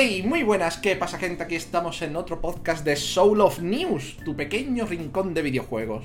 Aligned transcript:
Hey, 0.00 0.22
muy 0.24 0.44
buenas, 0.44 0.78
¿qué 0.78 0.94
pasa 0.94 1.18
gente? 1.18 1.42
Aquí 1.42 1.56
estamos 1.56 2.02
en 2.02 2.14
otro 2.14 2.40
podcast 2.40 2.84
de 2.84 2.94
Soul 2.94 3.40
of 3.40 3.58
News, 3.58 4.18
tu 4.24 4.36
pequeño 4.36 4.86
rincón 4.86 5.34
de 5.34 5.42
videojuegos. 5.42 6.04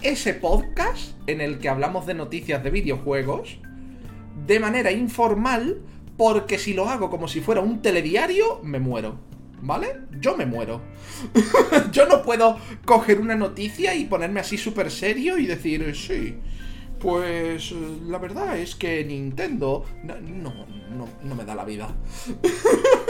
Ese 0.00 0.32
podcast 0.32 1.12
en 1.26 1.42
el 1.42 1.58
que 1.58 1.68
hablamos 1.68 2.06
de 2.06 2.14
noticias 2.14 2.64
de 2.64 2.70
videojuegos 2.70 3.58
de 4.46 4.58
manera 4.58 4.90
informal, 4.90 5.82
porque 6.16 6.56
si 6.56 6.72
lo 6.72 6.88
hago 6.88 7.10
como 7.10 7.28
si 7.28 7.42
fuera 7.42 7.60
un 7.60 7.82
telediario, 7.82 8.60
me 8.62 8.80
muero. 8.80 9.18
¿Vale? 9.60 9.98
Yo 10.18 10.34
me 10.34 10.46
muero. 10.46 10.80
Yo 11.92 12.06
no 12.06 12.22
puedo 12.22 12.56
coger 12.86 13.20
una 13.20 13.36
noticia 13.36 13.94
y 13.94 14.06
ponerme 14.06 14.40
así 14.40 14.56
súper 14.56 14.90
serio 14.90 15.36
y 15.36 15.44
decir, 15.44 15.94
sí, 15.94 16.38
pues 16.98 17.70
la 18.06 18.16
verdad 18.16 18.56
es 18.56 18.74
que 18.74 19.04
Nintendo... 19.04 19.84
No, 20.04 20.18
no, 20.22 20.66
no, 20.88 21.06
no 21.22 21.34
me 21.34 21.44
da 21.44 21.54
la 21.54 21.66
vida. 21.66 21.94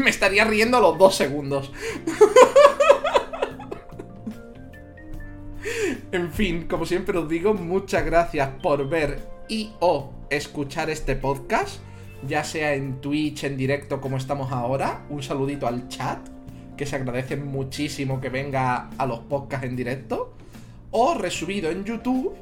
me 0.04 0.10
estaría 0.10 0.44
riendo 0.44 0.76
a 0.76 0.80
los 0.80 0.98
dos 0.98 1.16
segundos. 1.16 1.72
en 6.12 6.32
fin, 6.32 6.66
como 6.66 6.86
siempre 6.86 7.18
os 7.18 7.28
digo, 7.28 7.54
muchas 7.54 8.04
gracias 8.04 8.50
por 8.62 8.88
ver 8.88 9.20
y 9.48 9.72
o 9.80 10.12
escuchar 10.30 10.90
este 10.90 11.16
podcast, 11.16 11.80
ya 12.26 12.44
sea 12.44 12.74
en 12.74 13.00
Twitch, 13.00 13.44
en 13.44 13.56
directo 13.56 14.00
como 14.00 14.16
estamos 14.16 14.52
ahora. 14.52 15.04
Un 15.10 15.22
saludito 15.22 15.66
al 15.66 15.88
chat, 15.88 16.18
que 16.76 16.86
se 16.86 16.96
agradece 16.96 17.36
muchísimo 17.36 18.20
que 18.20 18.28
venga 18.28 18.90
a 18.96 19.06
los 19.06 19.20
podcasts 19.20 19.66
en 19.66 19.76
directo. 19.76 20.34
O 20.92 21.14
resubido 21.14 21.70
en 21.70 21.84
YouTube 21.84 22.34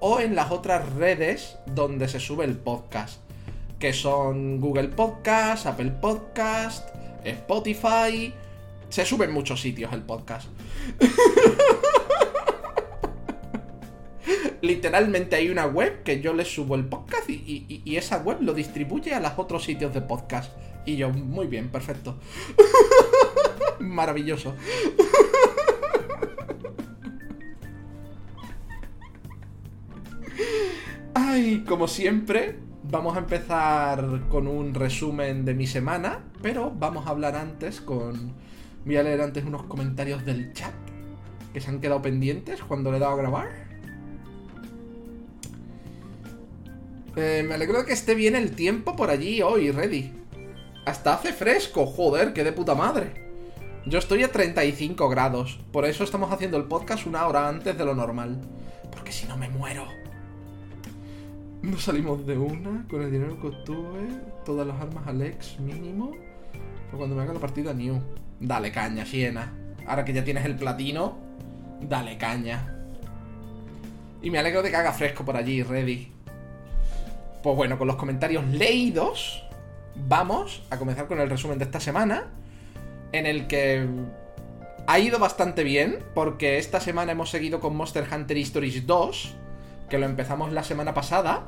o 0.00 0.20
en 0.20 0.36
las 0.36 0.52
otras 0.52 0.92
redes 0.94 1.56
donde 1.66 2.08
se 2.08 2.20
sube 2.20 2.44
el 2.44 2.56
podcast. 2.56 3.20
Que 3.78 3.92
son 3.92 4.60
Google 4.60 4.88
Podcast, 4.88 5.66
Apple 5.66 5.92
Podcast, 6.00 6.88
Spotify. 7.24 8.32
Se 8.88 9.04
sube 9.04 9.26
en 9.26 9.32
muchos 9.32 9.60
sitios 9.60 9.92
el 9.92 10.02
podcast. 10.02 10.48
Literalmente 14.62 15.36
hay 15.36 15.50
una 15.50 15.66
web 15.66 16.02
que 16.02 16.20
yo 16.20 16.34
le 16.34 16.44
subo 16.44 16.74
el 16.74 16.84
podcast 16.86 17.30
y, 17.30 17.82
y, 17.84 17.96
esa 17.96 18.18
web 18.18 18.38
lo 18.40 18.52
distribuye 18.54 19.14
a 19.14 19.20
los 19.20 19.32
otros 19.36 19.64
sitios 19.64 19.94
de 19.94 20.00
podcast. 20.00 20.52
Y 20.84 20.96
yo, 20.96 21.10
muy 21.10 21.46
bien, 21.46 21.68
perfecto. 21.68 22.18
Maravilloso. 23.78 24.54
Ay, 31.14 31.64
como 31.66 31.88
siempre, 31.88 32.58
vamos 32.90 33.16
a 33.16 33.20
empezar 33.20 34.22
con 34.28 34.46
un 34.46 34.74
resumen 34.74 35.44
de 35.44 35.54
mi 35.54 35.66
semana, 35.66 36.20
pero 36.42 36.72
vamos 36.74 37.06
a 37.06 37.10
hablar 37.10 37.36
antes 37.36 37.80
con... 37.80 38.32
Voy 38.84 38.96
a 38.96 39.02
leer 39.02 39.20
antes 39.20 39.44
unos 39.44 39.64
comentarios 39.64 40.24
del 40.24 40.52
chat 40.54 40.72
que 41.52 41.60
se 41.60 41.68
han 41.68 41.80
quedado 41.80 42.00
pendientes 42.00 42.62
cuando 42.62 42.90
le 42.90 42.96
he 42.96 43.00
dado 43.00 43.12
a 43.12 43.16
grabar. 43.16 43.48
Eh, 47.16 47.44
me 47.46 47.54
alegro 47.54 47.80
de 47.80 47.86
que 47.86 47.92
esté 47.92 48.14
bien 48.14 48.36
el 48.36 48.52
tiempo 48.52 48.96
por 48.96 49.10
allí 49.10 49.42
hoy, 49.42 49.70
ready. 49.70 50.12
Hasta 50.86 51.14
hace 51.14 51.32
fresco, 51.32 51.84
joder, 51.84 52.32
que 52.32 52.44
de 52.44 52.52
puta 52.52 52.74
madre. 52.74 53.28
Yo 53.84 53.98
estoy 53.98 54.22
a 54.22 54.32
35 54.32 55.08
grados, 55.08 55.60
por 55.72 55.84
eso 55.84 56.04
estamos 56.04 56.32
haciendo 56.32 56.56
el 56.56 56.64
podcast 56.64 57.06
una 57.06 57.26
hora 57.26 57.48
antes 57.48 57.76
de 57.76 57.84
lo 57.84 57.94
normal. 57.94 58.40
Porque 58.90 59.12
si 59.12 59.26
no 59.26 59.36
me 59.36 59.48
muero. 59.48 59.97
No 61.62 61.78
salimos 61.78 62.24
de 62.26 62.38
una, 62.38 62.86
con 62.88 63.02
el 63.02 63.10
dinero 63.10 63.40
que 63.40 63.48
obtuve, 63.48 64.08
todas 64.44 64.66
las 64.66 64.80
armas 64.80 65.06
al 65.06 65.22
ex 65.22 65.58
mínimo. 65.58 66.12
Pero 66.86 66.98
cuando 66.98 67.16
me 67.16 67.22
haga 67.22 67.34
la 67.34 67.40
partida 67.40 67.74
new. 67.74 68.00
Dale 68.40 68.70
caña, 68.70 69.04
Siena. 69.04 69.52
Ahora 69.86 70.04
que 70.04 70.12
ya 70.12 70.22
tienes 70.22 70.44
el 70.44 70.54
platino, 70.54 71.18
dale 71.80 72.16
caña. 72.16 72.74
Y 74.22 74.30
me 74.30 74.38
alegro 74.38 74.62
de 74.62 74.70
que 74.70 74.76
haga 74.76 74.92
fresco 74.92 75.24
por 75.24 75.36
allí, 75.36 75.62
ready. 75.62 76.12
Pues 77.42 77.56
bueno, 77.56 77.78
con 77.78 77.86
los 77.86 77.96
comentarios 77.96 78.46
leídos, 78.46 79.44
vamos 80.08 80.62
a 80.70 80.78
comenzar 80.78 81.06
con 81.06 81.20
el 81.20 81.30
resumen 81.30 81.58
de 81.58 81.64
esta 81.64 81.80
semana, 81.80 82.28
en 83.12 83.26
el 83.26 83.46
que 83.46 83.86
ha 84.86 84.98
ido 84.98 85.18
bastante 85.18 85.64
bien, 85.64 85.98
porque 86.14 86.58
esta 86.58 86.80
semana 86.80 87.12
hemos 87.12 87.30
seguido 87.30 87.60
con 87.60 87.76
Monster 87.76 88.06
Hunter 88.12 88.36
Stories 88.38 88.86
2, 88.86 89.34
que 89.88 89.98
lo 89.98 90.06
empezamos 90.06 90.52
la 90.52 90.64
semana 90.64 90.94
pasada. 90.94 91.46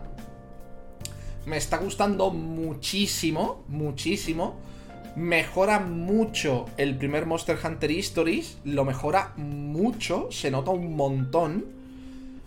Me 1.51 1.57
está 1.57 1.79
gustando 1.79 2.31
muchísimo, 2.31 3.65
muchísimo. 3.67 4.55
Mejora 5.17 5.81
mucho 5.81 6.67
el 6.77 6.97
primer 6.97 7.27
Monster 7.27 7.59
Hunter 7.61 7.91
Stories, 7.91 8.59
lo 8.65 8.85
mejora 8.85 9.33
mucho, 9.37 10.29
se 10.31 10.53
nota 10.53 10.71
un 10.71 10.95
montón 10.95 11.81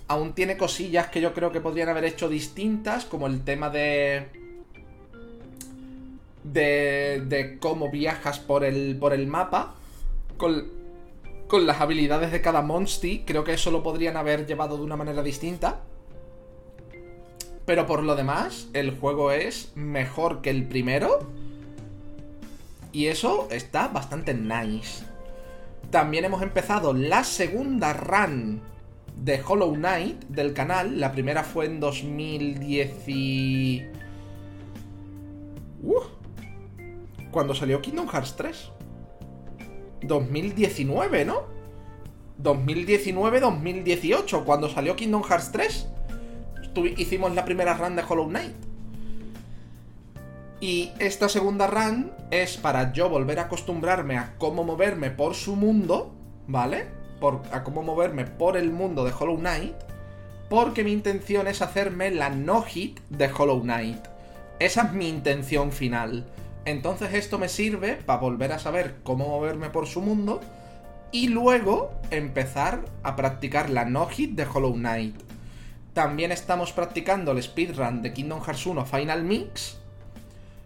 aún 0.07 0.33
tiene 0.33 0.55
cosillas 0.55 1.07
que 1.07 1.19
yo 1.19 1.33
creo 1.33 1.51
que 1.51 1.59
podrían 1.59 1.89
haber 1.89 2.05
hecho 2.05 2.29
distintas, 2.29 3.03
como 3.03 3.27
el 3.27 3.43
tema 3.43 3.69
de... 3.69 4.27
De, 6.45 7.23
de 7.25 7.57
cómo 7.59 7.91
viajas 7.91 8.39
por 8.39 8.63
el, 8.63 8.97
por 8.97 9.13
el 9.13 9.27
mapa, 9.27 9.75
con, 10.37 10.71
con 11.49 11.67
las 11.67 11.81
habilidades 11.81 12.31
de 12.31 12.41
cada 12.41 12.61
monster, 12.61 13.21
creo 13.25 13.43
que 13.43 13.53
eso 13.53 13.69
lo 13.69 13.83
podrían 13.83 14.15
haber 14.15 14.45
llevado 14.45 14.77
de 14.77 14.83
una 14.83 14.95
manera 14.95 15.23
distinta. 15.23 15.81
Pero 17.65 17.85
por 17.85 18.03
lo 18.03 18.15
demás, 18.15 18.67
el 18.73 18.97
juego 18.97 19.31
es 19.31 19.71
mejor 19.75 20.41
que 20.41 20.49
el 20.49 20.67
primero. 20.67 21.19
Y 22.91 23.07
eso 23.07 23.47
está 23.51 23.87
bastante 23.87 24.33
nice. 24.33 25.05
También 25.89 26.25
hemos 26.25 26.41
empezado 26.41 26.93
la 26.93 27.23
segunda 27.23 27.93
run 27.93 28.61
de 29.15 29.41
Hollow 29.45 29.73
Knight 29.75 30.23
del 30.25 30.53
canal. 30.53 30.99
La 30.99 31.11
primera 31.11 31.43
fue 31.43 31.65
en 31.65 31.79
2010 31.79 32.93
uh, 35.83 36.01
cuando 37.31 37.55
salió 37.55 37.81
Kingdom 37.81 38.07
Hearts 38.07 38.35
3. 38.35 38.71
2019, 40.03 41.25
¿no? 41.25 41.43
2019-2018, 42.41 44.43
cuando 44.43 44.69
salió 44.69 44.95
Kingdom 44.95 45.23
Hearts 45.23 45.51
3. 45.51 45.87
Hicimos 46.75 47.33
la 47.35 47.45
primera 47.45 47.73
run 47.75 47.95
de 47.95 48.03
Hollow 48.07 48.27
Knight. 48.27 48.55
Y 50.59 50.91
esta 50.99 51.27
segunda 51.27 51.67
run 51.67 52.11
es 52.31 52.57
para 52.57 52.93
yo 52.93 53.09
volver 53.09 53.39
a 53.39 53.43
acostumbrarme 53.43 54.17
a 54.17 54.35
cómo 54.37 54.63
moverme 54.63 55.11
por 55.11 55.35
su 55.35 55.55
mundo, 55.55 56.13
¿vale? 56.47 56.87
a 57.51 57.63
cómo 57.63 57.83
moverme 57.83 58.25
por 58.25 58.57
el 58.57 58.71
mundo 58.71 59.05
de 59.05 59.13
Hollow 59.17 59.37
Knight, 59.37 59.75
porque 60.49 60.83
mi 60.83 60.91
intención 60.91 61.47
es 61.47 61.61
hacerme 61.61 62.11
la 62.11 62.29
no-hit 62.29 62.99
de 63.09 63.31
Hollow 63.31 63.61
Knight. 63.61 64.05
Esa 64.59 64.83
es 64.83 64.93
mi 64.93 65.07
intención 65.07 65.71
final. 65.71 66.25
Entonces 66.65 67.13
esto 67.13 67.39
me 67.39 67.49
sirve 67.49 67.95
para 67.95 68.19
volver 68.19 68.51
a 68.51 68.59
saber 68.59 68.97
cómo 69.03 69.27
moverme 69.27 69.69
por 69.69 69.87
su 69.87 70.01
mundo 70.01 70.41
y 71.11 71.27
luego 71.27 71.91
empezar 72.09 72.85
a 73.03 73.15
practicar 73.15 73.69
la 73.69 73.85
no-hit 73.85 74.31
de 74.31 74.45
Hollow 74.45 74.73
Knight. 74.73 75.15
También 75.93 76.31
estamos 76.31 76.71
practicando 76.71 77.31
el 77.31 77.43
speedrun 77.43 78.01
de 78.01 78.13
Kingdom 78.13 78.41
Hearts 78.41 78.65
1 78.65 78.83
Final 78.85 79.23
Mix. 79.23 79.77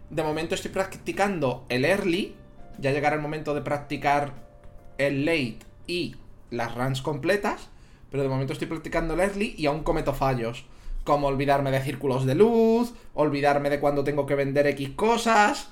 De 0.08 0.22
momento 0.22 0.54
estoy 0.54 0.70
practicando 0.70 1.66
el 1.68 1.84
early. 1.84 2.34
Ya 2.78 2.92
llegará 2.92 3.16
el 3.16 3.20
momento 3.20 3.54
de 3.54 3.60
practicar 3.60 4.32
el 4.96 5.26
late 5.26 5.58
y 5.86 6.16
las 6.50 6.74
runs 6.74 7.02
completas, 7.02 7.68
pero 8.10 8.22
de 8.22 8.28
momento 8.30 8.54
estoy 8.54 8.68
practicando 8.68 9.12
el 9.14 9.20
early 9.20 9.54
y 9.58 9.66
aún 9.66 9.82
cometo 9.82 10.14
fallos. 10.14 10.64
Como 11.04 11.26
olvidarme 11.26 11.70
de 11.72 11.82
círculos 11.82 12.24
de 12.24 12.34
luz, 12.34 12.94
olvidarme 13.12 13.68
de 13.68 13.80
cuando 13.80 14.04
tengo 14.04 14.24
que 14.24 14.34
vender 14.34 14.66
X 14.68 14.90
cosas. 14.96 15.68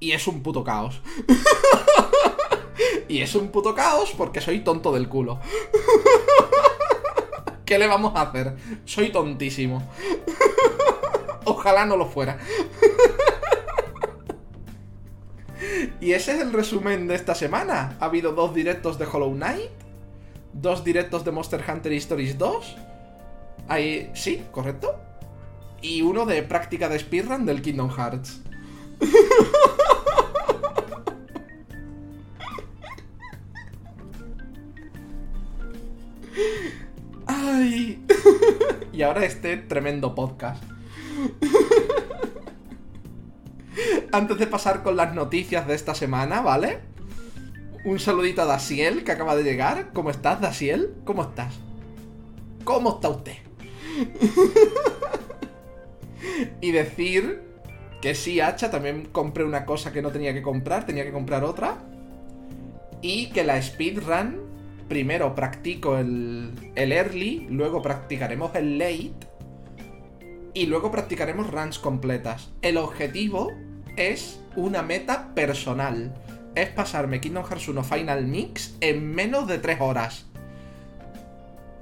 Y 0.00 0.12
es 0.12 0.26
un 0.26 0.42
puto 0.42 0.64
caos. 0.64 1.02
y 3.08 3.20
es 3.20 3.34
un 3.34 3.48
puto 3.48 3.74
caos 3.74 4.14
porque 4.16 4.40
soy 4.40 4.60
tonto 4.60 4.92
del 4.92 5.10
culo. 5.10 5.40
¿Qué 7.72 7.78
le 7.78 7.86
vamos 7.86 8.12
a 8.14 8.20
hacer? 8.20 8.54
Soy 8.84 9.10
tontísimo. 9.10 9.82
Ojalá 11.46 11.86
no 11.86 11.96
lo 11.96 12.04
fuera. 12.04 12.36
y 16.02 16.12
ese 16.12 16.32
es 16.32 16.40
el 16.42 16.52
resumen 16.52 17.08
de 17.08 17.14
esta 17.14 17.34
semana. 17.34 17.96
Ha 17.98 18.04
habido 18.04 18.32
dos 18.32 18.54
directos 18.54 18.98
de 18.98 19.06
Hollow 19.10 19.32
Knight 19.32 19.70
dos 20.52 20.84
directos 20.84 21.24
de 21.24 21.30
Monster 21.30 21.64
Hunter 21.66 21.94
Stories 21.94 22.36
2. 22.36 22.76
Ahí, 23.68 24.10
sí, 24.12 24.44
correcto. 24.50 24.94
Y 25.80 26.02
uno 26.02 26.26
de 26.26 26.42
práctica 26.42 26.90
de 26.90 26.98
speedrun 26.98 27.46
del 27.46 27.62
Kingdom 27.62 27.88
Hearts. 27.88 28.42
Y 38.92 39.02
ahora 39.02 39.24
este 39.24 39.56
tremendo 39.56 40.14
podcast. 40.14 40.62
antes 44.12 44.38
de 44.38 44.46
pasar 44.46 44.82
con 44.82 44.96
las 44.96 45.14
noticias 45.14 45.66
de 45.66 45.74
esta 45.74 45.94
semana, 45.94 46.42
¿vale? 46.42 46.80
Un 47.84 47.98
saludito 47.98 48.42
a 48.42 48.44
Dasiel, 48.44 49.02
que 49.02 49.12
acaba 49.12 49.34
de 49.34 49.42
llegar. 49.42 49.90
¿Cómo 49.92 50.10
estás, 50.10 50.40
Dasiel? 50.40 50.94
¿Cómo 51.04 51.22
estás? 51.22 51.54
¿Cómo 52.64 52.94
está 52.94 53.08
usted? 53.08 53.36
y 56.60 56.70
decir 56.70 57.42
que 58.00 58.14
sí, 58.14 58.40
Hacha, 58.40 58.70
también 58.70 59.08
compré 59.10 59.44
una 59.44 59.64
cosa 59.64 59.92
que 59.92 60.02
no 60.02 60.10
tenía 60.10 60.32
que 60.32 60.42
comprar, 60.42 60.86
tenía 60.86 61.04
que 61.04 61.12
comprar 61.12 61.44
otra. 61.44 61.78
Y 63.00 63.30
que 63.30 63.42
la 63.42 63.60
speedrun, 63.60 64.51
primero 64.88 65.34
practico 65.34 65.98
el, 65.98 66.72
el 66.74 66.92
early, 66.92 67.46
luego 67.50 67.82
practicaremos 67.82 68.54
el 68.54 68.78
late. 68.78 69.14
Y 70.54 70.66
luego 70.66 70.90
practicaremos 70.90 71.50
runs 71.50 71.78
completas. 71.78 72.50
El 72.60 72.76
objetivo 72.76 73.52
es 73.96 74.40
una 74.56 74.82
meta 74.82 75.34
personal. 75.34 76.14
Es 76.54 76.68
pasarme 76.68 77.20
Kingdom 77.20 77.44
Hearts 77.44 77.68
1 77.68 77.84
Final 77.84 78.26
Mix 78.26 78.76
en 78.80 79.14
menos 79.14 79.48
de 79.48 79.58
3 79.58 79.80
horas. 79.80 80.26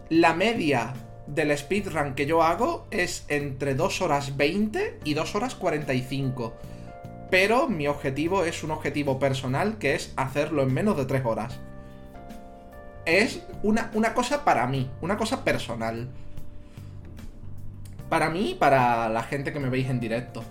La 0.08 0.34
media 0.34 0.94
del 1.26 1.56
speedrun 1.56 2.14
que 2.14 2.26
yo 2.26 2.42
hago 2.42 2.86
es 2.90 3.24
entre 3.28 3.74
2 3.74 4.02
horas 4.02 4.36
20 4.36 5.00
y 5.04 5.14
2 5.14 5.34
horas 5.34 5.54
45. 5.54 6.54
Pero 7.30 7.68
mi 7.68 7.86
objetivo 7.86 8.44
es 8.44 8.64
un 8.64 8.72
objetivo 8.72 9.18
personal 9.18 9.78
que 9.78 9.94
es 9.94 10.12
hacerlo 10.16 10.62
en 10.62 10.74
menos 10.74 10.96
de 10.96 11.06
3 11.06 11.24
horas. 11.24 11.60
Es 13.04 13.42
una, 13.62 13.90
una 13.94 14.14
cosa 14.14 14.44
para 14.44 14.66
mí, 14.66 14.90
una 15.00 15.16
cosa 15.16 15.44
personal. 15.44 16.08
Para 18.08 18.30
mí 18.30 18.50
y 18.50 18.54
para 18.54 19.08
la 19.08 19.22
gente 19.22 19.52
que 19.52 19.60
me 19.60 19.68
veis 19.68 19.88
en 19.88 20.00
directo. 20.00 20.42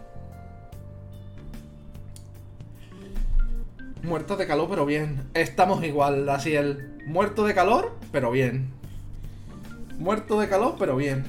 Muerto 4.01 4.38
de 4.38 4.48
calor, 4.48 4.68
pero 4.69 4.86
bien. 4.86 5.30
Estamos 5.34 5.84
igual, 5.84 6.28
así 6.30 6.56
el. 6.56 6.98
Muerto 7.06 7.46
de 7.46 7.54
calor, 7.54 7.98
pero 8.12 8.31
bien. 8.31 8.72
Muerto 9.98 10.40
de 10.40 10.48
calor, 10.48 10.75
pero 10.80 10.96
bien. 10.96 11.25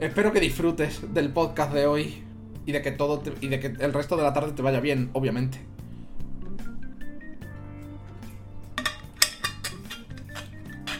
Espero 0.00 0.32
que 0.32 0.40
disfrutes 0.40 1.14
del 1.14 1.32
podcast 1.32 1.72
de 1.72 1.86
hoy. 1.86 2.24
Y 2.66 2.72
de 2.72 2.82
que 2.82 2.90
todo 2.92 3.22
y 3.40 3.48
de 3.48 3.60
que 3.60 3.66
el 3.66 3.92
resto 3.92 4.16
de 4.16 4.24
la 4.24 4.32
tarde 4.32 4.52
te 4.52 4.62
vaya 4.62 4.80
bien, 4.80 5.10
obviamente. 5.12 5.71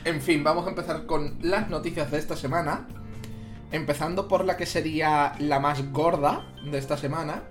En 0.05 0.21
fin, 0.21 0.43
vamos 0.43 0.67
a 0.67 0.71
empezar 0.71 1.07
con 1.07 1.39
las 1.43 1.71
noticias 1.71 2.11
de 2.11 2.19
esta 2.19 2.37
semana. 2.37 2.89
Empezando 3.71 4.27
por 4.27 4.45
la 4.45 4.57
que 4.57 4.67
sería 4.67 5.35
la 5.39 5.61
más 5.61 5.93
gorda 5.93 6.53
de 6.65 6.77
esta 6.77 6.97
semana. 6.97 7.45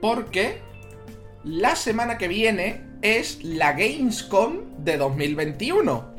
Porque 0.00 0.60
la 1.44 1.76
semana 1.76 2.18
que 2.18 2.26
viene 2.26 2.84
es 3.02 3.44
la 3.44 3.72
Gamescom 3.72 4.78
de 4.78 4.96
2021. 4.96 6.10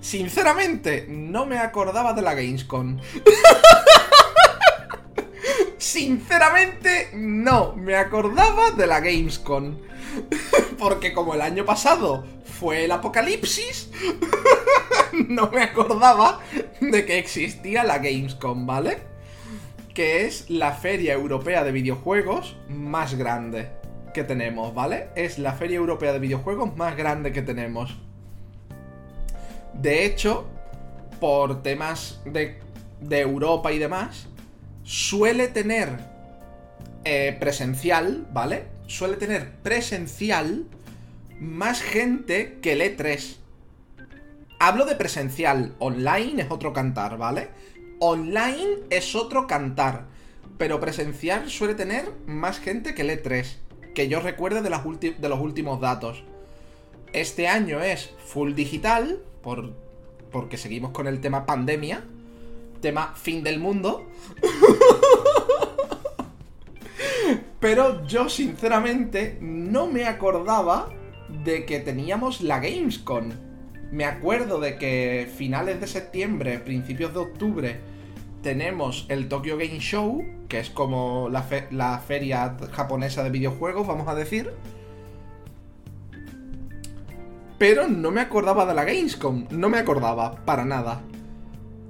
Sinceramente, 0.00 1.06
no 1.08 1.44
me 1.44 1.58
acordaba 1.58 2.12
de 2.12 2.22
la 2.22 2.34
Gamescom. 2.34 3.00
Sinceramente, 5.78 7.10
no 7.14 7.74
me 7.74 7.96
acordaba 7.96 8.70
de 8.70 8.86
la 8.86 9.00
Gamescom. 9.00 9.76
Porque 10.78 11.12
como 11.12 11.34
el 11.34 11.40
año 11.40 11.64
pasado 11.64 12.24
fue 12.58 12.84
el 12.84 12.92
apocalipsis, 12.92 13.90
no 15.28 15.50
me 15.50 15.62
acordaba 15.62 16.40
de 16.80 17.04
que 17.04 17.18
existía 17.18 17.84
la 17.84 17.98
Gamescom, 17.98 18.66
¿vale? 18.66 18.98
Que 19.92 20.24
es 20.24 20.48
la 20.48 20.72
feria 20.72 21.12
europea 21.12 21.64
de 21.64 21.72
videojuegos 21.72 22.56
más 22.68 23.14
grande 23.14 23.68
que 24.14 24.24
tenemos, 24.24 24.74
¿vale? 24.74 25.08
Es 25.16 25.38
la 25.38 25.52
feria 25.52 25.76
europea 25.76 26.12
de 26.12 26.18
videojuegos 26.18 26.74
más 26.76 26.96
grande 26.96 27.32
que 27.32 27.42
tenemos. 27.42 27.98
De 29.74 30.06
hecho, 30.06 30.46
por 31.20 31.62
temas 31.62 32.20
de, 32.24 32.58
de 33.00 33.20
Europa 33.20 33.70
y 33.72 33.78
demás, 33.78 34.28
suele 34.82 35.48
tener 35.48 35.90
eh, 37.04 37.36
presencial, 37.38 38.26
¿vale? 38.32 38.64
Suele 38.86 39.16
tener 39.16 39.50
presencial 39.62 40.64
más 41.40 41.82
gente 41.82 42.58
que 42.60 42.72
el 42.72 42.80
E3. 42.80 43.36
Hablo 44.58 44.86
de 44.86 44.96
presencial, 44.96 45.74
online 45.78 46.42
es 46.42 46.50
otro 46.50 46.72
cantar, 46.72 47.18
¿vale? 47.18 47.48
Online 47.98 48.78
es 48.90 49.14
otro 49.14 49.46
cantar, 49.46 50.06
pero 50.58 50.80
presencial 50.80 51.50
suele 51.50 51.74
tener 51.74 52.10
más 52.26 52.58
gente 52.58 52.94
que 52.94 53.02
el 53.02 53.10
E3, 53.10 53.46
que 53.94 54.08
yo 54.08 54.20
recuerde 54.20 54.62
de, 54.62 54.70
de 55.18 55.28
los 55.28 55.40
últimos 55.40 55.80
datos. 55.80 56.24
Este 57.12 57.48
año 57.48 57.82
es 57.82 58.10
full 58.24 58.54
digital, 58.54 59.20
por, 59.42 59.74
porque 60.32 60.56
seguimos 60.56 60.92
con 60.92 61.06
el 61.06 61.20
tema 61.20 61.46
pandemia, 61.46 62.04
tema 62.80 63.14
fin 63.14 63.42
del 63.42 63.58
mundo. 63.58 64.06
Pero 67.60 68.06
yo 68.06 68.28
sinceramente 68.28 69.38
no 69.40 69.86
me 69.86 70.04
acordaba 70.04 70.88
de 71.44 71.64
que 71.64 71.80
teníamos 71.80 72.40
la 72.40 72.60
Gamescom. 72.60 73.30
Me 73.90 74.04
acuerdo 74.04 74.60
de 74.60 74.78
que 74.78 75.28
finales 75.36 75.80
de 75.80 75.86
septiembre, 75.86 76.58
principios 76.58 77.12
de 77.12 77.20
octubre, 77.20 77.80
tenemos 78.42 79.06
el 79.08 79.28
Tokyo 79.28 79.56
Game 79.56 79.78
Show, 79.78 80.24
que 80.48 80.60
es 80.60 80.70
como 80.70 81.28
la, 81.30 81.44
la 81.70 81.98
feria 81.98 82.56
japonesa 82.72 83.22
de 83.22 83.30
videojuegos, 83.30 83.86
vamos 83.86 84.08
a 84.08 84.14
decir. 84.14 84.52
Pero 87.58 87.88
no 87.88 88.10
me 88.10 88.20
acordaba 88.20 88.66
de 88.66 88.74
la 88.74 88.84
Gamescom, 88.84 89.46
no 89.50 89.68
me 89.68 89.78
acordaba, 89.78 90.44
para 90.44 90.64
nada. 90.64 91.02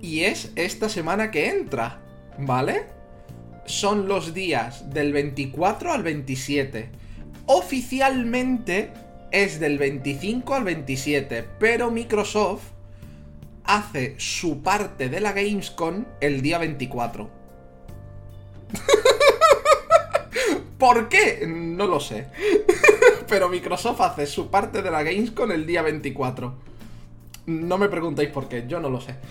Y 0.01 0.21
es 0.21 0.53
esta 0.55 0.89
semana 0.89 1.31
que 1.31 1.49
entra, 1.49 2.01
¿vale? 2.39 2.87
Son 3.65 4.07
los 4.07 4.33
días 4.33 4.91
del 4.91 5.13
24 5.13 5.93
al 5.93 6.03
27. 6.05 6.91
Oficialmente 7.47 8.93
es 9.31 9.61
del 9.61 9.79
25 9.79 10.55
al 10.55 10.65
27, 10.65 11.47
pero 11.59 11.91
Microsoft 11.91 12.65
hace 13.65 14.15
su 14.19 14.63
parte 14.63 15.09
de 15.09 15.21
la 15.21 15.33
Gamescom 15.33 16.05
el 16.21 16.43
día 16.43 16.59
24. 16.59 17.31
¿Por 20.79 21.09
qué? 21.09 21.47
No 21.47 21.87
lo 21.87 22.01
sé. 22.01 22.27
Pero 23.29 23.49
Microsoft 23.49 24.03
hace 24.03 24.27
su 24.27 24.51
parte 24.51 24.83
de 24.83 24.91
la 24.91 25.03
Gamescom 25.03 25.51
el 25.51 25.65
día 25.67 25.81
24. 25.83 26.55
No 27.47 27.79
me 27.79 27.89
preguntéis 27.89 28.29
por 28.31 28.47
qué, 28.49 28.67
yo 28.69 28.79
no 28.79 28.91
lo 28.91 29.01
sé. 29.01 29.17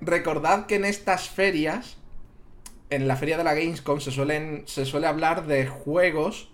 Recordad 0.00 0.66
que 0.66 0.74
en 0.76 0.84
estas 0.84 1.30
ferias, 1.30 1.96
en 2.90 3.08
la 3.08 3.16
feria 3.16 3.36
de 3.36 3.44
la 3.44 3.54
Gamescom, 3.54 4.00
se, 4.00 4.10
suelen, 4.10 4.62
se 4.66 4.84
suele 4.84 5.06
hablar 5.06 5.46
de 5.46 5.66
juegos. 5.66 6.50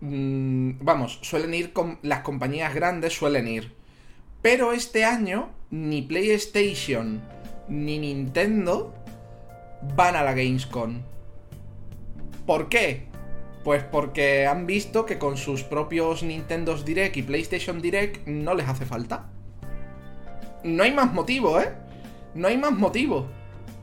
Mmm, 0.00 0.72
vamos, 0.80 1.18
suelen 1.22 1.54
ir 1.54 1.72
con. 1.72 1.98
Las 2.02 2.20
compañías 2.20 2.74
grandes 2.74 3.14
suelen 3.14 3.48
ir. 3.48 3.74
Pero 4.42 4.72
este 4.72 5.04
año, 5.04 5.50
ni 5.70 6.02
PlayStation 6.02 7.20
ni 7.68 7.98
Nintendo 7.98 8.94
van 9.94 10.16
a 10.16 10.22
la 10.22 10.32
Gamescom. 10.32 11.02
¿Por 12.46 12.68
qué? 12.68 13.06
Pues 13.64 13.82
porque 13.82 14.46
han 14.46 14.66
visto 14.66 15.04
que 15.04 15.18
con 15.18 15.36
sus 15.36 15.62
propios 15.62 16.22
Nintendo 16.22 16.74
Direct 16.76 17.16
y 17.16 17.22
PlayStation 17.22 17.82
Direct 17.82 18.26
no 18.26 18.54
les 18.54 18.68
hace 18.68 18.86
falta. 18.86 19.30
No 20.64 20.82
hay 20.82 20.92
más 20.92 21.12
motivo, 21.12 21.60
¿eh? 21.60 21.72
No 22.34 22.48
hay 22.48 22.56
más 22.56 22.72
motivo. 22.72 23.28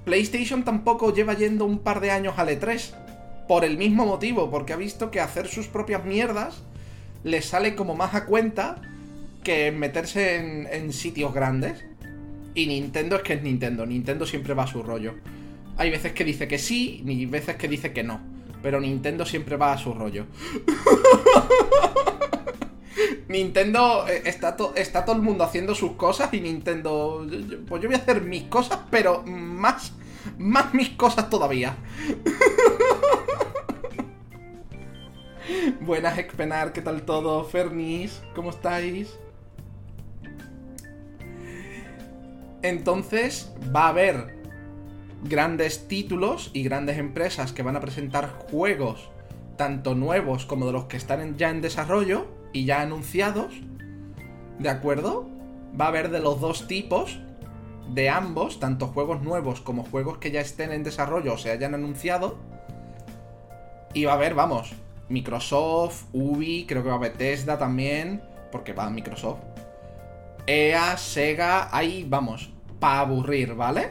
PlayStation 0.06 0.64
tampoco 0.64 1.14
lleva 1.14 1.34
yendo 1.34 1.66
un 1.66 1.80
par 1.80 2.00
de 2.00 2.12
años 2.12 2.36
al 2.38 2.50
E3. 2.50 2.94
Por 3.48 3.66
el 3.66 3.78
mismo 3.78 4.06
motivo, 4.06 4.50
porque 4.50 4.74
ha 4.74 4.78
visto 4.78 5.12
que 5.12 5.20
hacer 5.20 5.48
sus 5.48 5.68
propias 5.68 6.06
mierdas 6.06 6.64
les 7.24 7.46
sale 7.46 7.76
como 7.76 7.96
más 7.96 8.14
a 8.16 8.26
cuenta 8.26 8.82
que 9.44 9.72
meterse 9.72 10.38
en, 10.38 10.68
en 10.72 10.94
sitios 10.94 11.34
grandes. 11.34 11.84
Y 12.54 12.68
Nintendo 12.68 13.18
es 13.18 13.24
que 13.24 13.34
es 13.34 13.44
Nintendo. 13.44 13.86
Nintendo 13.86 14.26
siempre 14.26 14.54
va 14.54 14.64
a 14.64 14.68
su 14.68 14.82
rollo. 14.82 15.16
Hay 15.78 15.92
veces 15.92 16.14
que 16.14 16.24
dice 16.24 16.48
que 16.48 16.58
sí 16.58 17.04
y 17.06 17.26
veces 17.26 17.58
que 17.58 17.68
dice 17.68 17.92
que 17.92 18.04
no. 18.04 18.20
Pero 18.64 18.80
Nintendo 18.80 19.26
siempre 19.26 19.58
va 19.58 19.74
a 19.74 19.78
su 19.78 19.94
rollo. 19.94 20.26
Nintendo 23.28 24.08
eh, 24.08 24.22
está, 24.26 24.56
está 24.76 25.06
todo 25.06 25.16
el 25.16 25.22
mundo 25.22 25.44
haciendo 25.44 25.76
sus 25.76 25.94
cosas 25.94 26.34
y 26.34 26.42
Nintendo. 26.42 27.26
Pues 27.68 27.82
yo 27.82 27.90
voy 27.90 27.96
a 27.96 28.00
hacer 28.00 28.22
mis 28.22 28.44
cosas, 28.44 28.80
pero 28.90 29.24
más. 29.24 29.94
Más 30.38 30.74
mis 30.74 30.90
cosas 30.90 31.30
todavía. 31.30 31.78
Buenas, 35.82 36.18
Expenar, 36.18 36.74
¿qué 36.74 36.82
tal 36.82 37.04
todo? 37.04 37.44
Fernis, 37.44 38.24
¿cómo 38.34 38.50
estáis? 38.50 39.20
Entonces 42.64 43.54
va 43.76 43.86
a 43.86 43.90
haber 43.90 44.40
grandes 45.24 45.88
títulos 45.88 46.50
y 46.54 46.64
grandes 46.64 46.98
empresas 46.98 47.54
que 47.54 47.62
van 47.62 47.76
a 47.76 47.80
presentar 47.80 48.30
juegos, 48.50 49.12
tanto 49.58 49.94
nuevos 49.94 50.48
como 50.48 50.66
de 50.66 50.72
los 50.72 50.86
que 50.86 50.98
están 50.98 51.38
ya 51.38 51.52
en 51.52 51.62
desarrollo 51.62 52.35
y 52.56 52.64
ya 52.64 52.82
anunciados. 52.82 53.54
¿De 54.60 54.70
acuerdo? 54.70 55.28
Va 55.80 55.86
a 55.86 55.88
haber 55.90 56.10
de 56.10 56.22
los 56.22 56.40
dos 56.40 56.70
tipos, 56.70 57.20
de 57.94 58.10
ambos, 58.10 58.62
tanto 58.62 58.88
juegos 58.88 59.22
nuevos 59.22 59.60
como 59.60 59.84
juegos 59.84 60.20
que 60.20 60.32
ya 60.32 60.40
estén 60.40 60.72
en 60.72 60.82
desarrollo 60.82 61.34
o 61.34 61.38
se 61.38 61.52
hayan 61.52 61.74
anunciado. 61.74 62.38
Y 63.94 64.06
va 64.06 64.14
a 64.14 64.16
haber, 64.16 64.36
vamos, 64.36 64.72
Microsoft, 65.10 66.06
Ubi, 66.14 66.66
creo 66.66 66.82
que 66.82 66.90
va 66.90 66.96
a 66.96 67.00
Bethesda 67.00 67.58
también, 67.58 68.24
porque 68.54 68.72
va 68.72 68.86
a 68.86 68.90
Microsoft. 68.90 69.42
EA, 70.48 70.96
Sega, 70.96 71.76
ahí 71.76 72.06
vamos, 72.08 72.52
para 72.80 73.02
aburrir, 73.02 73.54
¿vale? 73.54 73.90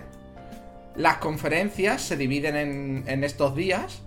Las 0.96 1.18
conferencias 1.18 2.00
se 2.00 2.16
dividen 2.16 2.56
en, 2.56 3.04
en 3.08 3.24
estos 3.24 3.54
días. 3.54 4.00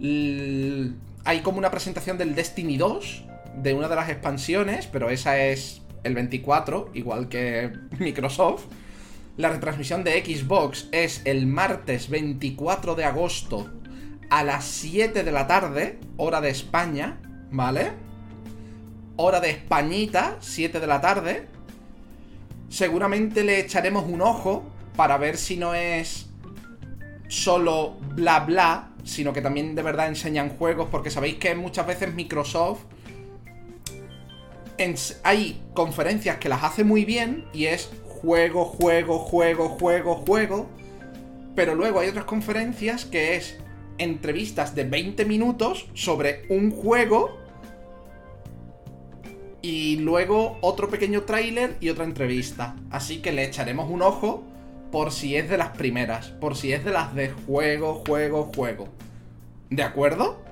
hay 0.00 1.40
como 1.44 1.58
una 1.58 1.70
presentación 1.70 2.18
del 2.18 2.34
Destiny 2.34 2.78
2, 2.78 3.25
de 3.56 3.74
una 3.74 3.88
de 3.88 3.96
las 3.96 4.08
expansiones, 4.08 4.86
pero 4.86 5.10
esa 5.10 5.38
es 5.38 5.82
el 6.04 6.14
24, 6.14 6.90
igual 6.94 7.28
que 7.28 7.72
Microsoft. 7.98 8.64
La 9.36 9.50
retransmisión 9.50 10.02
de 10.02 10.24
Xbox 10.24 10.88
es 10.92 11.20
el 11.24 11.46
martes 11.46 12.08
24 12.08 12.94
de 12.94 13.04
agosto 13.04 13.70
a 14.30 14.42
las 14.42 14.64
7 14.64 15.24
de 15.24 15.32
la 15.32 15.46
tarde, 15.46 15.98
hora 16.16 16.40
de 16.40 16.50
España, 16.50 17.18
¿vale? 17.50 17.92
Hora 19.16 19.40
de 19.40 19.50
Españita, 19.50 20.36
7 20.40 20.80
de 20.80 20.86
la 20.86 21.00
tarde. 21.00 21.48
Seguramente 22.70 23.44
le 23.44 23.60
echaremos 23.60 24.06
un 24.06 24.22
ojo 24.22 24.64
para 24.96 25.18
ver 25.18 25.36
si 25.36 25.56
no 25.56 25.74
es 25.74 26.30
solo 27.28 27.98
bla 28.14 28.40
bla, 28.40 28.90
sino 29.04 29.32
que 29.32 29.42
también 29.42 29.74
de 29.74 29.82
verdad 29.82 30.08
enseñan 30.08 30.48
juegos, 30.48 30.88
porque 30.90 31.10
sabéis 31.10 31.36
que 31.36 31.54
muchas 31.54 31.86
veces 31.86 32.14
Microsoft 32.14 32.84
hay 35.22 35.62
conferencias 35.74 36.38
que 36.38 36.48
las 36.48 36.62
hace 36.64 36.84
muy 36.84 37.04
bien 37.04 37.46
y 37.52 37.66
es 37.66 37.90
juego, 38.04 38.64
juego, 38.64 39.18
juego, 39.18 39.68
juego, 39.70 40.14
juego. 40.16 40.66
Pero 41.54 41.74
luego 41.74 42.00
hay 42.00 42.08
otras 42.08 42.24
conferencias 42.24 43.04
que 43.04 43.36
es 43.36 43.58
entrevistas 43.98 44.74
de 44.74 44.84
20 44.84 45.24
minutos 45.24 45.88
sobre 45.94 46.44
un 46.50 46.70
juego 46.70 47.38
y 49.62 49.96
luego 49.96 50.58
otro 50.60 50.88
pequeño 50.88 51.22
tráiler 51.22 51.76
y 51.80 51.88
otra 51.88 52.04
entrevista. 52.04 52.76
Así 52.90 53.20
que 53.22 53.32
le 53.32 53.44
echaremos 53.44 53.90
un 53.90 54.02
ojo 54.02 54.44
por 54.92 55.12
si 55.12 55.36
es 55.36 55.48
de 55.48 55.58
las 55.58 55.70
primeras, 55.76 56.28
por 56.28 56.56
si 56.56 56.72
es 56.72 56.84
de 56.84 56.92
las 56.92 57.14
de 57.14 57.30
juego, 57.30 58.02
juego, 58.06 58.50
juego. 58.54 58.88
¿De 59.70 59.82
acuerdo? 59.82 60.45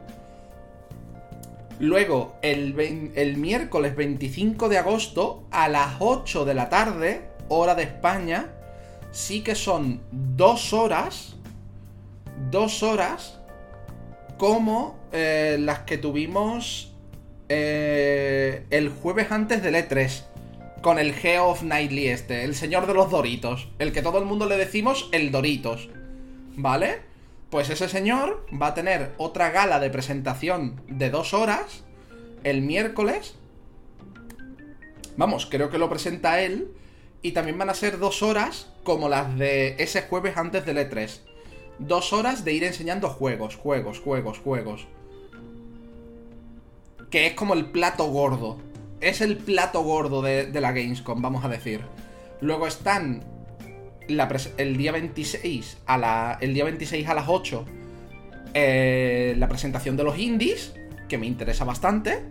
Luego, 1.81 2.37
el, 2.43 2.75
miércoles 3.37 3.97
25 3.97 4.69
de 4.69 4.79
agosto, 4.79 5.45
a 5.51 5.69
las 5.69 5.97
8 5.99 6.45
de 6.45 6.55
la 6.55 6.69
tarde, 6.69 7.29
hora 7.49 7.75
de 7.75 7.83
España, 7.83 8.53
sí 9.11 9.43
que 9.43 9.55
son 9.55 10.01
dos 10.11 10.73
horas, 10.73 11.37
dos 12.51 12.83
horas, 12.83 13.41
como 14.39 14.99
eh, 15.13 15.57
las 15.61 15.81
que 15.81 15.99
tuvimos 15.99 16.93
eh, 17.49 18.65
el 18.71 18.89
jueves 18.89 19.31
antes 19.31 19.63
del 19.63 19.75
E3, 19.75 20.23
con 20.81 20.99
el 20.99 21.13
Geoff 21.13 21.63
Nightly 21.63 22.09
este, 22.09 22.45
el 22.45 22.55
señor 22.55 22.87
de 22.87 22.95
los 22.95 23.11
Doritos, 23.11 23.69
el 23.79 23.93
que 23.93 24.03
todo 24.03 24.19
el 24.19 24.27
mundo 24.27 24.47
le 24.47 24.57
decimos 24.57 25.09
el 25.13 25.33
Doritos, 25.33 25.89
¿vale? 26.57 27.14
Pues 27.55 27.71
ese 27.71 27.89
señor 27.89 28.45
va 28.61 28.67
a 28.67 28.75
tener 28.75 29.13
otra 29.17 29.51
gala 29.51 29.79
de 29.79 29.89
presentación 29.89 30.83
de 30.89 31.09
dos 31.09 31.33
horas 31.35 31.85
el 32.43 32.63
miércoles. 32.63 33.37
Vamos, 35.17 35.47
creo 35.47 35.71
que 35.71 35.79
lo 35.79 35.89
presenta 35.89 36.41
él. 36.41 36.73
Y 37.23 37.31
también 37.31 37.57
van 37.57 37.71
a 37.71 37.75
ser 37.75 38.01
dos 38.01 38.25
horas 38.25 38.73
como 38.83 39.09
las 39.09 39.39
de 39.39 39.77
ese 39.79 40.03
jueves 40.03 40.37
antes 40.37 40.67
del 40.67 40.79
E3. 40.79 41.21
Dos 41.79 42.13
horas 42.13 42.45
de 42.45 42.55
ir 42.55 42.65
enseñando 42.65 43.09
juegos, 43.09 43.55
juegos, 43.55 44.01
juegos, 44.01 44.41
juegos. 44.41 44.89
Que 47.09 47.29
es 47.29 47.35
como 47.35 47.55
el 47.55 47.67
plato 47.67 48.07
gordo. 48.07 48.59
Es 49.01 49.21
el 49.21 49.37
plato 49.37 49.85
gordo 49.85 50.23
de, 50.23 50.47
de 50.47 50.61
la 50.61 50.73
Gamescom, 50.73 51.23
vamos 51.23 51.45
a 51.45 51.49
decir. 51.49 51.83
Luego 52.41 52.67
están 52.67 53.23
el 54.09 54.77
día 54.77 54.93
26 54.93 55.79
a 55.87 55.99
la, 55.99 56.39
el 56.41 56.55
día 56.55 56.65
26 56.65 57.09
a 57.09 57.15
las 57.15 57.29
8 57.29 57.65
eh, 58.57 59.35
la 59.37 59.49
presentación 59.49 59.97
de 59.97 60.05
los 60.05 60.17
indies, 60.17 60.73
que 61.09 61.19
me 61.19 61.27
interesa 61.27 61.65
bastante. 61.65 62.23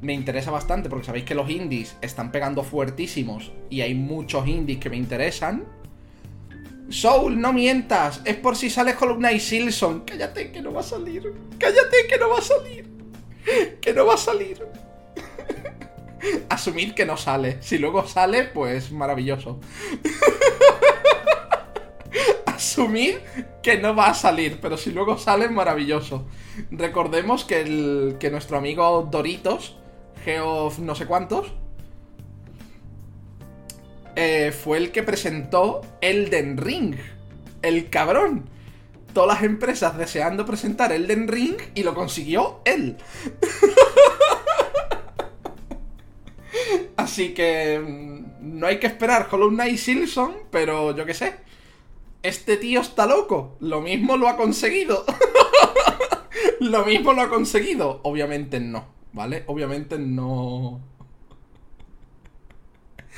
Me 0.00 0.14
interesa 0.14 0.50
bastante 0.50 0.88
porque 0.88 1.06
sabéis 1.06 1.24
que 1.24 1.34
los 1.34 1.48
indies 1.50 1.96
están 2.00 2.32
pegando 2.32 2.62
fuertísimos 2.62 3.52
y 3.70 3.82
hay 3.82 3.94
muchos 3.94 4.46
indies 4.48 4.78
que 4.78 4.90
me 4.90 4.96
interesan. 4.96 5.64
Soul, 6.88 7.40
no 7.40 7.52
mientas, 7.52 8.22
es 8.24 8.36
por 8.36 8.56
si 8.56 8.70
sales 8.70 8.94
con 8.94 9.10
una 9.10 9.32
y 9.32 9.40
Silson. 9.40 10.04
Cállate 10.06 10.52
que 10.52 10.62
no 10.62 10.72
va 10.72 10.80
a 10.80 10.84
salir. 10.84 11.32
Cállate 11.58 11.96
que 12.08 12.18
no 12.18 12.30
va 12.30 12.38
a 12.38 12.42
salir. 12.42 12.96
Que 13.80 13.92
no 13.92 14.06
va 14.06 14.14
a 14.14 14.18
salir. 14.18 14.66
Asumid 16.48 16.94
que 16.94 17.06
no 17.06 17.16
sale. 17.16 17.58
Si 17.60 17.78
luego 17.78 18.06
sale, 18.06 18.44
pues 18.44 18.92
maravilloso. 18.92 19.60
Asumid 22.46 23.16
que 23.62 23.78
no 23.78 23.94
va 23.94 24.08
a 24.08 24.14
salir, 24.14 24.58
pero 24.60 24.76
si 24.76 24.92
luego 24.92 25.18
sale, 25.18 25.48
maravilloso. 25.48 26.26
Recordemos 26.70 27.44
que, 27.44 27.60
el, 27.60 28.16
que 28.18 28.30
nuestro 28.30 28.56
amigo 28.56 29.08
Doritos, 29.10 29.76
Geoff 30.24 30.78
no 30.78 30.94
sé 30.94 31.06
cuántos, 31.06 31.52
eh, 34.14 34.52
fue 34.52 34.78
el 34.78 34.92
que 34.92 35.02
presentó 35.02 35.82
Elden 36.00 36.56
Ring. 36.56 36.96
El 37.62 37.90
cabrón. 37.90 38.48
Todas 39.12 39.40
las 39.40 39.44
empresas 39.44 39.96
deseando 39.96 40.44
presentar 40.44 40.92
Elden 40.92 41.28
Ring 41.28 41.56
y 41.74 41.82
lo 41.82 41.94
consiguió 41.94 42.60
él. 42.64 42.96
Así 46.96 47.34
que 47.34 47.78
mm, 47.78 48.58
no 48.58 48.66
hay 48.66 48.78
que 48.78 48.86
esperar 48.86 49.28
Hollow 49.30 49.50
Knight 49.50 49.78
Silson, 49.78 50.34
pero 50.50 50.96
yo 50.96 51.04
qué 51.04 51.14
sé. 51.14 51.34
Este 52.22 52.56
tío 52.56 52.80
está 52.80 53.06
loco. 53.06 53.56
Lo 53.60 53.80
mismo 53.80 54.16
lo 54.16 54.28
ha 54.28 54.36
conseguido. 54.36 55.04
lo 56.60 56.84
mismo 56.84 57.12
lo 57.12 57.22
ha 57.22 57.28
conseguido. 57.28 58.00
Obviamente 58.02 58.60
no, 58.60 58.86
¿vale? 59.12 59.44
Obviamente 59.46 59.98
no. 59.98 60.80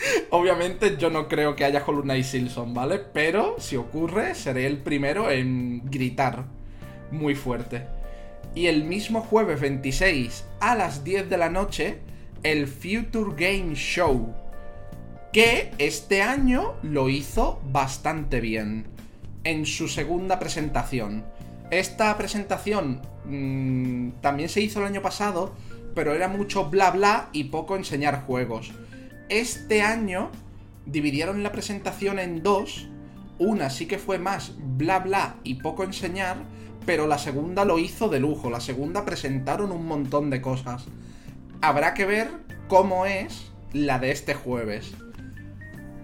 Obviamente 0.30 0.96
yo 0.98 1.10
no 1.10 1.28
creo 1.28 1.56
que 1.56 1.64
haya 1.64 1.82
Hollow 1.86 2.02
Knight 2.02 2.24
Silson, 2.24 2.74
¿vale? 2.74 2.98
Pero 2.98 3.56
si 3.58 3.76
ocurre, 3.76 4.34
seré 4.34 4.66
el 4.66 4.78
primero 4.78 5.30
en 5.30 5.82
gritar 5.90 6.46
muy 7.10 7.34
fuerte. 7.34 7.86
Y 8.54 8.66
el 8.66 8.84
mismo 8.84 9.20
jueves 9.20 9.60
26 9.60 10.44
a 10.60 10.74
las 10.74 11.04
10 11.04 11.30
de 11.30 11.38
la 11.38 11.50
noche 11.50 11.98
el 12.42 12.68
Future 12.68 13.34
Game 13.36 13.74
Show, 13.74 14.32
que 15.32 15.72
este 15.78 16.22
año 16.22 16.74
lo 16.82 17.08
hizo 17.08 17.60
bastante 17.70 18.40
bien 18.40 18.86
en 19.44 19.66
su 19.66 19.88
segunda 19.88 20.38
presentación. 20.38 21.24
Esta 21.70 22.16
presentación 22.16 23.02
mmm, 23.24 24.20
también 24.20 24.48
se 24.48 24.60
hizo 24.60 24.80
el 24.80 24.86
año 24.86 25.02
pasado, 25.02 25.52
pero 25.94 26.14
era 26.14 26.28
mucho 26.28 26.70
bla 26.70 26.90
bla 26.92 27.28
y 27.32 27.44
poco 27.44 27.76
enseñar 27.76 28.22
juegos. 28.22 28.70
Este 29.28 29.82
año 29.82 30.30
dividieron 30.86 31.42
la 31.42 31.52
presentación 31.52 32.18
en 32.18 32.42
dos. 32.42 32.88
Una 33.38 33.68
sí 33.70 33.86
que 33.86 33.98
fue 33.98 34.18
más 34.18 34.52
bla 34.58 35.00
bla 35.00 35.36
y 35.44 35.56
poco 35.56 35.84
enseñar, 35.84 36.38
pero 36.86 37.06
la 37.06 37.18
segunda 37.18 37.64
lo 37.64 37.78
hizo 37.78 38.08
de 38.08 38.20
lujo. 38.20 38.48
La 38.48 38.60
segunda 38.60 39.04
presentaron 39.04 39.72
un 39.72 39.86
montón 39.86 40.30
de 40.30 40.40
cosas 40.40 40.86
habrá 41.60 41.94
que 41.94 42.06
ver 42.06 42.28
cómo 42.68 43.06
es 43.06 43.50
la 43.72 43.98
de 43.98 44.10
este 44.10 44.34
jueves. 44.34 44.92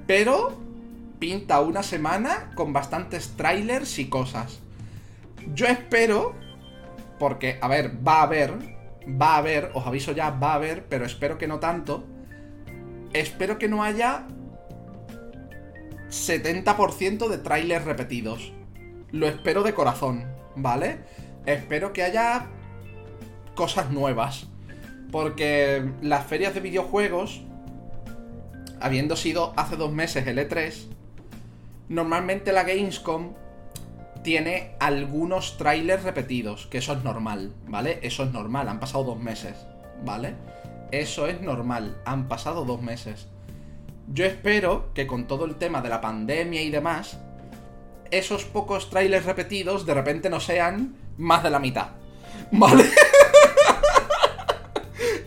Pero 0.07 0.61
pinta 1.19 1.61
una 1.61 1.83
semana 1.83 2.51
con 2.55 2.73
bastantes 2.73 3.37
trailers 3.37 3.99
y 3.99 4.09
cosas. 4.09 4.61
Yo 5.55 5.67
espero, 5.67 6.35
porque, 7.19 7.59
a 7.61 7.69
ver, 7.69 8.07
va 8.07 8.21
a 8.21 8.23
haber, 8.23 8.53
va 9.09 9.35
a 9.35 9.39
haber, 9.39 9.71
os 9.75 9.87
aviso 9.87 10.13
ya, 10.13 10.31
va 10.31 10.53
a 10.53 10.57
haber, 10.57 10.87
pero 10.87 11.05
espero 11.05 11.39
que 11.39 11.47
no 11.47 11.61
tanto. 11.61 12.05
Espero 13.13 13.59
que 13.59 13.69
no 13.69 13.85
haya 13.85 14.27
70% 16.09 17.29
de 17.29 17.39
trailers 17.39 17.85
repetidos. 17.85 18.53
Lo 19.11 19.29
espero 19.29 19.63
de 19.63 19.75
corazón, 19.75 20.27
¿vale? 20.57 20.99
Espero 21.47 21.93
que 21.93 22.03
haya 22.03 22.47
cosas 23.55 23.91
nuevas. 23.91 24.49
Porque 25.14 25.92
las 26.02 26.26
ferias 26.26 26.54
de 26.54 26.61
videojuegos, 26.61 27.42
habiendo 28.80 29.14
sido 29.14 29.54
hace 29.56 29.76
dos 29.76 29.92
meses 29.92 30.26
el 30.26 30.38
E3, 30.38 30.88
Normalmente 31.88 32.52
la 32.52 32.62
Gamescom 32.62 33.35
tiene 34.23 34.75
algunos 34.80 35.59
trailers 35.59 36.02
repetidos, 36.02 36.66
que 36.66 36.78
eso 36.78 36.94
es 36.94 37.04
normal, 37.04 37.52
¿vale? 37.68 37.99
Eso 38.02 38.25
es 38.25 38.33
normal, 38.33 38.68
han 38.68 38.80
pasado 38.80 39.04
dos 39.04 39.21
meses, 39.21 39.54
¿vale? 40.02 40.35
Eso 40.90 41.26
es 41.26 41.42
normal, 41.42 42.00
han 42.06 42.26
pasado 42.26 42.64
dos 42.64 42.80
meses. 42.80 43.28
Yo 44.09 44.25
espero 44.25 44.94
que 44.94 45.06
con 45.06 45.26
todo 45.26 45.44
el 45.44 45.56
tema 45.56 45.83
de 45.83 45.90
la 45.90 46.00
pandemia 46.00 46.62
y 46.62 46.71
demás, 46.71 47.18
esos 48.11 48.44
pocos 48.47 48.88
trailers 48.88 49.26
repetidos 49.26 49.85
de 49.85 49.92
repente 49.92 50.30
no 50.30 50.40
sean 50.40 50.97
más 51.18 51.42
de 51.42 51.50
la 51.50 51.59
mitad. 51.59 51.88
¿Vale? 52.50 52.85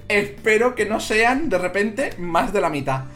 Espero 0.10 0.76
que 0.76 0.86
no 0.86 1.00
sean 1.00 1.50
de 1.50 1.58
repente 1.58 2.12
más 2.18 2.54
de 2.54 2.62
la 2.62 2.70
mitad. 2.70 3.06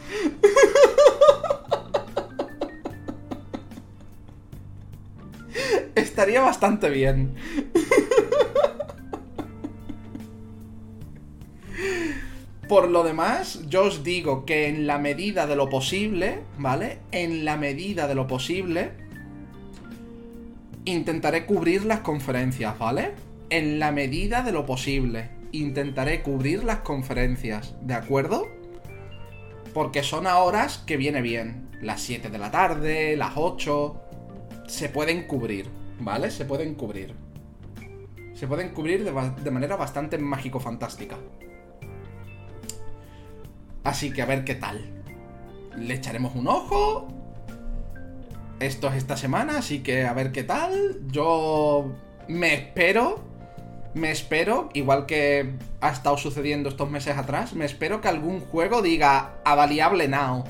Estaría 5.94 6.40
bastante 6.40 6.90
bien. 6.90 7.34
Por 12.68 12.88
lo 12.88 13.04
demás, 13.04 13.60
yo 13.68 13.84
os 13.84 14.02
digo 14.02 14.44
que 14.46 14.66
en 14.68 14.86
la 14.86 14.96
medida 14.98 15.46
de 15.46 15.56
lo 15.56 15.68
posible, 15.68 16.38
¿vale? 16.56 17.00
En 17.10 17.44
la 17.44 17.58
medida 17.58 18.08
de 18.08 18.14
lo 18.14 18.26
posible, 18.26 18.92
intentaré 20.86 21.44
cubrir 21.44 21.84
las 21.84 22.00
conferencias, 22.00 22.78
¿vale? 22.78 23.12
En 23.50 23.78
la 23.78 23.92
medida 23.92 24.42
de 24.42 24.52
lo 24.52 24.64
posible, 24.64 25.41
intentaré 25.52 26.22
cubrir 26.22 26.64
las 26.64 26.78
conferencias, 26.78 27.74
¿de 27.82 27.94
acuerdo? 27.94 28.48
Porque 29.72 30.02
son 30.02 30.26
a 30.26 30.38
horas 30.38 30.78
que 30.78 30.96
viene 30.96 31.22
bien. 31.22 31.68
Las 31.80 32.00
7 32.02 32.30
de 32.30 32.38
la 32.38 32.50
tarde, 32.50 33.16
las 33.16 33.32
8. 33.36 34.00
Se 34.66 34.88
pueden 34.88 35.26
cubrir, 35.26 35.68
¿vale? 36.00 36.30
Se 36.30 36.44
pueden 36.44 36.74
cubrir. 36.74 37.14
Se 38.34 38.46
pueden 38.46 38.70
cubrir 38.70 39.04
de, 39.04 39.12
de 39.42 39.50
manera 39.50 39.76
bastante 39.76 40.18
mágico-fantástica. 40.18 41.16
Así 43.84 44.12
que 44.12 44.22
a 44.22 44.26
ver 44.26 44.44
qué 44.44 44.54
tal. 44.54 44.80
Le 45.76 45.94
echaremos 45.94 46.34
un 46.34 46.48
ojo. 46.48 47.08
Esto 48.60 48.88
es 48.88 48.94
esta 48.94 49.16
semana, 49.16 49.58
así 49.58 49.80
que 49.80 50.04
a 50.04 50.12
ver 50.12 50.32
qué 50.32 50.44
tal. 50.44 51.00
Yo 51.08 51.92
me 52.28 52.54
espero. 52.54 53.31
Me 53.94 54.10
espero, 54.10 54.70
igual 54.72 55.04
que 55.04 55.52
ha 55.82 55.90
estado 55.90 56.16
sucediendo 56.16 56.70
estos 56.70 56.90
meses 56.90 57.18
atrás, 57.18 57.52
me 57.52 57.66
espero 57.66 58.00
que 58.00 58.08
algún 58.08 58.40
juego 58.40 58.80
diga 58.80 59.34
avaliable 59.44 60.08
now. 60.08 60.44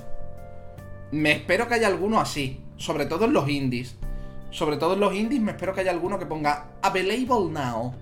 Me 1.10 1.32
espero 1.32 1.66
que 1.66 1.74
haya 1.74 1.88
alguno 1.88 2.20
así, 2.20 2.60
sobre 2.76 3.06
todo 3.06 3.24
en 3.24 3.32
los 3.32 3.48
indies. 3.48 3.96
Sobre 4.50 4.76
todo 4.76 4.94
en 4.94 5.00
los 5.00 5.12
indies 5.14 5.42
me 5.42 5.50
espero 5.52 5.74
que 5.74 5.80
haya 5.80 5.90
alguno 5.90 6.20
que 6.20 6.26
ponga 6.26 6.66
available 6.82 7.50
now. 7.50 7.92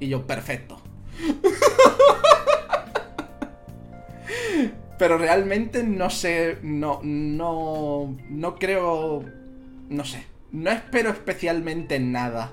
Y 0.00 0.08
yo, 0.08 0.26
perfecto. 0.26 0.80
Pero 4.98 5.16
realmente 5.16 5.84
no 5.84 6.10
sé, 6.10 6.58
no, 6.62 6.98
no, 7.04 8.16
no 8.30 8.56
creo, 8.56 9.24
no 9.88 10.04
sé, 10.04 10.26
no 10.50 10.70
espero 10.70 11.10
especialmente 11.10 12.00
nada 12.00 12.52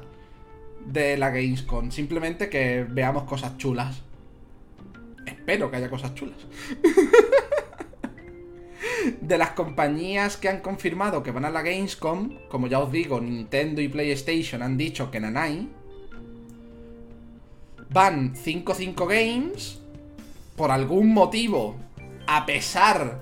de 0.86 1.18
la 1.18 1.30
Gamescom. 1.30 1.92
Simplemente 1.92 2.50
que 2.50 2.86
veamos 2.90 3.24
cosas 3.24 3.58
chulas. 3.58 4.02
Espero 5.26 5.70
que 5.70 5.78
haya 5.78 5.90
cosas 5.90 6.14
chulas. 6.16 6.38
de 9.22 9.38
las 9.38 9.52
compañías 9.52 10.38
que 10.38 10.50
han 10.50 10.62
confirmado 10.62 11.24
que 11.24 11.32
van 11.32 11.46
a 11.46 11.50
la 11.50 11.62
Gamescom, 11.62 12.38
como 12.50 12.68
ya 12.68 12.80
os 12.80 12.92
digo, 12.92 13.20
Nintendo 13.22 13.82
y 13.82 13.88
PlayStation 13.88 14.62
han 14.62 14.78
dicho 14.78 15.12
que 15.12 15.20
nanay. 15.20 15.70
Van 17.90 18.36
5-5 18.36 19.08
Games. 19.08 19.82
Por 20.56 20.72
algún 20.72 21.14
motivo, 21.14 21.76
a 22.28 22.46
pesar 22.46 23.22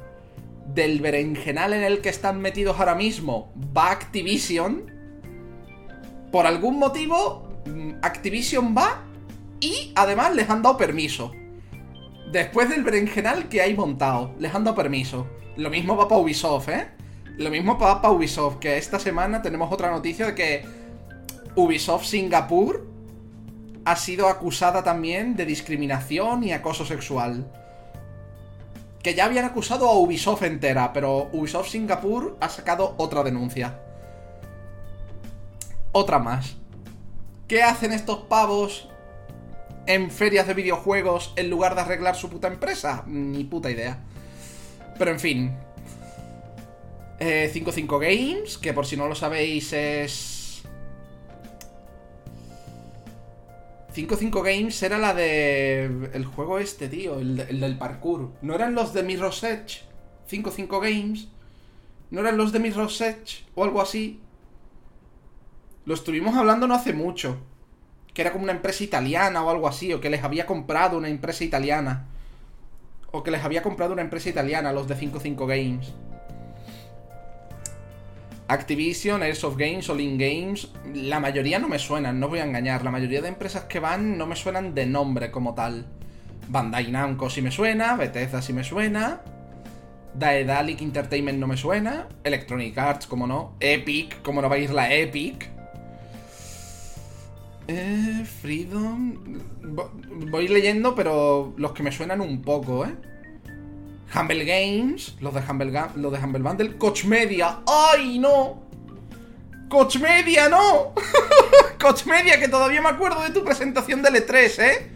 del 0.67 1.01
berenjenal 1.01 1.73
en 1.73 1.83
el 1.83 2.01
que 2.01 2.09
están 2.09 2.41
metidos 2.41 2.79
ahora 2.79 2.95
mismo, 2.95 3.51
va 3.75 3.91
Activision. 3.91 4.91
Por 6.31 6.45
algún 6.45 6.79
motivo, 6.79 7.52
Activision 8.01 8.75
va 8.75 9.03
y 9.59 9.91
además 9.95 10.35
les 10.35 10.49
han 10.49 10.61
dado 10.61 10.77
permiso. 10.77 11.31
Después 12.31 12.69
del 12.69 12.83
berenjenal 12.83 13.47
que 13.49 13.61
hay 13.61 13.75
montado, 13.75 14.33
les 14.39 14.53
han 14.53 14.63
dado 14.63 14.75
permiso. 14.75 15.27
Lo 15.55 15.69
mismo 15.69 15.95
va 15.95 16.07
para 16.07 16.21
Ubisoft, 16.21 16.69
¿eh? 16.69 16.87
Lo 17.37 17.49
mismo 17.49 17.77
va 17.77 18.01
para 18.01 18.13
Ubisoft, 18.13 18.57
que 18.57 18.77
esta 18.77 18.99
semana 18.99 19.41
tenemos 19.41 19.71
otra 19.71 19.91
noticia 19.91 20.27
de 20.27 20.35
que 20.35 20.65
Ubisoft 21.55 22.05
Singapur 22.05 22.87
ha 23.85 23.95
sido 23.95 24.27
acusada 24.27 24.83
también 24.83 25.35
de 25.35 25.45
discriminación 25.45 26.43
y 26.43 26.53
acoso 26.53 26.85
sexual 26.85 27.45
que 29.03 29.13
ya 29.13 29.25
habían 29.25 29.43
acusado 29.43 29.89
a 29.89 29.97
Ubisoft 29.99 30.43
entera, 30.43 30.93
pero 30.93 31.29
Ubisoft 31.33 31.69
Singapur 31.69 32.37
ha 32.39 32.47
sacado 32.47 32.95
otra 32.97 33.21
denuncia. 33.21 33.77
Otra 35.91 36.19
más. 36.19 36.55
¿Qué 37.53 37.61
hacen 37.61 37.91
estos 37.91 38.21
pavos 38.21 38.89
en 39.85 40.09
ferias 40.09 40.47
de 40.47 40.55
videojuegos 40.55 41.33
en 41.35 41.51
lugar 41.51 41.75
de 41.75 41.81
arreglar 41.81 42.15
su 42.15 42.27
puta 42.27 42.47
empresa? 42.47 43.03
Ni 43.05 43.43
puta 43.43 43.69
idea. 43.69 43.99
Pero 44.97 45.11
en 45.11 45.19
fin. 45.19 45.55
55 47.19 48.01
eh, 48.01 48.17
Games, 48.17 48.57
que 48.57 48.73
por 48.73 48.87
si 48.87 48.97
no 48.97 49.07
lo 49.07 49.13
sabéis 49.13 49.71
es 49.71 50.63
55 53.91 54.41
Games 54.41 54.81
era 54.81 54.97
la 54.97 55.13
de. 55.13 56.09
El 56.11 56.25
juego 56.25 56.57
este, 56.57 56.89
tío, 56.89 57.19
el, 57.19 57.35
del 57.37 57.77
parkour. 57.77 58.31
¿No 58.41 58.55
eran 58.55 58.73
los 58.73 58.95
de 58.95 59.03
Mirror's 59.03 59.43
Edge? 59.43 59.83
55 60.25 60.79
Games. 60.79 61.27
¿No 62.09 62.21
eran 62.21 62.35
los 62.35 62.51
de 62.51 62.57
Mirror's 62.57 62.99
Edge? 62.99 63.45
O 63.53 63.63
algo 63.63 63.79
así. 63.79 64.22
Lo 65.85 65.93
estuvimos 65.93 66.35
hablando 66.35 66.67
no 66.67 66.75
hace 66.75 66.93
mucho. 66.93 67.37
Que 68.13 68.21
era 68.21 68.31
como 68.31 68.43
una 68.43 68.53
empresa 68.53 68.83
italiana 68.83 69.43
o 69.43 69.49
algo 69.49 69.67
así. 69.67 69.93
O 69.93 69.99
que 69.99 70.09
les 70.09 70.23
había 70.23 70.45
comprado 70.45 70.97
una 70.97 71.09
empresa 71.09 71.43
italiana. 71.43 72.05
O 73.11 73.23
que 73.23 73.31
les 73.31 73.43
había 73.43 73.61
comprado 73.61 73.93
una 73.93 74.01
empresa 74.01 74.29
italiana, 74.29 74.73
los 74.73 74.87
de 74.87 74.95
55 74.95 75.45
Games. 75.45 75.93
Activision, 78.47 79.23
Airsoft 79.23 79.57
Games, 79.57 79.89
All 79.89 80.01
In 80.01 80.17
Games, 80.17 80.69
la 80.93 81.19
mayoría 81.19 81.59
no 81.59 81.67
me 81.67 81.79
suenan, 81.79 82.19
no 82.19 82.27
voy 82.27 82.39
a 82.39 82.43
engañar. 82.43 82.83
La 82.83 82.91
mayoría 82.91 83.21
de 83.21 83.29
empresas 83.29 83.63
que 83.63 83.79
van 83.79 84.17
no 84.17 84.27
me 84.27 84.35
suenan 84.35 84.75
de 84.75 84.85
nombre 84.85 85.31
como 85.31 85.53
tal. 85.53 85.85
Bandai 86.49 86.91
Namco 86.91 87.29
sí 87.29 87.41
me 87.41 87.51
suena, 87.51 87.95
Bethesda 87.95 88.41
sí 88.41 88.53
me 88.53 88.63
suena, 88.63 89.21
Daedalic 90.13 90.81
Entertainment 90.81 91.39
no 91.39 91.47
me 91.47 91.57
suena, 91.57 92.07
Electronic 92.23 92.77
Arts, 92.77 93.07
como 93.07 93.27
no, 93.27 93.55
Epic, 93.59 94.21
como 94.21 94.41
no 94.41 94.49
va 94.49 94.55
a 94.55 94.59
ir 94.59 94.71
la 94.71 94.93
Epic. 94.93 95.52
Eh, 97.75 98.23
Freedom. 98.41 99.15
Voy 100.29 100.47
leyendo, 100.47 100.93
pero 100.93 101.53
los 101.57 101.71
que 101.71 101.81
me 101.81 101.91
suenan 101.91 102.21
un 102.21 102.43
poco, 102.43 102.85
¿eh? 102.85 102.93
Humble 104.15 104.45
Games, 104.45 105.15
los 105.21 105.33
de 105.33 105.41
Humble, 105.41 105.71
los 105.95 106.11
de 106.11 106.19
Humble 106.19 106.43
Bundle, 106.43 106.77
Coach 106.77 107.05
Media, 107.05 107.61
¡ay 107.65 108.19
no! 108.19 108.61
Coach 109.69 109.97
Media, 109.97 110.49
no. 110.49 110.93
Coach 111.81 112.05
Media, 112.05 112.39
que 112.39 112.47
todavía 112.47 112.79
me 112.79 112.89
acuerdo 112.89 113.23
de 113.23 113.31
tu 113.31 113.43
presentación 113.43 114.03
del 114.03 114.15
E3, 114.15 114.59
¿eh? 114.61 114.91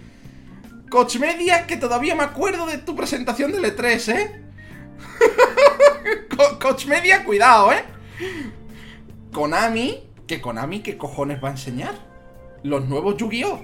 Coach 0.91 1.15
Media, 1.15 1.65
que 1.65 1.77
todavía 1.77 2.13
me 2.13 2.23
acuerdo 2.23 2.67
de 2.67 2.77
tu 2.77 2.95
presentación 2.95 3.51
del 3.51 3.63
E3, 3.63 4.13
¿eh? 4.13 4.41
Coach 6.61 6.85
Media, 6.85 7.25
cuidado, 7.25 7.73
¿eh? 7.73 7.83
Konami, 9.33 10.03
que 10.27 10.39
Konami, 10.39 10.81
¿qué 10.81 10.95
cojones 10.95 11.43
va 11.43 11.47
a 11.47 11.51
enseñar? 11.53 12.16
Los 12.63 12.87
nuevos 12.87 13.17
Yu-Gi-Oh! 13.17 13.61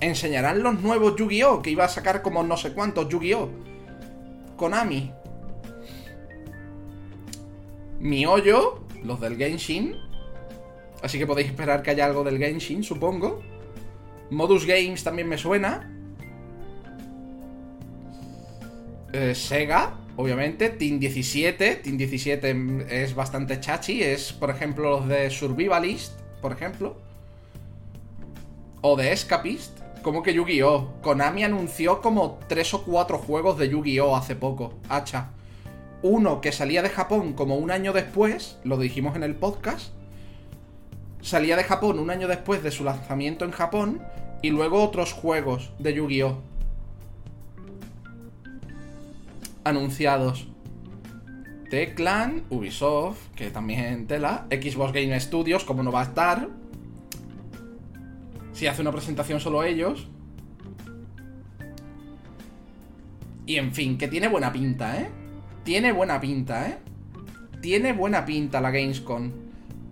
Enseñarán 0.00 0.62
los 0.62 0.80
nuevos 0.80 1.16
Yu-Gi-Oh! 1.16 1.62
Que 1.62 1.70
iba 1.70 1.84
a 1.84 1.88
sacar 1.88 2.22
como 2.22 2.42
no 2.42 2.56
sé 2.56 2.72
cuántos 2.72 3.08
Yu-Gi-Oh! 3.08 3.50
Konami. 4.56 5.12
Miollo, 8.00 8.86
los 9.02 9.20
del 9.20 9.36
Genshin. 9.36 9.96
Así 11.02 11.18
que 11.18 11.26
podéis 11.26 11.48
esperar 11.48 11.82
que 11.82 11.90
haya 11.90 12.06
algo 12.06 12.24
del 12.24 12.38
Genshin, 12.38 12.82
supongo. 12.82 13.40
Modus 14.30 14.66
Games 14.66 15.02
también 15.02 15.28
me 15.28 15.38
suena. 15.38 15.94
Eh, 19.12 19.34
Sega, 19.34 19.98
obviamente. 20.16 20.70
Team 20.70 20.98
17. 20.98 21.76
Team 21.76 21.96
17 21.96 23.02
es 23.02 23.14
bastante 23.14 23.60
chachi. 23.60 24.02
Es, 24.02 24.32
por 24.32 24.50
ejemplo, 24.50 24.90
los 24.90 25.08
de 25.08 25.30
Survivalist, 25.30 26.20
por 26.42 26.52
ejemplo. 26.52 27.07
O 28.80 28.96
de 28.96 29.12
Escapist. 29.12 29.78
¿Cómo 30.02 30.22
que 30.22 30.32
Yu-Gi-Oh? 30.32 31.00
Konami 31.02 31.42
anunció 31.42 32.00
como 32.00 32.38
tres 32.48 32.72
o 32.74 32.84
cuatro 32.84 33.18
juegos 33.18 33.58
de 33.58 33.68
Yu-Gi-Oh 33.68 34.16
hace 34.16 34.36
poco. 34.36 34.74
Hacha. 34.88 35.30
Uno 36.02 36.40
que 36.40 36.52
salía 36.52 36.82
de 36.82 36.88
Japón 36.88 37.32
como 37.32 37.56
un 37.56 37.72
año 37.72 37.92
después, 37.92 38.58
lo 38.62 38.78
dijimos 38.78 39.16
en 39.16 39.24
el 39.24 39.34
podcast. 39.34 39.92
Salía 41.20 41.56
de 41.56 41.64
Japón 41.64 41.98
un 41.98 42.10
año 42.10 42.28
después 42.28 42.62
de 42.62 42.70
su 42.70 42.84
lanzamiento 42.84 43.44
en 43.44 43.50
Japón. 43.50 44.00
Y 44.40 44.50
luego 44.50 44.84
otros 44.84 45.12
juegos 45.12 45.72
de 45.80 45.94
Yu-Gi-Oh! 45.94 46.38
Anunciados. 49.64 50.46
Teclan, 51.70 52.44
Ubisoft, 52.48 53.18
que 53.34 53.50
también 53.50 54.06
tela, 54.06 54.46
Xbox 54.50 54.92
Game 54.92 55.18
Studios, 55.20 55.64
como 55.64 55.82
no 55.82 55.90
va 55.90 56.00
a 56.00 56.04
estar. 56.04 56.48
Si 58.58 58.66
hace 58.66 58.82
una 58.82 58.90
presentación 58.90 59.38
solo 59.38 59.62
ellos. 59.62 60.08
Y 63.46 63.54
en 63.54 63.72
fin, 63.72 63.96
que 63.96 64.08
tiene 64.08 64.26
buena 64.26 64.52
pinta, 64.52 65.00
¿eh? 65.00 65.08
tiene 65.62 65.92
buena 65.92 66.20
pinta, 66.20 66.68
¿eh? 66.68 66.78
Tiene 67.62 67.92
buena 67.92 68.24
pinta 68.24 68.60
la 68.60 68.72
Gamescom. 68.72 69.30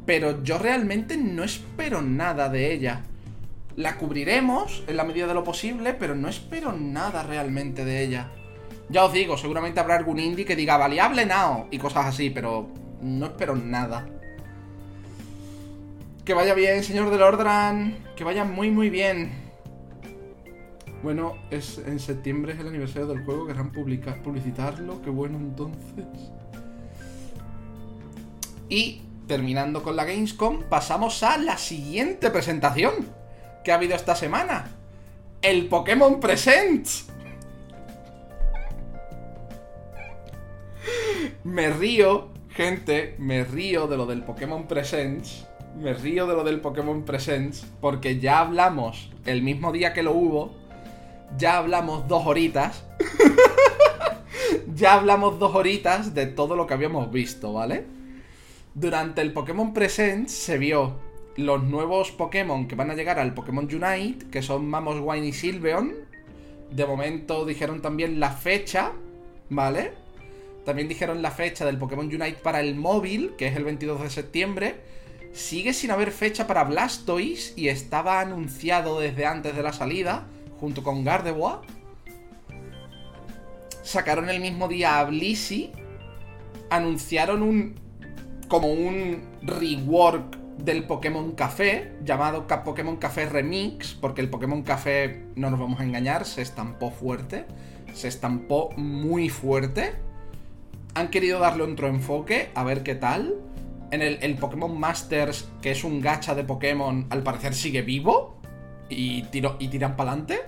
Pero 0.05 0.43
yo 0.43 0.59
realmente 0.59 1.17
no 1.17 1.45
espero 1.45 2.03
nada 2.03 2.49
de 2.49 2.73
ella. 2.73 3.03
La 3.77 3.99
cubriremos 3.99 4.83
en 4.89 4.97
la 4.97 5.05
medida 5.05 5.29
de 5.29 5.35
lo 5.35 5.45
posible, 5.45 5.95
pero 5.95 6.17
no 6.17 6.29
espero 6.29 6.73
nada 6.73 7.23
realmente 7.23 7.85
de 7.85 8.03
ella. 8.03 8.33
Ya 8.89 9.05
os 9.05 9.13
digo, 9.13 9.39
seguramente 9.39 9.79
habrá 9.79 9.95
algún 9.95 10.19
indie 10.19 10.45
que 10.45 10.57
diga 10.57 10.77
Valiable 10.77 11.25
now 11.25 11.69
y 11.71 11.79
cosas 11.79 12.07
así, 12.07 12.31
pero 12.31 12.69
no 13.01 13.27
espero 13.27 13.55
nada. 13.55 14.09
Que 16.27 16.35
vaya 16.35 16.55
bien, 16.55 16.83
señor 16.83 17.11
del 17.11 17.23
Ordran. 17.23 17.99
Que 18.17 18.25
vaya 18.25 18.43
muy, 18.43 18.73
muy 18.73 18.91
bien. 18.91 19.31
Bueno, 21.01 21.37
es 21.53 21.79
en 21.79 22.01
septiembre 22.01 22.53
es 22.53 22.59
el 22.59 22.67
aniversario 22.67 23.07
del 23.07 23.25
juego, 23.25 23.47
querrán 23.47 23.71
publicar, 23.71 24.21
publicitarlo, 24.25 25.01
qué 25.03 25.11
bueno 25.11 25.39
entonces. 25.39 26.05
Y 28.69 29.03
terminando 29.29 29.85
con 29.85 29.95
la 29.95 30.05
Gamescom, 30.05 30.65
pasamos 30.65 31.23
a 31.23 31.39
la 31.39 31.59
siguiente 31.59 32.29
presentación 32.31 33.07
que 33.63 33.71
ha 33.71 33.77
habido 33.77 33.95
esta 33.95 34.17
semana. 34.17 34.73
El 35.43 35.69
Pokémon 35.69 36.19
Presents. 36.19 37.07
Me 41.45 41.71
río, 41.71 42.31
gente, 42.49 43.15
me 43.21 43.45
río 43.45 43.87
de 43.87 43.97
lo 43.97 44.07
del 44.07 44.25
Pokémon 44.25 44.67
Presents. 44.67 45.46
Me 45.81 45.93
río 45.93 46.27
de 46.27 46.35
lo 46.35 46.45
del 46.45 46.61
Pokémon 46.61 47.05
Presents 47.05 47.67
porque 47.81 48.19
ya 48.19 48.41
hablamos 48.41 49.11
el 49.25 49.43
mismo 49.43 49.73
día 49.73 49.93
que 49.93 50.03
lo 50.03 50.13
hubo 50.13 50.67
ya 51.39 51.59
hablamos 51.59 52.09
dos 52.09 52.27
horitas. 52.27 52.85
ya 54.75 54.95
hablamos 54.95 55.39
dos 55.39 55.55
horitas 55.55 56.15
de 56.15 56.27
todo 56.27 56.57
lo 56.57 56.67
que 56.67 56.75
habíamos 56.75 57.11
visto, 57.11 57.53
¿vale? 57.53 57.85
Durante 58.75 59.23
el 59.23 59.33
Pokémon 59.33 59.73
Present 59.73 60.29
se 60.29 60.59
vio 60.59 60.99
los 61.37 61.63
nuevos 61.63 62.11
Pokémon 62.13 62.67
que 62.69 62.75
van 62.75 62.91
a 62.91 62.95
llegar 62.95 63.19
al 63.19 63.35
Pokémon 63.35 63.65
Unite, 63.65 64.27
que 64.31 64.43
son 64.43 64.69
Mamoswine 64.69 65.27
y 65.27 65.33
Silveon. 65.33 65.95
De 66.71 66.87
momento 66.87 67.45
dijeron 67.45 67.83
también 67.83 68.21
la 68.21 68.31
fecha, 68.31 68.93
¿vale? 69.51 69.93
También 70.65 70.89
dijeron 70.89 71.23
la 71.23 71.31
fecha 71.31 71.65
del 71.65 71.79
Pokémon 71.79 72.07
Unite 72.07 72.39
para 72.43 72.61
el 72.61 72.75
móvil, 72.75 73.35
que 73.37 73.47
es 73.47 73.57
el 73.57 73.65
22 73.65 74.03
de 74.03 74.11
septiembre. 74.11 74.75
Sigue 75.37 75.75
sin 75.75 75.91
haber 75.91 76.13
fecha 76.13 76.47
para 76.47 76.65
Blastoise 76.65 77.53
y 77.57 77.69
estaba 77.69 78.21
anunciado 78.21 79.01
desde 79.01 79.27
antes 79.27 79.55
de 79.55 79.63
la 79.63 79.75
salida 79.75 80.27
junto 80.59 80.83
con 80.83 81.05
Gardevoir. 81.05 81.59
Sacaron 83.83 84.31
el 84.31 84.41
mismo 84.41 84.67
día 84.67 84.99
a 84.99 85.05
Blissey. 85.05 85.73
Anunciaron 86.71 87.43
un. 87.43 87.75
como 88.49 88.73
un 88.73 89.25
rework 89.43 90.39
del 90.57 90.85
Pokémon 90.85 91.33
Café, 91.33 91.93
llamado 92.03 92.47
Pokémon 92.47 92.97
Café 92.97 93.27
Remix, 93.27 93.93
porque 93.93 94.23
el 94.23 94.31
Pokémon 94.31 94.63
Café, 94.63 95.27
no 95.37 95.51
nos 95.51 95.61
vamos 95.61 95.81
a 95.81 95.85
engañar, 95.85 96.25
se 96.25 96.41
estampó 96.41 96.91
fuerte. 96.91 97.45
Se 97.93 98.09
estampó 98.09 98.71
muy 98.79 99.29
fuerte. 99.29 99.93
Han 100.95 101.11
querido 101.11 101.41
darle 101.41 101.65
otro 101.65 101.89
enfoque, 101.89 102.49
a 102.55 102.65
ver 102.65 102.83
qué 102.83 102.95
tal. 102.95 103.35
En 103.91 104.03
el, 104.03 104.35
Pokémon 104.37 104.79
Masters, 104.79 105.49
que 105.63 105.71
es 105.71 105.85
un 105.85 106.01
gacha 106.01 106.35
de 106.35 106.45
Pokémon, 106.45 107.07
al 107.11 107.23
parecer 107.23 107.55
sigue 107.55 107.83
vivo 107.83 108.41
y 108.89 109.23
tiran 109.23 109.97
para 109.97 110.13
adelante. 110.13 110.41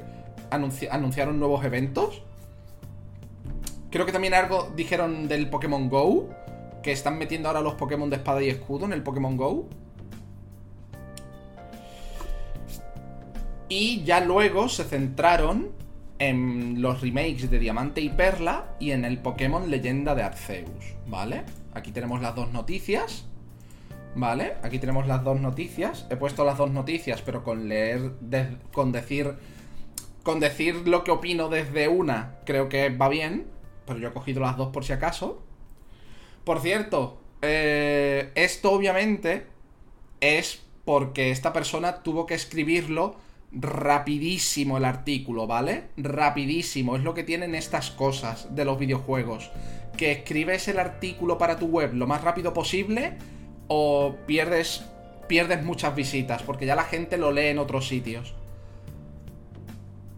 anunciaron 0.51 1.38
nuevos 1.38 1.64
eventos. 1.64 2.22
Creo 3.90 4.05
que 4.05 4.12
también 4.12 4.35
algo 4.35 4.70
dijeron 4.77 5.29
del 5.29 5.48
Pokémon 5.48 5.88
Go. 5.88 6.29
Que 6.83 6.92
están 6.92 7.18
metiendo 7.18 7.48
ahora 7.48 7.61
los 7.61 7.74
Pokémon 7.74 8.09
de 8.09 8.16
espada 8.16 8.42
y 8.42 8.48
escudo 8.48 8.87
en 8.87 8.92
el 8.92 9.03
Pokémon 9.03 9.37
Go. 9.37 9.68
Y 13.68 14.03
ya 14.05 14.20
luego 14.20 14.68
se 14.68 14.85
centraron 14.85 15.70
en 16.18 16.81
los 16.81 17.01
remakes 17.01 17.51
de 17.51 17.59
Diamante 17.59 18.01
y 18.01 18.09
Perla 18.09 18.74
y 18.81 18.92
en 18.92 19.05
el 19.05 19.18
Pokémon 19.18 19.70
Leyenda 19.70 20.14
de 20.14 20.22
Arceus, 20.22 20.96
¿vale? 21.07 21.44
Aquí 21.74 21.92
tenemos 21.92 22.20
las 22.20 22.35
dos 22.35 22.53
noticias. 22.53 23.27
¿Vale? 24.14 24.54
Aquí 24.62 24.78
tenemos 24.78 25.06
las 25.06 25.22
dos 25.22 25.40
noticias. 25.40 26.06
He 26.10 26.16
puesto 26.16 26.44
las 26.44 26.58
dos 26.58 26.70
noticias, 26.70 27.22
pero 27.22 27.44
con 27.44 27.68
leer, 27.68 28.12
con 28.72 28.92
decir, 28.92 29.34
con 30.22 30.40
decir 30.40 30.88
lo 30.88 31.04
que 31.04 31.10
opino 31.10 31.48
desde 31.48 31.88
una, 31.88 32.36
creo 32.44 32.68
que 32.68 32.90
va 32.90 33.08
bien. 33.08 33.46
Pero 33.86 33.98
yo 34.00 34.08
he 34.08 34.12
cogido 34.12 34.40
las 34.40 34.56
dos 34.56 34.68
por 34.68 34.84
si 34.84 34.92
acaso. 34.92 35.42
Por 36.44 36.60
cierto, 36.60 37.20
eh, 37.42 38.32
esto 38.34 38.72
obviamente 38.72 39.46
es 40.20 40.62
porque 40.84 41.30
esta 41.30 41.52
persona 41.52 42.02
tuvo 42.02 42.26
que 42.26 42.34
escribirlo 42.34 43.16
rapidísimo 43.52 44.76
el 44.78 44.84
artículo, 44.84 45.46
¿vale? 45.46 45.84
Rapidísimo, 45.96 46.96
es 46.96 47.02
lo 47.02 47.14
que 47.14 47.24
tienen 47.24 47.54
estas 47.54 47.90
cosas 47.90 48.54
de 48.54 48.64
los 48.64 48.78
videojuegos. 48.78 49.50
Que 49.96 50.12
escribes 50.12 50.68
el 50.68 50.78
artículo 50.78 51.38
para 51.38 51.58
tu 51.58 51.66
web 51.66 51.94
lo 51.94 52.06
más 52.06 52.22
rápido 52.22 52.52
posible 52.52 53.16
o 53.68 54.16
pierdes, 54.26 54.85
pierdes 55.28 55.62
muchas 55.62 55.94
visitas, 55.94 56.42
porque 56.42 56.66
ya 56.66 56.74
la 56.74 56.85
gente 56.85 57.16
lo 57.16 57.31
lee 57.31 57.48
en 57.48 57.59
otros 57.59 57.87
sitios. 57.87 58.35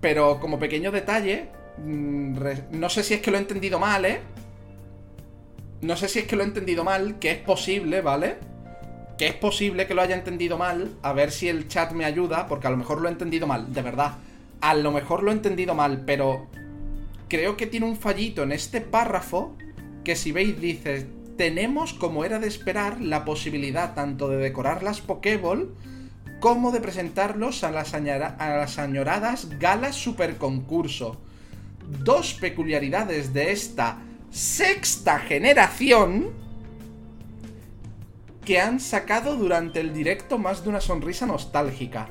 Pero 0.01 0.41
como 0.41 0.59
pequeño 0.59 0.91
detalle, 0.91 1.49
mm, 1.79 2.37
no 2.73 2.89
sé 2.89 3.03
si 3.03 3.15
es 3.15 3.21
que 3.21 3.31
lo 3.31 3.37
he 3.37 3.41
entendido 3.41 3.79
mal, 3.79 4.05
¿eh? 4.05 4.21
No 5.83 5.97
sé 5.97 6.09
si 6.09 6.21
es 6.21 6.27
que 6.27 6.37
lo 6.37 6.43
he 6.43 6.47
entendido 6.47 6.85
mal, 6.85 7.19
que 7.19 7.31
es 7.33 7.39
posible, 7.39 8.01
¿vale? 8.01 8.37
Que 9.19 9.27
es 9.29 9.35
posible 9.35 9.87
que 9.87 9.95
lo 9.95 10.03
haya 10.03 10.15
entendido 10.15 10.57
mal, 10.57 10.97
a 11.03 11.13
ver 11.13 11.31
si 11.31 11.49
el 11.49 11.69
chat 11.69 11.93
me 11.93 12.05
ayuda, 12.05 12.47
porque 12.47 12.67
a 12.67 12.71
lo 12.71 12.77
mejor 12.77 13.01
lo 13.01 13.09
he 13.09 13.13
entendido 13.13 13.47
mal, 13.47 13.73
de 13.73 13.83
verdad. 13.83 14.15
A 14.61 14.75
lo 14.75 14.93
mejor 14.93 15.23
lo 15.23 15.31
he 15.31 15.35
entendido 15.35 15.75
mal, 15.75 16.05
pero 16.07 16.49
creo 17.29 17.57
que 17.57 17.67
tiene 17.67 17.87
un 17.87 17.97
fallito 17.97 18.43
en 18.43 18.53
este 18.53 18.81
párrafo 18.81 19.57
que 20.05 20.17
si 20.17 20.33
veis 20.33 20.61
dice 20.61 21.07
tenemos, 21.37 21.95
como 21.95 22.25
era 22.25 22.39
de 22.39 22.49
esperar, 22.49 23.01
la 23.01 23.25
posibilidad 23.25 23.95
tanto 23.95 24.29
de 24.29 24.37
decorar 24.37 24.83
las 24.83 25.01
Pokéball 25.01 25.75
como 26.41 26.73
de 26.73 26.81
presentarlos 26.81 27.63
a 27.65 27.71
las, 27.71 27.95
añoradas 28.79 29.59
galas 29.59 29.95
super 29.95 30.39
concurso. 30.39 31.21
Dos 32.03 32.35
peculiaridades 32.35 33.33
de 33.33 33.53
esta 33.53 33.99
sexta 34.31 35.19
generación 35.19 36.31
que 38.45 38.61
han 38.61 38.81
sacado 38.81 39.37
durante 39.37 39.81
el 39.81 39.93
directo 39.93 40.39
más 40.39 40.63
de 40.63 40.71
una 40.71 40.81
sonrisa 40.81 41.27
nostálgica. 41.27 42.09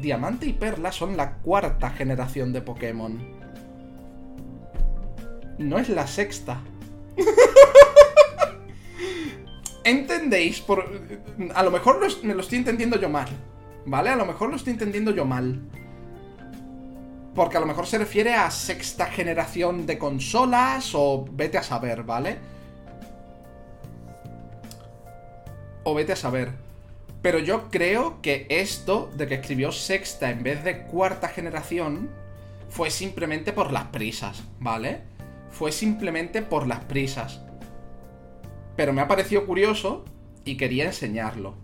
Diamante 0.00 0.46
y 0.46 0.52
Perla 0.54 0.90
son 0.90 1.16
la 1.16 1.34
cuarta 1.34 1.90
generación 1.90 2.52
de 2.52 2.62
Pokémon. 2.62 3.18
No 5.58 5.78
es 5.78 5.88
la 5.88 6.06
sexta. 6.06 6.60
entendéis, 9.84 10.60
por, 10.60 10.84
a 11.54 11.62
lo 11.62 11.70
mejor 11.70 12.00
me 12.22 12.34
lo 12.34 12.40
estoy 12.40 12.58
entendiendo 12.58 12.98
yo 12.98 13.08
mal, 13.08 13.28
¿vale? 13.86 14.10
A 14.10 14.16
lo 14.16 14.26
mejor 14.26 14.50
lo 14.50 14.56
estoy 14.56 14.72
entendiendo 14.72 15.10
yo 15.12 15.24
mal. 15.24 15.60
Porque 17.34 17.56
a 17.56 17.60
lo 17.60 17.66
mejor 17.66 17.86
se 17.86 17.98
refiere 17.98 18.34
a 18.34 18.50
sexta 18.50 19.06
generación 19.06 19.86
de 19.86 19.98
consolas 19.98 20.92
o 20.94 21.26
vete 21.32 21.58
a 21.58 21.62
saber, 21.62 22.04
¿vale? 22.04 22.38
O 25.82 25.94
vete 25.94 26.12
a 26.12 26.16
saber. 26.16 26.52
Pero 27.22 27.38
yo 27.38 27.70
creo 27.70 28.20
que 28.22 28.46
esto 28.50 29.10
de 29.16 29.26
que 29.26 29.34
escribió 29.34 29.72
sexta 29.72 30.30
en 30.30 30.42
vez 30.42 30.62
de 30.62 30.82
cuarta 30.82 31.28
generación 31.28 32.10
fue 32.68 32.90
simplemente 32.90 33.52
por 33.52 33.72
las 33.72 33.84
prisas, 33.84 34.44
¿vale? 34.60 35.02
Fue 35.50 35.72
simplemente 35.72 36.42
por 36.42 36.66
las 36.66 36.84
prisas. 36.84 37.40
Pero 38.76 38.92
me 38.92 39.00
ha 39.00 39.08
parecido 39.08 39.46
curioso 39.46 40.04
y 40.44 40.56
quería 40.56 40.84
enseñarlo. 40.84 41.54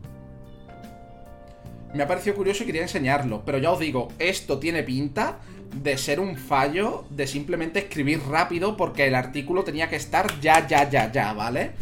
Me 1.92 2.04
ha 2.04 2.06
parecido 2.06 2.36
curioso 2.36 2.62
y 2.62 2.66
quería 2.66 2.82
enseñarlo. 2.82 3.42
Pero 3.44 3.58
ya 3.58 3.72
os 3.72 3.80
digo, 3.80 4.08
esto 4.18 4.58
tiene 4.58 4.82
pinta 4.82 5.40
de 5.74 5.98
ser 5.98 6.20
un 6.20 6.36
fallo 6.36 7.04
de 7.10 7.26
simplemente 7.26 7.80
escribir 7.80 8.20
rápido 8.28 8.76
porque 8.76 9.06
el 9.06 9.14
artículo 9.14 9.64
tenía 9.64 9.88
que 9.88 9.96
estar 9.96 10.40
ya, 10.40 10.66
ya, 10.66 10.88
ya, 10.88 11.10
ya, 11.10 11.32
¿vale? 11.32 11.72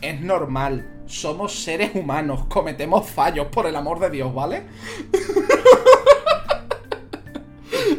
Es 0.00 0.20
normal. 0.20 1.02
Somos 1.06 1.62
seres 1.62 1.92
humanos, 1.94 2.46
cometemos 2.48 3.08
fallos, 3.08 3.46
por 3.48 3.66
el 3.66 3.76
amor 3.76 4.00
de 4.00 4.10
Dios, 4.10 4.34
¿vale? 4.34 4.64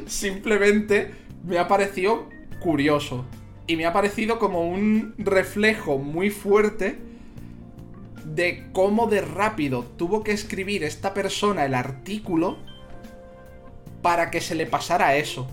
Simplemente 0.07 1.13
me 1.43 1.57
ha 1.57 1.67
parecido 1.67 2.29
curioso. 2.59 3.25
Y 3.67 3.75
me 3.75 3.85
ha 3.85 3.93
parecido 3.93 4.39
como 4.39 4.67
un 4.67 5.13
reflejo 5.17 5.97
muy 5.97 6.29
fuerte 6.29 6.99
de 8.23 8.69
cómo 8.71 9.07
de 9.07 9.21
rápido 9.21 9.83
tuvo 9.83 10.23
que 10.23 10.31
escribir 10.31 10.83
esta 10.83 11.13
persona 11.13 11.65
el 11.65 11.73
artículo 11.73 12.57
para 14.01 14.31
que 14.31 14.41
se 14.41 14.55
le 14.55 14.65
pasara 14.65 15.17
eso. 15.17 15.47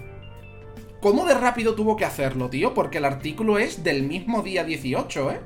¿Cómo 1.00 1.26
de 1.26 1.34
rápido 1.34 1.74
tuvo 1.74 1.96
que 1.96 2.04
hacerlo, 2.04 2.48
tío? 2.48 2.72
Porque 2.72 2.98
el 2.98 3.04
artículo 3.04 3.58
es 3.58 3.84
del 3.84 4.04
mismo 4.04 4.42
día 4.42 4.64
18, 4.64 5.32
¿eh? 5.32 5.40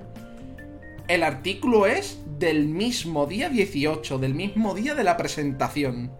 El 1.09 1.22
artículo 1.22 1.87
es 1.87 2.20
del 2.38 2.68
mismo 2.68 3.26
día 3.26 3.48
18, 3.48 4.18
del 4.18 4.35
mismo 4.35 4.74
día 4.74 4.94
de 4.94 5.04
la 5.04 5.16
presentación. 5.16 6.12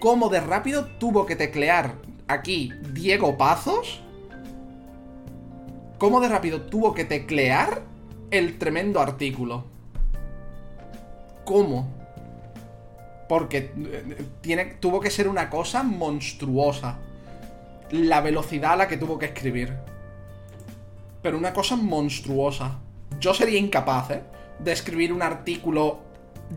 ¿Cómo 0.00 0.28
de 0.28 0.40
rápido 0.40 0.86
tuvo 0.98 1.24
que 1.24 1.36
teclear 1.36 1.94
aquí 2.26 2.72
Diego 2.92 3.38
Pazos? 3.38 4.02
¿Cómo 6.02 6.20
de 6.20 6.28
rápido 6.28 6.62
tuvo 6.62 6.94
que 6.94 7.04
teclear 7.04 7.82
el 8.32 8.58
tremendo 8.58 8.98
artículo? 8.98 9.66
¿Cómo? 11.44 11.94
Porque 13.28 13.72
eh, 13.76 14.24
tiene, 14.40 14.64
tuvo 14.64 14.98
que 14.98 15.10
ser 15.12 15.28
una 15.28 15.48
cosa 15.48 15.84
monstruosa. 15.84 16.98
La 17.92 18.20
velocidad 18.20 18.72
a 18.72 18.76
la 18.78 18.88
que 18.88 18.96
tuvo 18.96 19.16
que 19.16 19.26
escribir. 19.26 19.76
Pero 21.22 21.38
una 21.38 21.52
cosa 21.52 21.76
monstruosa. 21.76 22.80
Yo 23.20 23.32
sería 23.32 23.60
incapaz, 23.60 24.10
¿eh? 24.10 24.22
De 24.58 24.72
escribir 24.72 25.12
un 25.12 25.22
artículo 25.22 26.00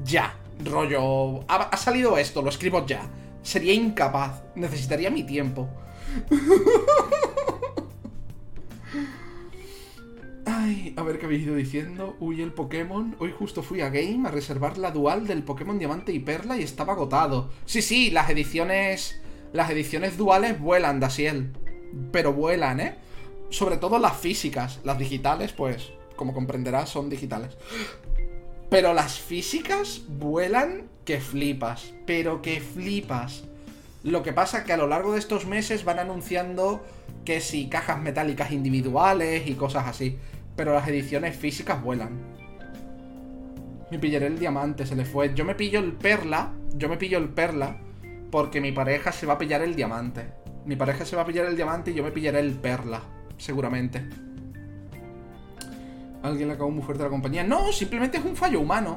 ya. 0.03 0.39
Rollo... 0.63 1.41
Ha, 1.47 1.69
ha 1.71 1.77
salido 1.77 2.17
esto, 2.17 2.41
lo 2.41 2.49
escribo 2.49 2.83
ya. 2.87 3.07
Sería 3.43 3.75
incapaz. 3.75 4.41
Necesitaría 4.55 5.11
mi 5.11 5.23
tiempo. 5.23 5.69
Ay, 10.45 10.93
a 10.95 11.01
ver 11.01 11.17
qué 11.17 11.25
habéis 11.25 11.43
ido 11.43 11.55
diciendo. 11.55 12.15
Uy, 12.19 12.41
el 12.41 12.53
Pokémon. 12.53 13.15
Hoy 13.19 13.33
justo 13.37 13.63
fui 13.63 13.81
a 13.81 13.89
Game 13.89 14.27
a 14.27 14.31
reservar 14.31 14.77
la 14.77 14.91
dual 14.91 15.25
del 15.25 15.43
Pokémon 15.43 15.79
Diamante 15.79 16.11
y 16.11 16.19
Perla 16.19 16.55
y 16.57 16.63
estaba 16.63 16.93
agotado. 16.93 17.49
Sí, 17.65 17.81
sí, 17.81 18.11
las 18.11 18.29
ediciones. 18.29 19.19
Las 19.53 19.71
ediciones 19.71 20.17
duales 20.17 20.59
vuelan, 20.59 20.99
Dasiel. 20.99 21.51
Pero 22.11 22.33
vuelan, 22.33 22.79
¿eh? 22.79 22.95
Sobre 23.49 23.77
todo 23.77 23.97
las 23.97 24.17
físicas. 24.17 24.79
Las 24.83 24.99
digitales, 24.99 25.51
pues, 25.51 25.91
como 26.15 26.33
comprenderás, 26.33 26.89
son 26.89 27.09
digitales. 27.09 27.57
Pero 28.69 28.93
las 28.93 29.19
físicas 29.19 30.03
vuelan 30.07 30.89
que 31.05 31.19
flipas. 31.21 31.93
Pero 32.05 32.43
que 32.43 32.61
flipas. 32.61 33.45
Lo 34.03 34.21
que 34.21 34.33
pasa 34.33 34.59
es 34.59 34.63
que 34.65 34.73
a 34.73 34.77
lo 34.77 34.85
largo 34.85 35.13
de 35.13 35.19
estos 35.19 35.47
meses 35.47 35.83
van 35.85 35.97
anunciando 35.97 36.85
que 37.23 37.41
si 37.41 37.69
cajas 37.69 37.99
metálicas 37.99 38.51
individuales 38.51 39.47
y 39.47 39.55
cosas 39.55 39.87
así 39.87 40.19
pero 40.55 40.73
las 40.73 40.87
ediciones 40.87 41.35
físicas 41.35 41.81
vuelan. 41.83 42.19
Me 43.91 43.99
pillaré 43.99 44.27
el 44.27 44.39
diamante, 44.39 44.85
se 44.85 44.95
le 44.95 45.05
fue. 45.05 45.33
Yo 45.35 45.45
me 45.45 45.55
pillo 45.55 45.79
el 45.79 45.93
perla, 45.93 46.53
yo 46.73 46.89
me 46.89 46.97
pillo 46.97 47.17
el 47.17 47.29
perla, 47.29 47.77
porque 48.31 48.61
mi 48.61 48.71
pareja 48.71 49.11
se 49.11 49.25
va 49.25 49.33
a 49.33 49.37
pillar 49.37 49.61
el 49.61 49.75
diamante. 49.75 50.27
Mi 50.65 50.75
pareja 50.75 51.05
se 51.05 51.15
va 51.15 51.21
a 51.21 51.25
pillar 51.25 51.45
el 51.45 51.55
diamante 51.55 51.91
y 51.91 51.93
yo 51.93 52.03
me 52.03 52.11
pillaré 52.11 52.39
el 52.39 52.53
perla, 52.53 53.01
seguramente. 53.37 54.03
Alguien 56.23 56.47
le 56.47 56.55
acabó 56.55 56.71
muy 56.71 56.81
fuerte 56.81 57.03
a 57.03 57.05
la 57.05 57.11
compañía. 57.11 57.43
No, 57.43 57.71
simplemente 57.71 58.17
es 58.17 58.25
un 58.25 58.35
fallo 58.35 58.59
humano. 58.59 58.95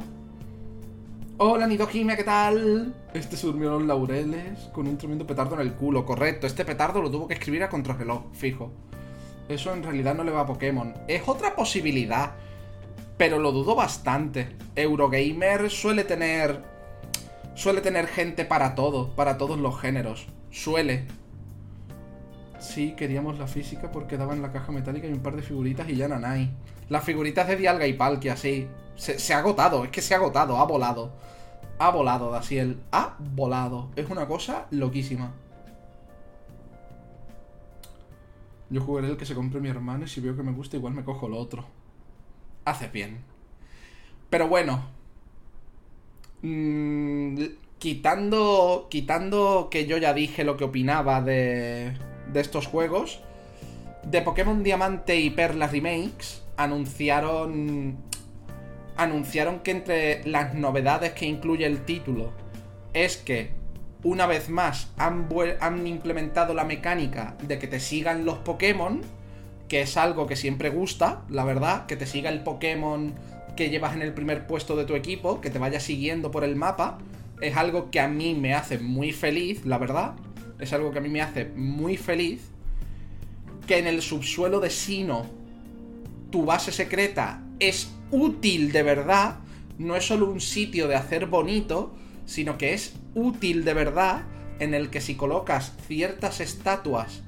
Hola, 1.36 1.66
Nidojime, 1.66 2.16
¿qué 2.16 2.24
tal? 2.24 2.94
Este 3.12 3.36
se 3.36 3.46
durmió 3.46 3.68
en 3.68 3.74
los 3.74 3.86
laureles 3.86 4.58
con 4.72 4.88
un 4.88 4.96
tremendo 4.96 5.26
petardo 5.26 5.54
en 5.54 5.60
el 5.60 5.74
culo. 5.74 6.06
Correcto, 6.06 6.46
este 6.46 6.64
petardo 6.64 7.02
lo 7.02 7.10
tuvo 7.10 7.28
que 7.28 7.34
escribir 7.34 7.62
a 7.62 7.68
contrarreloj, 7.68 8.32
fijo. 8.32 8.72
Eso 9.48 9.72
en 9.72 9.82
realidad 9.82 10.14
no 10.14 10.24
le 10.24 10.32
va 10.32 10.42
a 10.42 10.46
Pokémon. 10.46 10.94
Es 11.08 11.26
otra 11.26 11.56
posibilidad, 11.56 12.32
pero 13.16 13.38
lo 13.38 13.52
dudo 13.52 13.74
bastante. 13.74 14.56
Eurogamer 14.76 15.70
suele 15.70 16.04
tener... 16.04 16.62
Suele 17.54 17.80
tener 17.80 18.06
gente 18.06 18.44
para 18.44 18.76
todo, 18.76 19.16
para 19.16 19.36
todos 19.36 19.58
los 19.58 19.80
géneros. 19.80 20.28
Suele. 20.50 21.06
Sí, 22.60 22.94
queríamos 22.96 23.38
la 23.38 23.48
física 23.48 23.90
porque 23.90 24.16
daban 24.16 24.42
la 24.42 24.52
caja 24.52 24.70
metálica 24.70 25.08
y 25.08 25.12
un 25.12 25.20
par 25.20 25.34
de 25.34 25.42
figuritas 25.42 25.88
y 25.88 25.96
ya 25.96 26.08
hay. 26.24 26.50
Las 26.88 27.04
figuritas 27.04 27.48
de 27.48 27.56
Dialga 27.56 27.86
y 27.86 27.94
Palkia, 27.94 28.36
sí. 28.36 28.68
Se, 28.94 29.18
se, 29.18 29.34
ha 29.34 29.38
agotado, 29.38 29.84
es 29.84 29.90
que 29.90 30.02
se 30.02 30.14
ha 30.14 30.18
agotado, 30.18 30.58
ha 30.58 30.64
volado. 30.64 31.12
Ha 31.78 31.90
volado, 31.90 32.30
Dasiel. 32.30 32.80
Ha 32.92 33.16
volado. 33.18 33.90
Es 33.96 34.08
una 34.10 34.26
cosa 34.26 34.66
loquísima. 34.70 35.32
Yo 38.70 38.80
jugaré 38.80 39.08
el 39.08 39.16
que 39.16 39.26
se 39.26 39.34
compre 39.34 39.60
mi 39.60 39.68
hermano 39.68 40.04
y 40.04 40.08
si 40.08 40.20
veo 40.20 40.36
que 40.36 40.42
me 40.42 40.52
gusta 40.52 40.76
igual 40.76 40.94
me 40.94 41.04
cojo 41.04 41.28
lo 41.28 41.38
otro. 41.38 41.64
Hace 42.64 42.88
bien. 42.88 43.18
Pero 44.30 44.48
bueno. 44.48 44.84
Mm, 46.42 47.42
quitando, 47.78 48.86
quitando 48.90 49.68
que 49.70 49.86
yo 49.86 49.96
ya 49.96 50.12
dije 50.12 50.44
lo 50.44 50.56
que 50.56 50.64
opinaba 50.64 51.22
de, 51.22 51.96
de 52.32 52.40
estos 52.40 52.66
juegos, 52.66 53.20
de 54.04 54.22
Pokémon 54.22 54.62
Diamante 54.62 55.18
y 55.18 55.30
Perla 55.30 55.66
Remakes 55.66 56.42
anunciaron 56.56 57.96
anunciaron 58.96 59.60
que 59.60 59.70
entre 59.70 60.26
las 60.26 60.54
novedades 60.54 61.12
que 61.12 61.24
incluye 61.24 61.64
el 61.64 61.84
título 61.84 62.32
es 62.92 63.16
que 63.16 63.52
una 64.04 64.26
vez 64.26 64.48
más 64.48 64.88
han, 64.96 65.86
implementado 65.86 66.54
la 66.54 66.64
mecánica 66.64 67.36
de 67.42 67.58
que 67.58 67.66
te 67.66 67.80
sigan 67.80 68.24
los 68.24 68.38
Pokémon, 68.38 69.02
que 69.66 69.82
es 69.82 69.96
algo 69.96 70.26
que 70.26 70.36
siempre 70.36 70.70
gusta, 70.70 71.22
la 71.28 71.44
verdad, 71.44 71.86
que 71.86 71.96
te 71.96 72.06
siga 72.06 72.30
el 72.30 72.42
Pokémon 72.42 73.14
que 73.56 73.70
llevas 73.70 73.94
en 73.94 74.02
el 74.02 74.14
primer 74.14 74.46
puesto 74.46 74.76
de 74.76 74.84
tu 74.84 74.94
equipo, 74.94 75.40
que 75.40 75.50
te 75.50 75.58
vaya 75.58 75.80
siguiendo 75.80 76.30
por 76.30 76.44
el 76.44 76.54
mapa, 76.54 76.98
es 77.40 77.56
algo 77.56 77.90
que 77.90 78.00
a 78.00 78.06
mí 78.06 78.34
me 78.34 78.54
hace 78.54 78.78
muy 78.78 79.12
feliz, 79.12 79.66
la 79.66 79.78
verdad, 79.78 80.14
es 80.60 80.72
algo 80.72 80.92
que 80.92 80.98
a 80.98 81.02
mí 81.02 81.08
me 81.08 81.22
hace 81.22 81.46
muy 81.46 81.96
feliz, 81.96 82.42
que 83.66 83.78
en 83.78 83.88
el 83.88 84.00
subsuelo 84.00 84.60
de 84.60 84.70
Sino 84.70 85.26
tu 86.30 86.44
base 86.44 86.70
secreta 86.70 87.42
es 87.58 87.90
útil 88.10 88.70
de 88.70 88.82
verdad, 88.82 89.38
no 89.76 89.96
es 89.96 90.06
solo 90.06 90.30
un 90.30 90.40
sitio 90.40 90.86
de 90.86 90.94
hacer 90.94 91.26
bonito, 91.26 91.94
sino 92.26 92.58
que 92.58 92.74
es 92.74 92.94
útil 93.18 93.64
de 93.64 93.74
verdad 93.74 94.22
en 94.58 94.74
el 94.74 94.90
que 94.90 95.00
si 95.00 95.14
colocas 95.14 95.72
ciertas 95.86 96.40
estatuas 96.40 97.22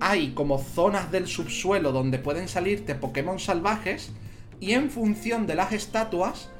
hay 0.00 0.32
como 0.32 0.58
zonas 0.58 1.10
del 1.10 1.26
subsuelo 1.26 1.92
donde 1.92 2.18
pueden 2.18 2.48
salirte 2.48 2.94
Pokémon 2.94 3.38
salvajes 3.38 4.12
y 4.60 4.72
en 4.72 4.90
función 4.90 5.46
de 5.46 5.54
las 5.54 5.72
estatuas 5.72 6.50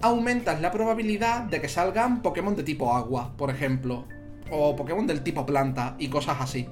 aumentas 0.00 0.60
la 0.60 0.70
probabilidad 0.70 1.42
de 1.42 1.60
que 1.60 1.68
salgan 1.68 2.22
Pokémon 2.22 2.54
de 2.54 2.62
tipo 2.62 2.94
agua, 2.94 3.32
por 3.36 3.50
ejemplo, 3.50 4.04
o 4.50 4.76
Pokémon 4.76 5.06
del 5.06 5.22
tipo 5.22 5.46
planta 5.46 5.96
y 5.98 6.08
cosas 6.08 6.36
así. 6.40 6.68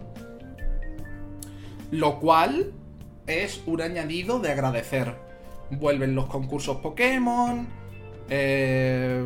Lo 1.90 2.20
cual 2.20 2.72
es 3.26 3.62
un 3.66 3.80
añadido 3.80 4.38
de 4.38 4.52
agradecer. 4.52 5.14
Vuelven 5.70 6.14
los 6.14 6.26
concursos 6.26 6.78
Pokémon, 6.78 7.66
eh, 8.28 9.24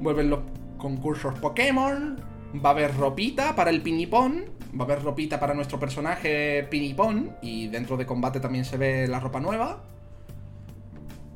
vuelven 0.00 0.30
los 0.30 0.40
concursos 0.78 1.38
Pokémon. 1.38 2.20
Va 2.64 2.70
a 2.70 2.72
haber 2.72 2.96
ropita 2.96 3.54
para 3.54 3.70
el 3.70 3.82
Pinipón. 3.82 4.46
Va 4.78 4.82
a 4.82 4.84
haber 4.84 5.02
ropita 5.02 5.40
para 5.40 5.54
nuestro 5.54 5.78
personaje 5.78 6.66
Pinipón. 6.70 7.36
Y 7.42 7.68
dentro 7.68 7.96
de 7.96 8.06
combate 8.06 8.40
también 8.40 8.64
se 8.64 8.76
ve 8.76 9.06
la 9.08 9.20
ropa 9.20 9.40
nueva. 9.40 9.82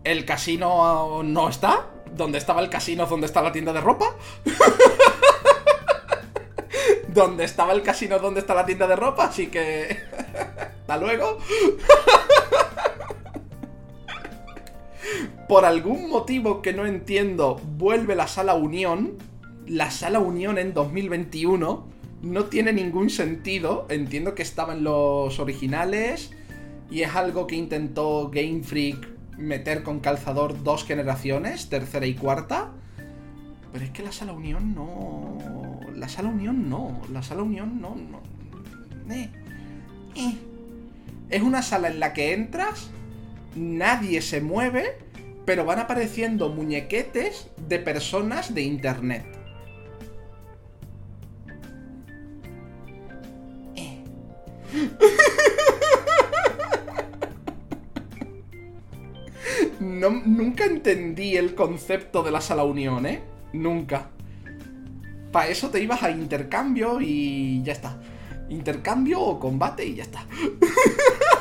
El 0.05 0.25
casino 0.25 1.23
no 1.23 1.49
está. 1.49 1.87
¿Dónde 2.15 2.39
estaba 2.39 2.61
el 2.61 2.71
casino? 2.71 3.07
¿Dónde 3.07 3.27
está 3.27 3.43
la 3.43 3.53
tienda 3.53 3.73
de 3.73 3.81
ropa? 3.81 4.07
¿Dónde 7.09 7.45
estaba 7.45 7.73
el 7.73 7.83
casino? 7.83 8.19
¿Dónde 8.19 8.41
está 8.41 8.55
la 8.55 8.65
tienda 8.65 8.87
de 8.87 8.97
ropa? 8.97 9.25
Así 9.25 9.49
que... 9.49 9.99
Hasta 10.81 10.97
luego. 10.97 11.39
por 15.49 15.65
algún 15.65 16.09
motivo 16.09 16.63
que 16.63 16.73
no 16.73 16.87
entiendo, 16.87 17.61
vuelve 17.77 18.15
la 18.15 18.29
sala 18.29 18.55
Unión. 18.55 19.15
La 19.67 19.91
sala 19.91 20.19
Unión 20.19 20.59
en 20.59 20.75
2021 20.75 21.87
no 22.23 22.45
tiene 22.45 22.73
ningún 22.73 23.11
sentido. 23.11 23.87
Entiendo 23.89 24.35
que 24.35 24.43
estaba 24.43 24.75
en 24.75 24.85
los 24.85 25.39
originales 25.39 26.33
y 26.91 27.03
es 27.03 27.15
algo 27.15 27.47
que 27.47 27.57
intentó 27.57 28.31
Game 28.33 28.63
Freak 28.63 29.09
meter 29.39 29.83
con 29.83 30.01
calzador 30.01 30.63
dos 30.63 30.85
generaciones, 30.85 31.69
tercera 31.69 32.07
y 32.07 32.15
cuarta. 32.15 32.71
Pero 33.73 33.85
es 33.85 33.91
que 33.91 34.03
la 34.03 34.13
sala 34.13 34.33
Unión 34.33 34.75
no. 34.75 35.39
la 35.95 36.09
sala 36.09 36.29
Unión 36.29 36.69
no, 36.69 37.01
la 37.13 37.23
sala 37.23 37.43
Unión 37.43 37.81
no, 37.81 37.95
no. 37.95 38.21
Eh, 39.13 39.31
eh. 40.17 40.35
Es 41.31 41.43
una 41.43 41.63
sala 41.63 41.89
en 41.89 42.01
la 42.01 42.13
que 42.13 42.33
entras, 42.33 42.91
nadie 43.55 44.23
se 44.23 44.41
mueve, 44.41 44.99
pero 45.45 45.65
van 45.65 45.79
apareciendo 45.79 46.49
muñequetes 46.49 47.49
de 47.69 47.79
personas 47.79 48.55
de 48.55 48.63
internet. 48.63 49.25
Eh. 53.77 54.05
No, 59.81 60.11
nunca 60.11 60.65
entendí 60.67 61.37
el 61.37 61.55
concepto 61.55 62.23
de 62.23 62.31
la 62.31 62.41
sala 62.41 62.65
unión, 62.65 63.07
¿eh? 63.07 63.23
Nunca. 63.53 64.11
Para 65.33 65.49
eso 65.49 65.71
te 65.71 65.81
ibas 65.81 66.03
a 66.03 66.11
intercambio 66.11 67.01
y 67.01 67.63
ya 67.63 67.73
está. 67.73 68.01
Intercambio 68.49 69.21
o 69.21 69.39
combate 69.39 69.87
y 69.87 69.95
ya 69.97 70.03
está. 70.03 70.27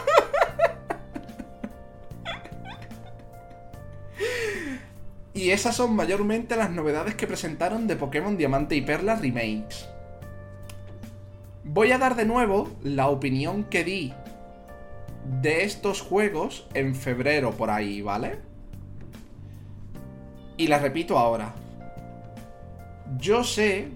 y 5.40 5.52
esas 5.52 5.78
son 5.78 5.96
mayormente 5.96 6.58
las 6.58 6.70
novedades 6.70 7.16
que 7.16 7.26
presentaron 7.26 7.88
de 7.88 7.96
Pokémon 7.96 8.36
Diamante 8.36 8.76
y 8.76 8.82
Perla 8.82 9.16
Remakes. 9.16 9.88
Voy 11.64 11.94
a 11.94 11.98
dar 11.98 12.18
de 12.18 12.26
nuevo 12.26 12.70
la 12.84 13.08
opinión 13.08 13.64
que 13.64 13.86
di 13.86 14.14
de 15.42 15.64
estos 15.64 16.02
juegos 16.02 16.68
en 16.74 16.94
febrero 16.94 17.52
por 17.52 17.70
ahí, 17.70 18.02
¿vale? 18.02 18.40
Y 20.58 20.68
la 20.68 20.78
repito 20.78 21.18
ahora. 21.18 21.56
Yo 23.18 23.46
sé 23.46 23.88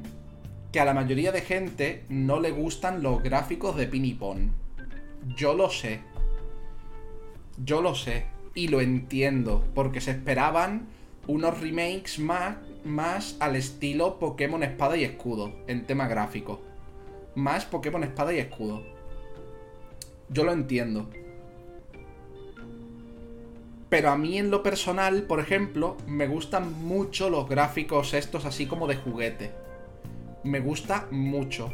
que 0.71 0.79
a 0.79 0.85
la 0.85 0.93
mayoría 0.93 1.33
de 1.33 1.41
gente 1.41 2.05
no 2.07 2.39
le 2.39 2.51
gustan 2.51 3.03
los 3.03 3.21
gráficos 3.21 3.75
de 3.75 3.87
Pinipon. 3.87 4.53
Yo 5.35 5.53
lo 5.53 5.69
sé. 5.69 5.99
Yo 7.57 7.81
lo 7.81 7.95
sé. 7.95 8.27
Y 8.55 8.69
lo 8.69 8.79
entiendo. 8.79 9.65
Porque 9.75 9.99
se 9.99 10.11
esperaban 10.11 10.92
unos 11.27 11.59
remakes 11.61 12.19
más, 12.19 12.57
más 12.83 13.37
al 13.39 13.55
estilo 13.55 14.19
Pokémon 14.19 14.63
Espada 14.63 14.97
y 14.97 15.03
Escudo. 15.03 15.53
En 15.67 15.85
tema 15.85 16.07
gráfico. 16.07 16.61
Más 17.35 17.65
Pokémon 17.65 18.03
Espada 18.03 18.33
y 18.33 18.39
Escudo. 18.39 18.83
Yo 20.29 20.43
lo 20.43 20.51
entiendo. 20.51 21.09
Pero 23.89 24.09
a 24.09 24.17
mí 24.17 24.39
en 24.39 24.49
lo 24.49 24.63
personal, 24.63 25.23
por 25.23 25.39
ejemplo, 25.39 25.97
me 26.07 26.27
gustan 26.27 26.73
mucho 26.83 27.29
los 27.29 27.47
gráficos 27.47 28.13
estos 28.15 28.45
así 28.45 28.65
como 28.65 28.87
de 28.87 28.95
juguete. 28.95 29.51
Me 30.43 30.59
gusta 30.59 31.07
mucho. 31.11 31.71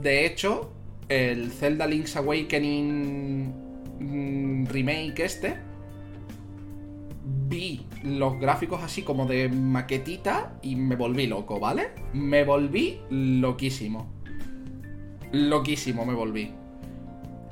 De 0.00 0.24
hecho, 0.24 0.70
el 1.08 1.50
Zelda 1.50 1.86
Link's 1.86 2.16
Awakening 2.16 3.52
mm, 3.98 4.66
remake 4.66 5.24
este, 5.24 5.56
vi 7.48 7.86
los 8.02 8.38
gráficos 8.38 8.82
así 8.82 9.02
como 9.02 9.26
de 9.26 9.48
maquetita 9.48 10.58
y 10.62 10.76
me 10.76 10.96
volví 10.96 11.26
loco, 11.26 11.58
¿vale? 11.58 11.90
Me 12.12 12.44
volví 12.44 13.00
loquísimo. 13.10 14.06
Loquísimo 15.32 16.06
me 16.06 16.14
volví. 16.14 16.52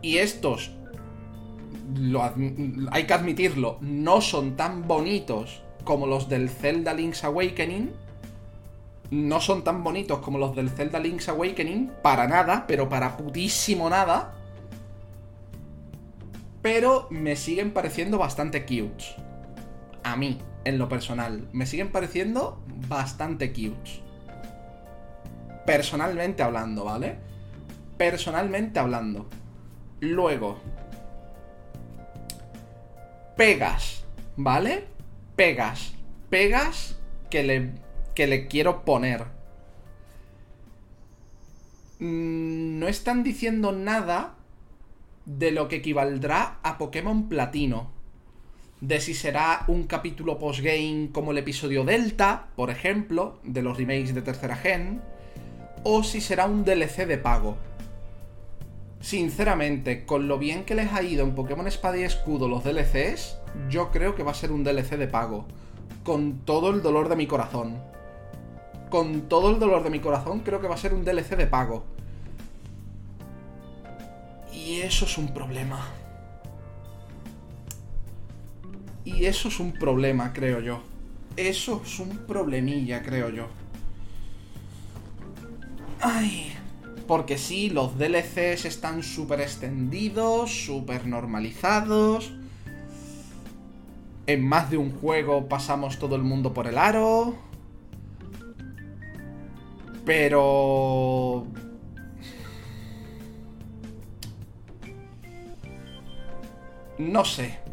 Y 0.00 0.18
estos 0.18 0.70
hay 2.90 3.04
que 3.04 3.14
admitirlo, 3.14 3.78
no 3.80 4.20
son 4.20 4.56
tan 4.56 4.86
bonitos 4.86 5.62
como 5.84 6.06
los 6.06 6.28
del 6.28 6.48
Zelda 6.48 6.94
Link's 6.94 7.24
Awakening. 7.24 7.92
No 9.10 9.40
son 9.40 9.64
tan 9.64 9.84
bonitos 9.84 10.18
como 10.20 10.38
los 10.38 10.56
del 10.56 10.70
Zelda 10.70 10.98
Link's 10.98 11.28
Awakening, 11.28 11.92
para 12.02 12.26
nada, 12.26 12.66
pero 12.66 12.88
para 12.88 13.16
putísimo 13.16 13.90
nada. 13.90 14.34
Pero 16.62 17.06
me 17.10 17.36
siguen 17.36 17.72
pareciendo 17.72 18.16
bastante 18.18 18.62
cute. 18.62 19.23
A 20.04 20.16
mí, 20.16 20.38
en 20.64 20.78
lo 20.78 20.88
personal, 20.88 21.48
me 21.52 21.66
siguen 21.66 21.90
pareciendo 21.90 22.62
bastante 22.88 23.52
cute. 23.52 24.02
Personalmente 25.66 26.42
hablando, 26.42 26.84
¿vale? 26.84 27.16
Personalmente 27.96 28.78
hablando. 28.78 29.28
Luego, 30.00 30.60
pegas, 33.36 34.04
¿vale? 34.36 34.84
Pegas, 35.36 35.94
pegas 36.28 36.96
que 37.30 37.42
le, 37.42 37.72
que 38.14 38.26
le 38.26 38.46
quiero 38.46 38.84
poner. 38.84 39.24
Mm, 41.98 42.78
no 42.78 42.88
están 42.88 43.22
diciendo 43.22 43.72
nada 43.72 44.34
de 45.24 45.50
lo 45.50 45.68
que 45.68 45.76
equivaldrá 45.76 46.58
a 46.62 46.76
Pokémon 46.76 47.28
Platino. 47.28 47.93
De 48.80 49.00
si 49.00 49.14
será 49.14 49.64
un 49.68 49.84
capítulo 49.84 50.38
postgame 50.38 51.10
como 51.12 51.30
el 51.30 51.38
episodio 51.38 51.84
Delta, 51.84 52.48
por 52.56 52.70
ejemplo, 52.70 53.38
de 53.42 53.62
los 53.62 53.78
remakes 53.78 54.14
de 54.14 54.22
tercera 54.22 54.56
gen, 54.56 55.00
o 55.84 56.02
si 56.02 56.20
será 56.20 56.46
un 56.46 56.64
DLC 56.64 57.06
de 57.06 57.18
pago. 57.18 57.56
Sinceramente, 59.00 60.04
con 60.06 60.28
lo 60.28 60.38
bien 60.38 60.64
que 60.64 60.74
les 60.74 60.92
ha 60.92 61.02
ido 61.02 61.24
en 61.24 61.34
Pokémon 61.34 61.66
Espada 61.66 61.98
y 61.98 62.02
Escudo 62.02 62.48
los 62.48 62.64
DLCs, 62.64 63.36
yo 63.68 63.90
creo 63.90 64.14
que 64.14 64.22
va 64.22 64.32
a 64.32 64.34
ser 64.34 64.50
un 64.50 64.64
DLC 64.64 64.96
de 64.96 65.08
pago. 65.08 65.46
Con 66.02 66.40
todo 66.44 66.70
el 66.70 66.82
dolor 66.82 67.08
de 67.08 67.16
mi 67.16 67.26
corazón. 67.26 67.78
Con 68.90 69.28
todo 69.28 69.50
el 69.50 69.58
dolor 69.58 69.82
de 69.82 69.90
mi 69.90 70.00
corazón, 70.00 70.40
creo 70.40 70.60
que 70.60 70.68
va 70.68 70.74
a 70.74 70.78
ser 70.78 70.94
un 70.94 71.04
DLC 71.04 71.36
de 71.36 71.46
pago. 71.46 71.84
Y 74.52 74.80
eso 74.80 75.04
es 75.04 75.18
un 75.18 75.32
problema. 75.34 75.86
Y 79.04 79.26
eso 79.26 79.48
es 79.48 79.60
un 79.60 79.72
problema, 79.72 80.32
creo 80.32 80.60
yo. 80.60 80.82
Eso 81.36 81.82
es 81.84 81.98
un 81.98 82.18
problemilla, 82.26 83.02
creo 83.02 83.28
yo. 83.30 83.48
Ay. 86.00 86.52
Porque 87.06 87.36
sí, 87.36 87.68
los 87.68 87.98
DLCs 87.98 88.64
están 88.64 89.02
súper 89.02 89.40
extendidos, 89.40 90.64
súper 90.64 91.06
normalizados. 91.06 92.32
En 94.26 94.46
más 94.46 94.70
de 94.70 94.78
un 94.78 94.90
juego 94.90 95.48
pasamos 95.48 95.98
todo 95.98 96.16
el 96.16 96.22
mundo 96.22 96.54
por 96.54 96.66
el 96.66 96.78
aro. 96.78 97.34
Pero... 100.06 101.46
No 106.96 107.24
sé. 107.24 107.63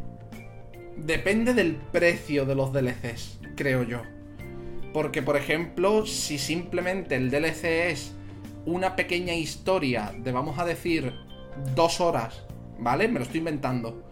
Depende 1.06 1.56
del 1.56 1.78
precio 1.78 2.46
de 2.46 2.54
los 2.54 2.72
DLCs, 2.72 3.40
creo 3.56 3.82
yo. 3.82 4.04
Porque, 4.94 5.24
por 5.24 5.36
ejemplo, 5.36 6.06
si 6.06 6.38
simplemente 6.38 7.16
el 7.16 7.32
DLC 7.32 7.90
es 7.90 8.14
una 8.68 8.96
pequeña 8.96 9.34
historia 9.34 10.14
de, 10.16 10.32
vamos 10.32 10.60
a 10.60 10.66
decir, 10.66 11.12
dos 11.74 12.02
horas, 12.02 12.44
¿vale? 12.78 13.08
Me 13.08 13.18
lo 13.18 13.26
estoy 13.26 13.40
inventando. 13.40 14.08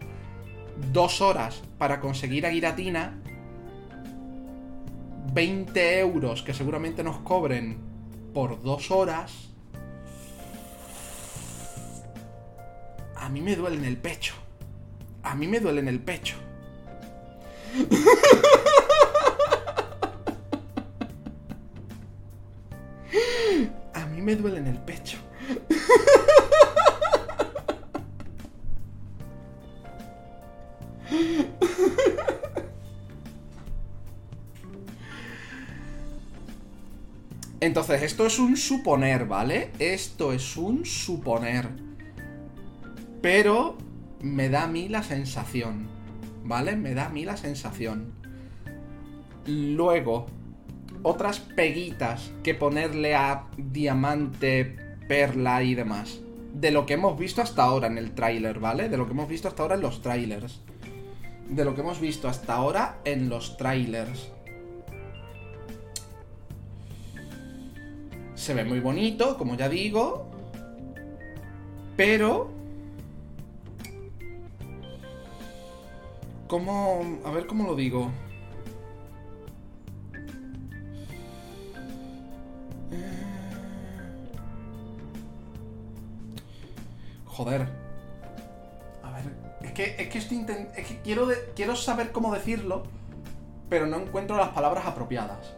Dos 0.92 1.20
horas 1.20 1.62
para 1.78 2.00
conseguir 2.00 2.44
a 2.44 2.50
Giratina. 2.50 3.22
20 5.32 6.00
euros 6.00 6.42
que 6.42 6.52
seguramente 6.52 7.04
nos 7.04 7.18
cobren 7.18 7.78
por 8.34 8.60
dos 8.64 8.90
horas. 8.90 9.50
A 13.14 13.28
mí 13.28 13.40
me 13.40 13.54
duele 13.54 13.76
en 13.76 13.84
el 13.84 13.96
pecho. 13.96 14.34
A 15.22 15.36
mí 15.36 15.46
me 15.46 15.60
duele 15.60 15.82
en 15.82 15.88
el 15.88 16.00
pecho. 16.00 16.49
Me 24.30 24.36
duele 24.36 24.58
en 24.58 24.66
el 24.68 24.78
pecho. 24.78 25.18
Entonces, 37.60 38.02
esto 38.02 38.26
es 38.26 38.38
un 38.38 38.56
suponer, 38.56 39.26
¿vale? 39.26 39.72
Esto 39.78 40.32
es 40.32 40.56
un 40.56 40.86
suponer. 40.86 41.68
Pero 43.20 43.76
me 44.20 44.48
da 44.48 44.62
a 44.62 44.66
mí 44.66 44.88
la 44.88 45.02
sensación, 45.02 45.88
¿vale? 46.44 46.76
Me 46.76 46.94
da 46.94 47.06
a 47.06 47.08
mí 47.10 47.24
la 47.24 47.36
sensación. 47.36 48.12
Luego, 49.46 50.26
otras 51.02 51.40
peguitas 51.40 52.30
que 52.42 52.54
ponerle 52.54 53.14
a 53.14 53.46
diamante, 53.56 54.76
perla 55.08 55.62
y 55.62 55.74
demás. 55.74 56.20
De 56.54 56.70
lo 56.70 56.84
que 56.84 56.94
hemos 56.94 57.18
visto 57.18 57.42
hasta 57.42 57.62
ahora 57.62 57.86
en 57.86 57.98
el 57.98 58.12
tráiler, 58.12 58.58
¿vale? 58.58 58.88
De 58.88 58.96
lo 58.96 59.06
que 59.06 59.12
hemos 59.12 59.28
visto 59.28 59.48
hasta 59.48 59.62
ahora 59.62 59.76
en 59.76 59.82
los 59.82 60.02
trailers. 60.02 60.60
De 61.48 61.64
lo 61.64 61.74
que 61.74 61.80
hemos 61.80 62.00
visto 62.00 62.28
hasta 62.28 62.54
ahora 62.54 62.98
en 63.04 63.28
los 63.28 63.56
trailers. 63.56 64.30
Se 68.34 68.54
ve 68.54 68.64
muy 68.64 68.80
bonito, 68.80 69.36
como 69.36 69.54
ya 69.56 69.68
digo. 69.68 70.30
Pero... 71.96 72.59
¿Cómo...? 76.50 77.20
A 77.24 77.30
ver 77.30 77.46
cómo 77.46 77.62
lo 77.62 77.76
digo. 77.76 78.10
Joder. 87.24 87.68
A 89.04 89.12
ver, 89.12 89.32
es 89.62 89.72
que, 89.72 89.94
es 89.96 90.08
que 90.08 90.18
estoy 90.18 90.44
Es 90.76 90.88
que 90.88 91.00
quiero, 91.04 91.28
quiero 91.54 91.76
saber 91.76 92.10
cómo 92.10 92.34
decirlo, 92.34 92.82
pero 93.68 93.86
no 93.86 93.98
encuentro 93.98 94.36
las 94.36 94.48
palabras 94.48 94.86
apropiadas. 94.86 95.54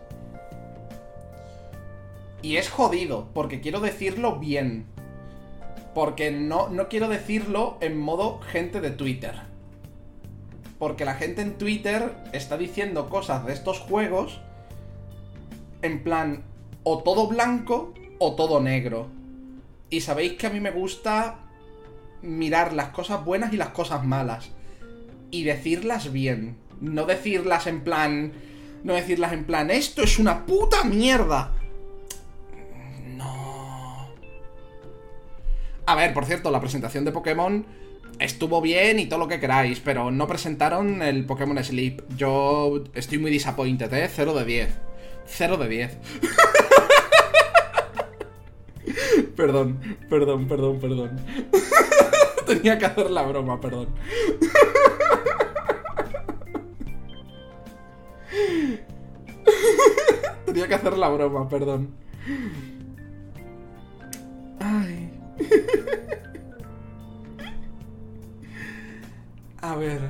Y 2.43 2.59
es 2.59 2.69
jodido, 2.69 3.31
porque 3.33 3.63
quiero 3.63 3.81
decirlo 3.81 4.39
bien. 4.39 4.85
Porque 5.95 6.31
no, 6.31 6.69
no 6.69 6.89
quiero 6.89 7.09
decirlo 7.09 7.79
en 7.81 7.99
modo 7.99 8.41
gente 8.41 8.83
de 8.83 8.91
Twitter. 8.91 9.52
Porque 10.83 11.05
la 11.05 11.15
gente 11.15 11.43
en 11.43 11.59
Twitter 11.59 12.13
está 12.33 12.59
diciendo 12.59 13.09
cosas 13.09 13.47
de 13.47 13.53
estos 13.53 13.79
juegos 13.79 14.41
en 15.81 16.03
plan 16.03 16.43
o 16.83 17.05
todo 17.05 17.29
blanco 17.29 17.95
o 18.19 18.35
todo 18.35 18.59
negro. 18.59 19.07
Y 19.91 20.01
sabéis 20.01 20.33
que 20.33 20.49
a 20.49 20.51
mí 20.51 20.59
me 20.59 20.73
gusta 20.73 21.39
mirar 22.21 22.73
las 22.73 22.89
cosas 22.89 23.25
buenas 23.25 23.53
y 23.53 23.59
las 23.59 23.69
cosas 23.69 24.05
malas. 24.05 24.51
Y 25.31 25.45
decirlas 25.45 26.11
bien. 26.11 26.57
No 26.81 27.07
decirlas 27.07 27.69
en 27.69 27.85
plan... 27.85 28.33
No 28.83 28.95
decirlas 28.95 29.35
en 29.35 29.45
plan, 29.45 29.71
esto 29.71 30.03
es 30.03 30.19
una 30.19 30.45
puta 30.47 30.83
mierda. 30.83 31.53
No. 33.07 34.09
A 35.87 35.95
ver, 35.95 36.13
por 36.13 36.25
cierto, 36.25 36.51
la 36.51 36.61
presentación 36.61 37.05
de 37.05 37.13
Pokémon 37.13 37.82
estuvo 38.19 38.61
bien 38.61 38.99
y 38.99 39.07
todo 39.07 39.21
lo 39.21 39.29
que 39.29 39.41
queráis, 39.41 39.81
pero 39.81 40.11
no 40.11 40.27
presentaron 40.27 41.03
el 41.03 41.25
Pokémon 41.25 41.63
Sleep. 41.63 42.03
Yo 42.17 42.83
estoy 42.95 43.19
muy 43.19 43.31
disappointed, 43.31 43.93
¿eh? 43.93 44.11
0 44.13 44.35
de 44.35 44.45
10. 44.45 44.69
0 45.27 45.57
de 45.57 45.69
10. 45.69 45.99
perdón, 49.37 49.79
perdón, 50.09 50.49
perdón, 50.49 50.81
perdón. 50.81 51.21
Tenía 52.47 52.79
que 52.79 52.87
hacer 52.87 53.11
la 53.11 53.23
broma, 53.23 53.61
perdón. 53.61 53.89
Tenía 60.47 60.69
que 60.69 60.75
hacer 60.75 60.99
la 60.99 61.09
broma, 61.09 61.49
perdón. 61.49 61.95
Ay. 64.61 65.11
A 69.63 69.77
ver. 69.77 70.01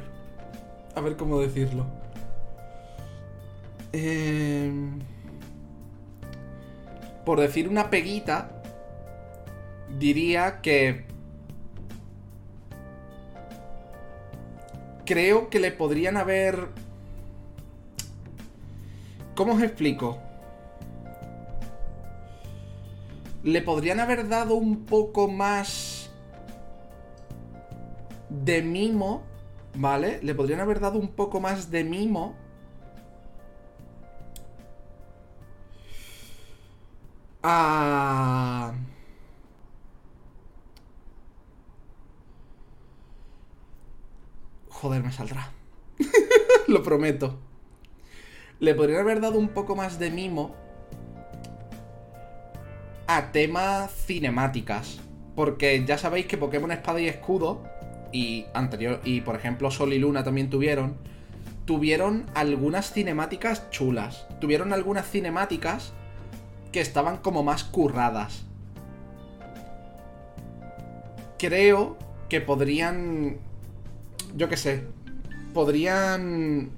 A 0.94 1.00
ver 1.00 1.16
cómo 1.16 1.38
decirlo. 1.38 1.86
Em, 3.92 5.00
por 7.26 7.38
decir 7.38 7.68
una 7.68 7.90
peguita, 7.90 8.62
diría 9.98 10.62
que 10.62 11.04
creo 15.04 15.50
que 15.50 15.60
le 15.60 15.70
podrían 15.70 16.16
haber... 16.16 16.68
¿Cómo 19.34 19.54
os 19.54 19.62
explico? 19.62 20.18
Le 23.42 23.60
podrían 23.60 24.00
haber 24.00 24.28
dado 24.28 24.54
un 24.54 24.84
poco 24.86 25.28
más 25.28 26.10
de 28.30 28.62
mimo, 28.62 29.22
¿vale? 29.74 30.20
Le 30.22 30.34
podrían 30.34 30.60
haber 30.60 30.80
dado 30.80 30.98
un 30.98 31.08
poco 31.08 31.40
más 31.40 31.70
de 31.70 31.84
mimo. 31.84 32.34
A... 37.42 38.72
Joder, 44.68 45.02
me 45.02 45.12
saldrá. 45.12 45.50
Lo 46.68 46.82
prometo. 46.82 47.38
Le 48.60 48.74
podrían 48.74 49.00
haber 49.00 49.20
dado 49.20 49.38
un 49.38 49.48
poco 49.48 49.74
más 49.74 49.98
de 49.98 50.10
mimo 50.10 50.54
a 53.06 53.32
tema 53.32 53.88
cinemáticas. 53.88 55.00
Porque 55.34 55.84
ya 55.84 55.98
sabéis 55.98 56.26
que 56.26 56.36
Pokémon 56.36 56.70
Espada 56.70 57.00
y 57.00 57.08
Escudo 57.08 57.71
y 58.12 58.46
anterior 58.54 59.00
y 59.04 59.22
por 59.22 59.36
ejemplo 59.36 59.70
Sol 59.70 59.92
y 59.92 59.98
Luna 59.98 60.22
también 60.24 60.50
tuvieron 60.50 60.96
tuvieron 61.64 62.26
algunas 62.34 62.92
cinemáticas 62.92 63.70
chulas. 63.70 64.26
Tuvieron 64.40 64.72
algunas 64.72 65.08
cinemáticas 65.08 65.92
que 66.72 66.80
estaban 66.80 67.18
como 67.18 67.42
más 67.42 67.64
curradas. 67.64 68.44
Creo 71.38 71.96
que 72.28 72.40
podrían 72.40 73.38
yo 74.34 74.48
qué 74.48 74.56
sé, 74.56 74.84
podrían... 75.54 76.70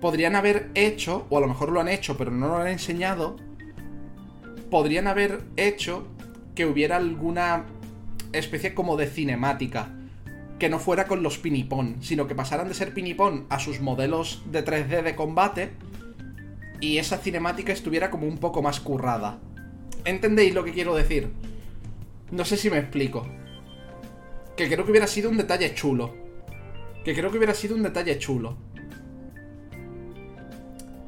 Podrían 0.00 0.36
haber 0.36 0.70
hecho, 0.74 1.26
o 1.30 1.38
a 1.38 1.40
lo 1.40 1.48
mejor 1.48 1.72
lo 1.72 1.80
han 1.80 1.88
hecho, 1.88 2.18
pero 2.18 2.30
no 2.30 2.48
lo 2.48 2.56
han 2.58 2.68
enseñado, 2.68 3.36
podrían 4.70 5.06
haber 5.06 5.42
hecho 5.56 6.06
que 6.54 6.66
hubiera 6.66 6.96
alguna 6.96 7.64
especie 8.32 8.74
como 8.74 8.98
de 8.98 9.06
cinemática. 9.06 9.95
Que 10.58 10.68
no 10.68 10.78
fuera 10.78 11.06
con 11.06 11.22
los 11.22 11.38
pinipón, 11.38 11.96
sino 12.00 12.26
que 12.26 12.34
pasaran 12.34 12.68
de 12.68 12.74
ser 12.74 12.94
pinipón 12.94 13.46
a 13.50 13.58
sus 13.58 13.80
modelos 13.80 14.42
de 14.50 14.64
3D 14.64 15.02
de 15.02 15.14
combate 15.14 15.72
y 16.80 16.98
esa 16.98 17.18
cinemática 17.18 17.72
estuviera 17.72 18.10
como 18.10 18.26
un 18.26 18.38
poco 18.38 18.62
más 18.62 18.80
currada. 18.80 19.38
¿Entendéis 20.04 20.54
lo 20.54 20.64
que 20.64 20.72
quiero 20.72 20.94
decir? 20.94 21.30
No 22.30 22.44
sé 22.44 22.56
si 22.56 22.70
me 22.70 22.78
explico. 22.78 23.26
Que 24.56 24.68
creo 24.68 24.84
que 24.84 24.90
hubiera 24.90 25.06
sido 25.06 25.30
un 25.30 25.36
detalle 25.36 25.74
chulo. 25.74 26.14
Que 27.04 27.14
creo 27.14 27.30
que 27.30 27.38
hubiera 27.38 27.54
sido 27.54 27.74
un 27.74 27.82
detalle 27.82 28.18
chulo. 28.18 28.56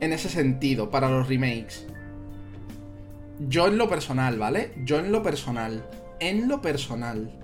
En 0.01 0.13
ese 0.13 0.29
sentido, 0.29 0.91
para 0.91 1.09
los 1.11 1.29
remakes. 1.29 1.87
Yo 3.41 3.67
en 3.67 3.79
lo 3.79 3.89
personal, 3.89 4.39
¿vale? 4.39 4.73
Yo 4.85 4.99
en 4.99 5.13
lo 5.13 5.23
personal. 5.23 5.89
En 6.21 6.49
lo 6.49 6.61
personal. 6.61 7.38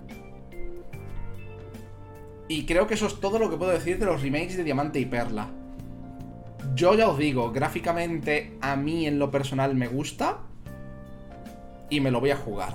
Y 2.49 2.67
creo 2.67 2.87
que 2.87 2.95
eso 2.95 3.07
es 3.07 3.21
todo 3.21 3.39
lo 3.39 3.51
que 3.51 3.57
puedo 3.57 3.73
decir 3.73 3.99
de 3.99 4.07
los 4.07 4.23
remakes 4.23 4.57
de 4.57 4.65
Diamante 4.65 5.01
y 5.01 5.07
Perla. 5.07 5.49
Yo 6.75 6.95
ya 6.95 7.09
os 7.09 7.19
digo, 7.19 7.53
gráficamente 7.53 8.57
a 8.61 8.77
mí 8.77 9.07
en 9.07 9.19
lo 9.19 9.31
personal 9.31 9.75
me 9.75 9.89
gusta. 9.89 10.41
Y 11.91 12.01
me 12.01 12.11
lo 12.11 12.21
voy 12.21 12.31
a 12.31 12.37
jugar. 12.37 12.75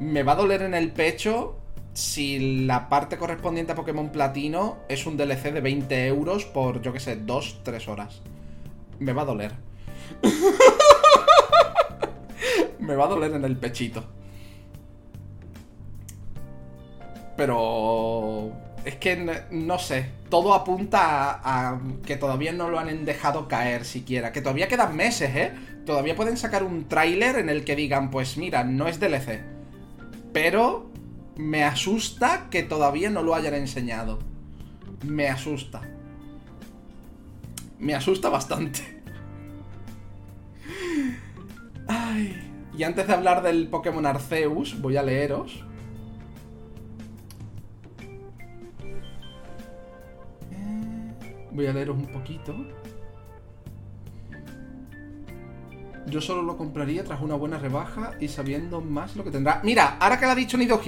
Me 0.00 0.22
va 0.22 0.32
a 0.32 0.36
doler 0.36 0.62
en 0.62 0.74
el 0.74 0.92
pecho 0.92 1.58
si 1.92 2.64
la 2.64 2.88
parte 2.88 3.18
correspondiente 3.18 3.72
a 3.72 3.74
Pokémon 3.74 4.10
Platino 4.10 4.78
es 4.88 5.06
un 5.06 5.16
DLC 5.16 5.52
de 5.52 5.60
20 5.60 6.06
euros 6.06 6.44
por, 6.44 6.80
yo 6.80 6.92
que 6.92 7.00
sé, 7.00 7.24
2-3 7.24 7.88
horas. 7.88 8.22
Me 8.98 9.12
va 9.12 9.22
a 9.22 9.26
doler. 9.26 9.52
Me 12.78 12.94
va 12.94 13.04
a 13.04 13.08
doler 13.08 13.32
en 13.32 13.44
el 13.44 13.56
pechito. 13.56 14.04
Pero... 17.38 18.52
Es 18.84 18.96
que 18.96 19.44
no 19.50 19.78
sé, 19.78 20.10
todo 20.28 20.54
apunta 20.54 21.40
a, 21.42 21.80
que 22.06 22.16
todavía 22.16 22.52
no 22.52 22.68
lo 22.68 22.78
han 22.78 23.04
dejado 23.04 23.46
caer 23.46 23.84
siquiera, 23.84 24.32
que 24.32 24.40
todavía 24.40 24.68
quedan 24.68 24.96
meses, 24.96 25.30
¿eh? 25.34 25.52
Todavía 25.84 26.16
pueden 26.16 26.36
sacar 26.36 26.62
un 26.62 26.88
tráiler 26.88 27.36
en 27.36 27.48
el 27.48 27.64
que 27.64 27.76
digan, 27.76 28.10
pues 28.10 28.38
mira, 28.38 28.64
no 28.64 28.88
es 28.88 28.98
DLC, 28.98 29.42
pero 30.32 30.90
me 31.36 31.64
asusta 31.64 32.48
que 32.50 32.62
todavía 32.62 33.10
no 33.10 33.22
lo 33.22 33.34
hayan 33.34 33.54
enseñado. 33.54 34.20
Me 35.04 35.28
asusta. 35.28 35.82
Me 37.78 37.94
asusta 37.94 38.30
bastante. 38.30 39.02
Ay. 41.88 42.70
Y 42.76 42.84
antes 42.84 43.06
de 43.06 43.12
hablar 43.12 43.42
del 43.42 43.68
Pokémon 43.68 44.06
Arceus, 44.06 44.80
voy 44.80 44.96
a 44.96 45.02
leeros. 45.02 45.67
Voy 51.58 51.66
a 51.66 51.72
leeros 51.72 51.96
un 51.96 52.06
poquito. 52.06 52.54
Yo 56.06 56.20
solo 56.20 56.42
lo 56.42 56.56
compraría 56.56 57.02
tras 57.02 57.20
una 57.20 57.34
buena 57.34 57.58
rebaja 57.58 58.12
y 58.20 58.28
sabiendo 58.28 58.80
más 58.80 59.16
lo 59.16 59.24
que 59.24 59.32
tendrá. 59.32 59.60
Mira, 59.64 59.96
ahora 59.98 60.20
que 60.20 60.26
lo 60.26 60.30
ha 60.30 60.34
dicho 60.36 60.56
Nido 60.56 60.80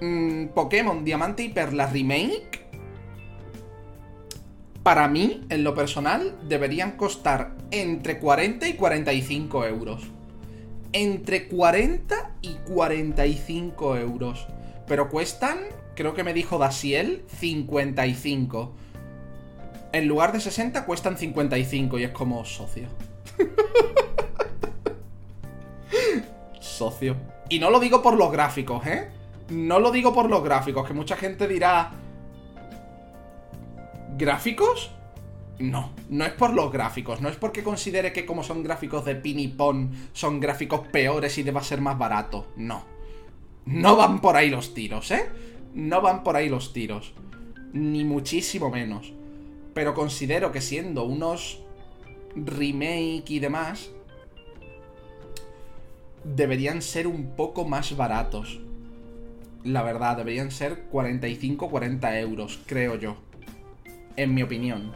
mmm, 0.00 0.46
Pokémon 0.46 1.04
Diamante 1.04 1.44
y 1.44 1.50
Perla 1.50 1.86
Remake, 1.86 2.66
para 4.82 5.06
mí, 5.06 5.46
en 5.48 5.62
lo 5.62 5.76
personal, 5.76 6.36
deberían 6.48 6.96
costar 6.96 7.56
entre 7.70 8.18
40 8.18 8.66
y 8.66 8.72
45 8.72 9.64
euros. 9.64 10.10
entre 10.92 11.46
40 11.46 12.32
y 12.42 12.54
45 12.66 13.96
euros. 13.96 14.48
Pero 14.88 15.08
cuestan, 15.08 15.58
creo 15.94 16.14
que 16.14 16.24
me 16.24 16.34
dijo 16.34 16.58
Dasiel, 16.58 17.22
55. 17.28 18.74
En 19.92 20.06
lugar 20.06 20.32
de 20.32 20.40
60 20.40 20.86
cuestan 20.86 21.16
55 21.16 21.98
y 21.98 22.04
es 22.04 22.10
como 22.10 22.44
socio. 22.44 22.88
socio. 26.60 27.16
Y 27.48 27.58
no 27.58 27.70
lo 27.70 27.80
digo 27.80 28.02
por 28.02 28.16
los 28.16 28.30
gráficos, 28.30 28.86
¿eh? 28.86 29.08
No 29.50 29.80
lo 29.80 29.90
digo 29.90 30.14
por 30.14 30.30
los 30.30 30.44
gráficos, 30.44 30.86
que 30.86 30.94
mucha 30.94 31.16
gente 31.16 31.48
dirá... 31.48 31.90
¿Gráficos? 34.16 34.92
No, 35.58 35.92
no 36.08 36.24
es 36.24 36.32
por 36.32 36.54
los 36.54 36.72
gráficos, 36.72 37.20
no 37.20 37.28
es 37.28 37.36
porque 37.36 37.62
considere 37.62 38.12
que 38.12 38.24
como 38.24 38.42
son 38.42 38.62
gráficos 38.62 39.04
de 39.04 39.14
pin 39.14 39.38
y 39.38 39.48
pon, 39.48 39.90
son 40.12 40.40
gráficos 40.40 40.86
peores 40.88 41.36
y 41.36 41.42
deba 41.42 41.62
ser 41.62 41.80
más 41.80 41.98
barato. 41.98 42.46
No. 42.56 42.84
No 43.66 43.96
van 43.96 44.20
por 44.20 44.36
ahí 44.36 44.48
los 44.48 44.72
tiros, 44.72 45.10
¿eh? 45.10 45.28
No 45.74 46.00
van 46.00 46.22
por 46.22 46.36
ahí 46.36 46.48
los 46.48 46.72
tiros. 46.72 47.12
Ni 47.72 48.04
muchísimo 48.04 48.70
menos. 48.70 49.12
Pero 49.74 49.94
considero 49.94 50.52
que 50.52 50.60
siendo 50.60 51.04
unos 51.04 51.60
remake 52.34 53.24
y 53.28 53.38
demás, 53.38 53.90
deberían 56.24 56.82
ser 56.82 57.06
un 57.06 57.36
poco 57.36 57.64
más 57.64 57.96
baratos. 57.96 58.60
La 59.64 59.82
verdad, 59.82 60.16
deberían 60.16 60.50
ser 60.50 60.90
45-40 60.90 62.20
euros, 62.20 62.60
creo 62.66 62.96
yo. 62.96 63.16
En 64.16 64.34
mi 64.34 64.42
opinión. 64.42 64.92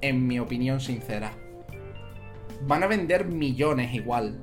En 0.00 0.26
mi 0.26 0.38
opinión 0.38 0.80
sincera. 0.80 1.32
Van 2.66 2.82
a 2.82 2.86
vender 2.86 3.26
millones 3.26 3.94
igual. 3.94 4.40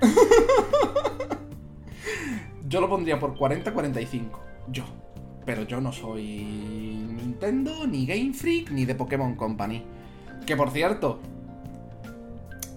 yo 2.68 2.80
lo 2.80 2.88
pondría 2.88 3.18
por 3.18 3.36
40-45. 3.36 4.30
Yo. 4.68 4.84
Pero 5.48 5.62
yo 5.62 5.80
no 5.80 5.92
soy 5.92 6.44
Nintendo, 6.44 7.86
ni 7.86 8.04
Game 8.04 8.34
Freak, 8.34 8.70
ni 8.70 8.84
de 8.84 8.94
Pokémon 8.94 9.34
Company. 9.34 9.82
Que 10.44 10.56
por 10.56 10.70
cierto, 10.70 11.20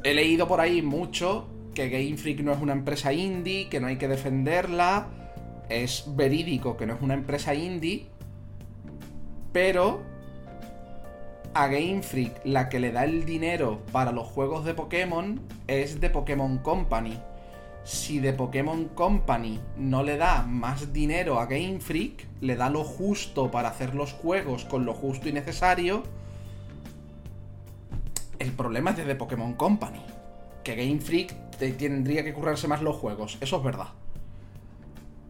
he 0.05 0.13
leído 0.13 0.47
por 0.47 0.61
ahí 0.61 0.81
mucho 0.81 1.49
que 1.73 1.89
Game 1.89 2.15
Freak 2.15 2.39
no 2.39 2.53
es 2.53 2.61
una 2.61 2.71
empresa 2.71 3.11
indie, 3.11 3.67
que 3.67 3.81
no 3.81 3.87
hay 3.87 3.97
que 3.97 4.07
defenderla. 4.07 5.09
Es 5.67 6.05
verídico 6.15 6.77
que 6.77 6.85
no 6.85 6.93
es 6.93 7.01
una 7.01 7.13
empresa 7.13 7.53
indie. 7.53 8.07
Pero 9.51 10.03
a 11.53 11.67
Game 11.67 12.03
Freak 12.03 12.39
la 12.45 12.69
que 12.69 12.79
le 12.79 12.93
da 12.93 13.03
el 13.03 13.25
dinero 13.25 13.81
para 13.91 14.13
los 14.13 14.27
juegos 14.27 14.63
de 14.63 14.75
Pokémon 14.75 15.41
es 15.67 15.99
de 15.99 16.09
Pokémon 16.09 16.59
Company. 16.59 17.19
Si 17.83 18.19
de 18.19 18.33
Pokémon 18.33 18.89
Company 18.89 19.59
no 19.75 20.03
le 20.03 20.17
da 20.17 20.43
más 20.43 20.93
dinero 20.93 21.39
a 21.39 21.47
Game 21.47 21.79
Freak, 21.79 22.27
le 22.39 22.55
da 22.55 22.69
lo 22.69 22.83
justo 22.83 23.49
para 23.49 23.69
hacer 23.69 23.95
los 23.95 24.13
juegos 24.13 24.65
con 24.65 24.85
lo 24.85 24.93
justo 24.93 25.29
y 25.29 25.33
necesario, 25.33 26.03
el 28.37 28.51
problema 28.51 28.91
es 28.91 28.97
de 28.97 29.05
The 29.05 29.15
Pokémon 29.15 29.53
Company. 29.53 30.01
Que 30.63 30.75
Game 30.75 30.99
Freak 30.99 31.35
tendría 31.57 32.23
que 32.23 32.33
currarse 32.33 32.67
más 32.67 32.83
los 32.83 32.95
juegos, 32.97 33.37
eso 33.41 33.57
es 33.57 33.63
verdad. 33.63 33.89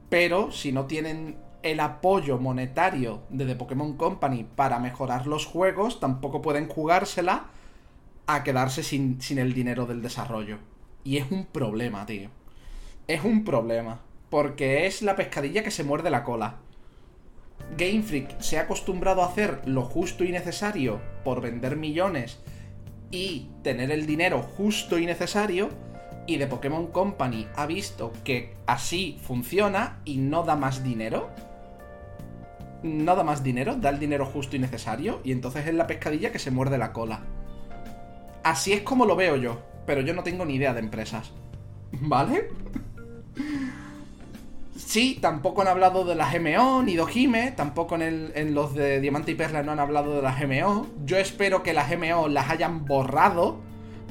Pero 0.09 0.51
si 0.51 0.73
no 0.73 0.85
tienen 0.85 1.37
el 1.63 1.79
apoyo 1.79 2.37
monetario 2.37 3.21
de 3.29 3.45
The 3.45 3.55
Pokémon 3.55 3.95
Company 3.95 4.43
para 4.43 4.79
mejorar 4.79 5.25
los 5.25 5.45
juegos, 5.45 6.01
tampoco 6.01 6.41
pueden 6.41 6.67
jugársela 6.67 7.45
a 8.27 8.43
quedarse 8.43 8.83
sin, 8.83 9.21
sin 9.21 9.39
el 9.39 9.53
dinero 9.53 9.85
del 9.85 10.01
desarrollo. 10.01 10.57
Y 11.05 11.17
es 11.17 11.31
un 11.31 11.45
problema, 11.45 12.05
tío. 12.05 12.29
Es 13.07 13.23
un 13.23 13.43
problema. 13.43 14.01
Porque 14.29 14.85
es 14.85 15.01
la 15.01 15.15
pescadilla 15.15 15.63
que 15.63 15.71
se 15.71 15.83
muerde 15.83 16.09
la 16.09 16.23
cola. 16.23 16.57
Game 17.77 18.03
Freak 18.03 18.39
se 18.39 18.57
ha 18.57 18.61
acostumbrado 18.61 19.21
a 19.21 19.27
hacer 19.27 19.61
lo 19.65 19.83
justo 19.83 20.23
y 20.23 20.31
necesario 20.31 20.99
por 21.23 21.41
vender 21.41 21.77
millones 21.77 22.39
y 23.11 23.49
tener 23.63 23.91
el 23.91 24.05
dinero 24.05 24.41
justo 24.41 24.97
y 24.97 25.05
necesario. 25.05 25.69
Y 26.27 26.37
de 26.37 26.47
Pokémon 26.47 26.87
Company 26.87 27.47
ha 27.55 27.65
visto 27.65 28.13
que 28.23 28.53
así 28.67 29.17
funciona 29.23 29.99
y 30.05 30.17
no 30.17 30.43
da 30.43 30.55
más 30.55 30.83
dinero. 30.83 31.29
No 32.83 33.15
da 33.15 33.23
más 33.23 33.43
dinero, 33.43 33.75
da 33.75 33.89
el 33.89 33.99
dinero 33.99 34.25
justo 34.25 34.55
y 34.55 34.59
necesario. 34.59 35.19
Y 35.23 35.31
entonces 35.31 35.67
es 35.67 35.73
la 35.73 35.87
pescadilla 35.87 36.31
que 36.31 36.39
se 36.39 36.51
muerde 36.51 36.77
la 36.77 36.93
cola. 36.93 37.21
Así 38.43 38.73
es 38.73 38.81
como 38.81 39.05
lo 39.05 39.15
veo 39.15 39.35
yo, 39.35 39.61
pero 39.85 40.01
yo 40.01 40.13
no 40.13 40.23
tengo 40.23 40.45
ni 40.45 40.55
idea 40.55 40.73
de 40.73 40.79
empresas. 40.79 41.31
¿Vale? 41.91 42.49
Sí, 44.91 45.17
tampoco 45.21 45.61
han 45.61 45.69
hablado 45.69 46.03
de 46.03 46.15
las 46.15 46.33
GMO 46.33 46.83
ni 46.83 46.97
Dojime, 46.97 47.53
tampoco 47.53 47.95
en, 47.95 48.53
los 48.53 48.75
de 48.75 48.99
Diamante 48.99 49.31
y 49.31 49.35
Perla 49.35 49.63
no 49.63 49.71
han 49.71 49.79
hablado 49.79 50.17
de 50.17 50.21
las 50.21 50.37
GMO. 50.37 50.85
Yo 51.05 51.15
espero 51.15 51.63
que 51.63 51.71
las 51.71 51.89
GMO 51.89 52.27
las 52.27 52.49
hayan 52.49 52.83
borrado, 52.83 53.61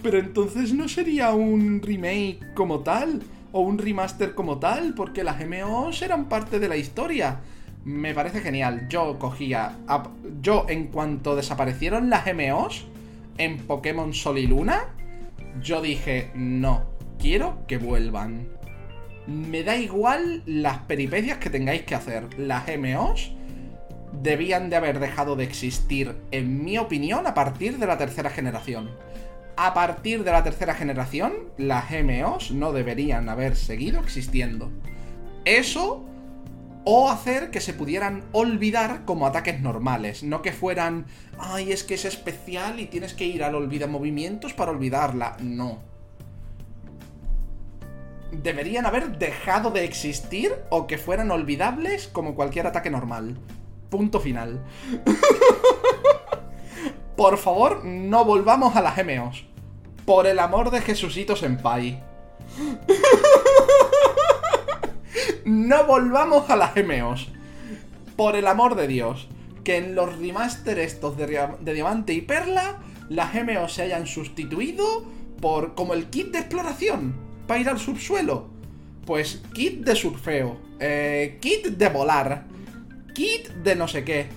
pero 0.03 0.19
entonces 0.19 0.73
no 0.73 0.89
sería 0.89 1.33
un 1.33 1.83
remake 1.83 2.55
como 2.55 2.81
tal, 2.81 3.23
o 3.53 3.61
un 3.61 3.77
remaster 3.77 4.35
como 4.35 4.59
tal, 4.59 4.95
porque 4.95 5.23
las 5.23 5.39
GMO 5.39 5.91
eran 6.01 6.31
parte 6.31 6.59
de 6.59 6.69
la 6.69 6.79
historia. 6.79 7.41
Me 7.85 8.15
parece 8.15 8.41
genial. 8.41 8.87
Yo 8.89 9.19
cogía. 9.19 9.77
Yo, 10.41 10.65
en 10.67 10.87
cuanto 10.87 11.37
desaparecieron 11.37 12.09
las 12.09 12.25
GMOs 12.25 12.87
en 13.37 13.59
Pokémon 13.67 14.15
Sol 14.15 14.39
y 14.39 14.47
Luna, 14.47 14.87
yo 15.61 15.83
dije, 15.83 16.31
no, 16.35 16.85
quiero 17.19 17.67
que 17.67 17.77
vuelvan 17.77 18.60
me 19.31 19.63
da 19.63 19.77
igual 19.77 20.43
las 20.45 20.79
peripecias 20.79 21.39
que 21.39 21.51
tengáis 21.51 21.83
que 21.83 21.95
hacer. 21.95 22.39
Las 22.39 22.65
MOs 22.77 23.33
debían 24.13 24.71
de 24.71 24.77
haber 24.77 24.99
dejado 24.99 25.37
de 25.37 25.45
existir, 25.45 26.17
en 26.33 26.65
mi 26.65 26.79
opinión, 26.79 27.27
a 27.27 27.35
partir 27.35 27.79
de 27.79 27.87
la 27.87 27.97
tercera 27.97 28.31
generación. 28.31 28.91
A 29.57 29.73
partir 29.73 30.25
de 30.25 30.33
la 30.33 30.43
tercera 30.43 30.75
generación, 30.75 31.33
las 31.59 31.91
MOs 31.91 32.51
no 32.51 32.73
deberían 32.73 33.29
haber 33.29 33.55
seguido 33.55 34.01
existiendo. 34.01 34.73
Eso 35.45 36.05
o 36.85 37.11
hacer 37.11 37.51
que 37.51 37.61
se 37.61 37.75
pudieran 37.75 38.25
olvidar 38.33 39.05
como 39.05 39.27
ataques 39.27 39.61
normales, 39.61 40.23
no 40.25 40.43
que 40.43 40.51
fueran, 40.51 41.07
ay, 41.39 41.73
es 41.73 41.85
que 41.85 41.95
es 41.95 42.05
especial 42.05 42.81
y 42.81 42.87
tienes 42.87 43.15
que 43.15 43.27
ir 43.27 43.45
al 43.45 43.55
olvida 43.55 43.87
movimientos 43.87 44.55
para 44.55 44.73
olvidarla. 44.73 45.37
No 45.41 45.90
deberían 48.33 48.87
haber 48.87 49.19
dejado 49.19 49.71
de 49.71 49.85
existir 49.85 50.53
o 50.71 50.87
que 50.87 50.99
fueran 50.99 51.31
olvidables 51.31 52.09
como 52.09 52.35
cualquier 52.35 52.67
ataque 52.67 52.91
normal. 52.91 53.39
Punto 53.89 54.21
final. 54.21 54.65
Por 57.17 57.39
favor, 57.39 57.85
no 57.85 58.25
volvamos 58.25 58.77
a 58.77 58.83
las 58.83 58.97
GMOs. 58.97 59.45
Por 60.07 60.27
el 60.27 60.39
amor 60.39 60.71
de 60.71 60.81
Jesucito 60.81 61.37
Senpai. 61.37 62.03
no 65.45 65.85
volvamos 65.85 66.49
a 66.49 66.57
las 66.57 66.75
GMOs. 66.75 67.29
Por 68.17 68.37
el 68.37 68.47
amor 68.47 68.75
de 68.75 68.87
Dios. 68.87 69.29
Que 69.65 69.77
en 69.77 69.95
los 69.95 70.19
remaster 70.19 70.79
estos 70.79 71.19
de, 71.19 71.75
Diamante 71.75 72.15
y 72.15 72.23
Perla, 72.23 72.79
las 73.09 73.35
GMOs 73.35 73.75
se 73.75 73.83
hayan 73.83 74.07
sustituido 74.07 75.05
por 75.41 75.75
como 75.75 75.95
el 75.95 76.09
kit 76.09 76.33
de 76.33 76.39
exploración 76.39 77.30
para 77.51 77.61
ir 77.61 77.69
al 77.69 77.81
subsuelo? 77.81 78.47
Pues 79.05 79.43
kit 79.53 79.85
de 79.85 79.97
surfeo, 79.97 80.57
eh, 80.79 81.37
kit 81.41 81.67
de 81.67 81.89
volar, 81.89 82.45
kit 83.13 83.49
de 83.49 83.75
no 83.75 83.89
sé 83.89 84.05
qué. 84.05 84.29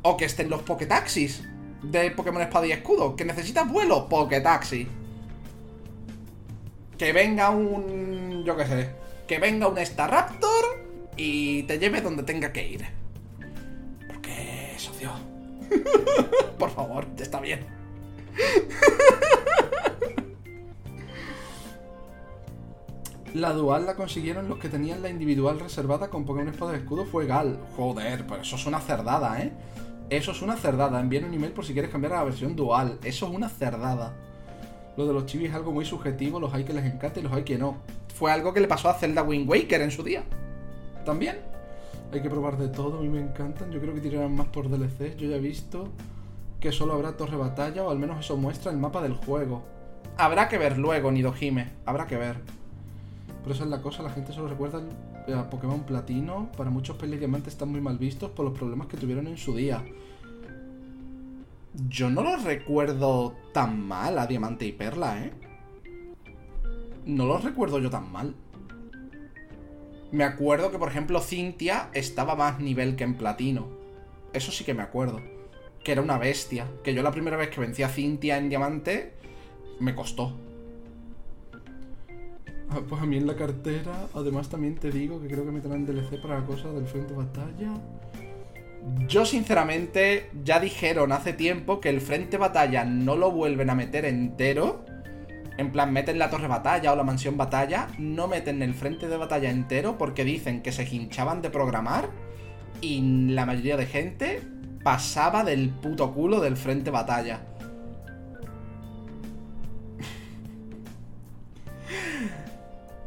O 0.00 0.16
que 0.16 0.24
estén 0.24 0.48
los 0.48 0.62
Poketaxis 0.62 1.42
de 1.82 2.10
Pokémon 2.12 2.40
Espada 2.40 2.66
y 2.66 2.72
Escudo. 2.72 3.16
Que 3.16 3.26
necesitas 3.26 3.70
vuelo, 3.70 4.08
Poketaxi. 4.08 4.88
Que 6.96 7.12
venga 7.12 7.50
un... 7.50 8.44
yo 8.46 8.56
qué 8.56 8.64
sé. 8.64 8.88
Que 9.28 9.38
venga 9.38 9.68
un 9.68 9.76
Staraptor 9.76 10.86
y 11.18 11.64
te 11.64 11.78
lleve 11.78 12.00
donde 12.00 12.22
tenga 12.22 12.50
que 12.50 12.66
ir. 12.66 12.86
Porque, 14.08 14.72
socio. 14.78 15.10
Por 16.58 16.70
favor, 16.70 17.06
está 17.18 17.40
bien. 17.40 17.60
La 23.36 23.52
dual 23.52 23.84
la 23.84 23.96
consiguieron 23.96 24.48
los 24.48 24.56
que 24.56 24.70
tenían 24.70 25.02
la 25.02 25.10
individual 25.10 25.60
reservada 25.60 26.08
con 26.08 26.24
Pokémon 26.24 26.48
Espada 26.48 26.72
de 26.72 26.78
Escudo 26.78 27.04
fue 27.04 27.26
Gal. 27.26 27.60
Joder, 27.76 28.26
pero 28.26 28.40
eso 28.40 28.56
es 28.56 28.64
una 28.64 28.80
cerdada, 28.80 29.42
¿eh? 29.42 29.52
Eso 30.08 30.30
es 30.30 30.40
una 30.40 30.56
cerdada. 30.56 30.98
Envíen 30.98 31.26
un 31.26 31.34
email 31.34 31.52
por 31.52 31.66
si 31.66 31.74
quieres 31.74 31.90
cambiar 31.90 32.14
a 32.14 32.16
la 32.16 32.24
versión 32.24 32.56
dual. 32.56 32.98
Eso 33.04 33.26
es 33.26 33.34
una 33.34 33.50
cerdada. 33.50 34.14
Lo 34.96 35.06
de 35.06 35.12
los 35.12 35.26
chivis 35.26 35.50
es 35.50 35.54
algo 35.54 35.70
muy 35.70 35.84
subjetivo. 35.84 36.40
Los 36.40 36.54
hay 36.54 36.64
que 36.64 36.72
les 36.72 36.86
encanta 36.86 37.20
y 37.20 37.24
los 37.24 37.32
hay 37.34 37.42
que 37.42 37.58
no. 37.58 37.76
Fue 38.14 38.32
algo 38.32 38.54
que 38.54 38.60
le 38.60 38.68
pasó 38.68 38.88
a 38.88 38.94
Zelda 38.94 39.22
Wind 39.22 39.46
Waker 39.46 39.82
en 39.82 39.90
su 39.90 40.02
día. 40.02 40.22
También. 41.04 41.38
Hay 42.14 42.22
que 42.22 42.30
probar 42.30 42.56
de 42.56 42.68
todo. 42.68 43.00
A 43.00 43.02
mí 43.02 43.10
me 43.10 43.20
encantan. 43.20 43.70
Yo 43.70 43.82
creo 43.82 43.92
que 43.92 44.00
tirarán 44.00 44.34
más 44.34 44.46
por 44.46 44.70
DLC. 44.70 45.14
Yo 45.18 45.28
ya 45.28 45.36
he 45.36 45.40
visto 45.40 45.90
que 46.58 46.72
solo 46.72 46.94
habrá 46.94 47.18
torre 47.18 47.36
batalla, 47.36 47.84
o 47.84 47.90
al 47.90 47.98
menos 47.98 48.18
eso 48.20 48.38
muestra 48.38 48.72
el 48.72 48.78
mapa 48.78 49.02
del 49.02 49.12
juego. 49.12 49.62
Habrá 50.16 50.48
que 50.48 50.56
ver 50.56 50.78
luego, 50.78 51.12
Nidojime, 51.12 51.74
habrá 51.84 52.06
que 52.06 52.16
ver. 52.16 52.40
Pero 53.46 53.54
esa 53.54 53.62
es 53.62 53.70
la 53.70 53.80
cosa, 53.80 54.02
la 54.02 54.10
gente 54.10 54.32
solo 54.32 54.48
recuerda 54.48 54.82
a 55.32 55.48
Pokémon 55.48 55.84
Platino. 55.84 56.50
Para 56.56 56.68
muchos 56.68 56.96
Peli 56.96 57.16
Diamante 57.16 57.48
están 57.48 57.68
muy 57.68 57.80
mal 57.80 57.96
vistos 57.96 58.32
por 58.32 58.44
los 58.44 58.58
problemas 58.58 58.88
que 58.88 58.96
tuvieron 58.96 59.28
en 59.28 59.38
su 59.38 59.54
día. 59.54 59.84
Yo 61.88 62.10
no 62.10 62.24
los 62.24 62.42
recuerdo 62.42 63.36
tan 63.52 63.80
mal 63.80 64.18
a 64.18 64.26
Diamante 64.26 64.66
y 64.66 64.72
Perla, 64.72 65.22
¿eh? 65.22 65.32
No 67.04 67.24
los 67.26 67.44
recuerdo 67.44 67.78
yo 67.78 67.88
tan 67.88 68.10
mal. 68.10 68.34
Me 70.10 70.24
acuerdo 70.24 70.72
que, 70.72 70.78
por 70.78 70.88
ejemplo, 70.88 71.20
Cintia 71.20 71.90
estaba 71.92 72.34
más 72.34 72.58
nivel 72.58 72.96
que 72.96 73.04
en 73.04 73.14
Platino. 73.14 73.68
Eso 74.32 74.50
sí 74.50 74.64
que 74.64 74.74
me 74.74 74.82
acuerdo. 74.82 75.20
Que 75.84 75.92
era 75.92 76.02
una 76.02 76.18
bestia. 76.18 76.66
Que 76.82 76.94
yo 76.94 77.02
la 77.04 77.12
primera 77.12 77.36
vez 77.36 77.50
que 77.50 77.60
vencí 77.60 77.84
a 77.84 77.90
Cintia 77.90 78.38
en 78.38 78.48
Diamante, 78.48 79.12
me 79.78 79.94
costó. 79.94 80.36
Ah, 82.70 82.80
pues 82.88 83.00
a 83.00 83.06
mí 83.06 83.16
en 83.16 83.26
la 83.26 83.36
cartera, 83.36 84.08
además 84.14 84.48
también 84.48 84.74
te 84.74 84.90
digo 84.90 85.20
que 85.20 85.28
creo 85.28 85.44
que 85.44 85.52
me 85.52 85.60
traen 85.60 85.86
DLC 85.86 86.20
para 86.20 86.40
la 86.40 86.46
cosa 86.46 86.70
del 86.72 86.86
frente 86.86 87.14
de 87.14 87.16
batalla. 87.16 87.74
Yo 89.08 89.24
sinceramente 89.24 90.30
ya 90.44 90.60
dijeron 90.60 91.12
hace 91.12 91.32
tiempo 91.32 91.80
que 91.80 91.88
el 91.88 92.00
frente 92.00 92.38
batalla 92.38 92.84
no 92.84 93.16
lo 93.16 93.30
vuelven 93.30 93.70
a 93.70 93.74
meter 93.74 94.04
entero. 94.04 94.84
En 95.58 95.72
plan, 95.72 95.92
meten 95.92 96.18
la 96.18 96.28
torre 96.28 96.48
batalla 96.48 96.92
o 96.92 96.96
la 96.96 97.02
mansión 97.02 97.36
batalla, 97.36 97.88
no 97.98 98.28
meten 98.28 98.62
el 98.62 98.74
frente 98.74 99.08
de 99.08 99.16
batalla 99.16 99.50
entero 99.50 99.96
porque 99.96 100.24
dicen 100.24 100.62
que 100.62 100.70
se 100.70 100.82
hinchaban 100.84 101.42
de 101.42 101.50
programar 101.50 102.10
y 102.80 103.28
la 103.30 103.46
mayoría 103.46 103.76
de 103.76 103.86
gente 103.86 104.42
pasaba 104.82 105.44
del 105.44 105.70
puto 105.70 106.12
culo 106.12 106.40
del 106.40 106.56
frente 106.56 106.90
batalla. 106.90 107.40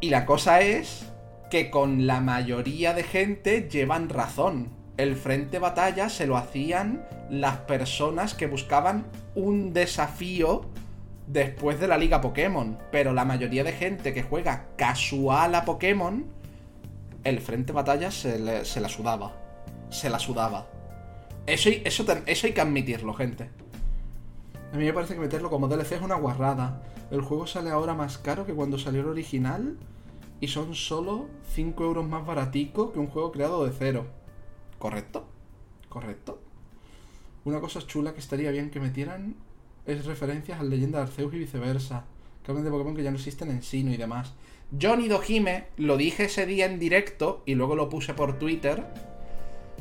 Y 0.02 0.10
la 0.10 0.26
cosa 0.26 0.62
es 0.62 1.06
que 1.50 1.70
con 1.70 2.08
la 2.08 2.22
mayoría 2.22 2.94
de 2.94 3.04
gente 3.04 3.68
llevan 3.70 4.10
razón 4.10 4.80
el 5.00 5.16
frente 5.16 5.60
batalla 5.60 6.10
se 6.10 6.28
lo 6.28 6.36
hacían 6.36 7.06
las 7.30 7.56
personas 7.60 8.34
que 8.34 8.48
buscaban 8.48 9.06
un 9.34 9.72
desafío 9.72 10.66
después 11.26 11.80
de 11.80 11.88
la 11.88 11.98
liga 11.98 12.20
Pokémon. 12.20 12.78
Pero 12.92 13.14
la 13.14 13.24
mayoría 13.24 13.64
de 13.64 13.72
gente 13.72 14.14
que 14.14 14.24
juega 14.24 14.66
casual 14.76 15.56
a 15.56 15.64
Pokémon, 15.64 16.26
el 17.24 17.40
frente 17.40 17.72
batalla 17.72 18.12
se, 18.12 18.40
la 18.40 18.90
sudaba. 18.90 19.38
Se 19.90 20.10
la 20.10 20.20
sudaba. 20.20 20.68
Eso, 21.46 21.70
eso, 21.70 22.06
eso 22.26 22.48
hay 22.48 22.54
que 22.54 22.62
admitirlo, 22.62 23.14
gente. 23.14 23.52
A 24.72 24.78
mí 24.78 24.86
me 24.86 24.94
parece 24.94 25.16
que 25.16 25.20
meterlo 25.20 25.50
como 25.50 25.68
DLC 25.68 25.94
es 25.94 26.02
una 26.02 26.16
guarrada. 26.16 26.84
El 27.10 27.22
juego 27.22 27.48
sale 27.48 27.72
ahora 27.72 27.96
más 27.96 28.20
caro 28.20 28.46
que 28.46 28.54
cuando 28.54 28.78
salió 28.78 29.02
el 29.02 29.08
original 29.08 29.78
y 30.40 30.48
son 30.48 30.76
solo 30.76 31.28
5 31.54 31.84
euros 31.84 32.08
más 32.08 32.26
baratico 32.26 32.94
que 32.94 33.00
un 33.00 33.08
juego 33.08 33.32
creado 33.32 33.66
de 33.66 33.72
cero. 33.78 34.06
¿Correcto? 34.78 35.26
¿Correcto? 35.90 36.40
Una 37.46 37.60
cosa 37.60 37.86
chula 37.86 38.14
que 38.14 38.20
estaría 38.20 38.52
bien 38.52 38.70
que 38.70 38.80
metieran 38.80 39.36
es 39.88 40.06
referencias 40.06 40.60
a 40.60 40.64
la 40.64 40.70
leyenda 40.70 41.00
de 41.00 41.06
Arceus 41.06 41.34
y 41.34 41.40
viceversa. 41.40 42.06
Que 42.44 42.52
hablan 42.52 42.64
de 42.64 42.72
Pokémon 42.72 42.96
que 42.96 43.04
ya 43.04 43.12
no 43.12 43.18
existen 43.18 43.50
en 43.50 43.64
Sino 43.64 43.92
y 43.92 43.98
demás. 43.98 44.34
Johnny 44.80 45.08
Dojime 45.08 45.66
lo 45.78 45.98
dije 45.98 46.26
ese 46.26 46.46
día 46.46 46.68
en 46.68 46.78
directo 46.78 47.42
y 47.48 47.56
luego 47.56 47.76
lo 47.76 47.90
puse 47.90 48.14
por 48.14 48.38
Twitter. 48.38 48.86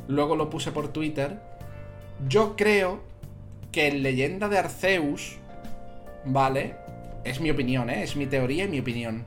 Luego 0.07 0.35
lo 0.35 0.49
puse 0.49 0.71
por 0.71 0.87
Twitter. 0.87 1.39
Yo 2.27 2.55
creo 2.55 3.01
que 3.71 3.87
en 3.87 4.03
Leyenda 4.03 4.49
de 4.49 4.57
Arceus, 4.57 5.37
¿vale? 6.25 6.75
Es 7.23 7.39
mi 7.39 7.51
opinión, 7.51 7.89
¿eh? 7.89 8.03
Es 8.03 8.15
mi 8.15 8.25
teoría 8.25 8.65
y 8.65 8.67
mi 8.69 8.79
opinión. 8.79 9.25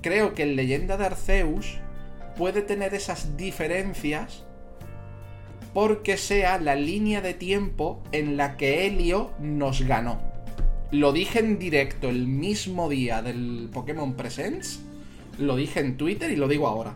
Creo 0.00 0.34
que 0.34 0.42
en 0.42 0.56
Leyenda 0.56 0.96
de 0.96 1.06
Arceus 1.06 1.78
puede 2.36 2.62
tener 2.62 2.94
esas 2.94 3.36
diferencias 3.36 4.44
porque 5.74 6.16
sea 6.16 6.58
la 6.58 6.74
línea 6.74 7.20
de 7.20 7.34
tiempo 7.34 8.02
en 8.12 8.36
la 8.36 8.56
que 8.56 8.86
Helio 8.86 9.32
nos 9.40 9.82
ganó. 9.82 10.20
Lo 10.90 11.12
dije 11.12 11.38
en 11.38 11.58
directo 11.58 12.10
el 12.10 12.26
mismo 12.26 12.90
día 12.90 13.22
del 13.22 13.70
Pokémon 13.72 14.14
Presents, 14.14 14.82
lo 15.38 15.56
dije 15.56 15.80
en 15.80 15.96
Twitter 15.96 16.30
y 16.30 16.36
lo 16.36 16.48
digo 16.48 16.66
ahora. 16.66 16.92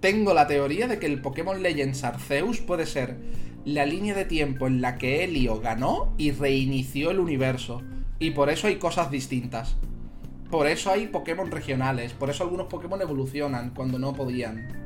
Tengo 0.00 0.34
la 0.34 0.48
teoría 0.48 0.88
de 0.88 0.98
que 0.98 1.06
el 1.06 1.20
Pokémon 1.20 1.62
Legends 1.62 2.02
Arceus 2.02 2.60
puede 2.60 2.86
ser 2.86 3.16
la 3.64 3.86
línea 3.86 4.14
de 4.14 4.24
tiempo 4.24 4.66
en 4.66 4.80
la 4.80 4.98
que 4.98 5.24
Helio 5.24 5.60
ganó 5.60 6.12
y 6.18 6.32
reinició 6.32 7.10
el 7.10 7.20
universo. 7.20 7.82
Y 8.18 8.30
por 8.30 8.50
eso 8.50 8.66
hay 8.66 8.76
cosas 8.76 9.10
distintas. 9.10 9.76
Por 10.50 10.66
eso 10.66 10.90
hay 10.90 11.06
Pokémon 11.06 11.50
regionales, 11.50 12.12
por 12.12 12.28
eso 12.28 12.44
algunos 12.44 12.66
Pokémon 12.66 13.00
evolucionan 13.00 13.70
cuando 13.70 13.98
no 13.98 14.12
podían. 14.12 14.82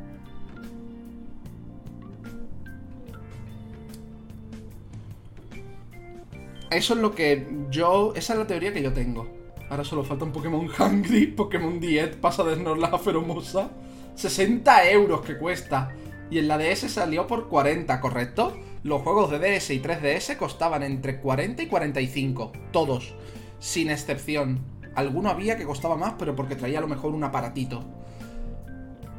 Eso 6.70 6.94
es 6.94 7.00
lo 7.00 7.14
que 7.14 7.46
yo. 7.70 8.12
Esa 8.14 8.34
es 8.34 8.38
la 8.38 8.46
teoría 8.46 8.72
que 8.72 8.82
yo 8.82 8.92
tengo. 8.92 9.28
Ahora 9.70 9.84
solo 9.84 10.04
falta 10.04 10.24
un 10.24 10.32
Pokémon 10.32 10.68
Hungry, 10.78 11.26
Pokémon 11.28 11.80
Diet, 11.80 12.16
pasa 12.20 12.44
de 12.44 12.56
la 12.76 12.98
feromosa. 12.98 13.70
60 14.14 14.90
euros 14.90 15.22
que 15.22 15.36
cuesta. 15.36 15.92
Y 16.30 16.38
en 16.38 16.48
la 16.48 16.58
DS 16.58 16.90
salió 16.90 17.26
por 17.26 17.48
40, 17.48 18.00
¿correcto? 18.00 18.56
Los 18.82 19.02
juegos 19.02 19.30
de 19.30 19.38
DS 19.38 19.70
y 19.70 19.80
3DS 19.80 20.36
costaban 20.36 20.82
entre 20.82 21.20
40 21.20 21.62
y 21.62 21.66
45. 21.66 22.52
Todos. 22.72 23.14
Sin 23.58 23.90
excepción. 23.90 24.60
Alguno 24.94 25.30
había 25.30 25.56
que 25.56 25.64
costaba 25.64 25.96
más, 25.96 26.14
pero 26.18 26.34
porque 26.34 26.56
traía 26.56 26.78
a 26.78 26.82
lo 26.82 26.88
mejor 26.88 27.14
un 27.14 27.24
aparatito. 27.24 27.84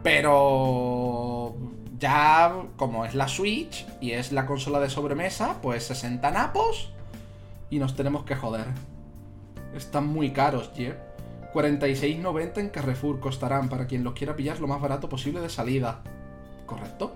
Pero... 0.03 1.55
Ya, 1.99 2.53
como 2.75 3.05
es 3.05 3.15
la 3.15 3.27
Switch 3.27 3.87
y 3.99 4.11
es 4.11 4.31
la 4.31 4.45
consola 4.45 4.79
de 4.79 4.89
sobremesa, 4.89 5.59
pues 5.63 5.83
60 5.85 6.29
napos 6.29 6.91
y 7.69 7.79
nos 7.79 7.95
tenemos 7.95 8.23
que 8.23 8.35
joder. 8.35 8.65
Están 9.75 10.07
muy 10.07 10.31
caros, 10.31 10.71
¿ye? 10.75 10.95
46.90 11.53 12.57
en 12.59 12.69
Carrefour 12.69 13.19
costarán 13.19 13.67
para 13.67 13.87
quien 13.87 14.03
los 14.03 14.13
quiera 14.13 14.35
pillar 14.35 14.59
lo 14.59 14.67
más 14.67 14.79
barato 14.79 15.09
posible 15.09 15.39
de 15.39 15.49
salida. 15.49 16.03
¿Correcto? 16.68 17.15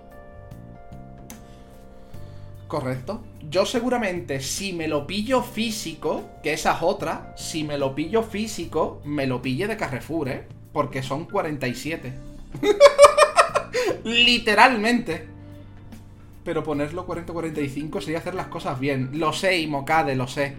Correcto. 2.68 3.22
Yo 3.49 3.66
seguramente, 3.66 4.39
si 4.39 4.72
me 4.72 4.88
lo 4.88 5.06
pillo 5.06 5.43
físico, 5.43 6.30
que 6.41 6.54
esa 6.54 6.72
es 6.78 6.82
otra, 6.82 7.34
si 7.36 7.66
me 7.66 7.78
lo 7.78 7.93
pillo 7.93 8.24
físico, 8.24 9.02
me 9.04 9.28
lo 9.28 9.41
pille 9.41 9.68
de 9.68 9.76
Carrefour, 9.76 10.30
¿eh? 10.30 10.47
Porque 10.72 11.04
son 11.04 11.26
47. 11.26 12.14
Literalmente. 14.06 15.28
Pero 16.45 16.64
ponerlo 16.64 17.06
40-45 17.06 17.99
sería 17.99 18.20
hacer 18.20 18.36
las 18.36 18.47
cosas 18.47 18.80
bien. 18.80 19.10
Lo 19.20 19.34
sé, 19.34 19.60
y 19.60 19.68
Mocade, 19.68 20.16
lo 20.16 20.28
sé. 20.28 20.56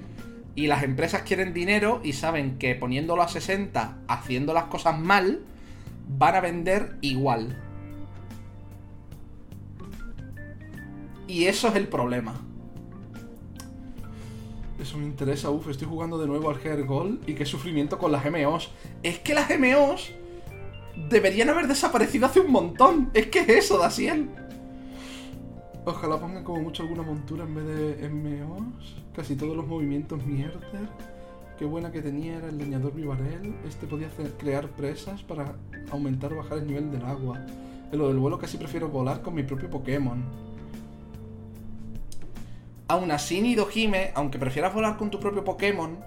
Y 0.55 0.67
las 0.67 0.83
empresas 0.83 1.23
quieren 1.23 1.55
dinero 1.55 2.03
y 2.05 2.13
saben 2.13 2.59
que 2.59 2.75
poniéndolo 2.75 3.23
a 3.23 3.29
60, 3.29 4.01
haciendo 4.07 4.53
las 4.53 4.65
cosas 4.65 4.99
mal, 4.99 5.41
van 6.09 6.35
a 6.35 6.41
vender 6.43 6.99
igual. 7.01 7.57
Y 11.27 11.45
eso 11.45 11.69
es 11.69 11.77
el 11.77 11.89
problema. 11.89 12.35
Eso 14.81 14.99
me 14.99 15.05
interesa, 15.05 15.51
uff, 15.51 15.69
estoy 15.69 15.87
jugando 15.87 16.19
de 16.19 16.27
nuevo 16.27 16.51
al 16.51 16.57
Hair 16.57 16.85
Gold 16.85 17.29
y 17.29 17.35
qué 17.35 17.47
sufrimiento 17.47 17.99
con 17.99 18.11
las 18.11 18.25
MOs. 18.29 18.71
Es 19.03 19.21
que 19.21 19.33
las 19.33 19.49
MOs 19.59 20.13
deberían 21.09 21.49
haber 21.51 21.69
desaparecido 21.69 22.27
hace 22.27 22.41
un 22.41 22.51
montón. 22.51 23.11
Es 23.15 23.29
que 23.29 23.41
es 23.41 23.49
eso, 23.49 23.79
Daciel. 23.79 24.29
Ojalá 25.85 26.19
pongan 26.19 26.45
como 26.45 26.63
mucho 26.63 26.83
alguna 26.83 27.03
montura 27.03 27.45
en 27.45 27.55
vez 27.55 27.65
de 28.01 28.09
MOs. 28.09 28.97
Casi 29.15 29.37
todos 29.37 29.57
los 29.57 29.67
movimientos 29.67 30.25
mierder. 30.25 30.89
Qué 31.59 31.65
buena 31.65 31.93
que 31.93 32.03
tenía 32.03 32.39
era 32.39 32.49
el 32.49 32.59
leñador 32.59 32.93
Vivarel. 32.95 33.55
Este 33.69 33.87
podía 33.87 34.09
hacer, 34.09 34.33
crear 34.33 34.69
presas 34.71 35.23
para 35.23 35.55
aumentar 35.91 36.33
o 36.33 36.39
bajar 36.39 36.59
el 36.59 36.67
nivel 36.67 36.91
del 36.91 37.05
agua. 37.05 37.39
En 37.93 37.99
lo 37.99 38.09
del 38.09 38.19
vuelo 38.19 38.39
casi 38.39 38.57
prefiero 38.57 38.89
volar 38.89 39.23
con 39.23 39.35
mi 39.35 39.43
propio 39.43 39.71
Pokémon. 39.71 40.25
Aún 42.93 43.11
así, 43.11 43.41
Nidohime, 43.41 44.11
aunque 44.15 44.39
prefieras 44.39 44.75
volar 44.75 44.99
con 44.99 45.11
tu 45.11 45.19
propio 45.19 45.43
Pokémon, 45.43 46.05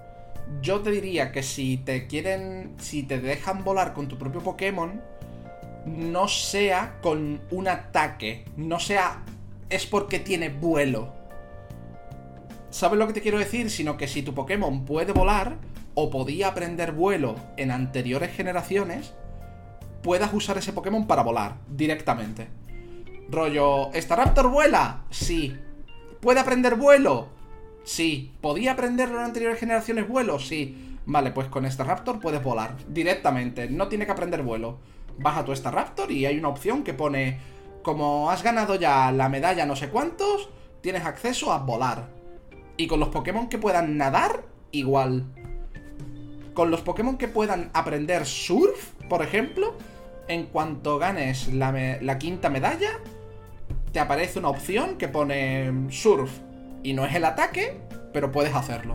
yo 0.62 0.82
te 0.82 0.92
diría 0.92 1.32
que 1.32 1.42
si 1.42 1.78
te 1.78 2.06
quieren, 2.06 2.76
si 2.78 3.02
te 3.02 3.18
dejan 3.18 3.64
volar 3.64 3.92
con 3.92 4.06
tu 4.06 4.16
propio 4.16 4.40
Pokémon, 4.40 5.02
no 5.84 6.28
sea 6.28 7.00
con 7.02 7.40
un 7.50 7.66
ataque, 7.66 8.44
no 8.56 8.78
sea 8.78 9.24
es 9.68 9.84
porque 9.84 10.20
tiene 10.20 10.48
vuelo. 10.48 11.12
¿Sabes 12.70 13.00
lo 13.00 13.08
que 13.08 13.14
te 13.14 13.20
quiero 13.20 13.40
decir? 13.40 13.68
Sino 13.68 13.96
que 13.96 14.06
si 14.06 14.22
tu 14.22 14.32
Pokémon 14.32 14.84
puede 14.84 15.10
volar, 15.10 15.56
o 15.94 16.08
podía 16.08 16.46
aprender 16.46 16.92
vuelo 16.92 17.34
en 17.56 17.72
anteriores 17.72 18.30
generaciones, 18.32 19.12
puedas 20.04 20.32
usar 20.32 20.56
ese 20.56 20.72
Pokémon 20.72 21.08
para 21.08 21.24
volar 21.24 21.56
directamente. 21.66 22.46
Rollo, 23.28 23.90
¿Staraptor 23.92 24.48
vuela? 24.50 25.02
Sí. 25.10 25.58
¿Puede 26.26 26.40
aprender 26.40 26.74
vuelo? 26.74 27.28
Sí. 27.84 28.32
¿Podía 28.40 28.72
aprenderlo 28.72 29.20
en 29.20 29.26
anteriores 29.26 29.60
generaciones 29.60 30.08
vuelo? 30.08 30.40
Sí. 30.40 30.98
Vale, 31.06 31.30
pues 31.30 31.46
con 31.46 31.64
este 31.64 31.84
Raptor 31.84 32.18
puedes 32.18 32.42
volar 32.42 32.74
directamente. 32.88 33.70
No 33.70 33.86
tiene 33.86 34.06
que 34.06 34.10
aprender 34.10 34.42
vuelo. 34.42 34.78
Vas 35.20 35.36
a 35.36 35.44
tu 35.44 35.52
esta 35.52 35.70
Raptor 35.70 36.10
y 36.10 36.26
hay 36.26 36.36
una 36.36 36.48
opción 36.48 36.82
que 36.82 36.94
pone, 36.94 37.38
como 37.84 38.28
has 38.28 38.42
ganado 38.42 38.74
ya 38.74 39.12
la 39.12 39.28
medalla 39.28 39.66
no 39.66 39.76
sé 39.76 39.88
cuántos, 39.88 40.48
tienes 40.80 41.04
acceso 41.04 41.52
a 41.52 41.58
volar. 41.58 42.08
Y 42.76 42.88
con 42.88 42.98
los 42.98 43.10
Pokémon 43.10 43.48
que 43.48 43.58
puedan 43.58 43.96
nadar, 43.96 44.42
igual. 44.72 45.26
Con 46.54 46.72
los 46.72 46.80
Pokémon 46.80 47.18
que 47.18 47.28
puedan 47.28 47.70
aprender 47.72 48.26
surf, 48.26 48.94
por 49.08 49.22
ejemplo, 49.22 49.76
en 50.26 50.46
cuanto 50.46 50.98
ganes 50.98 51.52
la 51.52 52.18
quinta 52.18 52.50
medalla, 52.50 52.98
te 53.96 54.00
aparece 54.00 54.38
una 54.38 54.50
opción 54.50 54.98
que 54.98 55.08
pone 55.08 55.72
surf. 55.88 56.30
Y 56.82 56.92
no 56.92 57.06
es 57.06 57.14
el 57.14 57.24
ataque, 57.24 57.80
pero 58.12 58.30
puedes 58.30 58.54
hacerlo. 58.54 58.94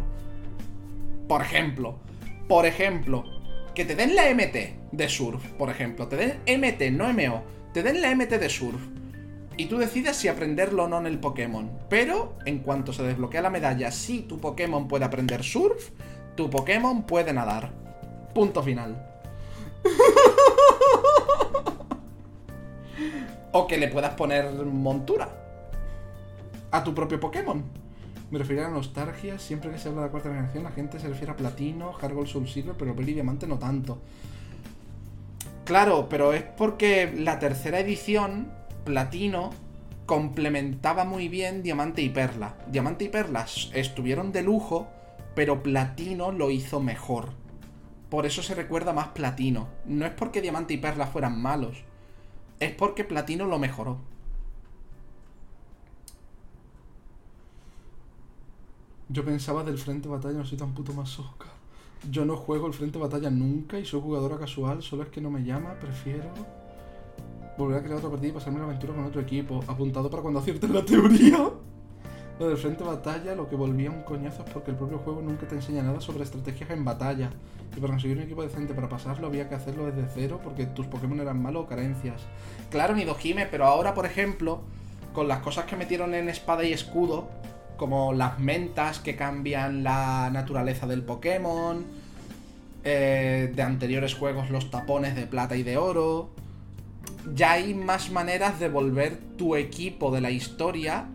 Por 1.28 1.42
ejemplo, 1.42 1.98
por 2.48 2.68
ejemplo, 2.68 3.24
que 3.74 3.84
te 3.84 3.96
den 3.96 4.16
la 4.16 4.32
MT 4.32 4.92
de 4.92 5.10
surf, 5.10 5.44
por 5.54 5.72
ejemplo. 5.72 6.08
Te 6.08 6.18
den 6.18 6.40
MT, 6.46 6.92
no 6.92 7.12
MO. 7.14 7.42
Te 7.74 7.82
den 7.82 8.00
la 8.00 8.14
MT 8.14 8.34
de 8.34 8.48
surf. 8.48 8.80
Y 9.58 9.66
tú 9.66 9.80
decides 9.80 10.18
si 10.18 10.28
aprenderlo 10.28 10.84
o 10.84 10.88
no 10.88 11.00
en 11.00 11.08
el 11.08 11.18
Pokémon. 11.18 11.72
Pero, 11.90 12.38
en 12.46 12.60
cuanto 12.60 12.94
se 12.94 13.02
desbloquea 13.02 13.42
la 13.42 13.50
medalla, 13.50 13.90
si 13.90 14.20
tu 14.20 14.40
Pokémon 14.40 14.88
puede 14.88 15.06
aprender 15.06 15.44
surf, 15.44 15.90
tu 16.36 16.48
Pokémon 16.52 17.08
puede 17.08 17.34
nadar. 17.34 17.72
Punto 18.36 18.62
final. 18.62 19.04
o 23.52 23.68
que 23.68 23.78
le 23.78 23.88
puedas 23.88 24.14
poner 24.16 24.52
montura 24.66 25.30
a 26.72 26.84
tu 26.84 26.94
propio 26.94 27.20
Pokémon. 27.20 27.64
Me 28.32 28.40
refiero 28.40 28.66
a 28.66 28.70
nostalgia, 28.70 29.38
siempre 29.38 29.72
que 29.72 29.78
se 29.78 29.90
habla 29.90 30.02
de 30.02 30.08
la 30.08 30.12
cuarta 30.12 30.30
generación, 30.30 30.64
la 30.64 30.72
gente 30.72 31.00
se 31.00 31.10
refiere 31.10 31.34
a 31.34 31.36
Platino, 31.36 31.92
Hardgold, 31.92 32.28
Soul 32.28 32.48
Silver, 32.48 32.76
pero 32.78 32.96
Belly 32.96 33.14
Diamante 33.14 33.46
no 33.46 33.60
tanto. 33.60 34.00
Claro, 35.66 36.08
pero 36.10 36.32
es 36.32 36.44
porque 36.44 37.14
la 37.14 37.40
tercera 37.40 37.80
edición, 37.80 38.52
Platino, 38.86 39.52
complementaba 40.06 41.04
muy 41.04 41.28
bien 41.28 41.62
Diamante 41.62 42.02
y 42.02 42.10
Perla. 42.10 42.56
Diamante 42.68 43.06
y 43.06 43.10
Perla 43.10 43.46
estuvieron 43.74 44.32
de 44.32 44.44
lujo, 44.44 44.88
pero 45.36 45.62
Platino 45.62 46.32
lo 46.32 46.52
hizo 46.52 46.80
mejor. 46.80 47.30
Por 48.10 48.26
eso 48.26 48.42
se 48.44 48.56
recuerda 48.56 48.94
más 48.94 49.10
Platino. 49.10 49.68
No 49.86 50.06
es 50.06 50.12
porque 50.12 50.42
Diamante 50.42 50.74
y 50.74 50.78
Perla 50.78 51.08
fueran 51.08 51.42
malos, 51.42 51.84
es 52.62 52.72
porque 52.72 53.04
Platino 53.04 53.48
lo 53.48 53.58
mejoró. 53.60 53.98
Yo 59.10 59.26
pensaba 59.26 59.64
del 59.64 59.78
frente 59.78 60.08
batalla, 60.08 60.38
no 60.38 60.46
soy 60.46 60.60
tan 60.60 60.74
puto 60.74 60.94
masoca. 60.94 61.48
Yo 62.10 62.24
no 62.24 62.38
juego 62.38 62.68
el 62.68 62.74
frente 62.74 63.00
batalla 63.00 63.30
nunca 63.32 63.80
y 63.80 63.86
soy 63.86 64.00
jugadora 64.00 64.38
casual, 64.38 64.82
solo 64.82 65.04
es 65.04 65.10
que 65.10 65.20
no 65.20 65.30
me 65.30 65.44
llama, 65.44 65.74
prefiero 65.80 66.30
volver 67.58 67.80
a 67.80 67.84
crear 67.84 67.98
otra 67.98 68.10
partida 68.10 68.30
y 68.30 68.34
pasarme 68.34 68.60
la 68.60 68.66
aventura 68.66 68.94
con 68.94 69.06
otro 69.06 69.22
equipo. 69.22 69.64
Apuntado 69.68 70.10
para 70.10 70.22
cuando 70.22 70.40
aciertes 70.40 70.70
la 70.70 70.86
teoría. 70.86 71.50
Lo 72.40 72.48
del 72.48 72.58
frente 72.58 72.84
batalla, 72.84 73.36
lo 73.36 73.48
que 73.48 73.56
volvía 73.56 73.92
un 73.92 74.02
coñazo 74.02 74.44
es 74.44 74.50
porque 74.52 74.72
el 74.72 74.78
propio 74.78 74.98
juego 75.00 75.22
nunca 75.22 75.48
te 75.48 75.56
enseña 75.56 75.84
nada 75.84 76.02
sobre 76.02 76.24
estrategias 76.24 76.70
en 76.72 76.84
batalla. 76.84 77.30
Y 77.76 77.80
para 77.80 77.94
conseguir 77.94 78.18
un 78.18 78.24
equipo 78.24 78.42
decente 78.42 78.74
para 78.74 78.90
pasarlo 78.90 79.28
había 79.28 79.48
que 79.48 79.56
hacerlo 79.56 79.86
desde 79.86 80.10
cero 80.14 80.40
porque 80.44 80.66
tus 80.66 80.88
Pokémon 80.88 81.20
eran 81.20 81.42
malos 81.42 81.66
o 81.66 81.68
carencias. 81.68 82.22
Claro, 82.70 82.96
Nidojime, 82.96 83.46
pero 83.46 83.66
ahora, 83.66 83.94
por 83.94 84.06
ejemplo, 84.06 84.62
con 85.14 85.28
las 85.28 85.40
cosas 85.40 85.66
que 85.66 85.76
metieron 85.76 86.14
en 86.14 86.30
espada 86.30 86.64
y 86.64 86.74
escudo, 86.74 87.30
como 87.78 88.14
las 88.14 88.40
mentas 88.40 89.00
que 89.00 89.16
cambian 89.16 89.84
la 89.84 90.30
naturaleza 90.32 90.88
del 90.88 91.04
Pokémon, 91.04 91.86
eh, 92.84 93.52
de 93.56 93.62
anteriores 93.62 94.16
juegos 94.16 94.50
los 94.50 94.72
tapones 94.72 95.16
de 95.16 95.28
plata 95.28 95.56
y 95.56 95.64
de 95.64 95.78
oro. 95.78 96.30
Ya 97.36 97.52
hay 97.52 97.76
más 97.76 98.12
maneras 98.12 98.60
de 98.60 98.70
volver 98.70 99.18
tu 99.38 99.56
equipo 99.56 100.12
de 100.12 100.22
la 100.22 100.32
historia 100.32 101.06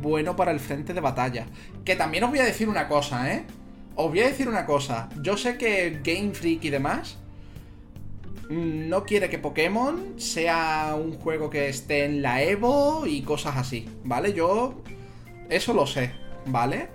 bueno 0.00 0.36
para 0.36 0.50
el 0.50 0.60
frente 0.60 0.94
de 0.94 1.00
batalla. 1.00 1.46
Que 1.84 1.96
también 1.96 2.24
os 2.24 2.30
voy 2.30 2.38
a 2.38 2.44
decir 2.44 2.68
una 2.68 2.88
cosa, 2.88 3.32
¿eh? 3.32 3.44
Os 3.94 4.08
voy 4.08 4.20
a 4.20 4.26
decir 4.26 4.48
una 4.48 4.64
cosa. 4.64 5.08
Yo 5.22 5.36
sé 5.36 5.58
que 5.58 6.00
Game 6.02 6.32
Freak 6.34 6.64
y 6.64 6.70
demás 6.70 7.18
no 8.48 9.04
quiere 9.04 9.30
que 9.30 9.38
Pokémon 9.38 10.14
sea 10.18 10.94
un 10.98 11.18
juego 11.18 11.48
que 11.48 11.68
esté 11.68 12.04
en 12.04 12.22
la 12.22 12.42
Evo 12.42 13.06
y 13.06 13.22
cosas 13.22 13.56
así, 13.56 13.88
¿vale? 14.04 14.32
Yo 14.32 14.82
eso 15.48 15.72
lo 15.72 15.86
sé, 15.86 16.12
¿vale? 16.46 16.88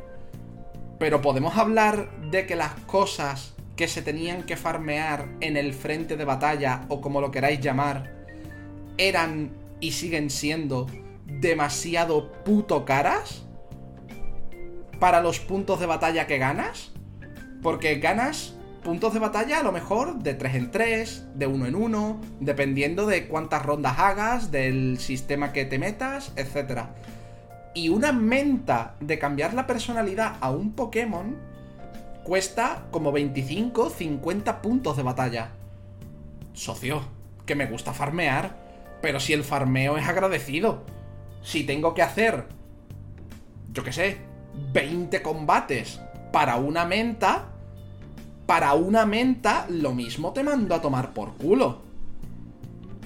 Pero 1.00 1.22
podemos 1.22 1.58
hablar 1.58 2.12
de 2.30 2.46
que 2.46 2.56
las 2.56 2.74
cosas 2.82 3.56
que 3.76 3.88
se 3.88 4.02
tenían 4.02 4.44
que 4.44 4.58
farmear 4.58 5.30
en 5.42 5.58
el 5.58 5.74
frente 5.74 6.18
de 6.18 6.26
batalla, 6.26 6.86
o 6.90 7.02
como 7.02 7.22
lo 7.22 7.32
queráis 7.32 7.60
llamar, 7.60 8.26
eran 8.98 9.52
y 9.80 9.92
siguen 9.92 10.30
siendo 10.30 10.88
demasiado 11.28 12.32
puto 12.44 12.86
caras 12.86 13.46
para 15.00 15.22
los 15.22 15.40
puntos 15.40 15.80
de 15.80 15.86
batalla 15.86 16.28
que 16.28 16.38
ganas. 16.38 16.92
Porque 17.62 17.96
ganas 17.96 18.56
puntos 18.84 19.14
de 19.14 19.20
batalla 19.20 19.60
a 19.60 19.64
lo 19.64 19.72
mejor 19.72 20.20
de 20.20 20.34
3 20.34 20.56
en 20.56 20.72
3, 20.72 21.26
de 21.36 21.48
1 21.48 21.66
en 21.68 21.76
1, 21.76 22.22
dependiendo 22.40 23.06
de 23.06 23.28
cuántas 23.28 23.66
rondas 23.66 24.00
hagas, 24.00 24.52
del 24.52 24.98
sistema 25.00 25.52
que 25.54 25.66
te 25.66 25.78
metas, 25.78 26.32
etcétera 26.36 26.94
y 27.78 27.90
una 27.90 28.12
menta 28.12 28.96
de 29.00 29.20
cambiar 29.20 29.54
la 29.54 29.68
personalidad 29.68 30.38
a 30.42 30.50
un 30.50 30.74
Pokémon 30.74 31.38
cuesta 32.24 32.88
como 32.90 33.12
25, 33.12 33.92
50 33.92 34.64
puntos 34.64 34.98
de 34.98 35.04
batalla. 35.04 35.52
Socio, 36.54 37.04
que 37.46 37.54
me 37.54 37.68
gusta 37.68 37.94
farmear, 37.94 38.58
pero 39.00 39.20
si 39.20 39.34
el 39.34 39.44
farmeo 39.44 39.96
es 39.96 40.08
agradecido, 40.08 40.86
si 41.48 41.64
tengo 41.64 41.94
que 41.94 42.02
hacer, 42.02 42.44
yo 43.72 43.82
qué 43.82 43.94
sé, 43.94 44.18
20 44.74 45.22
combates 45.22 46.02
para 46.34 46.58
una 46.58 46.84
menta, 46.84 47.54
para 48.46 48.74
una 48.74 49.06
menta 49.06 49.66
lo 49.70 49.94
mismo 49.94 50.34
te 50.34 50.44
mando 50.44 50.76
a 50.76 50.82
tomar 50.82 51.14
por 51.14 51.36
culo. 51.36 51.84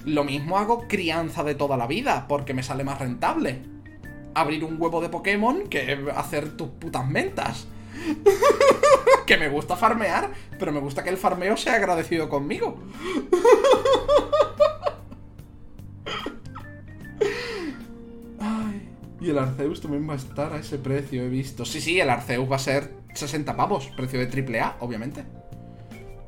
Lo 0.05 0.23
mismo 0.23 0.57
hago 0.57 0.87
crianza 0.87 1.43
de 1.43 1.53
toda 1.53 1.77
la 1.77 1.85
vida, 1.85 2.25
porque 2.27 2.55
me 2.55 2.63
sale 2.63 2.83
más 2.83 2.97
rentable 2.97 3.61
abrir 4.33 4.63
un 4.63 4.81
huevo 4.81 5.01
de 5.01 5.09
Pokémon 5.09 5.67
que 5.67 6.09
hacer 6.15 6.57
tus 6.57 6.69
putas 6.69 7.07
mentas. 7.07 7.67
que 9.27 9.37
me 9.37 9.49
gusta 9.49 9.75
farmear, 9.75 10.31
pero 10.57 10.71
me 10.71 10.79
gusta 10.79 11.03
que 11.03 11.11
el 11.11 11.17
farmeo 11.17 11.57
sea 11.57 11.75
agradecido 11.75 12.27
conmigo. 12.27 12.79
Y 19.19 19.29
el 19.29 19.37
Arceus 19.37 19.81
también 19.81 20.09
va 20.09 20.13
a 20.13 20.17
estar 20.17 20.51
a 20.53 20.57
ese 20.57 20.77
precio, 20.77 21.23
he 21.23 21.29
visto. 21.29 21.63
Sí, 21.63 21.79
sí, 21.79 21.99
el 21.99 22.09
Arceus 22.09 22.49
va 22.51 22.55
a 22.55 22.59
ser 22.59 22.91
60 23.13 23.55
pavos, 23.55 23.87
precio 23.95 24.19
de 24.19 24.59
AAA, 24.59 24.77
obviamente. 24.79 25.23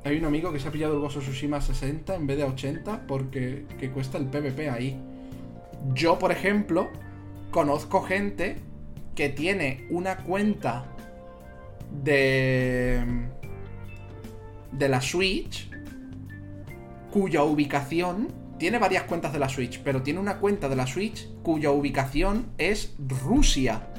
Hay 0.06 0.18
un 0.18 0.26
amigo 0.26 0.52
que 0.52 0.60
se 0.60 0.68
ha 0.68 0.72
pillado 0.72 0.94
el 0.94 1.00
Gozo 1.00 1.22
Tsushima 1.22 1.58
a 1.58 1.62
60 1.62 2.16
en 2.16 2.28
vez 2.28 2.38
de 2.38 2.44
a 2.44 2.48
80 2.48 3.08
porque 3.08 3.66
que 3.80 3.90
cuesta 3.90 4.18
el 4.18 4.26
PvP 4.26 4.70
ahí. 4.70 5.02
Yo, 5.94 6.20
por 6.20 6.32
ejemplo, 6.32 6.90
conozco 7.52 8.04
gente 8.04 8.58
que 9.16 9.30
tiene 9.30 9.88
una 9.90 10.18
cuenta 10.18 10.86
de 12.04 13.30
de 14.78 14.90
la 14.90 15.02
Switch 15.02 15.70
cuya 17.12 17.44
ubicación 17.44 18.28
tiene 18.64 18.80
varias 18.80 19.04
cuentas 19.04 19.34
de 19.34 19.40
la 19.40 19.50
Switch, 19.50 19.82
pero 19.84 20.04
tiene 20.04 20.22
una 20.22 20.38
cuenta 20.38 20.70
de 20.70 20.78
la 20.78 20.88
Switch 20.88 21.28
cuya 21.44 21.72
ubicación 21.72 22.54
es 22.58 22.96
Rusia. 22.98 23.90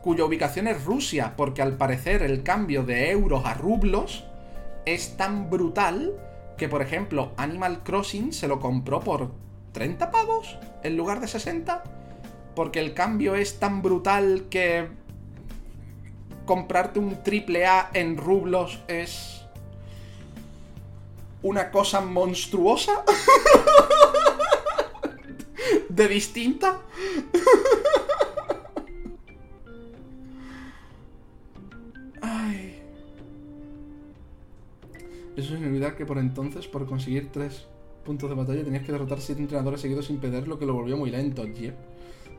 Cuya 0.00 0.24
ubicación 0.24 0.66
es 0.66 0.82
Rusia, 0.82 1.34
porque 1.36 1.60
al 1.60 1.76
parecer 1.76 2.22
el 2.22 2.42
cambio 2.42 2.84
de 2.84 3.10
euros 3.10 3.44
a 3.44 3.52
rublos 3.52 4.24
es 4.86 5.18
tan 5.18 5.50
brutal 5.50 6.14
que, 6.56 6.70
por 6.70 6.80
ejemplo, 6.80 7.32
Animal 7.36 7.82
Crossing 7.82 8.32
se 8.32 8.48
lo 8.48 8.60
compró 8.60 9.00
por 9.00 9.32
30 9.72 10.10
pavos 10.10 10.56
en 10.82 10.96
lugar 10.96 11.20
de 11.20 11.28
60. 11.28 11.82
Porque 12.56 12.80
el 12.80 12.94
cambio 12.94 13.34
es 13.34 13.58
tan 13.58 13.82
brutal 13.82 14.46
que 14.48 14.88
comprarte 16.46 16.98
un 16.98 17.22
triple 17.22 17.66
A 17.66 17.90
en 17.92 18.16
rublos 18.16 18.82
es 18.88 19.41
una 21.42 21.70
cosa 21.70 22.00
monstruosa. 22.00 23.04
de 25.94 26.08
distinta. 26.08 26.80
Ay. 32.20 32.80
Eso 35.36 35.54
es 35.54 35.62
olvidar 35.62 35.96
que 35.96 36.06
por 36.06 36.18
entonces, 36.18 36.66
por 36.66 36.86
conseguir 36.86 37.30
tres 37.32 37.66
puntos 38.04 38.28
de 38.28 38.36
batalla 38.36 38.64
tenías 38.64 38.84
que 38.84 38.92
derrotar 38.92 39.20
7 39.20 39.40
entrenadores 39.40 39.80
seguidos 39.80 40.06
sin 40.06 40.18
perder, 40.18 40.48
lo 40.48 40.58
que 40.58 40.66
lo 40.66 40.74
volvió 40.74 40.96
muy 40.96 41.10
lento. 41.10 41.44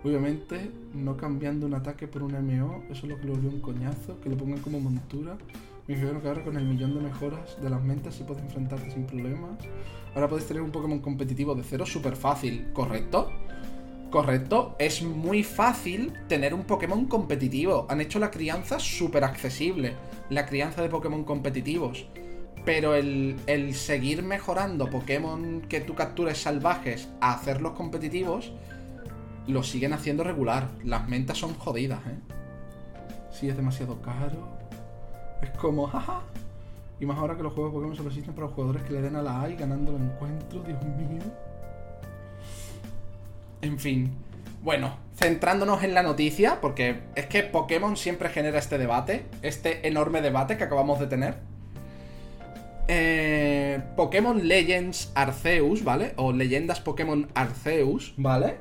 Obviamente, 0.03 0.69
no 0.93 1.15
cambiando 1.15 1.65
un 1.65 1.75
ataque 1.75 2.07
por 2.07 2.23
un 2.23 2.33
MO, 2.33 2.83
eso 2.89 3.05
es 3.05 3.11
lo 3.11 3.17
que 3.17 3.25
lo 3.25 3.33
volvió 3.33 3.49
un 3.49 3.61
coñazo, 3.61 4.19
que 4.21 4.29
lo 4.29 4.35
pongan 4.35 4.59
como 4.59 4.79
montura. 4.79 5.37
Me 5.85 5.95
que 5.95 6.27
ahora 6.27 6.43
con 6.43 6.55
el 6.55 6.63
millón 6.63 6.93
de 6.95 7.01
mejoras 7.01 7.61
de 7.61 7.69
las 7.69 7.81
mentas 7.81 8.15
sí 8.15 8.23
puedes 8.23 8.41
enfrentarte 8.43 8.89
sin 8.89 9.05
problemas. 9.05 9.59
Ahora 10.15 10.29
puedes 10.29 10.47
tener 10.47 10.63
un 10.63 10.71
Pokémon 10.71 10.99
competitivo 10.99 11.55
de 11.55 11.63
cero 11.63 11.85
súper 11.85 12.15
fácil, 12.15 12.71
¿correcto? 12.71 13.29
Correcto, 14.09 14.75
es 14.79 15.01
muy 15.01 15.43
fácil 15.43 16.13
tener 16.29 16.53
un 16.53 16.63
Pokémon 16.63 17.05
competitivo. 17.05 17.85
Han 17.89 17.99
hecho 17.99 18.19
la 18.19 18.31
crianza 18.31 18.79
súper 18.79 19.25
accesible, 19.25 19.95
la 20.29 20.45
crianza 20.45 20.81
de 20.81 20.87
Pokémon 20.87 21.25
competitivos. 21.25 22.05
Pero 22.63 22.95
el, 22.95 23.35
el, 23.47 23.73
seguir 23.73 24.23
mejorando 24.23 24.89
Pokémon 24.89 25.61
que 25.67 25.81
tú 25.81 25.95
captures 25.95 26.37
salvajes 26.37 27.09
a 27.19 27.33
hacerlos 27.33 27.73
competitivos, 27.73 28.53
lo 29.47 29.63
siguen 29.63 29.91
haciendo 29.91 30.23
regular. 30.23 30.69
Las 30.85 31.09
mentas 31.09 31.39
son 31.39 31.55
jodidas, 31.55 31.99
¿eh? 32.07 32.19
Sí, 33.31 33.49
es 33.49 33.57
demasiado 33.57 34.01
caro. 34.01 34.52
Es 35.43 35.49
como, 35.57 35.87
jaja. 35.87 36.21
Y 36.99 37.05
más 37.05 37.17
ahora 37.17 37.35
que 37.35 37.43
los 37.43 37.51
juegos 37.51 37.73
de 37.73 37.75
Pokémon 37.75 37.95
solo 37.97 38.09
existen 38.09 38.33
para 38.33 38.47
los 38.47 38.55
jugadores 38.55 38.83
que 38.83 38.93
le 38.93 39.01
den 39.01 39.17
a 39.17 39.21
la 39.21 39.41
A 39.41 39.49
y 39.49 39.55
ganando 39.55 39.95
el 39.95 40.03
encuentro, 40.03 40.63
Dios 40.63 40.81
mío. 40.81 41.21
En 43.61 43.77
fin. 43.77 44.11
Bueno, 44.61 44.95
centrándonos 45.17 45.83
en 45.83 45.93
la 45.93 46.01
noticia, 46.01 46.61
porque 46.61 47.01
es 47.15 47.25
que 47.25 47.43
Pokémon 47.43 47.97
siempre 47.97 48.29
genera 48.29 48.57
este 48.57 48.77
debate, 48.77 49.25
este 49.41 49.85
enorme 49.85 50.21
debate 50.21 50.55
que 50.55 50.63
acabamos 50.63 50.99
de 51.01 51.07
tener. 51.07 51.35
Eh, 52.87 53.81
Pokémon 53.97 54.47
Legends 54.47 55.11
Arceus, 55.15 55.83
¿vale? 55.83 56.13
O 56.15 56.31
Leyendas 56.31 56.79
Pokémon 56.79 57.27
Arceus, 57.33 58.13
¿vale? 58.15 58.57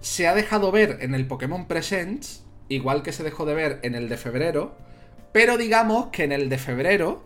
Se 0.00 0.26
ha 0.26 0.34
dejado 0.34 0.72
ver 0.72 0.98
en 1.00 1.14
el 1.14 1.28
Pokémon 1.28 1.66
Presents, 1.66 2.45
igual 2.68 3.02
que 3.02 3.12
se 3.12 3.22
dejó 3.22 3.44
de 3.44 3.54
ver 3.54 3.80
en 3.82 3.94
el 3.94 4.08
de 4.08 4.16
febrero, 4.16 4.76
pero 5.32 5.56
digamos 5.56 6.06
que 6.06 6.24
en 6.24 6.32
el 6.32 6.48
de 6.48 6.58
febrero, 6.58 7.24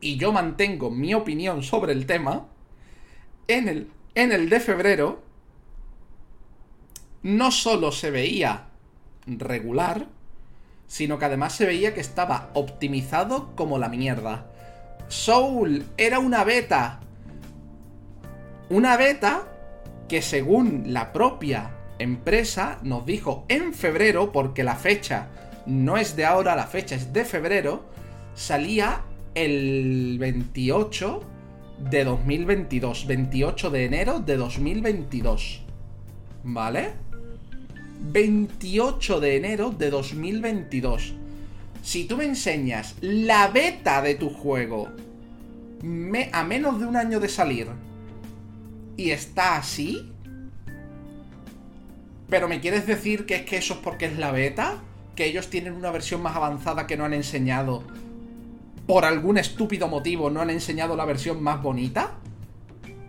y 0.00 0.16
yo 0.16 0.32
mantengo 0.32 0.90
mi 0.90 1.14
opinión 1.14 1.62
sobre 1.62 1.92
el 1.92 2.06
tema, 2.06 2.48
en 3.48 3.68
el, 3.68 3.90
en 4.14 4.32
el 4.32 4.48
de 4.48 4.60
febrero 4.60 5.22
no 7.22 7.50
solo 7.50 7.92
se 7.92 8.10
veía 8.10 8.66
regular, 9.26 10.08
sino 10.86 11.18
que 11.18 11.24
además 11.24 11.54
se 11.54 11.66
veía 11.66 11.94
que 11.94 12.00
estaba 12.00 12.50
optimizado 12.54 13.54
como 13.54 13.78
la 13.78 13.88
mierda. 13.88 14.50
Soul 15.08 15.86
era 15.96 16.18
una 16.18 16.44
beta. 16.44 17.00
Una 18.68 18.96
beta 18.96 19.44
que 20.08 20.22
según 20.22 20.92
la 20.92 21.12
propia 21.12 21.70
empresa 21.98 22.78
nos 22.82 23.06
dijo 23.06 23.44
en 23.48 23.74
febrero, 23.74 24.32
porque 24.32 24.64
la 24.64 24.76
fecha 24.76 25.28
no 25.66 25.96
es 25.96 26.16
de 26.16 26.24
ahora, 26.24 26.56
la 26.56 26.66
fecha 26.66 26.94
es 26.94 27.12
de 27.12 27.24
febrero, 27.24 27.84
salía 28.34 29.02
el 29.34 30.16
28 30.18 31.20
de 31.90 32.04
2022. 32.04 33.06
28 33.06 33.70
de 33.70 33.84
enero 33.84 34.20
de 34.20 34.36
2022. 34.36 35.62
¿Vale? 36.44 36.92
28 38.00 39.20
de 39.20 39.36
enero 39.36 39.70
de 39.70 39.90
2022. 39.90 41.14
Si 41.82 42.04
tú 42.04 42.16
me 42.16 42.24
enseñas 42.24 42.96
la 43.00 43.48
beta 43.48 44.02
de 44.02 44.14
tu 44.14 44.30
juego 44.30 44.88
a 46.32 46.44
menos 46.44 46.78
de 46.78 46.86
un 46.86 46.96
año 46.96 47.18
de 47.18 47.28
salir 47.28 47.66
y 48.96 49.10
está 49.10 49.56
así, 49.56 50.11
pero 52.32 52.48
me 52.48 52.60
quieres 52.60 52.86
decir 52.86 53.26
que 53.26 53.34
es 53.34 53.42
que 53.42 53.58
eso 53.58 53.74
es 53.74 53.80
porque 53.80 54.06
es 54.06 54.18
la 54.18 54.32
beta, 54.32 54.78
que 55.14 55.26
ellos 55.26 55.50
tienen 55.50 55.74
una 55.74 55.90
versión 55.90 56.22
más 56.22 56.34
avanzada 56.34 56.86
que 56.86 56.96
no 56.96 57.04
han 57.04 57.12
enseñado 57.12 57.84
por 58.86 59.04
algún 59.04 59.38
estúpido 59.38 59.88
motivo 59.88 60.30
no 60.30 60.40
han 60.40 60.50
enseñado 60.50 60.96
la 60.96 61.04
versión 61.04 61.42
más 61.42 61.62
bonita. 61.62 62.12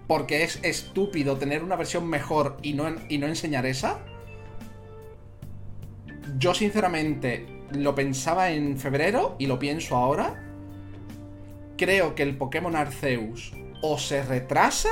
Porque 0.07 0.43
es 0.43 0.59
estúpido 0.63 1.37
tener 1.37 1.63
una 1.63 1.75
versión 1.75 2.07
mejor 2.07 2.57
y 2.61 2.73
no, 2.73 2.85
y 3.09 3.17
no 3.17 3.27
enseñar 3.27 3.65
esa. 3.65 3.99
Yo 6.37 6.53
sinceramente 6.53 7.45
lo 7.71 7.95
pensaba 7.95 8.51
en 8.51 8.77
febrero 8.77 9.35
y 9.39 9.47
lo 9.47 9.57
pienso 9.57 9.95
ahora. 9.95 10.43
Creo 11.77 12.15
que 12.15 12.23
el 12.23 12.37
Pokémon 12.37 12.75
Arceus 12.75 13.53
o 13.81 13.97
se 13.97 14.21
retrasa, 14.23 14.89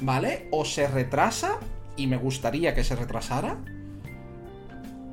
¿vale? 0.00 0.48
O 0.52 0.64
se 0.64 0.86
retrasa, 0.86 1.58
y 1.96 2.06
me 2.06 2.16
gustaría 2.16 2.74
que 2.74 2.84
se 2.84 2.96
retrasara. 2.96 3.58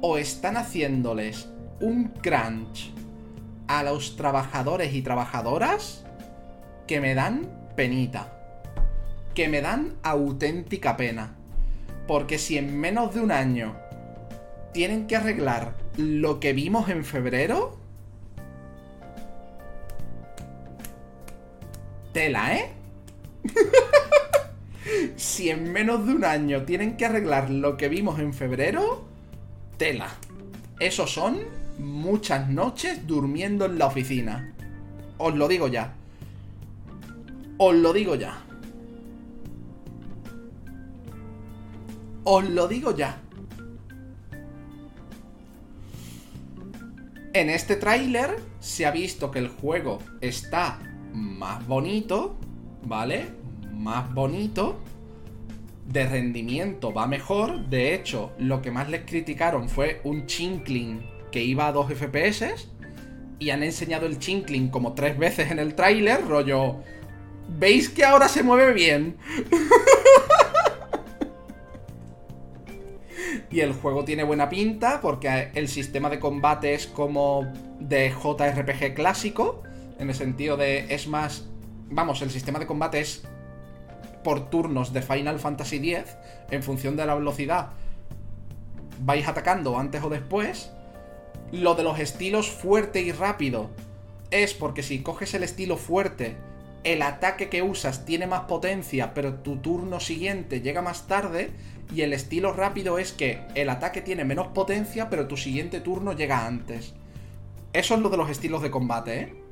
O 0.02 0.18
están 0.18 0.58
haciéndoles 0.58 1.50
un 1.80 2.10
crunch 2.10 2.94
a 3.68 3.84
los 3.84 4.16
trabajadores 4.16 4.94
y 4.94 5.02
trabajadoras 5.02 6.04
que 6.88 7.00
me 7.00 7.16
dan 7.16 7.50
penita. 7.76 8.40
Que 9.34 9.48
me 9.48 9.62
dan 9.62 9.96
auténtica 10.04 10.98
pena. 10.98 11.36
Porque 12.08 12.38
si 12.38 12.58
en 12.58 12.78
menos 12.78 13.14
de 13.14 13.22
un 13.22 13.32
año 13.32 13.78
tienen 14.74 15.08
que 15.08 15.16
arreglar 15.16 15.76
lo 15.98 16.40
que 16.40 16.54
vimos 16.54 16.90
en 16.90 17.06
febrero... 17.06 17.78
Tela, 22.12 22.56
¿eh? 22.56 22.72
si 25.16 25.50
en 25.50 25.72
menos 25.72 26.06
de 26.06 26.14
un 26.14 26.26
año 26.26 26.64
tienen 26.64 26.98
que 26.98 27.06
arreglar 27.06 27.50
lo 27.50 27.78
que 27.78 27.90
vimos 27.90 28.20
en 28.20 28.34
febrero... 28.34 29.06
Tela. 29.78 30.10
Esos 30.80 31.12
son 31.12 31.40
muchas 31.80 32.48
noches 32.50 33.06
durmiendo 33.08 33.66
en 33.66 33.80
la 33.80 33.88
oficina. 33.88 34.54
Os 35.18 35.36
lo 35.36 35.48
digo 35.48 35.68
ya. 35.68 35.94
Os 37.58 37.76
lo 37.76 37.92
digo 37.94 38.16
ya. 38.16 38.42
Os 42.24 42.50
lo 42.50 42.68
digo 42.68 42.96
ya. 42.96 43.20
En 47.34 47.50
este 47.50 47.76
tráiler 47.76 48.40
se 48.60 48.86
ha 48.86 48.92
visto 48.92 49.32
que 49.32 49.40
el 49.40 49.48
juego 49.48 50.00
está 50.22 50.80
más 51.14 51.66
bonito, 51.68 52.36
¿vale? 52.84 53.43
Más 53.74 54.14
bonito. 54.14 54.80
De 55.86 56.08
rendimiento 56.08 56.94
va 56.94 57.08
mejor. 57.08 57.68
De 57.68 57.94
hecho, 57.94 58.32
lo 58.38 58.62
que 58.62 58.72
más 58.72 58.90
les 58.90 59.06
criticaron 59.06 59.68
fue 59.68 60.00
un 60.04 60.26
chinkling 60.26 61.02
que 61.32 61.44
iba 61.44 61.68
a 61.68 61.72
2 61.72 61.94
FPS 61.94 62.70
y 63.40 63.50
han 63.50 63.64
enseñado 63.64 64.06
el 64.06 64.20
chinkling 64.20 64.70
como 64.70 64.94
tres 64.94 65.18
veces 65.18 65.52
en 65.52 65.60
el 65.60 65.76
tráiler, 65.76 66.26
rollo... 66.26 66.78
¿Veis 67.60 67.90
que 67.90 68.06
ahora 68.06 68.30
se 68.30 68.42
mueve 68.42 68.72
bien? 68.72 69.18
y 73.52 73.60
el 73.60 73.74
juego 73.74 74.06
tiene 74.06 74.24
buena 74.24 74.48
pinta 74.48 75.02
porque 75.02 75.50
el 75.54 75.68
sistema 75.68 76.10
de 76.10 76.20
combate 76.20 76.74
es 76.74 76.88
como 76.88 77.52
de 77.82 78.12
JRPG 78.12 78.94
clásico, 78.96 79.62
en 80.00 80.10
el 80.10 80.16
sentido 80.16 80.56
de 80.56 80.94
es 80.94 81.08
más... 81.08 81.50
Vamos, 81.90 82.22
el 82.22 82.32
sistema 82.32 82.60
de 82.60 82.66
combate 82.66 83.02
es 83.02 83.28
por 84.24 84.50
turnos 84.50 84.94
de 84.94 85.02
Final 85.02 85.40
Fantasy 85.40 85.94
X, 85.94 86.16
en 86.50 86.64
función 86.64 86.96
de 86.96 87.06
la 87.06 87.16
velocidad, 87.16 87.70
vais 89.00 89.28
atacando 89.28 89.78
antes 89.78 90.02
o 90.04 90.10
después, 90.10 90.72
lo 91.52 91.76
de 91.76 91.84
los 91.84 92.00
estilos 92.00 92.50
fuerte 92.50 93.02
y 93.02 93.12
rápido 93.12 93.70
es 94.32 94.54
porque 94.54 94.82
si 94.82 95.04
coges 95.04 95.34
el 95.36 95.44
estilo 95.44 95.78
fuerte, 95.78 96.36
el 96.84 97.02
ataque 97.02 97.50
que 97.50 97.62
usas 97.62 98.06
tiene 98.06 98.28
más 98.28 98.42
potencia, 98.42 99.14
pero 99.14 99.36
tu 99.36 99.58
turno 99.58 100.00
siguiente 100.00 100.62
llega 100.62 100.82
más 100.82 101.08
tarde. 101.08 101.52
Y 101.94 102.02
el 102.02 102.12
estilo 102.12 102.54
rápido 102.54 102.98
es 102.98 103.12
que 103.12 103.42
el 103.56 103.70
ataque 103.70 104.02
tiene 104.02 104.26
menos 104.26 104.48
potencia, 104.48 105.10
pero 105.10 105.28
tu 105.28 105.38
siguiente 105.38 105.80
turno 105.80 106.14
llega 106.14 106.48
antes. 106.48 106.94
Eso 107.72 107.94
es 107.94 108.02
lo 108.02 108.10
de 108.10 108.18
los 108.18 108.30
estilos 108.30 108.62
de 108.64 108.72
combate, 108.72 109.20
¿eh? 109.20 109.43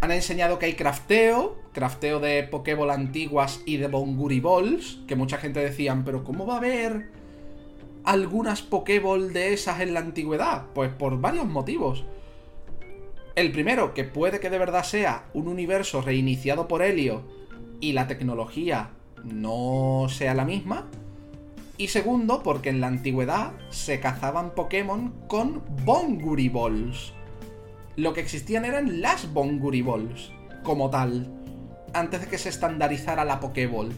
Han 0.00 0.10
enseñado 0.10 0.58
que 0.58 0.66
hay 0.66 0.74
crafteo, 0.74 1.56
crafteo 1.72 2.20
de 2.20 2.42
Pokéball 2.42 2.90
antiguas 2.90 3.62
y 3.64 3.78
de 3.78 3.88
Bonguri 3.88 4.40
Balls, 4.40 4.98
que 5.06 5.16
mucha 5.16 5.38
gente 5.38 5.60
decían, 5.60 6.04
pero 6.04 6.22
¿cómo 6.22 6.46
va 6.46 6.54
a 6.54 6.58
haber 6.58 7.10
algunas 8.04 8.62
Pokéball 8.62 9.32
de 9.32 9.52
esas 9.52 9.80
en 9.80 9.94
la 9.94 10.00
antigüedad? 10.00 10.66
Pues 10.74 10.92
por 10.92 11.20
varios 11.20 11.46
motivos. 11.46 12.04
El 13.34 13.52
primero, 13.52 13.92
que 13.92 14.04
puede 14.04 14.40
que 14.40 14.48
de 14.48 14.58
verdad 14.58 14.84
sea 14.84 15.26
un 15.34 15.48
universo 15.48 16.00
reiniciado 16.00 16.68
por 16.68 16.82
Helio 16.82 17.22
y 17.80 17.92
la 17.92 18.06
tecnología 18.06 18.90
no 19.24 20.06
sea 20.08 20.34
la 20.34 20.44
misma. 20.44 20.86
Y 21.78 21.88
segundo, 21.88 22.42
porque 22.42 22.70
en 22.70 22.80
la 22.80 22.86
antigüedad 22.86 23.52
se 23.68 24.00
cazaban 24.00 24.54
Pokémon 24.54 25.12
con 25.28 25.62
Bonguri 25.84 26.48
Balls. 26.48 27.12
Lo 27.96 28.12
que 28.12 28.20
existían 28.20 28.66
eran 28.66 29.00
las 29.00 29.32
Bonguri 29.32 29.80
Balls, 29.80 30.30
como 30.62 30.90
tal. 30.90 31.32
antes 31.94 32.20
de 32.20 32.26
que 32.26 32.36
se 32.36 32.50
estandarizara 32.50 33.24
la 33.24 33.40
Pokéball. 33.40 33.90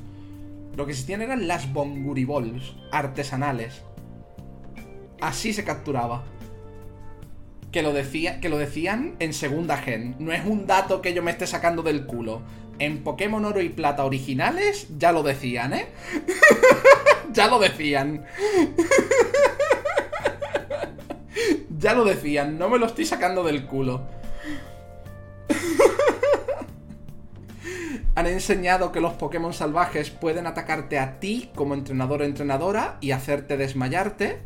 Lo 0.76 0.86
que 0.86 0.92
existían 0.92 1.20
eran 1.20 1.48
las 1.48 1.72
Bonguriballs 1.72 2.76
artesanales. 2.92 3.82
Así 5.20 5.52
se 5.52 5.64
capturaba. 5.64 6.22
Que 7.72 7.82
lo, 7.82 7.92
decía, 7.92 8.40
que 8.40 8.48
lo 8.48 8.56
decían 8.56 9.16
en 9.18 9.32
segunda 9.32 9.78
gen. 9.78 10.14
No 10.20 10.32
es 10.32 10.46
un 10.46 10.68
dato 10.68 11.02
que 11.02 11.12
yo 11.12 11.24
me 11.24 11.32
esté 11.32 11.48
sacando 11.48 11.82
del 11.82 12.06
culo. 12.06 12.42
En 12.78 13.02
Pokémon 13.02 13.44
Oro 13.44 13.60
y 13.60 13.68
Plata 13.68 14.04
originales 14.04 14.86
ya 14.96 15.10
lo 15.10 15.24
decían, 15.24 15.72
¿eh? 15.72 15.86
ya 17.32 17.48
lo 17.48 17.58
decían. 17.58 18.24
ya 21.78 21.94
lo 21.94 22.04
decían, 22.04 22.58
no 22.58 22.68
me 22.68 22.78
lo 22.78 22.86
estoy 22.86 23.06
sacando 23.06 23.44
del 23.44 23.64
culo. 23.66 24.02
Han 28.14 28.26
enseñado 28.26 28.90
que 28.90 29.00
los 29.00 29.12
Pokémon 29.12 29.54
salvajes 29.54 30.10
pueden 30.10 30.48
atacarte 30.48 30.98
a 30.98 31.20
ti 31.20 31.52
como 31.54 31.74
entrenador 31.74 32.22
o 32.22 32.24
entrenadora 32.24 32.98
y 33.00 33.12
hacerte 33.12 33.56
desmayarte. 33.56 34.40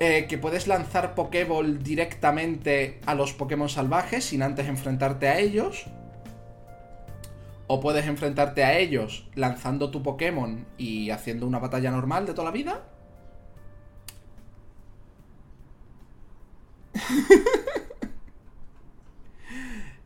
Eh, 0.00 0.26
que 0.28 0.36
puedes 0.36 0.66
lanzar 0.66 1.14
Pokéball 1.14 1.80
directamente 1.80 2.98
a 3.06 3.14
los 3.14 3.32
Pokémon 3.32 3.68
salvajes 3.68 4.24
sin 4.24 4.42
antes 4.42 4.66
enfrentarte 4.66 5.28
a 5.28 5.38
ellos. 5.38 5.84
O 7.68 7.80
puedes 7.80 8.06
enfrentarte 8.06 8.64
a 8.64 8.76
ellos 8.76 9.28
lanzando 9.36 9.92
tu 9.92 10.02
Pokémon 10.02 10.66
y 10.76 11.10
haciendo 11.10 11.46
una 11.46 11.60
batalla 11.60 11.92
normal 11.92 12.26
de 12.26 12.32
toda 12.32 12.46
la 12.46 12.50
vida. 12.50 12.82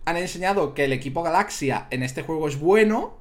Han 0.04 0.16
enseñado 0.16 0.72
que 0.74 0.84
el 0.84 0.92
equipo 0.92 1.22
Galaxia 1.22 1.86
en 1.90 2.02
este 2.02 2.22
juego 2.22 2.48
es 2.48 2.58
bueno, 2.58 3.18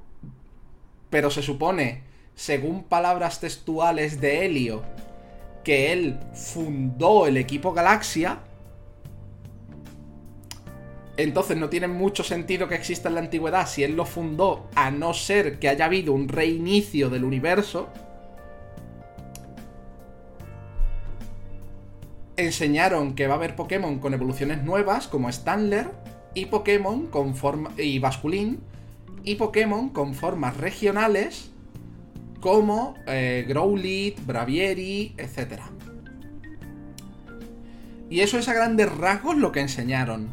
pero 1.09 1.29
se 1.31 1.41
supone, 1.41 2.03
según 2.35 2.83
palabras 2.83 3.39
textuales 3.39 4.21
de 4.21 4.45
Helio, 4.45 4.83
que 5.63 5.91
él 5.91 6.17
fundó 6.33 7.27
el 7.27 7.35
equipo 7.35 7.73
Galaxia. 7.73 8.39
Entonces 11.17 11.57
no 11.57 11.67
tiene 11.67 11.87
mucho 11.87 12.23
sentido 12.23 12.69
que 12.69 12.75
exista 12.75 13.09
en 13.09 13.15
la 13.15 13.21
antigüedad 13.21 13.67
si 13.67 13.83
él 13.83 13.95
lo 13.95 14.05
fundó, 14.05 14.69
a 14.75 14.91
no 14.91 15.13
ser 15.13 15.59
que 15.59 15.67
haya 15.67 15.85
habido 15.85 16.13
un 16.13 16.29
reinicio 16.29 17.09
del 17.09 17.25
universo. 17.25 17.89
Enseñaron 22.37 23.15
que 23.15 23.27
va 23.27 23.33
a 23.33 23.37
haber 23.37 23.55
Pokémon 23.55 23.99
con 23.99 24.13
evoluciones 24.13 24.63
nuevas, 24.63 25.07
como 25.07 25.31
Stanler, 25.31 25.91
y 26.33 26.45
Pokémon 26.45 27.07
con 27.07 27.35
forma. 27.35 27.71
y 27.77 27.99
Basculín, 27.99 28.59
y 29.23 29.35
Pokémon 29.35 29.89
con 29.89 30.13
formas 30.13 30.55
regionales 30.57 31.51
como 32.39 32.93
eh, 33.07 33.45
Growlithe, 33.47 34.21
Bravieri, 34.25 35.15
etc. 35.17 35.61
Y 38.09 38.21
eso 38.21 38.37
es 38.37 38.47
a 38.47 38.53
grandes 38.53 38.95
rasgos 38.95 39.37
lo 39.37 39.51
que 39.51 39.59
enseñaron. 39.59 40.27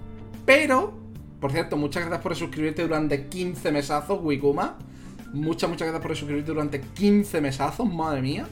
Pero, 0.47 0.95
por 1.41 1.53
cierto, 1.53 1.77
muchas 1.77 2.03
gracias 2.03 2.23
por 2.23 2.37
suscribirte 2.37 2.83
durante 2.83 3.27
15 3.27 3.73
mesazos, 3.73 4.21
Wikuma. 4.23 4.79
Muchas, 5.33 5.69
muchas 5.69 5.89
gracias 5.89 6.03
por 6.03 6.17
suscribirte 6.17 6.53
durante 6.53 6.81
15 6.81 7.41
mesazos, 7.41 7.93
madre 7.93 8.23
mía. 8.23 8.47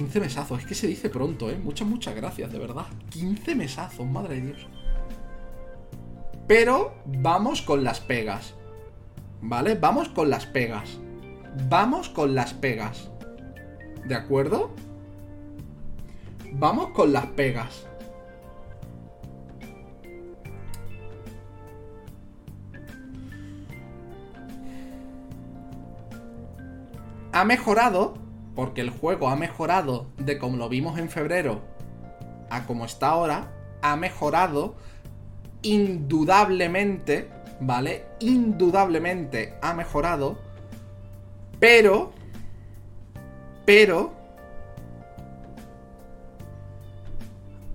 15 0.00 0.18
mesazos, 0.18 0.60
es 0.60 0.66
que 0.66 0.74
se 0.74 0.86
dice 0.86 1.10
pronto, 1.10 1.50
¿eh? 1.50 1.60
Muchas, 1.62 1.86
muchas 1.86 2.16
gracias, 2.16 2.50
de 2.50 2.58
verdad. 2.58 2.86
15 3.10 3.54
mesazos, 3.54 4.06
madre 4.06 4.36
de 4.36 4.46
Dios. 4.46 4.66
Pero 6.46 6.94
vamos 7.04 7.60
con 7.60 7.84
las 7.84 8.00
pegas. 8.00 8.54
¿Vale? 9.42 9.74
Vamos 9.74 10.08
con 10.08 10.30
las 10.30 10.46
pegas. 10.46 10.98
Vamos 11.68 12.08
con 12.08 12.34
las 12.34 12.54
pegas. 12.54 13.10
¿De 14.06 14.14
acuerdo? 14.14 14.70
Vamos 16.52 16.92
con 16.92 17.12
las 17.12 17.26
pegas. 17.26 17.86
Ha 27.32 27.44
mejorado, 27.44 28.14
porque 28.54 28.80
el 28.80 28.90
juego 28.90 29.28
ha 29.28 29.36
mejorado 29.36 30.06
de 30.18 30.38
como 30.38 30.56
lo 30.56 30.68
vimos 30.68 30.98
en 30.98 31.08
febrero 31.08 31.60
a 32.50 32.66
como 32.66 32.84
está 32.84 33.10
ahora, 33.10 33.52
ha 33.82 33.96
mejorado 33.96 34.74
indudablemente 35.62 37.28
¿vale? 37.60 38.06
Indudablemente 38.18 39.54
ha 39.62 39.74
mejorado, 39.74 40.38
pero... 41.60 42.12
Pero... 43.64 44.18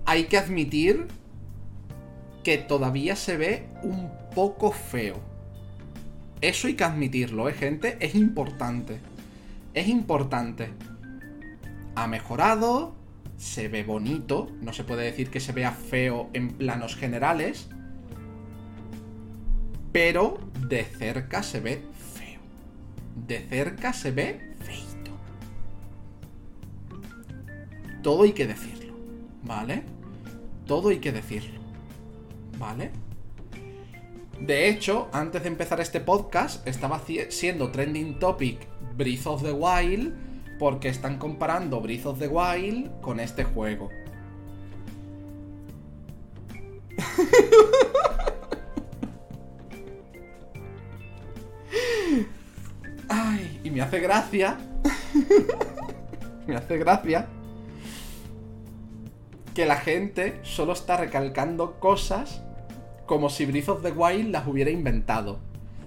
Hay 0.04 0.24
que 0.24 0.38
admitir 0.38 1.08
que 2.44 2.58
todavía 2.58 3.16
se 3.16 3.36
ve 3.36 3.68
un 3.82 4.10
poco 4.34 4.70
feo. 4.70 5.16
Eso 6.40 6.68
hay 6.68 6.74
que 6.74 6.84
admitirlo, 6.84 7.48
¿eh, 7.48 7.54
gente? 7.54 7.96
Es 7.98 8.14
importante. 8.14 9.00
Es 9.76 9.88
importante. 9.88 10.70
Ha 11.96 12.06
mejorado, 12.06 12.94
se 13.36 13.68
ve 13.68 13.84
bonito, 13.84 14.50
no 14.62 14.72
se 14.72 14.84
puede 14.84 15.04
decir 15.04 15.28
que 15.28 15.38
se 15.38 15.52
vea 15.52 15.70
feo 15.70 16.30
en 16.32 16.48
planos 16.48 16.96
generales, 16.96 17.68
pero 19.92 20.38
de 20.66 20.82
cerca 20.82 21.42
se 21.42 21.60
ve 21.60 21.82
feo. 22.14 22.40
De 23.26 23.40
cerca 23.40 23.92
se 23.92 24.12
ve 24.12 24.54
feito. 24.64 25.10
Todo 28.02 28.22
hay 28.22 28.32
que 28.32 28.46
decirlo, 28.46 28.94
¿vale? 29.42 29.82
Todo 30.64 30.88
hay 30.88 31.00
que 31.00 31.12
decirlo, 31.12 31.60
¿vale? 32.58 32.92
De 34.40 34.70
hecho, 34.70 35.10
antes 35.12 35.42
de 35.42 35.48
empezar 35.48 35.82
este 35.82 36.00
podcast, 36.00 36.66
estaba 36.66 37.02
siendo 37.28 37.70
trending 37.70 38.18
topic 38.18 38.66
Breath 38.96 39.26
of 39.26 39.42
the 39.42 39.52
Wild 39.52 40.14
porque 40.58 40.88
están 40.88 41.18
comparando 41.18 41.80
Breath 41.80 42.06
of 42.06 42.18
the 42.18 42.28
Wild 42.28 43.00
con 43.00 43.20
este 43.20 43.44
juego. 43.44 43.90
Y 53.62 53.70
me 53.70 53.82
hace 53.82 53.98
gracia. 53.98 54.58
me 56.46 56.54
hace 56.54 56.78
gracia. 56.78 57.26
Que 59.54 59.66
la 59.66 59.76
gente 59.76 60.38
solo 60.42 60.72
está 60.72 60.96
recalcando 60.96 61.80
cosas 61.80 62.42
como 63.06 63.28
si 63.28 63.44
Breath 63.46 63.68
of 63.68 63.82
the 63.82 63.90
Wild 63.90 64.30
las 64.30 64.46
hubiera 64.46 64.70
inventado. 64.70 65.40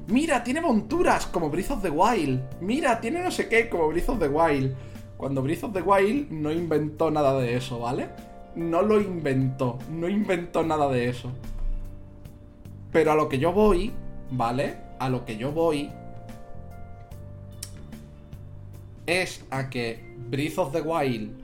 Mira, 0.10 0.43
tiene 0.43 0.60
monturas 0.60 1.28
como 1.28 1.51
Breath 1.51 1.70
of 1.70 1.84
the 1.84 1.91
Wild. 1.91 2.41
Mira, 2.62 2.99
tiene 2.99 3.22
no 3.22 3.30
sé 3.30 3.47
qué 3.47 3.70
como 3.70 3.89
Breath 3.89 4.10
of 4.10 4.20
the 4.20 4.28
Wild. 4.28 4.76
Cuando 5.18 5.43
Breath 5.43 5.66
of 5.66 5.74
the 5.74 5.84
Wild 5.84 6.32
no 6.32 6.51
inventó 6.51 7.12
nada 7.12 7.39
de 7.39 7.55
eso, 7.55 7.80
¿vale? 7.80 8.10
No 8.55 8.82
lo 8.82 8.99
inventó, 8.99 9.78
no 9.91 10.10
inventó 10.10 10.64
nada 10.64 10.89
de 10.89 11.10
eso. 11.10 11.32
Pero 12.91 13.12
a 13.12 13.16
lo 13.16 13.30
que 13.30 13.38
yo 13.38 13.53
voy, 13.53 13.93
¿vale? 14.32 14.78
A 14.97 15.10
lo 15.10 15.26
que 15.26 15.38
yo 15.38 15.51
voy 15.51 15.91
es 19.05 19.45
a 19.51 19.70
que 19.70 20.16
Breath 20.18 20.57
of 20.57 20.72
the 20.72 20.82
Wild 20.82 21.39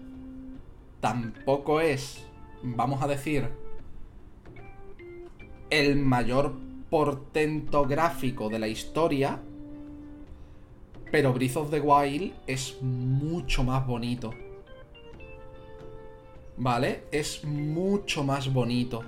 tampoco 1.02 1.82
es, 1.82 2.26
vamos 2.64 3.04
a 3.04 3.08
decir, 3.08 3.48
el 5.70 5.98
mayor 5.98 6.65
portento 6.90 7.86
gráfico 7.86 8.50
de 8.50 8.60
la 8.60 8.68
historia, 8.68 9.40
pero 11.12 11.34
Breath 11.34 11.58
of 11.58 11.72
the 11.72 11.80
Wild 11.80 12.34
es 12.48 12.82
mucho 12.82 13.64
más 13.64 13.86
bonito. 13.86 14.32
¿Vale? 16.58 17.04
Es 17.12 17.44
mucho 17.44 18.24
más 18.24 18.52
bonito. 18.52 19.04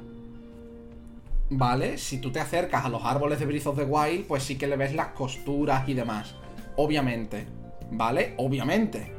¿Vale? 1.50 1.98
Si 1.98 2.20
tú 2.20 2.32
te 2.32 2.40
acercas 2.40 2.86
a 2.86 2.90
los 2.90 3.04
árboles 3.04 3.40
de 3.40 3.46
Breath 3.46 3.68
of 3.68 3.78
the 3.78 3.86
Wild, 3.86 4.26
pues 4.28 4.44
sí 4.44 4.58
que 4.58 4.68
le 4.68 4.76
ves 4.76 4.94
las 4.94 5.08
costuras 5.10 5.88
y 5.88 5.94
demás. 5.94 6.36
Obviamente. 6.76 7.48
¿vale? 7.92 8.34
Obviamente. 8.38 9.12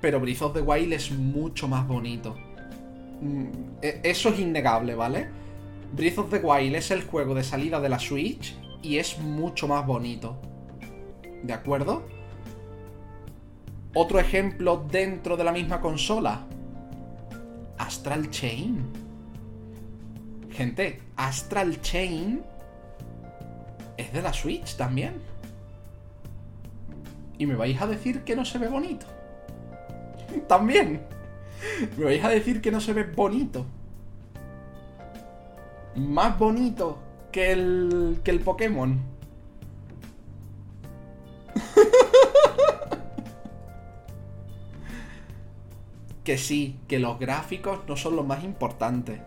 Pero 0.00 0.20
Breath 0.20 0.42
of 0.42 0.54
the 0.54 0.60
Wild 0.60 0.92
es 0.92 1.10
mucho 1.10 1.68
más 1.68 1.86
bonito. 1.86 2.36
Mm, 3.20 3.46
e, 3.80 4.00
eso 4.02 4.30
es 4.30 4.40
innegable, 4.40 4.94
¿vale? 4.94 5.28
Breath 5.92 6.18
of 6.18 6.30
the 6.30 6.38
Wild 6.38 6.74
es 6.74 6.90
el 6.90 7.04
juego 7.04 7.34
de 7.34 7.44
salida 7.44 7.78
de 7.78 7.90
la 7.90 7.98
Switch 7.98 8.56
y 8.82 8.96
es 8.96 9.18
mucho 9.18 9.68
más 9.68 9.86
bonito. 9.86 10.40
¿De 11.42 11.52
acuerdo? 11.52 12.02
Otro 13.94 14.18
ejemplo 14.18 14.86
dentro 14.90 15.36
de 15.36 15.44
la 15.44 15.52
misma 15.52 15.82
consola. 15.82 16.46
Astral 17.76 18.30
Chain. 18.30 18.86
Gente, 20.50 21.02
Astral 21.16 21.78
Chain 21.82 22.42
es 23.98 24.12
de 24.14 24.22
la 24.22 24.32
Switch 24.32 24.76
también. 24.76 25.20
Y 27.36 27.44
me 27.44 27.54
vais 27.54 27.80
a 27.82 27.86
decir 27.86 28.24
que 28.24 28.34
no 28.34 28.46
se 28.46 28.56
ve 28.56 28.68
bonito. 28.68 29.04
también. 30.48 31.02
Me 31.98 32.04
vais 32.06 32.24
a 32.24 32.30
decir 32.30 32.62
que 32.62 32.70
no 32.70 32.80
se 32.80 32.94
ve 32.94 33.04
bonito. 33.04 33.66
Más 35.96 36.38
bonito 36.38 36.98
que 37.30 37.52
el, 37.52 38.20
que 38.24 38.30
el 38.30 38.40
Pokémon. 38.40 38.98
que 46.24 46.38
sí, 46.38 46.78
que 46.88 46.98
los 46.98 47.18
gráficos 47.18 47.80
no 47.86 47.94
son 47.96 48.16
los 48.16 48.26
más 48.26 48.42
importantes. 48.44 49.20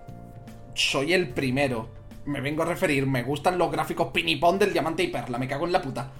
Soy 0.73 1.13
el 1.13 1.29
primero. 1.29 1.89
Me 2.25 2.41
vengo 2.41 2.63
a 2.63 2.65
referir, 2.65 3.05
me 3.05 3.21
gustan 3.21 3.59
los 3.59 3.71
gráficos 3.71 4.07
pinipón 4.07 4.57
del 4.57 4.73
diamante 4.73 5.03
y 5.03 5.09
perla, 5.09 5.37
me 5.37 5.47
cago 5.47 5.67
en 5.67 5.71
la 5.71 5.81
puta. 5.81 6.11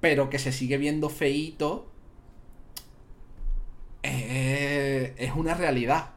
Pero 0.00 0.28
que 0.28 0.40
se 0.40 0.50
sigue 0.52 0.76
viendo 0.78 1.08
feíto. 1.08 1.86
Eh, 4.02 5.14
es 5.16 5.32
una 5.34 5.54
realidad. 5.54 6.13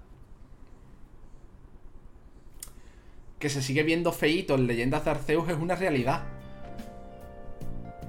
Que 3.39 3.49
se 3.49 3.61
sigue 3.61 3.83
viendo 3.83 4.11
feíto 4.11 4.55
en 4.55 4.67
Leyendas 4.67 5.05
de 5.05 5.11
Arceus 5.11 5.49
es 5.49 5.57
una 5.57 5.75
realidad. 5.75 6.23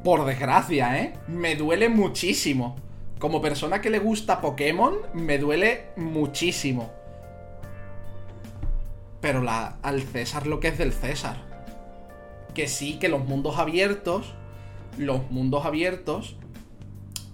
Por 0.03 0.25
desgracia, 0.25 1.03
¿eh? 1.03 1.15
Me 1.27 1.57
duele 1.57 1.89
muchísimo. 1.89 2.77
Como 3.19 3.43
persona 3.43 3.81
que 3.81 3.91
le 3.91 3.99
gusta 3.99 4.41
Pokémon, 4.41 4.97
me 5.13 5.39
duele 5.39 5.87
muchísimo. 5.97 6.93
Pero 9.21 9.43
la, 9.43 9.79
al 9.83 10.03
César 10.03 10.47
lo 10.47 10.61
que 10.61 10.69
es 10.69 10.79
del 10.79 10.93
César. 10.93 11.37
Que 12.55 12.69
sí, 12.69 12.99
que 12.99 13.09
los 13.09 13.25
mundos 13.25 13.59
abiertos, 13.59 14.35
los 14.97 15.31
mundos 15.31 15.67
abiertos 15.67 16.37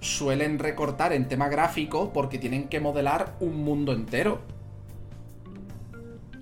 suelen 0.01 0.59
recortar 0.59 1.13
en 1.13 1.29
tema 1.29 1.49
gráfico 1.49 2.13
porque 2.13 2.39
tienen 2.39 2.69
que 2.69 2.81
modelar 2.81 3.37
un 3.41 3.65
mundo 3.65 3.93
entero. 3.93 4.41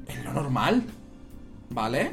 Es 0.08 0.24
lo 0.24 0.32
normal. 0.32 0.84
¿Vale? 1.72 2.10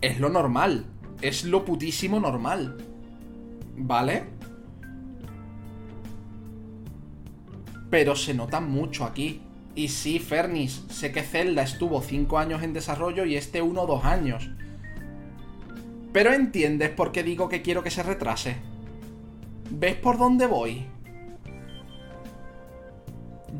Es 0.00 0.20
lo 0.20 0.28
normal. 0.28 0.86
Es 1.20 1.44
lo 1.44 1.64
putísimo 1.64 2.20
normal. 2.20 2.76
¿Vale? 3.76 4.34
pero 7.94 8.16
se 8.16 8.34
nota 8.34 8.58
mucho 8.58 9.04
aquí. 9.04 9.40
Y 9.76 9.86
sí, 9.86 10.18
Fernis, 10.18 10.82
sé 10.90 11.12
que 11.12 11.22
Zelda 11.22 11.62
estuvo 11.62 12.02
5 12.02 12.38
años 12.38 12.64
en 12.64 12.72
desarrollo 12.72 13.24
y 13.24 13.36
este 13.36 13.62
1 13.62 13.82
o 13.82 13.86
2 13.86 14.04
años. 14.04 14.50
Pero 16.12 16.32
entiendes 16.32 16.90
por 16.90 17.12
qué 17.12 17.22
digo 17.22 17.48
que 17.48 17.62
quiero 17.62 17.84
que 17.84 17.92
se 17.92 18.02
retrase. 18.02 18.56
¿Ves 19.70 19.94
por 19.94 20.18
dónde 20.18 20.48
voy? 20.48 20.86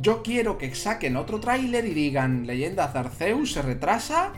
Yo 0.00 0.22
quiero 0.22 0.58
que 0.58 0.74
saquen 0.74 1.16
otro 1.16 1.40
tráiler 1.40 1.86
y 1.86 1.94
digan 1.94 2.46
Leyendas 2.46 2.92
de 2.92 2.98
Arceus 2.98 3.52
se 3.52 3.62
retrasa 3.62 4.32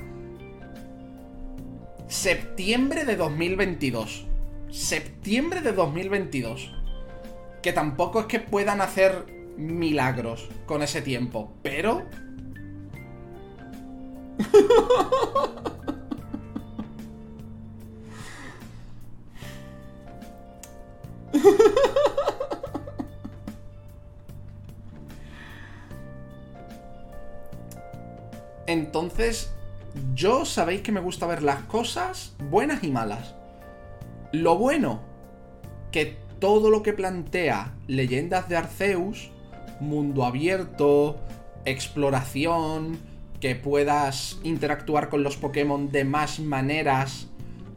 septiembre 2.09 3.05
de 3.05 3.17
2022. 3.17 4.27
Septiembre 4.71 5.61
de 5.61 5.73
2022. 5.73 6.73
Que 7.63 7.73
tampoco 7.73 8.21
es 8.21 8.27
que 8.27 8.41
puedan 8.41 8.81
hacer 8.81 9.27
milagros 9.57 10.49
con 10.67 10.83
ese 10.83 11.03
tiempo, 11.03 11.53
pero... 11.63 12.05
Entonces, 28.67 29.53
yo 30.15 30.45
sabéis 30.45 30.83
que 30.83 30.93
me 30.93 31.01
gusta 31.01 31.27
ver 31.27 31.43
las 31.43 31.63
cosas 31.65 32.35
buenas 32.51 32.83
y 32.85 32.91
malas. 32.91 33.35
Lo 34.33 34.59
bueno, 34.59 35.01
que 35.93 36.17
todo 36.39 36.71
lo 36.71 36.83
que 36.83 36.93
plantea 36.93 37.75
Leyendas 37.87 38.49
de 38.49 38.57
Arceus 38.57 39.31
mundo 39.81 40.25
abierto, 40.25 41.19
exploración, 41.65 42.99
que 43.41 43.55
puedas 43.55 44.39
interactuar 44.43 45.09
con 45.09 45.23
los 45.23 45.37
Pokémon 45.37 45.91
de 45.91 46.05
más 46.05 46.41
maneras 46.41 47.29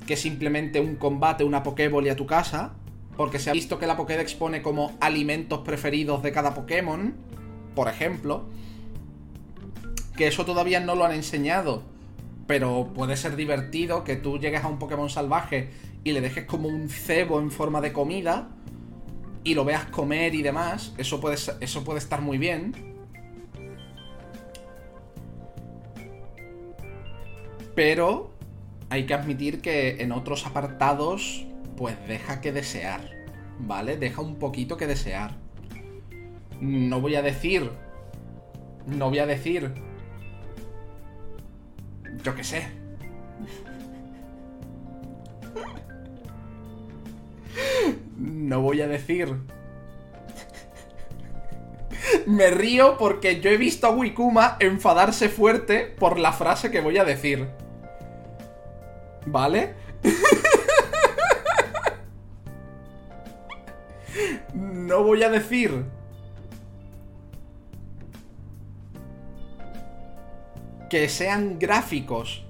que 0.07 0.15
simplemente 0.15 0.79
un 0.79 0.95
combate, 0.95 1.43
una 1.43 1.63
Pokéball 1.63 2.09
a 2.09 2.15
tu 2.15 2.25
casa. 2.25 2.73
Porque 3.15 3.37
se 3.37 3.49
ha 3.49 3.53
visto 3.53 3.79
que 3.79 3.87
la 3.87 3.97
Pokédex 3.97 4.33
pone 4.33 4.61
como 4.61 4.93
alimentos 5.01 5.59
preferidos 5.59 6.23
de 6.23 6.31
cada 6.31 6.53
Pokémon, 6.53 7.15
por 7.75 7.89
ejemplo. 7.89 8.45
Que 10.19 10.27
eso 10.27 10.43
todavía 10.43 10.81
no 10.81 10.95
lo 10.95 11.05
han 11.05 11.13
enseñado. 11.13 11.81
Pero 12.45 12.91
puede 12.93 13.15
ser 13.15 13.37
divertido 13.37 14.03
que 14.03 14.17
tú 14.17 14.37
llegues 14.37 14.65
a 14.65 14.67
un 14.67 14.77
Pokémon 14.77 15.09
salvaje 15.09 15.69
y 16.03 16.11
le 16.11 16.19
dejes 16.19 16.43
como 16.43 16.67
un 16.67 16.89
cebo 16.89 17.39
en 17.39 17.51
forma 17.51 17.79
de 17.79 17.93
comida 17.93 18.49
y 19.45 19.53
lo 19.53 19.63
veas 19.63 19.85
comer 19.85 20.35
y 20.35 20.41
demás, 20.41 20.93
eso 20.97 21.21
puede, 21.21 21.37
eso 21.61 21.85
puede 21.85 21.99
estar 21.99 22.21
muy 22.21 22.37
bien. 22.37 22.97
Pero 27.73 28.33
hay 28.89 29.05
que 29.05 29.13
admitir 29.13 29.61
que 29.61 30.01
en 30.01 30.11
otros 30.11 30.45
apartados, 30.45 31.45
pues 31.77 31.95
deja 32.09 32.41
que 32.41 32.51
desear, 32.51 33.09
¿vale? 33.57 33.95
Deja 33.95 34.21
un 34.21 34.35
poquito 34.35 34.75
que 34.75 34.85
desear. 34.85 35.37
No 36.59 36.99
voy 36.99 37.15
a 37.15 37.21
decir... 37.21 37.71
No 38.85 39.07
voy 39.07 39.19
a 39.19 39.25
decir... 39.25 39.87
Yo 42.23 42.35
qué 42.35 42.43
sé. 42.43 42.67
No 48.17 48.61
voy 48.61 48.81
a 48.81 48.87
decir. 48.87 49.35
Me 52.25 52.49
río 52.49 52.97
porque 52.97 53.39
yo 53.39 53.49
he 53.49 53.57
visto 53.57 53.87
a 53.87 53.91
Wikuma 53.91 54.57
enfadarse 54.59 55.29
fuerte 55.29 55.95
por 55.97 56.19
la 56.19 56.33
frase 56.33 56.71
que 56.71 56.81
voy 56.81 56.97
a 56.97 57.05
decir. 57.05 57.47
¿Vale? 59.25 59.75
no 64.53 65.03
voy 65.03 65.23
a 65.23 65.29
decir. 65.29 65.85
Que 70.89 71.09
sean 71.09 71.59
gráficos 71.59 72.43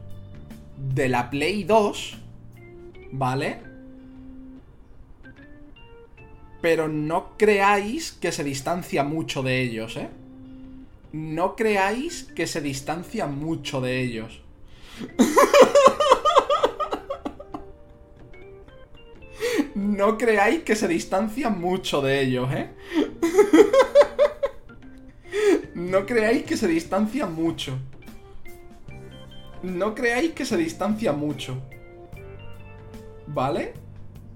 de 0.78 1.10
la 1.10 1.30
Play 1.30 1.64
2. 1.64 2.18
¿Vale? 3.12 3.70
pero 6.62 6.88
no 6.88 7.38
creáis 7.38 8.12
que 8.12 8.32
se 8.32 8.44
distancia 8.44 9.04
mucho 9.04 9.42
de 9.44 9.62
ellos, 9.62 9.96
¿eh? 9.98 10.10
No 11.12 11.56
creáis 11.56 12.24
que 12.24 12.48
se 12.48 12.62
distancia 12.62 13.28
mucho 13.28 13.82
de 13.82 14.02
ellos. 14.02 14.42
no 19.76 20.18
creáis 20.18 20.64
que 20.64 20.76
se 20.76 20.88
distancia 20.88 21.50
mucho 21.50 22.02
de 22.02 22.22
ellos, 22.22 22.50
¿eh? 22.54 22.70
no 25.74 26.06
creáis 26.06 26.44
que 26.44 26.56
se 26.58 26.68
distancia 26.68 27.26
mucho. 27.26 27.80
No 29.64 29.94
creáis 29.94 30.32
que 30.32 30.46
se 30.46 30.58
distancia 30.58 31.12
mucho. 31.12 31.62
¿Vale? 33.28 33.74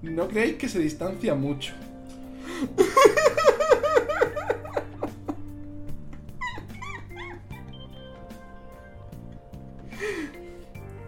No 0.02 0.28
creáis 0.28 0.54
que 0.54 0.68
se 0.68 0.78
distancia 0.78 1.34
mucho. 1.34 1.72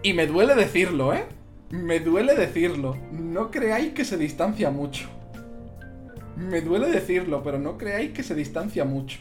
Y 0.01 0.13
me 0.13 0.25
duele 0.25 0.55
decirlo, 0.55 1.13
¿eh? 1.13 1.25
Me 1.69 1.99
duele 1.99 2.33
decirlo. 2.33 2.95
No 3.11 3.51
creáis 3.51 3.93
que 3.93 4.05
se 4.05 4.17
distancia 4.17 4.71
mucho. 4.71 5.09
Me 6.37 6.61
duele 6.61 6.87
decirlo, 6.87 7.43
pero 7.43 7.59
no 7.59 7.77
creáis 7.77 8.13
que 8.13 8.23
se 8.23 8.33
distancia 8.33 8.85
mucho. 8.85 9.19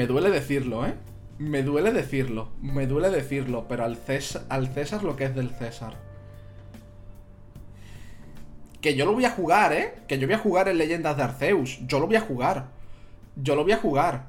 Me 0.00 0.06
duele 0.06 0.30
decirlo, 0.30 0.86
¿eh? 0.86 0.94
Me 1.36 1.62
duele 1.62 1.92
decirlo, 1.92 2.48
me 2.62 2.86
duele 2.86 3.10
decirlo, 3.10 3.66
pero 3.68 3.84
al 3.84 3.98
César, 3.98 5.02
lo 5.02 5.14
que 5.14 5.24
es 5.24 5.34
del 5.34 5.50
César. 5.50 5.92
Que 8.80 8.94
yo 8.96 9.04
lo 9.04 9.12
voy 9.12 9.26
a 9.26 9.32
jugar, 9.32 9.74
¿eh? 9.74 9.96
Que 10.08 10.18
yo 10.18 10.26
voy 10.26 10.36
a 10.36 10.38
jugar 10.38 10.68
en 10.68 10.78
Leyendas 10.78 11.18
de 11.18 11.24
Arceus. 11.24 11.80
Yo 11.86 12.00
lo 12.00 12.06
voy 12.06 12.16
a 12.16 12.22
jugar. 12.22 12.68
Yo 13.36 13.54
lo 13.54 13.62
voy 13.62 13.72
a 13.72 13.76
jugar. 13.76 14.28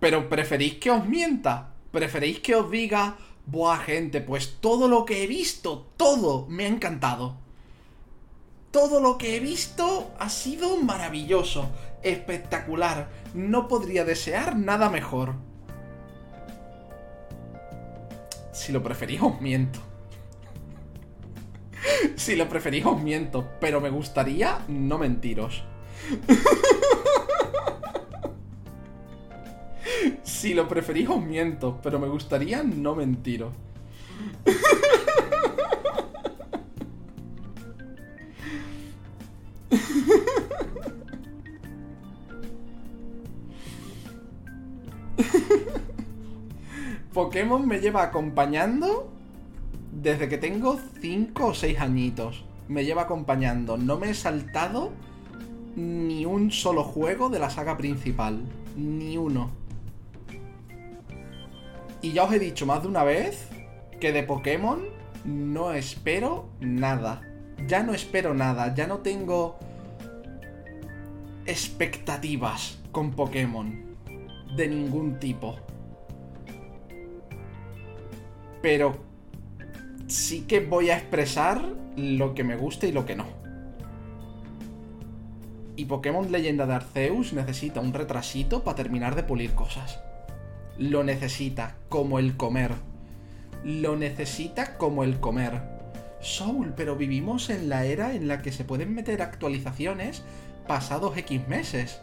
Pero 0.00 0.28
preferís 0.28 0.74
que 0.74 0.90
os 0.90 1.06
mienta. 1.06 1.74
Preferís 1.92 2.40
que 2.40 2.56
os 2.56 2.68
diga, 2.72 3.18
buah 3.46 3.78
gente, 3.78 4.20
pues 4.20 4.56
todo 4.60 4.88
lo 4.88 5.04
que 5.04 5.22
he 5.22 5.28
visto, 5.28 5.92
todo 5.96 6.48
me 6.48 6.64
ha 6.64 6.68
encantado. 6.68 7.36
Todo 8.70 9.00
lo 9.00 9.18
que 9.18 9.36
he 9.36 9.40
visto 9.40 10.12
ha 10.18 10.28
sido 10.28 10.76
maravilloso, 10.76 11.70
espectacular. 12.02 13.08
No 13.34 13.66
podría 13.66 14.04
desear 14.04 14.56
nada 14.56 14.90
mejor. 14.90 15.34
Si 18.52 18.70
lo 18.70 18.82
preferís, 18.82 19.22
os 19.22 19.40
miento. 19.40 19.80
si 22.16 22.36
lo 22.36 22.48
preferís, 22.48 22.86
os 22.86 23.02
miento. 23.02 23.48
Pero 23.60 23.80
me 23.80 23.90
gustaría 23.90 24.60
no 24.68 24.98
mentiros. 24.98 25.64
si 30.22 30.54
lo 30.54 30.68
preferís, 30.68 31.08
os 31.08 31.20
miento. 31.20 31.80
Pero 31.82 31.98
me 31.98 32.06
gustaría 32.06 32.62
no 32.62 32.94
mentiros. 32.94 33.52
Pokémon 47.12 47.66
me 47.66 47.80
lleva 47.80 48.04
acompañando 48.04 49.10
desde 49.90 50.28
que 50.28 50.38
tengo 50.38 50.78
5 51.00 51.46
o 51.46 51.54
6 51.54 51.80
añitos. 51.80 52.44
Me 52.68 52.84
lleva 52.84 53.02
acompañando. 53.02 53.76
No 53.76 53.98
me 53.98 54.10
he 54.10 54.14
saltado 54.14 54.92
ni 55.74 56.24
un 56.24 56.52
solo 56.52 56.84
juego 56.84 57.28
de 57.28 57.40
la 57.40 57.50
saga 57.50 57.76
principal. 57.76 58.44
Ni 58.76 59.16
uno. 59.16 59.50
Y 62.00 62.12
ya 62.12 62.24
os 62.24 62.32
he 62.32 62.38
dicho 62.38 62.64
más 62.64 62.82
de 62.82 62.88
una 62.88 63.02
vez 63.02 63.48
que 63.98 64.12
de 64.12 64.22
Pokémon 64.22 64.80
no 65.24 65.72
espero 65.72 66.48
nada. 66.60 67.22
Ya 67.66 67.82
no 67.82 67.92
espero 67.92 68.34
nada. 68.34 68.72
Ya 68.74 68.86
no 68.86 68.98
tengo 68.98 69.58
expectativas 71.44 72.78
con 72.92 73.10
Pokémon. 73.10 73.96
De 74.56 74.68
ningún 74.68 75.18
tipo. 75.18 75.56
Pero 78.62 79.10
sí 80.10 80.42
que 80.42 80.60
voy 80.60 80.90
a 80.90 80.98
expresar 80.98 81.62
lo 81.96 82.34
que 82.34 82.44
me 82.44 82.56
gusta 82.56 82.86
y 82.86 82.92
lo 82.92 83.06
que 83.06 83.16
no. 83.16 83.26
Y 85.76 85.86
Pokémon 85.86 86.30
Leyenda 86.30 86.66
de 86.66 86.74
Arceus 86.74 87.32
necesita 87.32 87.80
un 87.80 87.94
retrasito 87.94 88.64
para 88.64 88.76
terminar 88.76 89.14
de 89.14 89.22
pulir 89.22 89.52
cosas. 89.52 90.00
Lo 90.76 91.04
necesita 91.04 91.76
como 91.88 92.18
el 92.18 92.36
comer. 92.36 92.72
Lo 93.64 93.96
necesita 93.96 94.76
como 94.76 95.04
el 95.04 95.20
comer. 95.20 95.62
Soul, 96.20 96.74
pero 96.76 96.96
vivimos 96.96 97.48
en 97.48 97.68
la 97.70 97.86
era 97.86 98.14
en 98.14 98.28
la 98.28 98.42
que 98.42 98.52
se 98.52 98.64
pueden 98.64 98.94
meter 98.94 99.22
actualizaciones 99.22 100.22
pasados 100.66 101.16
X 101.16 101.48
meses. 101.48 102.00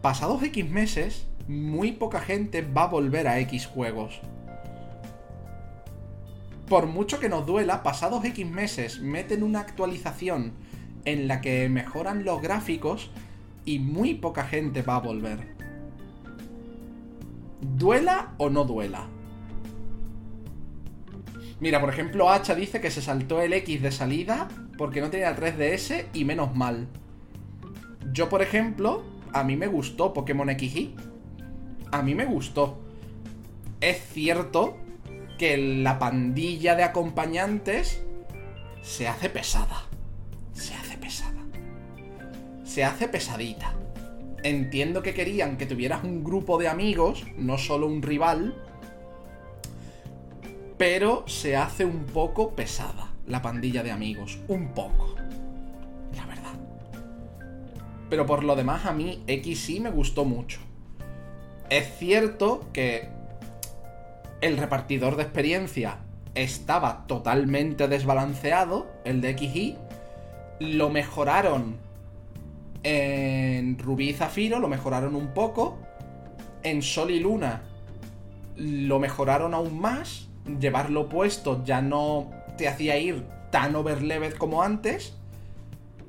Pasados 0.00 0.42
X 0.42 0.68
meses, 0.68 1.26
muy 1.46 1.92
poca 1.92 2.20
gente 2.20 2.62
va 2.62 2.84
a 2.84 2.88
volver 2.88 3.28
a 3.28 3.38
X 3.40 3.66
juegos 3.66 4.22
por 6.72 6.86
mucho 6.86 7.20
que 7.20 7.28
nos 7.28 7.44
duela, 7.44 7.82
pasados 7.82 8.24
X 8.24 8.46
meses 8.46 8.98
meten 8.98 9.42
una 9.42 9.60
actualización 9.60 10.54
en 11.04 11.28
la 11.28 11.42
que 11.42 11.68
mejoran 11.68 12.24
los 12.24 12.40
gráficos 12.40 13.10
y 13.66 13.78
muy 13.78 14.14
poca 14.14 14.44
gente 14.44 14.80
va 14.80 14.96
a 14.96 15.00
volver. 15.00 15.54
¿Duela 17.60 18.32
o 18.38 18.48
no 18.48 18.64
duela? 18.64 19.06
Mira, 21.60 21.78
por 21.78 21.90
ejemplo, 21.90 22.30
Hacha 22.30 22.54
dice 22.54 22.80
que 22.80 22.90
se 22.90 23.02
saltó 23.02 23.42
el 23.42 23.52
X 23.52 23.82
de 23.82 23.92
salida 23.92 24.48
porque 24.78 25.02
no 25.02 25.10
tenía 25.10 25.36
3DS 25.36 26.06
y 26.14 26.24
menos 26.24 26.56
mal. 26.56 26.88
Yo, 28.14 28.30
por 28.30 28.40
ejemplo, 28.40 29.02
a 29.34 29.44
mí 29.44 29.58
me 29.58 29.66
gustó 29.66 30.14
Pokémon 30.14 30.48
XY. 30.48 30.96
A 31.90 32.00
mí 32.00 32.14
me 32.14 32.24
gustó. 32.24 32.78
Es 33.82 34.02
cierto 34.06 34.78
que 35.42 35.56
la 35.56 35.98
pandilla 35.98 36.76
de 36.76 36.84
acompañantes 36.84 38.00
se 38.80 39.08
hace 39.08 39.28
pesada. 39.28 39.88
Se 40.52 40.72
hace 40.72 40.96
pesada. 40.96 41.42
Se 42.62 42.84
hace 42.84 43.08
pesadita. 43.08 43.74
Entiendo 44.44 45.02
que 45.02 45.14
querían 45.14 45.56
que 45.56 45.66
tuvieras 45.66 46.04
un 46.04 46.22
grupo 46.22 46.58
de 46.58 46.68
amigos, 46.68 47.24
no 47.36 47.58
solo 47.58 47.88
un 47.88 48.02
rival, 48.02 48.54
pero 50.78 51.24
se 51.26 51.56
hace 51.56 51.84
un 51.84 52.04
poco 52.04 52.54
pesada 52.54 53.12
la 53.26 53.42
pandilla 53.42 53.82
de 53.82 53.90
amigos. 53.90 54.38
Un 54.46 54.68
poco. 54.68 55.16
La 56.14 56.24
verdad. 56.24 56.54
Pero 58.08 58.26
por 58.26 58.44
lo 58.44 58.54
demás 58.54 58.86
a 58.86 58.92
mí 58.92 59.24
X 59.26 59.58
sí 59.58 59.80
me 59.80 59.90
gustó 59.90 60.24
mucho. 60.24 60.60
Es 61.68 61.98
cierto 61.98 62.68
que 62.72 63.21
el 64.42 64.58
repartidor 64.58 65.16
de 65.16 65.22
experiencia 65.22 65.98
estaba 66.34 67.06
totalmente 67.06 67.88
desbalanceado, 67.88 68.90
el 69.04 69.20
de 69.20 69.38
XY. 69.38 69.78
Lo 70.60 70.90
mejoraron 70.90 71.76
en 72.82 73.78
Rubí 73.78 74.10
y 74.10 74.12
Zafiro, 74.12 74.58
lo 74.58 74.68
mejoraron 74.68 75.14
un 75.14 75.28
poco. 75.28 75.78
En 76.64 76.82
Sol 76.82 77.10
y 77.10 77.20
Luna 77.20 77.62
lo 78.56 78.98
mejoraron 78.98 79.54
aún 79.54 79.80
más. 79.80 80.28
Llevarlo 80.60 81.08
puesto 81.08 81.64
ya 81.64 81.80
no 81.80 82.30
te 82.58 82.68
hacía 82.68 82.98
ir 82.98 83.24
tan 83.50 83.76
overleveled 83.76 84.34
como 84.34 84.62
antes. 84.62 85.16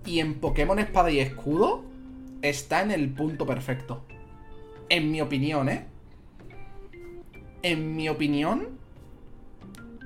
Y 0.06 0.20
en 0.20 0.40
Pokémon 0.40 0.80
Espada 0.80 1.12
y 1.12 1.20
Escudo 1.20 1.84
está 2.42 2.82
en 2.82 2.92
el 2.92 3.10
punto 3.10 3.46
perfecto. 3.46 4.04
En 4.90 5.12
mi 5.12 5.22
opinión, 5.22 5.70
¿eh? 5.70 5.93
En 7.64 7.96
mi 7.96 8.10
opinión, 8.10 8.78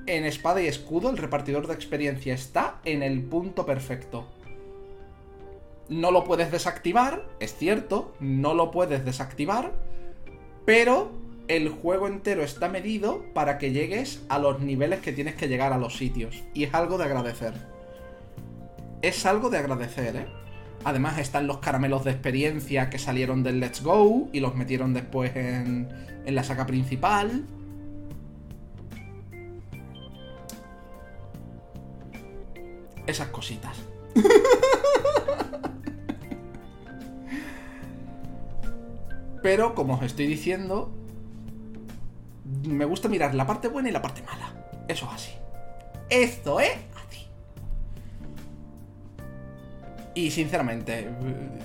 en 0.06 0.24
espada 0.24 0.62
y 0.62 0.66
escudo, 0.66 1.10
el 1.10 1.18
repartidor 1.18 1.66
de 1.66 1.74
experiencia 1.74 2.32
está 2.32 2.80
en 2.84 3.02
el 3.02 3.22
punto 3.22 3.66
perfecto. 3.66 4.26
No 5.88 6.10
lo 6.10 6.24
puedes 6.24 6.50
desactivar, 6.50 7.26
es 7.40 7.54
cierto, 7.54 8.14
no 8.20 8.54
lo 8.54 8.70
puedes 8.70 9.04
desactivar, 9.04 9.72
pero 10.64 11.10
el 11.48 11.70
juego 11.70 12.06
entero 12.06 12.42
está 12.42 12.68
medido 12.68 13.24
para 13.34 13.58
que 13.58 13.72
llegues 13.72 14.22
a 14.28 14.38
los 14.38 14.60
niveles 14.60 15.00
que 15.00 15.12
tienes 15.12 15.34
que 15.34 15.48
llegar 15.48 15.72
a 15.72 15.78
los 15.78 15.96
sitios. 15.96 16.44
Y 16.54 16.64
es 16.64 16.74
algo 16.74 16.98
de 16.98 17.04
agradecer. 17.04 17.54
Es 19.02 19.24
algo 19.26 19.48
de 19.50 19.58
agradecer, 19.58 20.16
¿eh? 20.16 20.26
Además 20.84 21.18
están 21.18 21.46
los 21.46 21.58
caramelos 21.58 22.04
de 22.04 22.12
experiencia 22.12 22.88
que 22.90 22.98
salieron 22.98 23.42
del 23.42 23.60
Let's 23.60 23.82
Go 23.82 24.28
y 24.32 24.40
los 24.40 24.54
metieron 24.54 24.94
después 24.94 25.34
en, 25.36 25.88
en 26.24 26.34
la 26.34 26.44
saga 26.44 26.66
principal. 26.66 27.44
Esas 33.06 33.28
cositas. 33.28 33.76
Pero, 39.42 39.74
como 39.74 39.94
os 39.94 40.02
estoy 40.02 40.26
diciendo, 40.26 40.92
me 42.66 42.84
gusta 42.84 43.08
mirar 43.08 43.34
la 43.34 43.46
parte 43.46 43.68
buena 43.68 43.88
y 43.88 43.92
la 43.92 44.02
parte 44.02 44.22
mala. 44.22 44.52
Eso 44.88 45.06
es 45.06 45.12
así. 45.12 45.32
Esto 46.10 46.60
es 46.60 46.72
Y 50.14 50.30
sinceramente, 50.30 51.08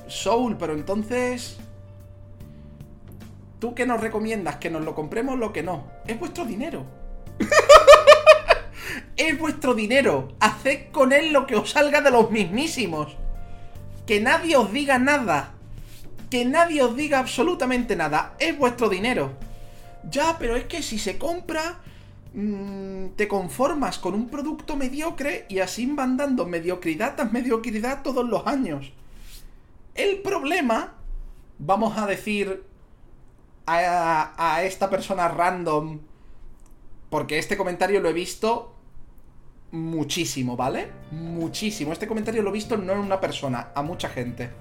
Soul, 0.07 0.57
pero 0.57 0.73
entonces... 0.73 1.57
¿Tú 3.59 3.73
qué 3.73 3.85
nos 3.85 4.01
recomiendas? 4.01 4.57
¿Que 4.57 4.69
nos 4.69 4.83
lo 4.83 4.93
compremos 4.93 5.39
lo 5.39 5.53
que 5.53 5.63
no? 5.63 5.87
Es 6.05 6.19
vuestro 6.19 6.43
dinero. 6.43 6.85
es 9.15 9.39
vuestro 9.39 9.73
dinero. 9.73 10.33
Haced 10.39 10.91
con 10.91 11.13
él 11.13 11.31
lo 11.31 11.47
que 11.47 11.55
os 11.55 11.71
salga 11.71 12.01
de 12.01 12.11
los 12.11 12.29
mismísimos. 12.29 13.15
Que 14.05 14.19
nadie 14.19 14.57
os 14.57 14.71
diga 14.73 14.99
nada. 14.99 15.53
Que 16.29 16.43
nadie 16.43 16.83
os 16.83 16.95
diga 16.95 17.19
absolutamente 17.19 17.95
nada. 17.95 18.33
Es 18.37 18.57
vuestro 18.57 18.89
dinero. 18.89 19.31
Ya, 20.09 20.37
pero 20.37 20.57
es 20.57 20.65
que 20.65 20.83
si 20.83 20.99
se 20.99 21.17
compra, 21.17 21.79
mm, 22.33 23.15
te 23.15 23.27
conformas 23.27 23.99
con 23.99 24.13
un 24.13 24.29
producto 24.29 24.75
mediocre 24.75 25.45
y 25.49 25.59
así 25.59 25.85
van 25.85 26.17
dando 26.17 26.45
mediocridad 26.45 27.15
tras 27.15 27.31
mediocridad 27.31 28.03
todos 28.03 28.27
los 28.27 28.45
años. 28.47 28.91
El 29.95 30.21
problema, 30.21 30.95
vamos 31.59 31.97
a 31.97 32.07
decir 32.07 32.63
a, 33.65 34.33
a 34.37 34.63
esta 34.63 34.89
persona 34.89 35.27
random, 35.27 35.99
porque 37.09 37.37
este 37.37 37.57
comentario 37.57 38.01
lo 38.01 38.09
he 38.09 38.13
visto 38.13 38.73
muchísimo, 39.73 40.55
¿vale? 40.55 40.87
Muchísimo. 41.11 41.93
Este 41.93 42.07
comentario 42.07 42.43
lo 42.43 42.49
he 42.49 42.53
visto 42.53 42.77
no 42.77 42.93
en 42.93 42.99
una 42.99 43.19
persona, 43.19 43.71
a 43.75 43.81
mucha 43.81 44.07
gente. 44.07 44.51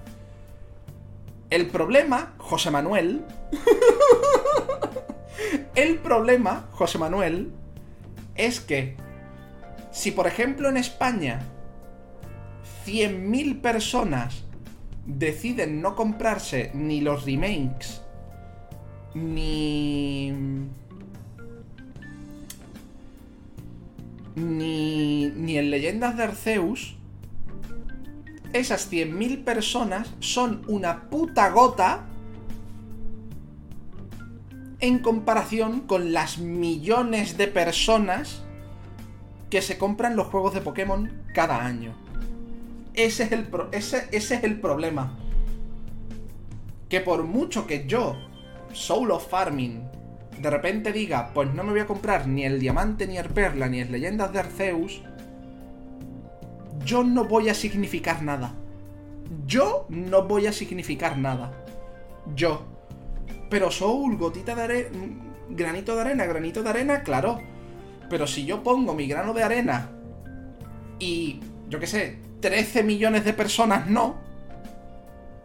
El 1.49 1.67
problema, 1.67 2.33
José 2.39 2.71
Manuel. 2.71 3.23
el 5.75 5.99
problema, 5.99 6.67
José 6.71 6.97
Manuel, 6.97 7.53
es 8.35 8.59
que 8.59 8.95
si 9.91 10.11
por 10.11 10.27
ejemplo 10.27 10.69
en 10.69 10.77
España 10.77 11.41
100.000 12.85 13.61
personas 13.61 14.43
deciden 15.05 15.81
no 15.81 15.95
comprarse 15.95 16.71
ni 16.73 17.01
los 17.01 17.25
remakes 17.25 18.01
ni 19.13 20.31
ni 24.35 25.27
ni 25.27 25.57
en 25.57 25.69
Leyendas 25.69 26.17
de 26.17 26.23
Arceus 26.23 26.95
esas 28.53 28.91
100.000 28.91 29.43
personas 29.43 30.13
son 30.19 30.63
una 30.67 31.09
puta 31.09 31.49
gota 31.49 32.07
en 34.83 34.99
comparación 34.99 35.79
con 35.79 36.11
las 36.11 36.39
millones 36.39 37.37
de 37.37 37.47
personas 37.47 38.43
que 39.49 39.61
se 39.61 39.77
compran 39.77 40.17
los 40.17 40.27
juegos 40.27 40.53
de 40.53 40.59
Pokémon 40.59 41.23
cada 41.33 41.65
año. 41.65 41.95
Ese 42.93 43.23
es 43.23 43.31
el, 43.31 43.47
ese, 43.71 44.09
ese 44.11 44.35
es 44.35 44.43
el 44.43 44.59
problema. 44.59 45.17
Que 46.89 46.99
por 46.99 47.23
mucho 47.23 47.65
que 47.65 47.87
yo, 47.87 48.17
Soul 48.73 49.11
of 49.11 49.29
Farming, 49.29 49.89
de 50.41 50.49
repente 50.49 50.91
diga, 50.91 51.31
pues 51.33 51.53
no 51.53 51.63
me 51.63 51.71
voy 51.71 51.79
a 51.79 51.87
comprar 51.87 52.27
ni 52.27 52.43
el 52.43 52.59
Diamante, 52.59 53.07
ni 53.07 53.17
el 53.17 53.29
Perla, 53.29 53.69
ni 53.69 53.79
el 53.79 53.89
Leyendas 53.89 54.33
de 54.33 54.39
Arceus, 54.39 55.01
yo 56.83 57.05
no 57.05 57.23
voy 57.23 57.47
a 57.47 57.53
significar 57.53 58.21
nada. 58.21 58.53
Yo 59.47 59.85
no 59.87 60.23
voy 60.27 60.47
a 60.47 60.51
significar 60.51 61.17
nada. 61.17 61.53
Yo. 62.35 62.72
Pero 63.49 63.71
Soul, 63.71 64.17
gotita 64.17 64.55
de 64.55 64.61
arena. 64.61 64.89
Granito 65.49 65.95
de 65.95 66.01
arena, 66.01 66.25
granito 66.25 66.63
de 66.63 66.69
arena, 66.69 67.03
claro. 67.03 67.39
Pero 68.09 68.27
si 68.27 68.45
yo 68.45 68.63
pongo 68.63 68.93
mi 68.93 69.07
grano 69.07 69.33
de 69.33 69.43
arena 69.43 69.91
y, 70.99 71.39
yo 71.69 71.79
qué 71.79 71.87
sé, 71.87 72.19
13 72.41 72.83
millones 72.83 73.25
de 73.25 73.33
personas 73.33 73.87
no, 73.87 74.17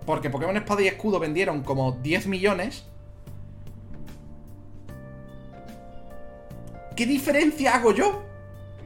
porque 0.07 0.31
Pokémon 0.31 0.57
Espada 0.57 0.83
y 0.83 0.89
Escudo 0.89 1.19
vendieron 1.19 1.63
como 1.63 1.93
10 1.93 2.27
millones, 2.27 2.85
¿qué 6.97 7.07
diferencia 7.07 7.75
hago 7.75 7.93
yo? 7.93 8.29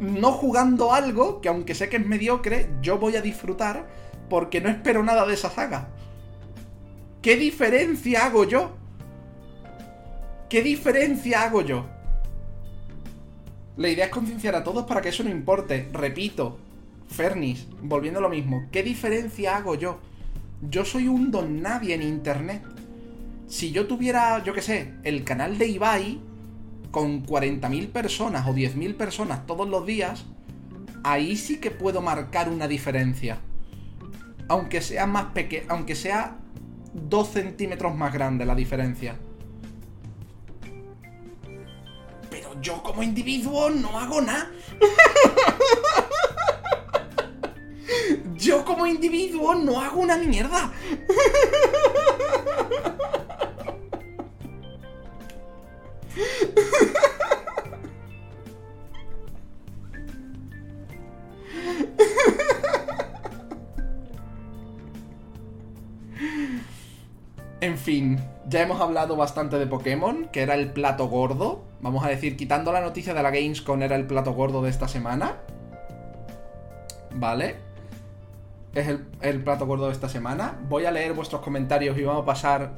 no 0.02 0.32
jugando 0.32 0.92
algo 0.92 1.40
que 1.40 1.48
aunque 1.48 1.76
sé 1.76 1.88
que 1.88 1.96
es 1.96 2.06
mediocre, 2.06 2.68
yo 2.82 2.98
voy 2.98 3.14
a 3.14 3.22
disfrutar 3.22 3.86
porque 4.28 4.60
no 4.60 4.68
espero 4.68 5.02
nada 5.04 5.24
de 5.26 5.34
esa 5.34 5.48
saga. 5.48 5.88
¿Qué 7.22 7.36
diferencia 7.36 8.26
hago 8.26 8.44
yo? 8.44 8.72
¿Qué 10.52 10.60
diferencia 10.60 11.44
hago 11.44 11.62
yo? 11.62 11.86
La 13.78 13.88
idea 13.88 14.04
es 14.04 14.10
concienciar 14.10 14.54
a 14.54 14.62
todos 14.62 14.84
para 14.84 15.00
que 15.00 15.08
eso 15.08 15.24
no 15.24 15.30
importe. 15.30 15.88
Repito, 15.94 16.58
Fernis, 17.08 17.66
volviendo 17.80 18.18
a 18.18 18.22
lo 18.22 18.28
mismo, 18.28 18.68
¿qué 18.70 18.82
diferencia 18.82 19.56
hago 19.56 19.76
yo? 19.76 19.98
Yo 20.60 20.84
soy 20.84 21.08
un 21.08 21.30
don 21.30 21.62
nadie 21.62 21.94
en 21.94 22.02
internet. 22.02 22.62
Si 23.46 23.72
yo 23.72 23.86
tuviera, 23.86 24.44
yo 24.44 24.52
qué 24.52 24.60
sé, 24.60 24.92
el 25.04 25.24
canal 25.24 25.56
de 25.56 25.68
Ibai, 25.68 26.20
con 26.90 27.24
40.000 27.24 27.88
personas 27.88 28.46
o 28.46 28.52
10.000 28.52 28.94
personas 28.94 29.46
todos 29.46 29.66
los 29.66 29.86
días, 29.86 30.26
ahí 31.02 31.36
sí 31.36 31.60
que 31.60 31.70
puedo 31.70 32.02
marcar 32.02 32.50
una 32.50 32.68
diferencia. 32.68 33.38
Aunque 34.48 34.82
sea 34.82 35.06
más 35.06 35.32
pequeño, 35.32 35.64
aunque 35.68 35.94
sea 35.94 36.36
2 36.92 37.26
centímetros 37.26 37.96
más 37.96 38.12
grande 38.12 38.44
la 38.44 38.54
diferencia. 38.54 39.16
Yo 42.62 42.82
como 42.82 43.02
individuo 43.02 43.70
no 43.70 43.98
hago 43.98 44.20
nada. 44.20 44.50
yo 48.36 48.64
como 48.64 48.86
individuo 48.86 49.56
no 49.56 49.80
hago 49.80 50.00
una 50.00 50.16
mierda. 50.16 50.72
Ya 68.52 68.60
hemos 68.60 68.80
hablado 68.80 69.16
bastante 69.16 69.58
de 69.58 69.66
Pokémon, 69.66 70.28
que 70.30 70.42
era 70.42 70.54
el 70.54 70.72
plato 70.72 71.08
gordo. 71.08 71.64
Vamos 71.80 72.04
a 72.04 72.08
decir, 72.08 72.36
quitando 72.36 72.70
la 72.70 72.82
noticia 72.82 73.14
de 73.14 73.22
la 73.22 73.30
Gamescom, 73.30 73.82
era 73.82 73.96
el 73.96 74.06
plato 74.06 74.34
gordo 74.34 74.62
de 74.62 74.68
esta 74.68 74.88
semana. 74.88 75.38
¿Vale? 77.14 77.56
Es 78.74 78.88
el, 79.22 79.42
plato 79.42 79.66
gordo 79.66 79.86
de 79.86 79.92
esta 79.92 80.08
semana. 80.08 80.58
Voy 80.68 80.84
a 80.84 80.90
leer 80.90 81.14
vuestros 81.14 81.40
comentarios 81.40 81.96
y 81.96 82.04
vamos 82.04 82.24
a 82.24 82.26
pasar 82.26 82.72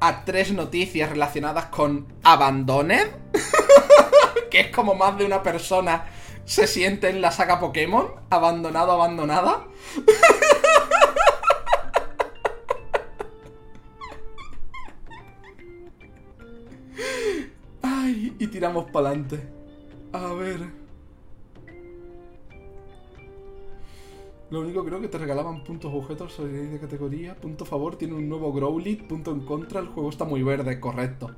a 0.00 0.24
tres 0.24 0.52
noticias 0.52 1.10
relacionadas 1.10 1.66
con 1.66 2.06
Abandoned. 2.22 3.08
que 4.50 4.60
es 4.60 4.68
como 4.68 4.94
más 4.94 5.18
de 5.18 5.26
una 5.26 5.42
persona 5.42 6.06
se 6.46 6.66
siente 6.66 7.10
en 7.10 7.20
la 7.20 7.30
saga 7.30 7.60
Pokémon. 7.60 8.06
Abandonado, 8.30 8.92
abandonada. 8.92 9.64
y 18.12 18.46
tiramos 18.48 18.90
para 18.90 19.08
adelante. 19.08 19.40
A 20.12 20.32
ver. 20.34 20.82
Lo 24.50 24.60
único 24.60 24.84
creo 24.84 25.00
que 25.00 25.08
te 25.08 25.16
regalaban 25.16 25.64
puntos 25.64 25.90
objetos 25.94 26.36
de 26.38 26.78
categoría. 26.78 27.34
Punto 27.34 27.64
favor, 27.64 27.96
tiene 27.96 28.12
un 28.12 28.28
nuevo 28.28 28.52
Growlit. 28.52 29.06
Punto 29.06 29.32
en 29.32 29.40
contra, 29.46 29.80
el 29.80 29.86
juego 29.86 30.10
está 30.10 30.26
muy 30.26 30.42
verde, 30.42 30.78
correcto. 30.78 31.34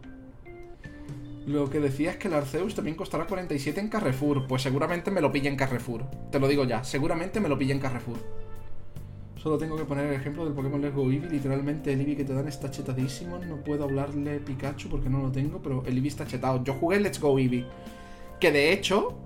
Lo 1.47 1.71
que 1.71 1.79
decía 1.79 2.11
es 2.11 2.17
que 2.17 2.27
el 2.27 2.35
Arceus 2.35 2.75
también 2.75 2.97
costará 2.97 3.27
47 3.27 3.79
en 3.79 3.89
Carrefour. 3.89 4.49
Pues 4.49 4.63
seguramente 4.63 5.13
me 5.13 5.21
lo 5.21 5.31
pilla 5.31 5.49
en 5.49 5.57
Carrefour. 5.57 6.11
Te 6.33 6.41
lo 6.41 6.49
digo 6.49 6.65
ya, 6.65 6.83
seguramente 6.83 7.39
me 7.39 7.49
lo 7.49 7.57
pilla 7.57 7.75
en 7.75 7.81
Carrefour. 7.81 8.19
Solo 9.45 9.59
tengo 9.59 9.77
que 9.77 9.85
poner 9.85 10.07
el 10.07 10.15
ejemplo 10.15 10.47
del 10.47 10.55
Pokémon 10.55 10.81
Let's 10.81 10.95
Go 10.95 11.11
Eevee. 11.11 11.29
Literalmente 11.29 11.93
el 11.93 12.01
Eevee 12.01 12.17
que 12.17 12.25
te 12.25 12.33
dan 12.33 12.49
está 12.49 12.71
chetadísimo. 12.71 13.39
No 13.41 13.57
puedo 13.57 13.85
hablarle 13.85 14.41
Pikachu 14.41 14.89
porque 14.89 15.11
no 15.11 15.21
lo 15.21 15.31
tengo, 15.31 15.61
pero 15.61 15.85
el 15.85 15.99
Eevee 15.99 16.09
está 16.09 16.27
chetado. 16.27 16.65
Yo 16.65 16.73
jugué 16.73 16.99
Let's 16.99 17.21
Go 17.21 17.39
Eevee. 17.39 17.67
Que 18.41 18.51
de 18.51 18.73
hecho, 18.73 19.19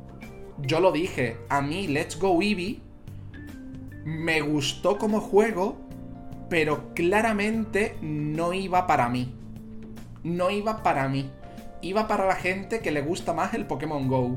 yo 0.61 0.81
lo 0.81 0.91
dije, 0.91 1.37
a 1.49 1.61
mí 1.61 1.87
Let's 1.87 2.19
Go 2.19 2.43
Eevee 2.43 2.81
me 4.05 4.41
gustó 4.41 4.99
como 4.99 5.21
juego, 5.21 5.77
pero 6.51 6.93
claramente 6.97 7.97
no 8.03 8.53
iba 8.53 8.89
para 8.89 9.09
mí. 9.09 9.33
No 10.25 10.51
iba 10.51 10.83
para 10.83 11.09
mí. 11.09 11.31
Iba 11.81 12.09
para 12.09 12.27
la 12.27 12.35
gente 12.35 12.81
que 12.81 12.91
le 12.91 13.03
gusta 13.03 13.35
más 13.35 13.55
el 13.55 13.67
Pokémon 13.67 14.09
Go. 14.09 14.37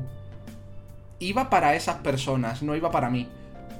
Iba 1.18 1.50
para 1.50 1.74
esas 1.74 1.96
personas, 1.96 2.62
no 2.62 2.76
iba 2.76 2.92
para 2.92 3.10
mí. 3.10 3.26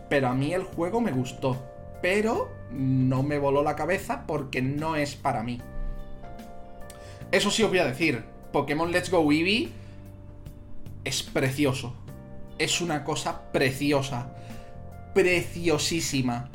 Pero 0.09 0.27
a 0.27 0.35
mí 0.35 0.53
el 0.53 0.65
juego 0.65 1.01
me 1.01 1.13
gustó 1.13 1.72
pero 2.03 2.51
no 2.73 3.23
me 3.23 3.39
voló 3.39 3.63
la 3.63 3.77
cabeza 3.77 4.25
porque 4.27 4.61
no 4.61 4.97
es 4.97 5.15
para 5.15 5.43
mí. 5.43 5.61
Eso 7.31 7.51
sí 7.51 7.63
os 7.63 7.71
voy 7.71 7.79
a 7.79 7.87
decir, 7.87 8.25
Pokémon 8.53 8.93
Let's 8.93 9.11
Go 9.11 9.33
Eevee 9.33 9.71
es 11.05 11.23
precioso. 11.23 11.95
Es 12.59 12.81
una 12.81 13.05
cosa 13.05 13.51
preciosa. 13.53 14.35
Preciosísima. 15.15 16.51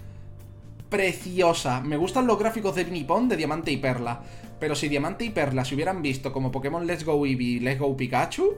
Preciosa. 0.90 1.82
Me 1.82 1.98
gustan 1.98 2.28
los 2.28 2.38
gráficos 2.38 2.76
de 2.76 2.86
Nippon 2.86 3.28
de 3.28 3.38
Diamante 3.38 3.72
y 3.72 3.78
Perla. 3.78 4.22
Pero 4.60 4.76
si 4.76 4.88
Diamante 4.88 5.26
y 5.26 5.30
Perla 5.32 5.66
se 5.66 5.76
hubieran 5.76 6.02
visto 6.02 6.32
como 6.32 6.52
Pokémon 6.52 6.86
Let's 6.86 7.04
Go 7.04 7.26
Eevee 7.26 7.46
y 7.46 7.60
Let's 7.60 7.80
Go 7.80 7.98
Pikachu, 7.98 8.56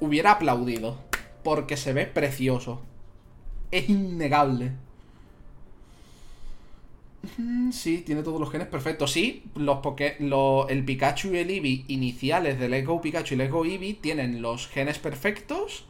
hubiera 0.00 0.32
aplaudido. 0.32 0.98
Porque 1.42 1.76
se 1.76 1.92
ve 1.92 2.06
precioso. 2.06 2.82
Es 3.70 3.88
innegable. 3.88 4.72
Mm, 7.38 7.70
Sí, 7.72 8.02
tiene 8.06 8.22
todos 8.22 8.40
los 8.40 8.50
genes 8.50 8.68
perfectos. 8.68 9.12
Sí, 9.12 9.44
los 9.54 9.78
el 10.68 10.84
Pikachu 10.84 11.34
y 11.34 11.38
el 11.38 11.50
Eevee 11.50 11.84
iniciales 11.88 12.58
de 12.58 12.68
Let's 12.68 12.86
Go 12.86 13.00
Pikachu 13.00 13.34
y 13.34 13.36
Let's 13.38 13.52
Go 13.52 13.64
Eevee 13.64 13.94
tienen 13.94 14.42
los 14.42 14.68
genes 14.68 14.98
perfectos, 14.98 15.86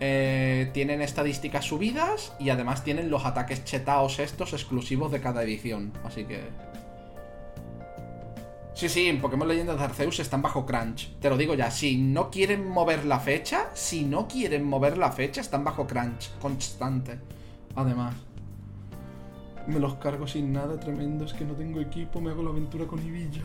eh, 0.00 0.70
tienen 0.72 1.02
estadísticas 1.02 1.64
subidas 1.64 2.32
y 2.40 2.50
además 2.50 2.84
tienen 2.84 3.10
los 3.10 3.24
ataques 3.24 3.64
chetaos 3.64 4.18
estos 4.18 4.52
exclusivos 4.52 5.12
de 5.12 5.20
cada 5.20 5.42
edición. 5.42 5.92
Así 6.04 6.24
que... 6.24 6.40
Sí, 8.74 8.88
sí, 8.88 9.08
en 9.08 9.20
Pokémon 9.20 9.46
Leyendas 9.46 9.76
de 9.78 9.84
Arceus 9.84 10.20
están 10.20 10.40
bajo 10.40 10.64
crunch. 10.64 11.10
Te 11.20 11.28
lo 11.28 11.36
digo 11.36 11.54
ya, 11.54 11.70
si 11.70 11.98
no 11.98 12.30
quieren 12.30 12.66
mover 12.66 13.04
la 13.04 13.20
fecha, 13.20 13.68
si 13.74 14.04
no 14.04 14.26
quieren 14.26 14.64
mover 14.64 14.96
la 14.96 15.12
fecha, 15.12 15.42
están 15.42 15.64
bajo 15.64 15.86
crunch 15.86 16.30
constante. 16.40 17.18
Además. 17.74 18.14
Me 19.70 19.78
los 19.78 19.94
cargo 19.94 20.26
sin 20.26 20.52
nada, 20.52 20.80
tremendo. 20.80 21.24
Es 21.24 21.32
que 21.32 21.44
no 21.44 21.54
tengo 21.54 21.80
equipo, 21.80 22.20
me 22.20 22.30
hago 22.30 22.42
la 22.42 22.50
aventura 22.50 22.86
con 22.86 22.98
Ibilla. 23.06 23.44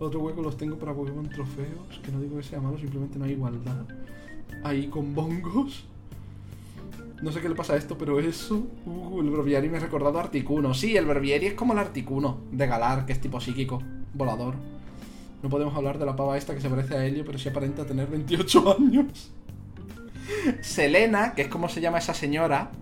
Otro 0.00 0.18
hueco 0.18 0.42
los 0.42 0.56
tengo 0.56 0.76
para 0.76 0.92
Pokémon 0.92 1.28
trofeos. 1.28 2.00
Que 2.02 2.10
no 2.10 2.20
digo 2.20 2.36
que 2.38 2.42
sea 2.42 2.60
malo, 2.60 2.76
simplemente 2.76 3.20
no 3.20 3.24
hay 3.24 3.32
igualdad. 3.32 3.86
Ahí 4.64 4.88
con 4.88 5.14
bongos. 5.14 5.84
No 7.22 7.30
sé 7.30 7.40
qué 7.40 7.48
le 7.48 7.54
pasa 7.54 7.74
a 7.74 7.76
esto, 7.76 7.96
pero 7.96 8.18
eso. 8.18 8.66
Uh, 8.84 9.20
el 9.20 9.30
Breviary 9.30 9.68
me 9.68 9.76
ha 9.76 9.80
recordado 9.80 10.18
a 10.18 10.22
Articuno. 10.22 10.74
Sí, 10.74 10.96
el 10.96 11.06
Breviary 11.06 11.46
es 11.46 11.54
como 11.54 11.72
el 11.72 11.78
Articuno 11.78 12.38
de 12.50 12.66
Galar, 12.66 13.06
que 13.06 13.12
es 13.12 13.20
tipo 13.20 13.40
psíquico, 13.40 13.80
volador. 14.12 14.56
No 15.40 15.48
podemos 15.48 15.76
hablar 15.76 16.00
de 16.00 16.06
la 16.06 16.16
pava 16.16 16.36
esta 16.36 16.54
que 16.56 16.60
se 16.60 16.68
parece 16.68 16.96
a 16.96 17.06
Helio, 17.06 17.24
pero 17.24 17.38
sí 17.38 17.48
aparenta 17.48 17.86
tener 17.86 18.08
28 18.08 18.76
años. 18.76 19.30
Selena, 20.62 21.34
que 21.34 21.42
es 21.42 21.48
como 21.48 21.68
se 21.68 21.80
llama 21.80 21.98
esa 21.98 22.12
señora, 22.12 22.72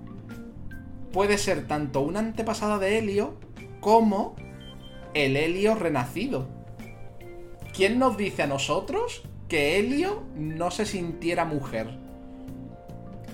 puede 1.12 1.39
ser 1.39 1.66
tanto 1.66 2.01
una 2.01 2.20
antepasada 2.20 2.78
de 2.78 2.98
Helio 2.98 3.39
como 3.80 4.34
el 5.14 5.36
Helio 5.36 5.74
renacido. 5.74 6.48
¿Quién 7.74 7.98
nos 7.98 8.16
dice 8.16 8.43
a 8.43 8.47
nosotros 8.47 9.22
que 9.48 9.78
Helio 9.78 10.24
no 10.34 10.70
se 10.70 10.86
sintiera 10.86 11.44
mujer? 11.44 11.98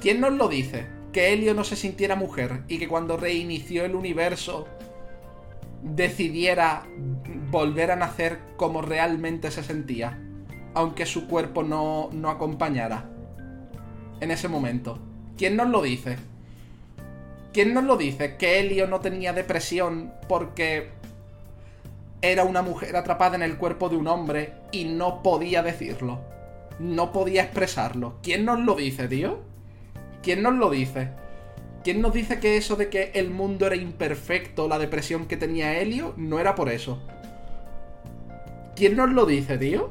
¿Quién 0.00 0.20
nos 0.20 0.32
lo 0.32 0.48
dice? 0.48 0.86
Que 1.12 1.32
Helio 1.32 1.54
no 1.54 1.64
se 1.64 1.76
sintiera 1.76 2.16
mujer 2.16 2.62
y 2.68 2.78
que 2.78 2.88
cuando 2.88 3.16
reinició 3.16 3.84
el 3.84 3.94
universo 3.94 4.66
decidiera 5.82 6.84
volver 7.50 7.90
a 7.90 7.96
nacer 7.96 8.40
como 8.56 8.82
realmente 8.82 9.50
se 9.50 9.62
sentía, 9.62 10.20
aunque 10.74 11.06
su 11.06 11.26
cuerpo 11.26 11.62
no, 11.62 12.10
no 12.12 12.30
acompañara 12.30 13.08
en 14.20 14.30
ese 14.30 14.48
momento. 14.48 14.98
¿Quién 15.36 15.56
nos 15.56 15.68
lo 15.68 15.82
dice? 15.82 16.16
¿Quién 17.52 17.74
nos 17.74 17.84
lo 17.84 17.96
dice? 17.96 18.36
Que 18.36 18.60
Helio 18.60 18.86
no 18.86 19.00
tenía 19.00 19.32
depresión 19.32 20.12
porque 20.28 20.90
era 22.20 22.44
una 22.44 22.62
mujer 22.62 22.96
atrapada 22.96 23.36
en 23.36 23.42
el 23.42 23.56
cuerpo 23.56 23.88
de 23.88 23.96
un 23.96 24.08
hombre 24.08 24.54
y 24.72 24.84
no 24.84 25.22
podía 25.22 25.62
decirlo. 25.62 26.20
No 26.78 27.12
podía 27.12 27.42
expresarlo. 27.42 28.16
¿Quién 28.22 28.44
nos 28.44 28.60
lo 28.60 28.74
dice, 28.74 29.08
tío? 29.08 29.40
¿Quién 30.22 30.42
nos 30.42 30.54
lo 30.54 30.70
dice? 30.70 31.10
¿Quién 31.84 32.02
nos 32.02 32.12
dice 32.12 32.38
que 32.40 32.56
eso 32.56 32.76
de 32.76 32.88
que 32.88 33.12
el 33.14 33.30
mundo 33.30 33.66
era 33.66 33.76
imperfecto, 33.76 34.68
la 34.68 34.78
depresión 34.78 35.26
que 35.26 35.36
tenía 35.36 35.78
Helio, 35.78 36.12
no 36.16 36.38
era 36.38 36.54
por 36.54 36.68
eso? 36.68 37.00
¿Quién 38.76 38.96
nos 38.96 39.10
lo 39.10 39.26
dice, 39.26 39.58
tío? 39.58 39.90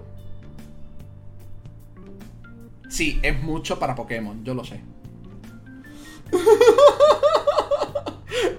Sí, 2.90 3.20
es 3.22 3.42
mucho 3.42 3.80
para 3.80 3.96
Pokémon, 3.96 4.44
yo 4.46 4.54
lo 4.54 4.64
sé. 4.64 4.82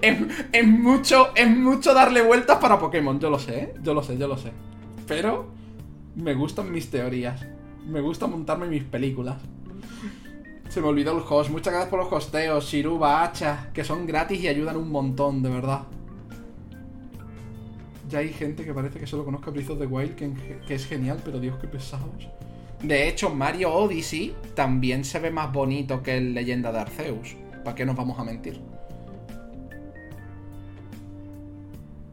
es, 0.01 0.67
mucho, 0.67 1.29
es 1.35 1.49
mucho 1.49 1.93
darle 1.93 2.21
vueltas 2.21 2.57
para 2.57 2.79
Pokémon, 2.79 3.19
yo 3.19 3.29
lo 3.29 3.39
sé, 3.39 3.73
yo 3.81 3.93
lo 3.93 4.03
sé, 4.03 4.17
yo 4.17 4.27
lo 4.27 4.37
sé. 4.37 4.51
Pero 5.07 5.47
me 6.15 6.33
gustan 6.33 6.71
mis 6.71 6.89
teorías. 6.89 7.45
Me 7.87 8.01
gusta 8.01 8.27
montarme 8.27 8.67
mis 8.67 8.83
películas. 8.83 9.37
Se 10.69 10.81
me 10.81 10.87
olvidó 10.87 11.17
el 11.17 11.23
host. 11.27 11.49
Muchas 11.49 11.73
gracias 11.73 11.89
por 11.89 11.99
los 11.99 12.11
hosteos, 12.11 12.65
Shiruba, 12.65 13.23
Hacha, 13.23 13.69
que 13.73 13.83
son 13.83 14.05
gratis 14.05 14.39
y 14.41 14.47
ayudan 14.47 14.77
un 14.77 14.91
montón, 14.91 15.41
de 15.41 15.49
verdad. 15.49 15.83
Ya 18.07 18.19
hay 18.19 18.29
gente 18.29 18.65
que 18.65 18.73
parece 18.73 18.99
que 18.99 19.07
solo 19.07 19.25
conozca 19.25 19.51
Breath 19.51 19.71
of 19.71 19.79
the 19.79 19.85
Wild, 19.85 20.15
que, 20.15 20.31
que 20.67 20.75
es 20.75 20.85
genial, 20.85 21.19
pero 21.23 21.39
Dios, 21.39 21.57
qué 21.59 21.67
pesados. 21.67 22.27
De 22.81 23.07
hecho, 23.07 23.29
Mario 23.29 23.73
Odyssey 23.73 24.35
también 24.55 25.03
se 25.03 25.19
ve 25.19 25.31
más 25.31 25.51
bonito 25.51 26.01
que 26.01 26.17
el 26.17 26.33
Leyenda 26.33 26.71
de 26.71 26.79
Arceus. 26.79 27.35
¿Para 27.63 27.75
qué 27.75 27.85
nos 27.85 27.95
vamos 27.95 28.17
a 28.19 28.23
mentir? 28.23 28.61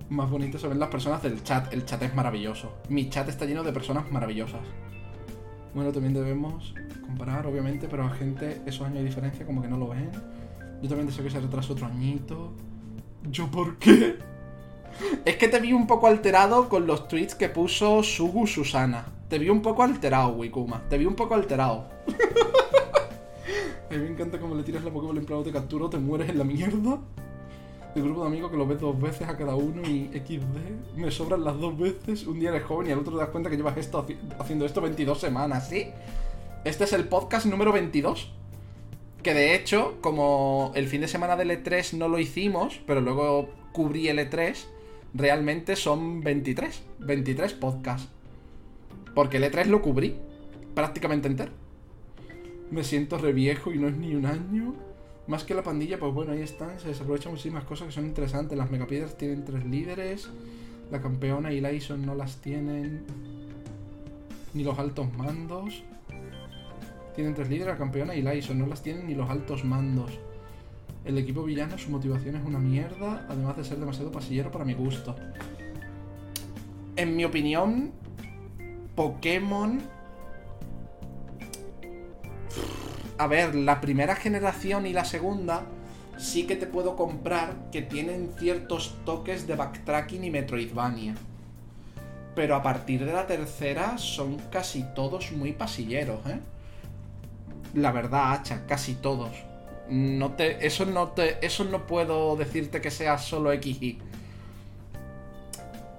Más 0.08 0.30
bonito 0.30 0.58
se 0.58 0.68
ven 0.68 0.78
las 0.78 0.88
personas 0.88 1.22
del 1.22 1.42
chat. 1.42 1.72
El 1.72 1.84
chat 1.84 2.02
es 2.02 2.14
maravilloso. 2.14 2.72
Mi 2.88 3.10
chat 3.10 3.28
está 3.28 3.44
lleno 3.44 3.64
de 3.64 3.72
personas 3.72 4.10
maravillosas. 4.10 4.60
Bueno, 5.74 5.92
también 5.92 6.14
debemos 6.14 6.74
comparar, 7.02 7.46
obviamente, 7.46 7.88
pero 7.88 8.04
a 8.04 8.10
gente 8.10 8.62
esos 8.66 8.86
años 8.86 8.98
de 8.98 9.04
diferencia 9.04 9.44
como 9.44 9.60
que 9.60 9.68
no 9.68 9.76
lo 9.76 9.88
ven. 9.88 10.10
Yo 10.80 10.88
también 10.88 11.06
deseo 11.06 11.24
que 11.24 11.30
se 11.30 11.40
retrase 11.40 11.72
otro 11.72 11.86
añito. 11.86 12.52
¿Yo 13.30 13.50
por 13.50 13.78
qué? 13.78 14.18
Es 15.26 15.36
que 15.36 15.48
te 15.48 15.60
vi 15.60 15.74
un 15.74 15.86
poco 15.86 16.06
alterado 16.06 16.70
con 16.70 16.86
los 16.86 17.06
tweets 17.08 17.34
que 17.34 17.50
puso 17.50 18.02
Sugu 18.02 18.46
Susana. 18.46 19.04
Te 19.28 19.38
vi 19.38 19.50
un 19.50 19.60
poco 19.60 19.82
alterado, 19.82 20.30
Wikuma. 20.30 20.88
Te 20.88 20.96
vi 20.96 21.04
un 21.04 21.14
poco 21.14 21.34
alterado. 21.34 21.90
A 23.90 23.94
mí 23.94 23.98
me 23.98 24.08
encanta 24.08 24.38
cómo 24.40 24.54
le 24.54 24.62
tiras 24.62 24.82
la 24.84 24.90
Pokéball 24.90 25.18
en 25.18 25.26
plano 25.26 25.42
de 25.42 25.52
captura, 25.52 25.90
te 25.90 25.98
mueres 25.98 26.30
en 26.30 26.38
la 26.38 26.44
mierda. 26.44 26.98
El 27.96 28.02
grupo 28.02 28.20
de 28.22 28.26
amigos 28.28 28.50
que 28.50 28.58
lo 28.58 28.66
ves 28.66 28.78
dos 28.78 29.00
veces 29.00 29.26
a 29.26 29.36
cada 29.38 29.54
uno 29.56 29.80
y 29.88 30.10
XD. 30.12 30.96
Me 30.98 31.10
sobran 31.10 31.42
las 31.42 31.58
dos 31.58 31.78
veces. 31.78 32.26
Un 32.26 32.38
día 32.38 32.50
eres 32.50 32.64
joven 32.64 32.88
y 32.88 32.92
al 32.92 32.98
otro 32.98 33.14
te 33.14 33.18
das 33.20 33.30
cuenta 33.30 33.48
que 33.48 33.56
llevas 33.56 33.76
esto 33.78 34.06
haci- 34.06 34.18
haciendo 34.38 34.66
esto 34.66 34.82
22 34.82 35.18
semanas, 35.18 35.68
¿sí? 35.70 35.86
Este 36.64 36.84
es 36.84 36.92
el 36.92 37.08
podcast 37.08 37.46
número 37.46 37.72
22. 37.72 38.32
Que 39.22 39.32
de 39.32 39.54
hecho, 39.54 39.96
como 40.02 40.72
el 40.74 40.88
fin 40.88 41.00
de 41.00 41.08
semana 41.08 41.36
del 41.36 41.50
E3 41.50 41.94
no 41.96 42.08
lo 42.08 42.18
hicimos, 42.18 42.78
pero 42.86 43.00
luego 43.00 43.48
cubrí 43.72 44.08
el 44.08 44.18
E3, 44.18 44.54
realmente 45.14 45.74
son 45.74 46.20
23. 46.20 46.82
23 46.98 47.54
podcasts. 47.54 48.08
Porque 49.14 49.38
el 49.38 49.44
E3 49.44 49.64
lo 49.66 49.80
cubrí 49.80 50.16
prácticamente 50.74 51.28
entero. 51.28 51.52
Me 52.70 52.84
siento 52.84 53.16
re 53.16 53.32
viejo 53.32 53.72
y 53.72 53.78
no 53.78 53.88
es 53.88 53.96
ni 53.96 54.14
un 54.14 54.26
año. 54.26 54.74
Más 55.26 55.42
que 55.42 55.54
la 55.54 55.62
pandilla, 55.62 55.98
pues 55.98 56.12
bueno, 56.14 56.32
ahí 56.32 56.42
están. 56.42 56.78
Se 56.78 56.88
desaprovechan 56.88 57.32
muchísimas 57.32 57.64
cosas 57.64 57.88
que 57.88 57.92
son 57.92 58.06
interesantes. 58.06 58.56
Las 58.56 58.70
megapiedras 58.70 59.16
tienen 59.16 59.44
tres 59.44 59.64
líderes. 59.64 60.28
La 60.90 61.00
campeona 61.00 61.52
y 61.52 61.60
Lyson 61.60 62.06
no 62.06 62.14
las 62.14 62.36
tienen. 62.36 63.04
Ni 64.54 64.62
los 64.62 64.78
altos 64.78 65.12
mandos. 65.14 65.82
Tienen 67.16 67.34
tres 67.34 67.48
líderes, 67.48 67.74
la 67.74 67.78
campeona 67.78 68.14
y 68.14 68.22
Lyson. 68.22 68.58
No 68.58 68.66
las 68.66 68.82
tienen 68.82 69.08
ni 69.08 69.14
los 69.14 69.28
altos 69.28 69.64
mandos. 69.64 70.12
El 71.04 71.18
equipo 71.18 71.42
villano, 71.42 71.76
su 71.76 71.90
motivación 71.90 72.36
es 72.36 72.44
una 72.44 72.60
mierda. 72.60 73.26
Además 73.28 73.56
de 73.56 73.64
ser 73.64 73.78
demasiado 73.78 74.12
pasillero 74.12 74.52
para 74.52 74.64
mi 74.64 74.74
gusto. 74.74 75.16
En 76.94 77.16
mi 77.16 77.24
opinión, 77.24 77.90
Pokémon 78.94 79.80
a 83.18 83.26
ver, 83.26 83.54
la 83.54 83.80
primera 83.80 84.16
generación 84.16 84.86
y 84.86 84.92
la 84.92 85.04
segunda 85.04 85.64
sí 86.18 86.46
que 86.46 86.56
te 86.56 86.66
puedo 86.66 86.96
comprar 86.96 87.54
que 87.70 87.82
tienen 87.82 88.32
ciertos 88.38 88.96
toques 89.04 89.46
de 89.46 89.56
backtracking 89.56 90.24
y 90.24 90.30
Metroidvania. 90.30 91.14
Pero 92.34 92.54
a 92.54 92.62
partir 92.62 93.04
de 93.04 93.12
la 93.12 93.26
tercera 93.26 93.96
son 93.98 94.36
casi 94.50 94.84
todos 94.94 95.32
muy 95.32 95.52
pasilleros, 95.52 96.26
¿eh? 96.26 96.40
La 97.74 97.92
verdad, 97.92 98.32
hacha, 98.32 98.66
casi 98.66 98.94
todos. 98.94 99.30
No 99.88 100.32
te, 100.32 100.66
eso 100.66 100.84
no 100.84 101.08
te, 101.08 101.44
eso 101.44 101.64
no 101.64 101.86
puedo 101.86 102.36
decirte 102.36 102.80
que 102.80 102.90
sea 102.90 103.18
solo 103.18 103.52
XY. 103.52 103.98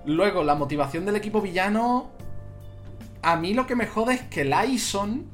Luego, 0.05 0.43
la 0.43 0.55
motivación 0.55 1.05
del 1.05 1.15
equipo 1.15 1.41
villano. 1.41 2.11
A 3.21 3.35
mí 3.35 3.53
lo 3.53 3.65
que 3.67 3.75
me 3.75 3.87
jode 3.87 4.13
es 4.13 4.21
que 4.21 4.45
Lyson 4.45 5.25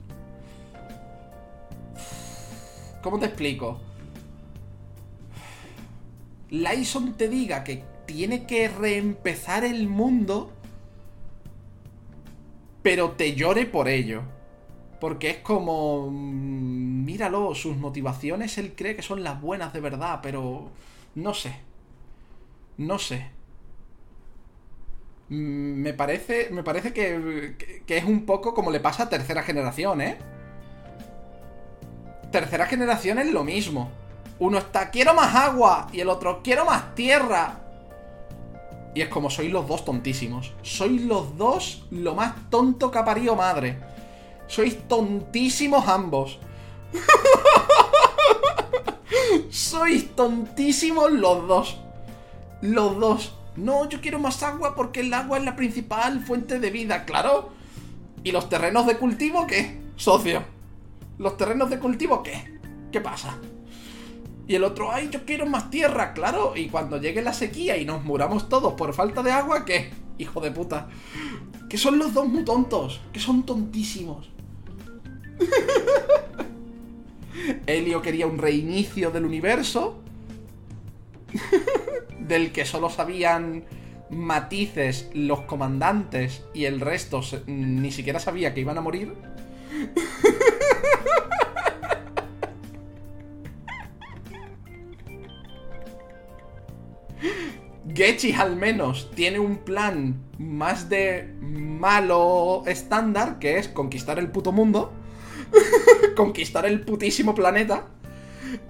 ¿Cómo 3.04 3.20
te 3.20 3.26
explico? 3.28 3.80
Lyson 6.50 7.14
te 7.14 7.28
diga 7.30 7.64
que 7.64 7.84
tiene 8.06 8.46
que 8.46 8.68
reempezar 8.68 9.64
el 9.64 9.88
mundo, 9.88 10.52
pero 12.82 13.12
te 13.12 13.36
llore 13.36 13.66
por 13.66 13.88
ello. 13.88 14.22
Porque 15.00 15.30
es 15.32 15.38
como... 15.40 16.10
mm, 16.12 17.04
Míralo, 17.06 17.54
sus 17.56 17.76
motivaciones 17.76 18.58
él 18.58 18.74
cree 18.78 18.96
que 18.96 19.02
son 19.02 19.24
las 19.24 19.42
buenas 19.42 19.74
de 19.74 19.82
verdad, 19.82 20.20
pero... 20.24 20.70
No 21.16 21.34
sé. 21.34 21.54
No 22.78 22.98
sé. 23.00 23.28
Mm, 25.30 25.82
Me 25.82 25.94
parece, 25.94 26.50
me 26.52 26.64
parece 26.64 26.94
que, 26.94 27.56
que- 27.58 27.84
que 27.86 27.98
es 27.98 28.04
un 28.06 28.26
poco 28.26 28.54
como 28.54 28.72
le 28.72 28.80
pasa 28.80 29.04
a 29.04 29.10
tercera 29.10 29.44
generación, 29.44 30.02
¿eh? 30.02 30.18
Tercera 32.34 32.66
generación 32.66 33.20
es 33.20 33.32
lo 33.32 33.44
mismo. 33.44 33.92
Uno 34.40 34.58
está, 34.58 34.90
quiero 34.90 35.14
más 35.14 35.36
agua, 35.36 35.88
y 35.94 36.00
el 36.00 36.10
otro, 36.10 36.42
quiero 36.44 36.66
más 36.66 36.96
tierra. 36.96 37.60
Y 38.96 39.02
es 39.02 39.08
como 39.08 39.30
sois 39.30 39.52
los 39.52 39.68
dos 39.68 39.86
tontísimos. 39.86 40.52
Sois 40.64 41.02
los 41.04 41.38
dos 41.38 41.86
lo 41.92 42.16
más 42.16 42.34
tonto 42.50 42.92
que 42.92 42.98
ha 42.98 43.06
parido 43.06 43.36
madre. 43.36 43.78
Sois 44.48 44.88
tontísimos 44.88 45.88
ambos. 45.88 46.40
sois 49.52 50.16
tontísimos 50.16 51.12
los 51.12 51.48
dos. 51.48 51.78
Los 52.62 53.00
dos. 53.00 53.36
No, 53.56 53.88
yo 53.88 54.02
quiero 54.02 54.18
más 54.18 54.42
agua 54.42 54.74
porque 54.76 55.02
el 55.02 55.14
agua 55.14 55.38
es 55.38 55.44
la 55.44 55.56
principal 55.56 56.26
fuente 56.26 56.60
de 56.60 56.72
vida, 56.72 57.06
claro. 57.06 57.52
¿Y 58.24 58.32
los 58.32 58.50
terrenos 58.50 58.88
de 58.88 58.98
cultivo 58.98 59.46
qué? 59.46 59.80
Socio. 59.96 60.53
¿Los 61.24 61.38
terrenos 61.38 61.70
de 61.70 61.80
cultivo 61.80 62.22
qué? 62.22 62.60
¿Qué 62.92 63.00
pasa? 63.00 63.38
Y 64.46 64.56
el 64.56 64.66
otro, 64.66 64.92
ay, 64.92 65.08
yo 65.10 65.26
quiero 65.26 65.46
más 65.46 65.70
tierra, 65.70 66.12
claro. 66.12 66.52
Y 66.58 66.68
cuando 66.68 66.98
llegue 66.98 67.22
la 67.22 67.32
sequía 67.32 67.78
y 67.78 67.86
nos 67.86 68.04
muramos 68.04 68.50
todos 68.50 68.74
por 68.74 68.94
falta 68.94 69.24
de 69.24 69.32
agua, 69.32 69.64
¿qué? 69.64 69.90
Hijo 70.18 70.42
de 70.42 70.52
puta. 70.52 70.90
Que 71.70 71.78
son 71.78 71.98
los 71.98 72.14
dos 72.14 72.28
muy 72.28 72.44
tontos. 72.44 73.00
Que 73.14 73.22
son 73.22 73.44
tontísimos. 73.44 74.32
Helio 77.68 78.02
quería 78.02 78.28
un 78.28 78.38
reinicio 78.38 79.10
del 79.10 79.24
universo. 79.24 80.02
del 82.20 82.52
que 82.52 82.66
solo 82.66 82.90
sabían 82.90 83.64
matices 84.10 85.10
los 85.14 85.40
comandantes 85.44 86.44
y 86.54 86.66
el 86.66 86.82
resto 86.82 87.22
ni 87.48 87.92
siquiera 87.92 88.20
sabía 88.20 88.54
que 88.54 88.60
iban 88.60 88.78
a 88.78 88.82
morir. 88.82 89.14
Getchis 97.94 98.40
al 98.40 98.56
menos 98.56 99.12
tiene 99.14 99.40
un 99.40 99.58
plan 99.58 100.24
más 100.40 100.90
de 100.90 101.32
malo 101.40 102.64
estándar, 102.66 103.38
que 103.40 103.60
es 103.60 103.68
conquistar 103.68 104.18
el 104.18 104.32
puto 104.32 104.52
mundo. 104.52 104.92
conquistar 106.16 106.66
el 106.66 106.82
putísimo 106.82 107.36
planeta. 107.36 107.86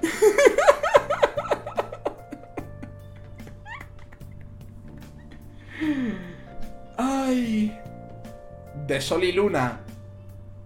Ay. 6.97 7.79
De 8.87 8.99
Sol 8.99 9.23
y 9.23 9.31
Luna 9.31 9.79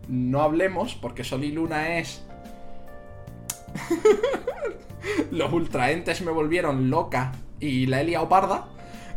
no 0.07 0.41
hablemos, 0.41 0.95
porque 0.95 1.23
Sol 1.23 1.43
y 1.43 1.51
Luna 1.51 1.99
es... 1.99 2.23
Los 5.31 5.53
ultraentes 5.53 6.21
me 6.21 6.31
volvieron 6.31 6.89
loca 6.89 7.33
y 7.59 7.85
la 7.87 8.01
Elia 8.01 8.21
Oparda. 8.21 8.67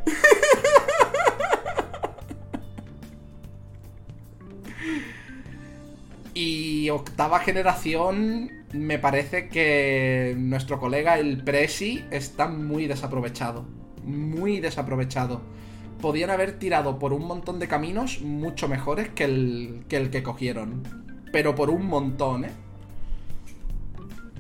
y 6.34 6.90
octava 6.90 7.40
generación, 7.40 8.50
me 8.72 8.98
parece 8.98 9.48
que 9.48 10.34
nuestro 10.38 10.78
colega 10.78 11.18
el 11.18 11.42
Presi 11.42 12.04
está 12.10 12.46
muy 12.48 12.86
desaprovechado. 12.86 13.64
Muy 14.04 14.60
desaprovechado 14.60 15.40
podían 16.00 16.30
haber 16.30 16.58
tirado 16.58 16.98
por 16.98 17.12
un 17.12 17.26
montón 17.26 17.58
de 17.58 17.68
caminos 17.68 18.20
mucho 18.22 18.68
mejores 18.68 19.10
que 19.10 19.24
el 19.24 19.84
que, 19.88 19.96
el 19.96 20.10
que 20.10 20.22
cogieron. 20.22 20.82
Pero 21.32 21.54
por 21.54 21.70
un 21.70 21.86
montón, 21.86 22.46
¿eh? 22.46 22.50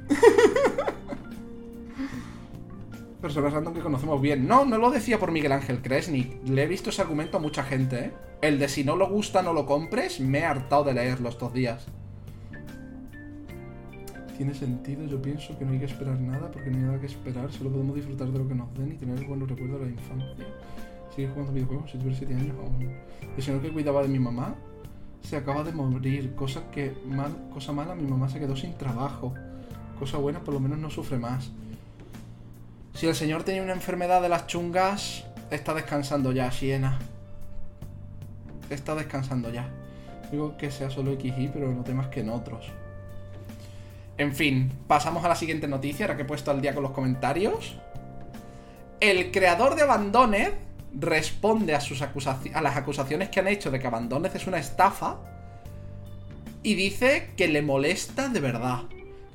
Personas 3.20 3.52
random 3.52 3.74
que 3.74 3.80
conocemos 3.80 4.20
bien. 4.20 4.48
No, 4.48 4.64
no 4.64 4.78
lo 4.78 4.90
decía 4.90 5.18
por 5.18 5.30
Miguel 5.30 5.52
Ángel 5.52 5.82
Kresnik. 5.82 6.42
Le 6.48 6.64
he 6.64 6.66
visto 6.66 6.90
ese 6.90 7.02
argumento 7.02 7.36
a 7.36 7.40
mucha 7.40 7.62
gente, 7.62 8.06
¿eh? 8.06 8.12
El 8.40 8.58
de 8.58 8.68
si 8.68 8.82
no 8.82 8.96
lo 8.96 9.08
gusta, 9.08 9.42
no 9.42 9.52
lo 9.52 9.66
compres, 9.66 10.20
me 10.20 10.38
he 10.38 10.44
hartado 10.44 10.84
de 10.84 10.94
leerlo 10.94 11.28
estos 11.28 11.52
días. 11.52 11.86
Tiene 14.38 14.54
sentido, 14.54 15.04
yo 15.04 15.20
pienso 15.20 15.58
que 15.58 15.66
no 15.66 15.72
hay 15.72 15.80
que 15.80 15.84
esperar 15.84 16.18
nada 16.18 16.50
porque 16.50 16.70
no 16.70 16.78
hay 16.78 16.84
nada 16.84 16.98
que 16.98 17.06
esperar, 17.06 17.52
solo 17.52 17.68
podemos 17.68 17.94
disfrutar 17.94 18.28
de 18.28 18.38
lo 18.38 18.48
que 18.48 18.54
nos 18.54 18.72
den 18.72 18.92
y 18.92 18.94
tener 18.94 19.22
buenos 19.26 19.50
recuerdos 19.50 19.80
de 19.80 19.86
la 19.86 19.92
infancia 19.92 20.46
sigue 21.14 21.28
jugando 21.28 21.52
videojuegos 21.52 21.90
si 21.90 21.98
tuviera 21.98 22.18
7 22.18 22.34
años 22.34 22.56
aún. 22.58 22.90
El 23.36 23.42
señor 23.42 23.62
que 23.62 23.70
cuidaba 23.70 24.02
de 24.02 24.08
mi 24.08 24.18
mamá 24.18 24.54
se 25.22 25.36
acaba 25.36 25.62
de 25.64 25.72
morir. 25.72 26.34
Cosa 26.34 26.70
que 26.70 26.94
mal, 27.06 27.36
cosa 27.52 27.72
mala, 27.72 27.94
mi 27.94 28.08
mamá 28.08 28.28
se 28.28 28.38
quedó 28.38 28.56
sin 28.56 28.74
trabajo. 28.74 29.34
Cosa 29.98 30.18
buena, 30.18 30.40
por 30.40 30.54
lo 30.54 30.60
menos 30.60 30.78
no 30.78 30.90
sufre 30.90 31.18
más. 31.18 31.50
Si 32.94 33.06
el 33.06 33.14
señor 33.14 33.44
tenía 33.44 33.62
una 33.62 33.72
enfermedad 33.72 34.22
de 34.22 34.28
las 34.28 34.46
chungas, 34.46 35.24
está 35.50 35.74
descansando 35.74 36.32
ya, 36.32 36.50
Siena. 36.50 36.98
Está 38.68 38.94
descansando 38.94 39.50
ya. 39.50 39.68
Digo 40.30 40.56
que 40.56 40.70
sea 40.70 40.90
solo 40.90 41.12
XY, 41.12 41.50
pero 41.52 41.72
no 41.72 41.82
temas 41.82 42.08
que 42.08 42.20
en 42.20 42.30
otros. 42.30 42.70
En 44.16 44.34
fin, 44.34 44.70
pasamos 44.86 45.24
a 45.24 45.28
la 45.28 45.34
siguiente 45.34 45.66
noticia, 45.66 46.04
ahora 46.04 46.16
que 46.16 46.22
he 46.22 46.26
puesto 46.26 46.50
al 46.50 46.60
día 46.60 46.74
con 46.74 46.82
los 46.82 46.92
comentarios. 46.92 47.78
El 49.00 49.30
creador 49.30 49.76
de 49.76 49.82
Abandoned 49.82 50.52
responde 50.98 51.74
a, 51.74 51.80
sus 51.80 52.02
a 52.02 52.60
las 52.60 52.76
acusaciones 52.76 53.28
que 53.28 53.40
han 53.40 53.48
hecho 53.48 53.70
de 53.70 53.78
que 53.78 53.86
Abandones 53.86 54.34
es 54.34 54.46
una 54.46 54.58
estafa 54.58 55.18
y 56.62 56.74
dice 56.74 57.30
que 57.36 57.48
le 57.48 57.62
molesta 57.62 58.28
de 58.28 58.40
verdad, 58.40 58.82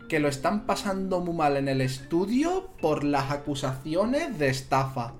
que 0.09 0.19
lo 0.19 0.27
están 0.27 0.65
pasando 0.65 1.21
muy 1.21 1.33
mal 1.33 1.57
en 1.57 1.67
el 1.67 1.81
estudio 1.81 2.69
por 2.81 3.03
las 3.03 3.31
acusaciones 3.31 4.37
de 4.37 4.49
estafa, 4.49 5.13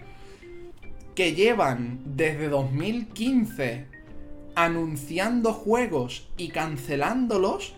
que 1.15 1.33
llevan 1.33 2.01
desde 2.05 2.49
2015 2.49 3.87
anunciando 4.55 5.53
juegos 5.53 6.27
y 6.37 6.49
cancelándolos 6.49 7.73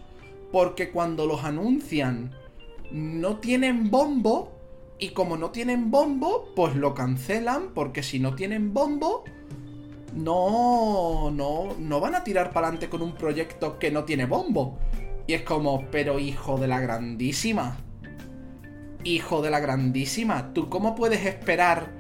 porque 0.52 0.92
cuando 0.92 1.26
los 1.26 1.44
anuncian 1.44 2.34
no 2.92 3.38
tienen 3.38 3.90
bombo 3.90 4.57
y 5.00 5.10
como 5.10 5.38
no 5.38 5.52
tienen 5.52 5.92
bombo, 5.92 6.52
pues 6.56 6.76
lo 6.76 6.94
cancelan 6.94 7.70
porque 7.74 8.02
si 8.02 8.20
no 8.20 8.36
tienen 8.36 8.74
bombo, 8.74 9.24
no, 10.16 11.30
no, 11.32 11.76
no 11.78 12.00
van 12.00 12.16
a 12.16 12.24
tirar 12.24 12.52
para 12.52 12.68
adelante 12.68 12.90
con 12.90 13.02
un 13.02 13.14
proyecto 13.14 13.78
que 13.78 13.92
no 13.92 14.04
tiene 14.06 14.26
bombo. 14.26 14.80
Y 15.28 15.34
es 15.34 15.44
como, 15.44 15.86
pero 15.92 16.20
hijo 16.20 16.58
de 16.58 16.68
la 16.68 16.80
grandísima. 16.80 17.78
Hijo 19.04 19.42
de 19.42 19.52
la 19.52 19.60
grandísima, 19.60 20.54
¿tú 20.54 20.70
cómo 20.70 20.96
puedes 20.96 21.26
esperar 21.26 21.92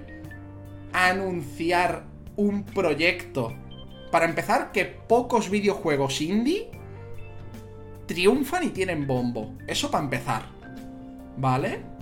a 0.91 1.09
anunciar 1.09 2.05
un 2.35 2.63
proyecto? 2.63 3.53
Para 4.11 4.25
empezar, 4.25 4.71
que 4.71 4.85
pocos 4.85 5.49
videojuegos 5.49 6.21
indie 6.21 6.71
triunfan 8.07 8.63
y 8.63 8.69
tienen 8.69 9.05
bombo. 9.05 9.53
Eso 9.67 9.91
para 9.91 10.05
empezar. 10.05 10.43
¿Vale? 11.37 11.96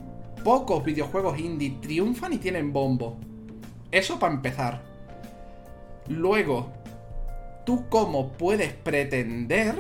Pocos 0.46 0.84
videojuegos 0.84 1.40
indie 1.40 1.72
triunfan 1.82 2.34
y 2.34 2.38
tienen 2.38 2.72
bombo. 2.72 3.18
Eso 3.90 4.20
para 4.20 4.36
empezar. 4.36 4.84
Luego, 6.08 6.72
¿tú 7.66 7.90
cómo 7.90 8.32
puedes 8.34 8.72
pretender 8.72 9.76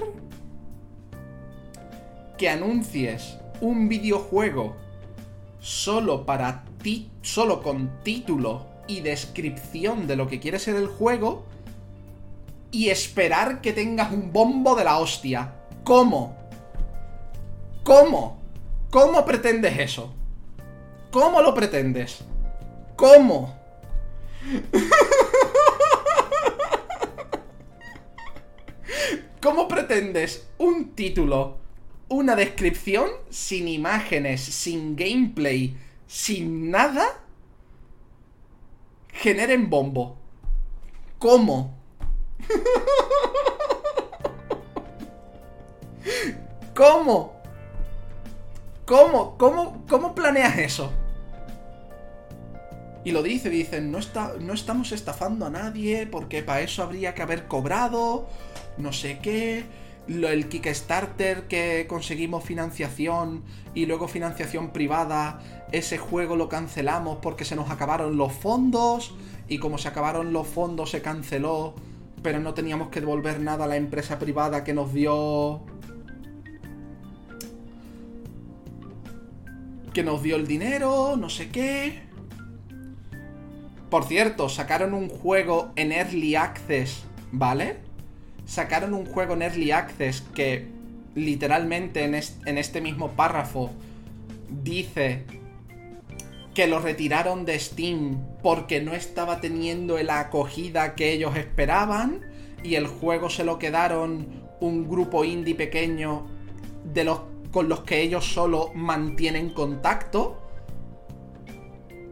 que 2.35 2.49
anuncies 2.49 3.37
un 3.61 3.87
videojuego 3.87 4.75
solo 5.59 6.25
para 6.25 6.65
ti, 6.81 7.11
solo 7.21 7.61
con 7.61 8.01
título 8.01 8.65
y 8.87 9.01
descripción 9.01 10.07
de 10.07 10.15
lo 10.15 10.27
que 10.27 10.39
quiere 10.39 10.57
ser 10.57 10.77
el 10.77 10.87
juego 10.87 11.45
y 12.71 12.89
esperar 12.89 13.61
que 13.61 13.71
tengas 13.71 14.11
un 14.11 14.33
bombo 14.33 14.75
de 14.75 14.83
la 14.83 14.97
hostia? 14.97 15.53
¿Cómo? 15.83 16.35
¿Cómo? 17.83 18.39
¿Cómo 18.89 19.23
pretendes 19.25 19.77
eso? 19.77 20.24
¿Cómo 21.15 21.41
lo 21.41 21.53
pretendes? 21.53 22.25
¿Cómo? 22.97 23.57
¿Cómo 29.41 29.69
pretendes 29.69 30.49
un 30.57 30.89
título, 30.89 31.55
una 32.09 32.35
descripción 32.35 33.09
sin 33.29 33.69
imágenes, 33.69 34.43
sin 34.43 34.97
gameplay, 34.97 35.77
sin 36.05 36.69
nada, 36.69 37.21
generen 39.13 39.69
bombo? 39.69 40.17
¿Cómo? 41.17 41.77
¿Cómo? 46.75 47.41
¿Cómo? 48.85 49.37
¿Cómo? 49.37 49.85
¿Cómo 49.87 50.13
planeas 50.13 50.57
eso? 50.57 50.91
Y 53.05 53.11
lo 53.11 53.21
dice, 53.21 53.51
dicen, 53.51 53.91
no, 53.91 53.99
está, 53.99 54.33
no 54.41 54.53
estamos 54.53 54.91
estafando 54.91 55.45
a 55.45 55.51
nadie 55.51 56.07
porque 56.07 56.41
para 56.41 56.61
eso 56.61 56.81
habría 56.81 57.13
que 57.13 57.21
haber 57.21 57.47
cobrado, 57.47 58.27
no 58.79 58.91
sé 58.91 59.19
qué. 59.19 59.63
Lo, 60.07 60.27
el 60.27 60.49
Kickstarter 60.49 61.47
que 61.47 61.85
conseguimos 61.87 62.43
financiación 62.43 63.43
y 63.75 63.85
luego 63.85 64.07
financiación 64.07 64.71
privada, 64.71 65.39
ese 65.71 65.99
juego 65.99 66.35
lo 66.35 66.49
cancelamos 66.49 67.19
porque 67.21 67.45
se 67.45 67.55
nos 67.55 67.69
acabaron 67.69 68.17
los 68.17 68.33
fondos 68.33 69.13
y 69.47 69.59
como 69.59 69.77
se 69.77 69.87
acabaron 69.87 70.33
los 70.33 70.47
fondos 70.47 70.89
se 70.89 71.03
canceló, 71.03 71.75
pero 72.23 72.39
no 72.39 72.55
teníamos 72.55 72.89
que 72.89 73.01
devolver 73.01 73.39
nada 73.39 73.65
a 73.65 73.67
la 73.67 73.77
empresa 73.77 74.17
privada 74.17 74.63
que 74.63 74.73
nos 74.73 74.91
dio... 74.93 75.61
Que 79.93 80.03
nos 80.03 80.23
dio 80.23 80.35
el 80.37 80.47
dinero, 80.47 81.15
no 81.17 81.29
sé 81.29 81.49
qué. 81.49 82.04
Por 83.95 84.03
cierto, 84.03 84.49
sacaron 84.49 84.93
un 84.93 85.07
juego 85.07 85.71
en 85.77 85.93
Early 85.93 86.35
Access, 86.35 87.05
¿vale? 87.31 87.77
Sacaron 88.45 88.93
un 88.93 89.05
juego 89.05 89.35
en 89.35 89.41
Early 89.41 89.71
Access 89.71 90.19
que 90.35 90.67
literalmente 91.15 92.03
en, 92.03 92.57
este 92.57 92.81
mismo 92.81 93.11
párrafo 93.11 93.71
dice 94.49 95.23
que 96.53 96.67
lo 96.67 96.79
retiraron 96.79 97.45
de 97.45 97.57
Steam 97.57 98.19
porque 98.43 98.81
no 98.81 98.93
estaba 98.93 99.39
teniendo 99.39 99.97
la 100.03 100.19
acogida 100.19 100.93
que 100.95 101.13
ellos 101.13 101.37
esperaban 101.37 102.19
y 102.63 102.75
el 102.75 102.87
juego 102.87 103.29
se 103.29 103.45
lo 103.45 103.59
quedaron 103.59 104.27
un 104.59 104.89
grupo 104.89 105.23
indie 105.23 105.55
pequeño 105.55 106.27
de 106.83 107.05
los 107.05 107.21
con 107.53 107.69
los 107.69 107.83
que 107.83 108.01
ellos 108.01 108.25
solo 108.25 108.71
mantienen 108.75 109.51
contacto. 109.51 110.44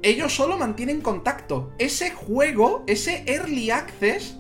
Ellos 0.04 0.36
solo 0.36 0.58
mantienen 0.58 1.00
contacto. 1.00 1.72
Ese 1.80 2.12
juego, 2.12 2.84
ese 2.88 3.24
early 3.26 3.72
access 3.72 4.36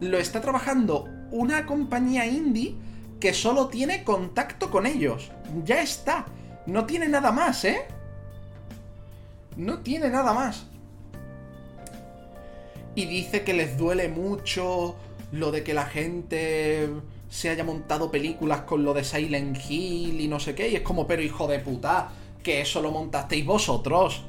lo 0.00 0.18
está 0.18 0.42
trabajando 0.42 1.08
una 1.30 1.64
compañía 1.64 2.26
indie 2.26 2.74
que 3.18 3.32
solo 3.32 3.68
tiene 3.68 4.04
contacto 4.04 4.70
con 4.70 4.84
ellos. 4.84 5.32
Ya 5.64 5.80
está. 5.80 6.26
No 6.66 6.84
tiene 6.84 7.08
nada 7.08 7.32
más, 7.32 7.64
¿eh? 7.64 7.86
No 9.56 9.78
tiene 9.78 10.10
nada 10.10 10.34
más. 10.34 10.66
Y 12.94 13.06
dice 13.06 13.44
que 13.44 13.54
les 13.54 13.78
duele 13.78 14.08
mucho 14.08 14.96
lo 15.32 15.52
de 15.52 15.64
que 15.64 15.72
la 15.72 15.86
gente 15.86 16.90
se 17.30 17.48
haya 17.48 17.64
montado 17.64 18.10
películas 18.10 18.60
con 18.62 18.84
lo 18.84 18.92
de 18.92 19.04
Silent 19.04 19.58
Hill 19.68 20.20
y 20.20 20.28
no 20.28 20.38
sé 20.38 20.54
qué. 20.54 20.68
Y 20.68 20.76
es 20.76 20.82
como, 20.82 21.06
pero 21.06 21.22
hijo 21.22 21.46
de 21.46 21.60
puta, 21.60 22.10
que 22.42 22.60
eso 22.60 22.82
lo 22.82 22.90
montasteis 22.90 23.46
vosotros. 23.46 24.24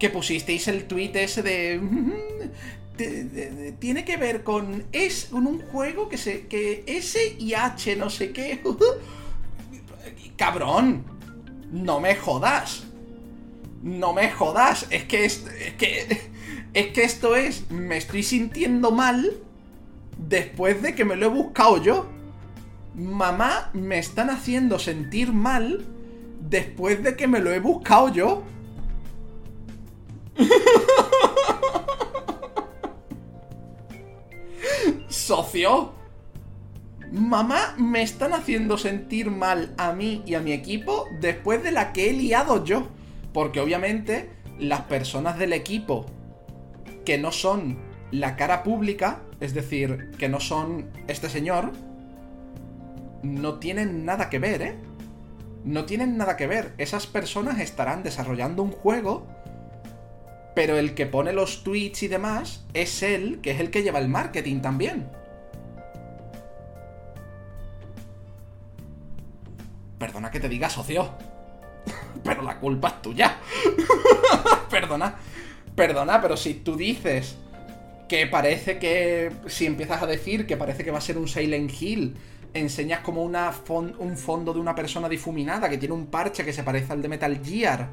Que 0.00 0.10
pusisteis 0.10 0.66
el 0.66 0.84
tweet 0.84 1.12
ese 1.14 1.42
de... 2.96 3.74
tiene 3.78 4.04
que 4.04 4.16
ver 4.16 4.42
con... 4.42 4.86
Es 4.90 5.26
con 5.26 5.46
un 5.46 5.60
juego 5.60 6.08
que 6.08 6.18
se... 6.18 6.48
que 6.48 6.82
S 6.86 7.36
y 7.38 7.54
H 7.54 7.94
no 7.96 8.10
sé 8.10 8.32
qué. 8.32 8.60
Cabrón. 10.36 11.04
No 11.70 12.00
me 12.00 12.16
jodas. 12.16 12.84
No 13.82 14.12
me 14.12 14.30
jodas, 14.30 14.86
es 14.90 15.04
que, 15.04 15.24
es, 15.24 15.46
que, 15.78 16.20
es 16.74 16.86
que 16.88 17.02
esto 17.02 17.34
es, 17.34 17.70
me 17.70 17.96
estoy 17.96 18.22
sintiendo 18.22 18.90
mal 18.90 19.38
después 20.18 20.82
de 20.82 20.94
que 20.94 21.06
me 21.06 21.16
lo 21.16 21.26
he 21.26 21.28
buscado 21.30 21.82
yo. 21.82 22.06
Mamá, 22.94 23.70
me 23.72 23.98
están 23.98 24.28
haciendo 24.28 24.78
sentir 24.78 25.32
mal 25.32 25.86
después 26.40 27.02
de 27.02 27.16
que 27.16 27.26
me 27.26 27.40
lo 27.40 27.52
he 27.52 27.60
buscado 27.60 28.12
yo. 28.12 28.42
Socio. 35.08 35.92
Mamá, 37.12 37.74
me 37.76 38.02
están 38.02 38.32
haciendo 38.32 38.78
sentir 38.78 39.30
mal 39.30 39.74
a 39.78 39.92
mí 39.92 40.22
y 40.26 40.34
a 40.34 40.40
mi 40.40 40.52
equipo 40.52 41.06
después 41.20 41.62
de 41.62 41.72
la 41.72 41.92
que 41.92 42.10
he 42.10 42.12
liado 42.12 42.64
yo. 42.64 42.88
Porque 43.32 43.60
obviamente 43.60 44.30
las 44.58 44.82
personas 44.82 45.38
del 45.38 45.52
equipo 45.52 46.06
que 47.04 47.18
no 47.18 47.32
son 47.32 47.78
la 48.10 48.36
cara 48.36 48.62
pública, 48.62 49.22
es 49.40 49.54
decir, 49.54 50.10
que 50.18 50.28
no 50.28 50.40
son 50.40 50.90
este 51.08 51.28
señor, 51.28 51.72
no 53.22 53.58
tienen 53.58 54.04
nada 54.04 54.28
que 54.28 54.38
ver, 54.38 54.62
¿eh? 54.62 54.78
No 55.64 55.84
tienen 55.84 56.16
nada 56.16 56.36
que 56.36 56.46
ver. 56.46 56.74
Esas 56.78 57.06
personas 57.06 57.60
estarán 57.60 58.02
desarrollando 58.02 58.62
un 58.62 58.72
juego, 58.72 59.26
pero 60.54 60.78
el 60.78 60.94
que 60.94 61.06
pone 61.06 61.32
los 61.32 61.62
tweets 61.64 62.02
y 62.02 62.08
demás 62.08 62.64
es 62.74 63.02
él, 63.02 63.40
que 63.42 63.52
es 63.52 63.60
el 63.60 63.70
que 63.70 63.82
lleva 63.82 63.98
el 63.98 64.08
marketing 64.08 64.60
también. 64.60 65.08
Perdona 69.98 70.30
que 70.30 70.40
te 70.40 70.48
diga 70.48 70.70
socio. 70.70 71.10
pero 72.24 72.42
la 72.42 72.58
culpa 72.58 72.88
es 72.88 73.02
tuya. 73.02 73.38
perdona, 74.70 75.16
perdona, 75.74 76.20
pero 76.20 76.36
si 76.36 76.54
tú 76.54 76.76
dices 76.76 77.36
que 78.08 78.26
parece 78.26 78.78
que, 78.78 79.30
si 79.46 79.66
empiezas 79.66 80.02
a 80.02 80.06
decir 80.06 80.46
que 80.46 80.56
parece 80.56 80.84
que 80.84 80.90
va 80.90 80.98
a 80.98 81.02
ser 81.02 81.16
un 81.16 81.28
Silent 81.28 81.70
Hill, 81.80 82.16
enseñas 82.52 83.00
como 83.00 83.22
una 83.22 83.52
un 83.68 84.16
fondo 84.16 84.52
de 84.52 84.58
una 84.58 84.74
persona 84.74 85.08
difuminada 85.08 85.68
que 85.68 85.78
tiene 85.78 85.94
un 85.94 86.06
parche 86.06 86.44
que 86.44 86.52
se 86.52 86.64
parece 86.64 86.92
al 86.92 87.02
de 87.02 87.08
Metal 87.08 87.40
Gear, 87.44 87.90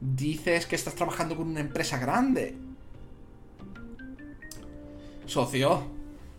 dices 0.00 0.66
que 0.66 0.76
estás 0.76 0.94
trabajando 0.94 1.36
con 1.36 1.48
una 1.48 1.60
empresa 1.60 1.98
grande. 1.98 2.54
Socio, 5.26 5.82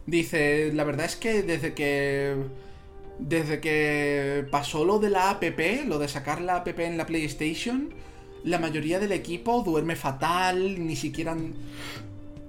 dice, 0.06 0.72
la 0.74 0.84
verdad 0.84 1.06
es 1.06 1.16
que 1.16 1.44
desde 1.44 1.74
que 1.74 2.36
desde 3.20 3.60
que 3.60 4.46
pasó 4.52 4.86
lo 4.86 5.00
de 5.00 5.10
la 5.10 5.32
APP, 5.32 5.86
lo 5.88 5.98
de 6.00 6.08
sacar 6.08 6.40
la 6.40 6.58
APP 6.58 6.80
en 6.80 6.98
la 6.98 7.06
PlayStation, 7.06 7.94
la 8.44 8.60
mayoría 8.60 9.00
del 9.00 9.12
equipo 9.12 9.64
duerme 9.64 9.96
fatal, 9.96 10.86
ni 10.86 10.96
siquiera 10.96 11.36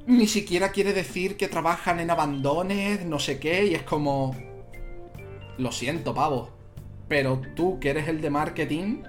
ni 0.07 0.27
siquiera 0.27 0.73
quiere 0.73 0.95
decir 0.95 1.37
que 1.37 1.49
trabajan 1.49 2.01
en 2.01 2.11
abandones, 2.11 3.05
no 3.05 3.19
sé 3.19 3.39
qué, 3.39 3.67
y 3.67 3.75
es 3.75 3.83
como 3.83 4.35
lo 5.59 5.71
siento, 5.71 6.15
pavo, 6.15 6.51
pero 7.09 7.43
tú 7.55 7.79
que 7.79 7.91
eres 7.91 8.09
el 8.09 8.23
de 8.23 8.31
marketing, 8.31 9.03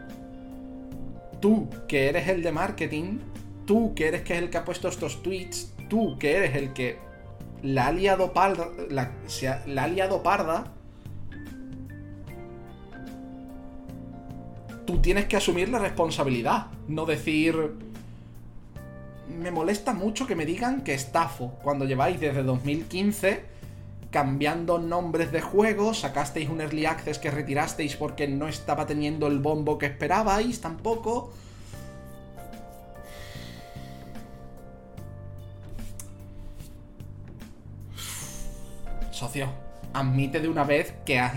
tú 1.39 1.69
que 1.87 2.09
eres 2.09 2.27
el 2.27 2.43
de 2.43 2.51
marketing, 2.51 3.19
tú 3.65 3.93
que 3.95 4.07
eres 4.07 4.21
que 4.23 4.33
es 4.35 4.43
el 4.43 4.49
que 4.49 4.57
ha 4.57 4.65
puesto 4.65 4.87
estos 4.87 5.21
tweets, 5.23 5.73
tú 5.87 6.17
que 6.17 6.35
eres 6.35 6.55
el 6.55 6.73
que 6.73 6.97
la 7.61 7.87
ha 7.87 7.91
liado 7.91 8.33
parda, 8.33 8.69
la, 8.89 9.11
parda, 10.23 10.71
tú 14.85 14.99
tienes 14.99 15.25
que 15.25 15.37
asumir 15.37 15.69
la 15.69 15.79
responsabilidad, 15.79 16.67
no 16.87 17.05
decir... 17.05 17.55
Me 19.29 19.51
molesta 19.51 19.93
mucho 19.93 20.25
que 20.25 20.35
me 20.35 20.43
digan 20.43 20.81
que 20.81 20.95
estafo, 20.95 21.59
cuando 21.61 21.85
lleváis 21.85 22.19
desde 22.19 22.41
2015 22.41 23.58
cambiando 24.11 24.79
nombres 24.79 25.31
de 25.31 25.41
juegos, 25.41 25.99
sacasteis 25.99 26.49
un 26.49 26.61
early 26.61 26.85
access 26.85 27.19
que 27.19 27.31
retirasteis 27.31 27.95
porque 27.95 28.27
no 28.27 28.47
estaba 28.47 28.85
teniendo 28.85 29.27
el 29.27 29.39
bombo 29.39 29.77
que 29.77 29.85
esperabais 29.85 30.61
tampoco. 30.61 31.31
Socio, 39.11 39.49
admite 39.93 40.39
de 40.39 40.47
una 40.47 40.63
vez 40.63 40.93
que 41.05 41.19
has 41.19 41.33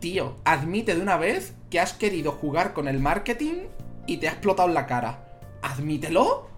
Tío, 0.00 0.36
admite 0.44 0.94
de 0.94 1.00
una 1.00 1.16
vez 1.16 1.54
que 1.70 1.80
has 1.80 1.92
querido 1.92 2.32
jugar 2.32 2.74
con 2.74 2.86
el 2.86 2.98
marketing 2.98 3.68
y 4.06 4.18
te 4.18 4.28
ha 4.28 4.32
explotado 4.32 4.68
en 4.68 4.74
la 4.74 4.86
cara. 4.86 5.40
Admítelo. 5.62 6.48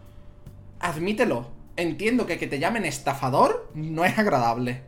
Admítelo. 0.81 1.47
Entiendo 1.77 2.27
que 2.27 2.39
que 2.39 2.49
te 2.49 2.59
llamen 2.59 2.85
estafador 2.85 3.70
no 3.75 4.05
es 4.05 4.19
agradable. 4.19 4.88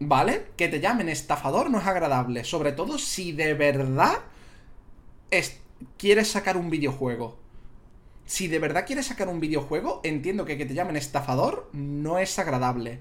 ¿Vale? 0.00 0.46
Que 0.56 0.68
te 0.68 0.80
llamen 0.80 1.08
estafador 1.08 1.70
no 1.70 1.78
es 1.78 1.86
agradable. 1.86 2.44
Sobre 2.44 2.72
todo 2.72 2.98
si 2.98 3.32
de 3.32 3.54
verdad 3.54 4.18
quieres 5.96 6.28
sacar 6.28 6.56
un 6.56 6.70
videojuego. 6.70 7.38
Si 8.26 8.48
de 8.48 8.58
verdad 8.58 8.86
quieres 8.86 9.06
sacar 9.06 9.28
un 9.28 9.40
videojuego, 9.40 10.00
entiendo 10.02 10.44
que 10.44 10.56
que 10.56 10.66
te 10.66 10.74
llamen 10.74 10.96
estafador 10.96 11.68
no 11.72 12.18
es 12.18 12.38
agradable. 12.38 13.00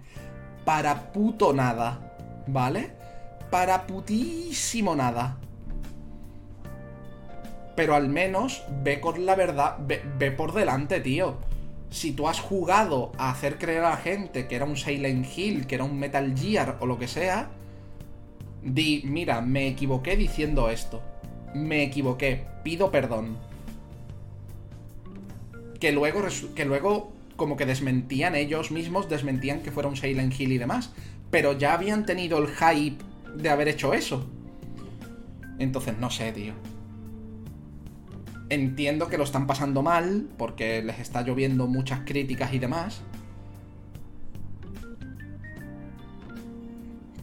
Para 0.66 1.12
puto 1.14 1.54
nada. 1.54 2.10
¿Vale? 2.48 3.04
para 3.54 3.86
putísimo 3.86 4.96
nada. 4.96 5.38
Pero 7.76 7.94
al 7.94 8.10
menos 8.10 8.64
ve 8.82 9.00
con 9.00 9.28
la 9.28 9.36
verdad, 9.36 9.78
ve, 9.78 10.32
por 10.32 10.54
delante, 10.54 11.00
tío. 11.02 11.38
Si 11.94 12.12
tú 12.12 12.28
has 12.28 12.40
jugado 12.40 13.12
a 13.20 13.30
hacer 13.30 13.60
creer 13.60 13.84
a 13.84 13.92
la 13.92 13.98
gente 13.98 14.48
que 14.48 14.56
era 14.56 14.66
un 14.66 14.78
Silent 14.78 15.28
Hill, 15.38 15.68
que 15.68 15.76
era 15.76 15.84
un 15.84 16.00
Metal 16.00 16.36
Gear 16.36 16.78
o 16.80 16.88
lo 16.88 16.98
que 16.98 17.08
sea, 17.08 17.52
di, 18.64 19.04
mira, 19.06 19.42
me 19.42 19.68
equivoqué 19.68 20.18
diciendo 20.18 20.72
esto. 20.72 21.04
Me 21.54 21.84
equivoqué, 21.84 22.46
pido 22.64 22.90
perdón. 22.90 23.38
Que 25.80 25.92
luego, 25.92 26.24
que 26.56 26.66
luego 26.66 27.14
como 27.36 27.58
que 27.58 27.68
desmentían 27.68 28.34
ellos 28.34 28.72
mismos, 28.72 29.08
desmentían 29.08 29.62
que 29.62 29.72
fuera 29.72 29.88
un 29.88 29.96
Silent 29.96 30.34
Hill 30.38 30.52
y 30.52 30.58
demás. 30.58 30.90
Pero 31.30 31.54
ya 31.54 31.76
habían 31.76 32.08
tenido 32.08 32.40
el 32.40 32.48
hype 32.48 33.04
de 33.36 33.50
haber 33.50 33.68
hecho 33.68 33.94
eso. 33.94 34.28
Entonces, 35.60 35.96
no 36.00 36.10
sé, 36.10 36.32
tío. 36.32 36.54
Entiendo 38.54 39.10
que 39.10 39.18
lo 39.18 39.24
están 39.24 39.48
pasando 39.48 39.82
mal, 39.82 40.30
porque 40.38 40.84
les 40.84 41.00
está 41.00 41.24
lloviendo 41.24 41.66
muchas 41.66 42.02
críticas 42.02 42.54
y 42.54 42.60
demás. 42.60 43.02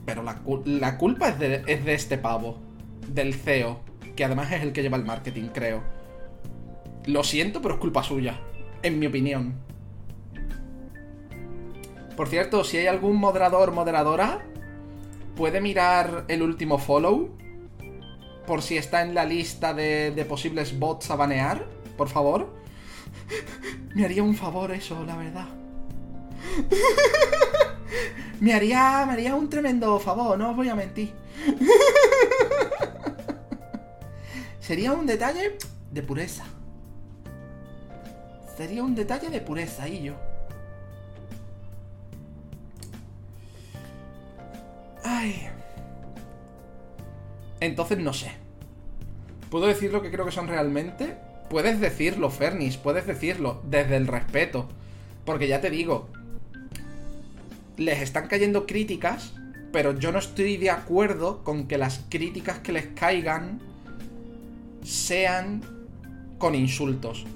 Pero 0.05 0.25
la, 0.25 0.99
culpa 0.99 1.29
es 1.29 1.39
de, 1.39 1.63
es 1.69 1.85
de 1.85 1.95
este 1.95 2.19
pavo, 2.19 2.59
del 3.07 3.33
CEO, 3.33 3.79
que 4.17 4.25
además 4.25 4.51
es 4.51 4.63
el 4.63 4.73
que 4.73 4.83
lleva 4.83 4.97
el 4.97 5.05
marketing, 5.05 5.51
creo. 5.55 5.85
Lo 7.07 7.23
siento, 7.23 7.63
pero 7.63 7.75
es 7.75 7.81
culpa 7.81 8.03
suya, 8.03 8.41
en 8.83 8.99
mi 8.99 9.07
opinión. 9.07 9.55
Por 12.17 12.27
cierto, 12.27 12.65
si 12.65 12.79
hay 12.79 12.89
algún 12.89 13.19
moderador, 13.19 13.71
moderadora, 13.71 14.45
puede 15.37 15.61
mirar 15.61 16.25
el 16.27 16.43
último 16.43 16.79
follow. 16.79 17.31
Por 18.51 18.63
si 18.63 18.77
está 18.77 19.03
en 19.03 19.15
la 19.15 19.25
lista 19.25 19.73
de, 19.73 20.27
posibles 20.29 20.77
bots 20.77 21.09
a 21.13 21.15
banear, 21.15 21.65
por 21.97 22.09
favor. 22.09 22.53
Me 23.95 24.05
haría 24.05 24.25
un 24.25 24.35
favor 24.35 24.73
eso, 24.73 25.05
la 25.05 25.17
verdad. 25.17 25.47
me 28.41 28.53
haría, 28.53 29.05
me 29.07 29.13
haría 29.13 29.37
un 29.37 29.49
tremendo 29.49 30.01
favor, 30.01 30.37
no 30.37 30.51
os 30.51 30.57
voy 30.57 30.69
a 30.69 30.75
mentir. 30.75 31.15
Sería 34.59 34.95
un 34.95 35.07
detalle 35.07 35.57
de 35.93 36.03
pureza. 36.03 36.45
Sería 38.57 38.83
un 38.83 38.97
detalle 38.97 39.31
de 39.31 39.41
pureza, 39.41 39.89
y 39.89 40.03
yo. 40.03 40.15
Ay. 45.05 45.49
Entonces 47.61 47.99
no 47.99 48.13
sé. 48.13 48.40
¿Puedo 49.51 49.67
decir 49.67 49.93
lo 49.93 50.01
que 50.01 50.13
creo 50.13 50.25
que 50.25 50.33
son 50.33 50.47
realmente? 50.47 51.17
Puedes 51.49 51.81
decirlo, 51.81 52.31
Fernis, 52.31 52.77
puedes 52.77 53.07
decirlo, 53.07 53.61
desde 53.69 53.97
el 53.97 54.07
respeto. 54.07 54.69
Porque 55.25 55.49
ya 55.49 55.61
te 55.61 55.71
digo, 55.71 56.09
les 57.77 58.01
están 58.01 58.29
cayendo 58.29 58.67
críticas, 58.67 59.33
pero 59.73 59.99
yo 59.99 60.13
no 60.13 60.21
estoy 60.21 60.57
de 60.57 60.71
acuerdo 60.71 61.43
con 61.43 61.67
que 61.67 61.79
las 61.79 62.05
críticas 62.09 62.61
que 62.61 62.73
les 62.73 62.87
caigan 62.87 63.61
sean 64.85 65.63
con 66.39 66.55
insultos. 66.55 67.27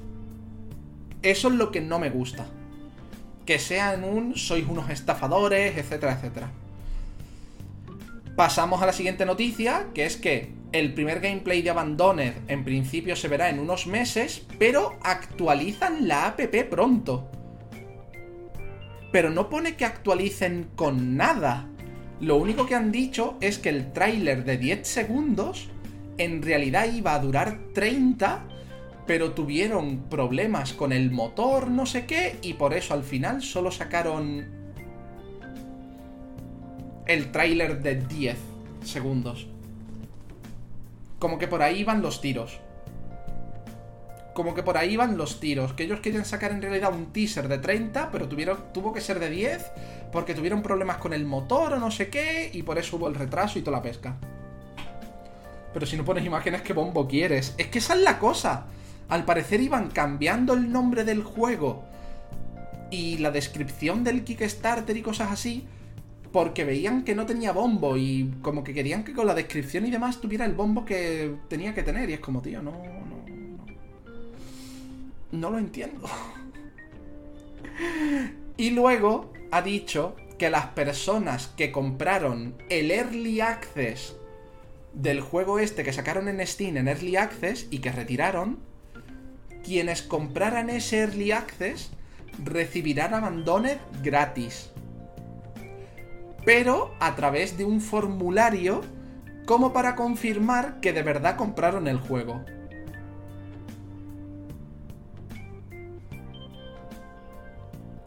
Eso 1.23 1.49
es 1.49 1.55
lo 1.55 1.73
que 1.73 1.81
no 1.81 1.99
me 1.99 2.11
gusta. 2.11 2.47
Que 3.45 3.59
sean 3.59 4.05
un 4.05 4.36
sois 4.36 4.66
unos 4.66 4.89
estafadores, 4.89 5.77
etcétera, 5.77 6.12
etcétera. 6.12 6.51
Pasamos 8.36 8.82
a 8.82 8.86
la 8.86 8.93
siguiente 8.93 9.24
noticia, 9.24 9.90
que 9.94 10.06
es 10.06 10.16
que 10.16 10.52
el 10.73 10.93
primer 10.93 11.20
gameplay 11.20 11.62
de 11.62 11.70
Abandoned 11.70 12.35
en 12.48 12.65
principio 12.65 13.15
se 13.15 13.28
verá 13.28 13.48
en 13.48 13.61
unos 13.61 13.86
meses, 13.86 14.44
pero 14.59 14.98
actualizan 15.02 16.09
la 16.09 16.27
app 16.27 16.40
pronto. 16.69 17.31
Pero 19.12 19.31
no 19.31 19.48
pone 19.48 19.77
que 19.77 19.85
actualicen 19.85 20.70
con 20.74 21.16
nada. 21.16 21.69
Lo 22.20 22.35
único 22.35 22.66
que 22.66 22.74
han 22.74 22.90
dicho 22.90 23.36
es 23.40 23.59
que 23.59 23.69
el 23.69 23.93
tráiler 23.93 24.44
de 24.44 24.59
10 24.59 24.85
segundos 24.85 25.69
en 26.19 26.43
realidad 26.43 26.93
iba 26.93 27.15
a 27.15 27.20
durar 27.20 27.59
30, 27.73 28.48
pero 29.06 29.31
tuvieron 29.31 30.09
problemas 30.09 30.73
con 30.73 30.93
el 30.93 31.12
motor, 31.12 31.70
no 31.70 31.86
sé 31.86 32.05
qué, 32.05 32.39
y 32.43 32.55
por 32.55 32.74
eso 32.74 32.94
al 32.94 33.05
final 33.05 33.43
solo 33.43 33.70
sacaron 33.70 34.64
el 37.06 37.31
tráiler 37.32 37.82
de 37.82 37.97
10 37.97 38.36
segundos. 38.85 39.47
Como 41.18 41.39
que 41.39 41.48
por 41.48 41.62
ahí 41.62 41.85
van 41.85 42.02
los 42.02 42.20
tiros. 42.20 42.60
Como 44.35 44.55
que 44.55 44.62
por 44.62 44.76
ahí 44.76 44.97
van 44.97 45.16
los 45.16 45.40
tiros. 45.40 45.72
Que 45.74 45.85
ellos 45.85 46.01
querían 46.01 46.24
sacar 46.24 46.51
en 46.51 46.60
realidad 46.60 46.93
un 46.93 47.12
teaser 47.12 47.48
de 47.48 47.59
30, 47.59 48.10
pero 48.10 48.28
tuvieron, 48.28 48.59
tuvo 48.72 48.93
que 48.93 49.01
ser 49.01 49.20
de 49.20 49.31
10 49.31 49.70
porque 50.12 50.35
tuvieron 50.35 50.62
problemas 50.62 50.98
con 50.98 51.12
el 51.12 51.24
motor 51.24 51.72
o 51.72 51.78
no 51.78 51.90
sé 51.90 52.09
qué, 52.09 52.48
y 52.52 52.62
por 52.62 52.78
eso 52.78 52.97
hubo 52.97 53.09
el 53.09 53.16
retraso 53.16 53.59
y 53.59 53.62
toda 53.62 53.78
la 53.78 53.82
pesca. 53.82 54.16
Pero 55.72 55.86
si 55.86 55.97
no 55.97 56.05
pones 56.05 56.24
imágenes, 56.24 56.62
¿qué 56.62 56.72
bombo 56.72 57.09
quieres? 57.09 57.55
Es 57.59 57.66
que 57.66 57.78
esa 57.78 57.94
es 57.94 58.01
la 58.01 58.20
cosa. 58.20 58.66
Al 59.09 59.24
parecer 59.24 59.60
iban 59.60 59.90
cambiando 59.90 60.55
el 60.55 60.70
nombre 60.70 61.05
del 61.05 61.22
juego 61.22 61.85
y 62.90 63.18
la 63.18 63.32
descripción 63.32 64.05
del 64.05 64.22
Kickstarter 64.22 64.97
y 64.97 65.02
cosas 65.02 65.32
así 65.32 65.66
porque 66.35 66.65
veían 66.65 67.05
que 67.05 67.15
no 67.15 67.27
tenía 67.27 67.52
bombo 67.52 67.97
y 67.97 68.35
como 68.43 68.65
que 68.65 68.74
querían 68.74 69.05
que 69.05 69.12
con 69.12 69.24
la 69.24 69.35
descripción 69.35 69.86
y 69.86 69.93
demás 69.93 70.20
tuviera 70.20 70.44
el 70.44 70.52
bombo 70.52 70.85
que 70.85 71.32
tenía 71.47 71.73
que 71.74 71.85
tener. 71.85 72.11
Y 72.11 72.15
es 72.15 72.19
como, 72.19 72.43
tío, 72.43 72.61
no, 72.61 72.73
no, 72.73 73.06
no. 73.06 73.24
No 75.31 75.51
lo 75.51 75.59
entiendo. 75.59 76.11
y 78.56 78.70
luego 78.70 79.32
ha 79.52 79.62
dicho 79.62 80.16
que 80.36 80.51
las 80.51 80.66
personas 80.66 81.47
que 81.56 81.70
compraron 81.70 82.56
el 82.69 82.90
Early 82.90 83.40
Access 83.40 84.16
del 84.93 85.20
juego 85.20 85.61
este 85.61 85.85
que 85.85 85.93
sacaron 85.93 86.27
en 86.27 86.44
Steam 86.44 86.78
en 86.78 86.89
Early 86.89 87.15
Access 87.15 87.69
y 87.70 87.78
que 87.78 87.93
retiraron, 87.93 88.59
quienes 89.62 90.02
compraran 90.02 90.69
ese 90.69 90.98
Early 90.98 91.31
Access 91.31 91.90
recibirán 92.43 93.15
abandones 93.15 93.78
gratis. 94.02 94.73
Pero 96.44 96.94
a 97.00 97.16
través 97.16 97.56
de 97.56 97.64
un 97.64 97.80
formulario 97.80 98.82
como 99.46 99.72
para 99.72 99.94
confirmar 99.94 100.80
que 100.80 100.92
de 100.92 101.02
verdad 101.02 101.36
compraron 101.36 101.88
el 101.88 101.98
juego. 101.98 102.44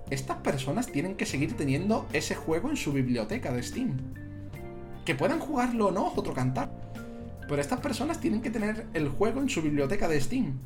Estas 0.10 0.38
personas 0.38 0.88
tienen 0.88 1.16
que 1.16 1.26
seguir 1.26 1.58
teniendo 1.58 2.08
ese 2.14 2.34
juego 2.34 2.70
en 2.70 2.78
su 2.78 2.94
biblioteca 2.94 3.52
de 3.52 3.62
Steam. 3.62 3.98
Que 5.04 5.16
puedan 5.16 5.40
jugarlo 5.40 5.88
o 5.88 5.92
no 5.92 6.14
otro 6.16 6.34
cantar. 6.34 6.72
Pero 7.48 7.62
estas 7.62 7.82
personas 7.82 8.20
tienen 8.20 8.42
que 8.42 8.50
tener 8.50 8.88
el 8.94 9.10
juego 9.10 9.42
en 9.42 9.50
su 9.50 9.62
biblioteca 9.62 10.08
de 10.08 10.22
Steam. 10.22 10.60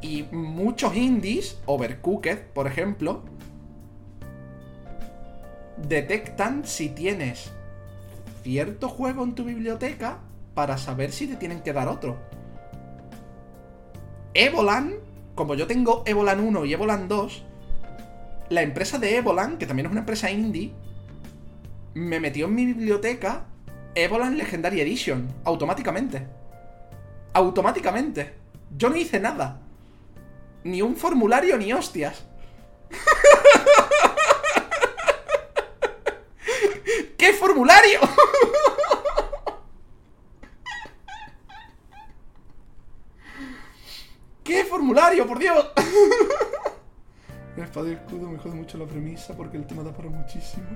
Y 0.00 0.24
muchos 0.30 0.94
indies, 0.96 1.58
Overcooked, 1.66 2.52
por 2.54 2.68
ejemplo, 2.68 3.24
detectan 5.86 6.66
si 6.66 6.88
tienes 6.88 7.52
cierto 8.42 8.88
juego 8.88 9.24
en 9.24 9.34
tu 9.34 9.44
biblioteca 9.44 10.18
para 10.54 10.78
saber 10.78 11.12
si 11.12 11.26
te 11.26 11.36
tienen 11.36 11.60
que 11.60 11.72
dar 11.72 11.88
otro. 11.88 12.18
Evolan, 14.34 14.94
como 15.34 15.54
yo 15.54 15.66
tengo 15.66 16.02
Evolan 16.06 16.40
1 16.40 16.64
y 16.64 16.72
Evolan 16.72 17.08
2, 17.08 17.44
la 18.50 18.62
empresa 18.62 18.98
de 18.98 19.16
Evolan, 19.16 19.58
que 19.58 19.66
también 19.66 19.86
es 19.86 19.92
una 19.92 20.00
empresa 20.00 20.30
indie, 20.30 20.72
me 21.94 22.20
metió 22.20 22.46
en 22.46 22.54
mi 22.54 22.66
biblioteca 22.66 23.44
Evolan 23.94 24.38
Legendary 24.38 24.80
Edition, 24.80 25.28
automáticamente. 25.44 26.26
Automáticamente. 27.34 28.34
Yo 28.76 28.88
no 28.88 28.96
hice 28.96 29.20
nada. 29.20 29.60
Ni 30.64 30.82
un 30.82 30.96
formulario 30.96 31.56
ni 31.58 31.72
hostias. 31.72 32.24
formulario? 37.38 38.00
¿Qué 44.44 44.64
formulario, 44.64 45.26
por 45.26 45.38
Dios? 45.38 45.66
El 47.56 47.62
espada 47.64 47.88
y 47.88 47.92
escudo 47.92 48.28
me 48.28 48.38
jode 48.38 48.54
mucho 48.54 48.78
la 48.78 48.86
premisa 48.86 49.36
porque 49.36 49.56
el 49.56 49.66
tema 49.66 49.82
da 49.82 49.92
para 49.92 50.08
muchísimo 50.10 50.66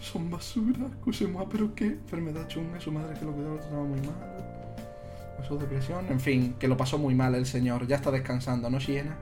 son 0.00 0.30
basura, 0.30 0.88
más, 1.32 1.46
pero 1.50 1.74
qué 1.74 1.86
enfermedad 1.86 2.46
chunga, 2.48 2.80
su 2.80 2.92
madre 2.92 3.18
que 3.18 3.24
lo 3.24 3.32
cuidaba, 3.32 3.54
lo 3.54 3.60
estaba 3.60 3.82
muy 3.82 4.00
mal. 4.00 4.14
Pasó 5.36 5.56
depresión, 5.56 6.06
en 6.08 6.20
fin, 6.20 6.54
que 6.58 6.68
lo 6.68 6.76
pasó 6.76 6.98
muy 6.98 7.14
mal 7.14 7.34
el 7.34 7.46
señor, 7.46 7.86
ya 7.86 7.96
está 7.96 8.10
descansando, 8.10 8.70
¿no, 8.70 8.80
Siena? 8.80 9.16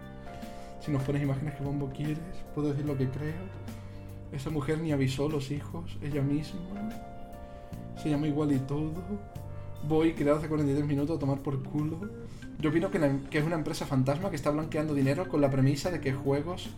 Si 0.81 0.91
nos 0.91 1.03
pones 1.03 1.23
imágenes 1.23 1.55
que 1.55 1.65
bombo 1.65 1.91
quieres, 1.91 2.19
puedo 2.55 2.69
decir 2.69 2.85
lo 2.85 2.97
que 2.97 3.09
creo. 3.09 3.35
Esa 4.35 4.51
mujer 4.51 4.81
ni 4.81 4.91
avisó 4.91 5.27
a 5.27 5.31
los 5.31 5.51
hijos, 5.53 5.97
ella 6.03 6.21
misma. 6.21 6.61
Se 8.03 8.11
llama 8.11 8.27
igual 8.27 8.53
y 8.53 8.59
todo. 8.59 8.93
Voy, 9.87 10.15
creado 10.15 10.39
hace 10.39 10.49
43 10.49 10.85
minutos, 10.87 11.17
a 11.17 11.21
tomar 11.21 11.39
por 11.39 11.63
culo. 11.63 12.01
Yo 12.59 12.71
opino 12.71 12.91
que, 12.91 12.99
es 13.31 13.45
una 13.45 13.55
empresa 13.55 13.87
fantasma 13.87 14.31
que 14.31 14.37
está 14.37 14.51
blanqueando 14.51 14.93
dinero 14.93 15.29
con 15.29 15.41
la 15.41 15.51
premisa 15.51 15.91
de 15.91 16.01
que 16.01 16.13
juegos 16.13 16.71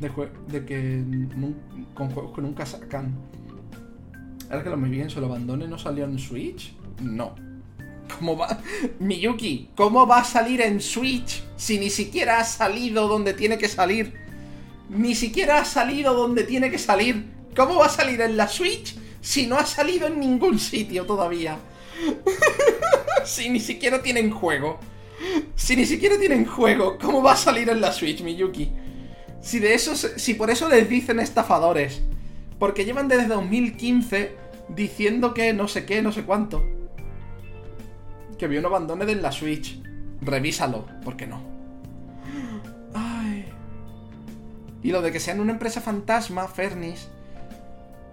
de, 0.00 0.64
que 0.64 1.02
con 1.94 2.10
juegos 2.10 2.34
que 2.34 2.42
nunca 2.42 2.64
sacan. 2.64 3.14
Ahora 4.48 4.62
que 4.62 4.70
lo 4.70 4.76
muy 4.76 4.90
bien, 4.90 5.10
se 5.10 5.20
lo 5.20 5.26
abandone, 5.26 5.66
¿no 5.66 5.78
salió 5.78 6.04
en 6.04 6.18
Switch? 6.18 6.74
No. 7.02 7.34
¿Cómo 8.18 8.36
va? 8.36 8.60
Miyuki, 9.00 9.70
¿cómo 9.74 10.06
va 10.06 10.20
a 10.20 10.24
salir 10.24 10.60
en 10.60 10.80
Switch 10.80 11.42
si 11.56 11.78
ni 11.78 11.90
siquiera 11.90 12.38
ha 12.38 12.44
salido 12.44 13.08
donde 13.08 13.34
tiene 13.34 13.58
que 13.58 13.68
salir? 13.68 14.25
Ni 14.88 15.14
siquiera 15.14 15.58
ha 15.58 15.64
salido 15.64 16.14
donde 16.14 16.44
tiene 16.44 16.70
que 16.70 16.78
salir. 16.78 17.24
¿Cómo 17.56 17.76
va 17.76 17.86
a 17.86 17.90
salir 17.90 18.20
en 18.20 18.36
la 18.36 18.48
Switch 18.48 18.96
si 19.20 19.46
no 19.46 19.56
ha 19.56 19.66
salido 19.66 20.06
en 20.06 20.20
ningún 20.20 20.58
sitio 20.58 21.04
todavía? 21.06 21.58
si 23.24 23.48
ni 23.48 23.60
siquiera 23.60 24.02
tienen 24.02 24.30
juego. 24.30 24.78
Si 25.54 25.76
ni 25.76 25.86
siquiera 25.86 26.18
tienen 26.18 26.44
juego, 26.44 26.98
¿cómo 26.98 27.22
va 27.22 27.32
a 27.32 27.36
salir 27.36 27.68
en 27.70 27.80
la 27.80 27.92
Switch, 27.92 28.22
Miyuki? 28.22 28.70
Si 29.40 29.58
de 29.58 29.74
eso, 29.74 29.94
si 29.94 30.34
por 30.34 30.50
eso 30.50 30.68
les 30.68 30.88
dicen 30.88 31.20
estafadores. 31.20 32.02
Porque 32.58 32.84
llevan 32.84 33.08
desde 33.08 33.28
2015 33.28 34.32
diciendo 34.68 35.34
que 35.34 35.52
no 35.52 35.68
sé 35.68 35.84
qué, 35.86 36.02
no 36.02 36.12
sé 36.12 36.22
cuánto. 36.22 36.64
Que 38.38 38.48
vio 38.48 38.60
un 38.60 38.66
abandone 38.66 39.06
de 39.06 39.16
la 39.16 39.32
Switch. 39.32 39.80
Revísalo, 40.20 40.86
¿por 41.04 41.16
qué 41.16 41.26
no? 41.26 41.55
Y 44.86 44.92
lo 44.92 45.02
de 45.02 45.10
que 45.10 45.18
sean 45.18 45.40
una 45.40 45.50
empresa 45.50 45.80
fantasma, 45.80 46.46
Fernis, 46.46 47.08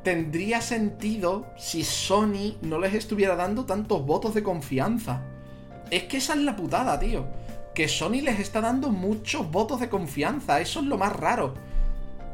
tendría 0.04 0.60
sentido 0.60 1.46
si 1.56 1.84
Sony 1.84 2.58
no 2.64 2.80
les 2.80 2.96
estuviera 2.96 3.36
dando 3.36 3.66
tantos 3.66 4.04
votos 4.04 4.34
de 4.34 4.42
confianza. 4.42 5.22
Es 5.92 6.06
que 6.06 6.18
esa 6.18 6.34
es 6.34 6.40
la 6.40 6.56
putada, 6.56 7.00
tío. 7.00 7.28
Que 7.76 7.88
Sony 7.88 8.24
les 8.24 8.40
está 8.40 8.60
dando 8.60 8.90
muchos 8.90 9.52
votos 9.52 9.82
de 9.82 9.90
confianza. 9.90 10.62
Eso 10.62 10.80
es 10.80 10.88
lo 10.88 10.98
más 10.98 11.16
raro. 11.16 11.54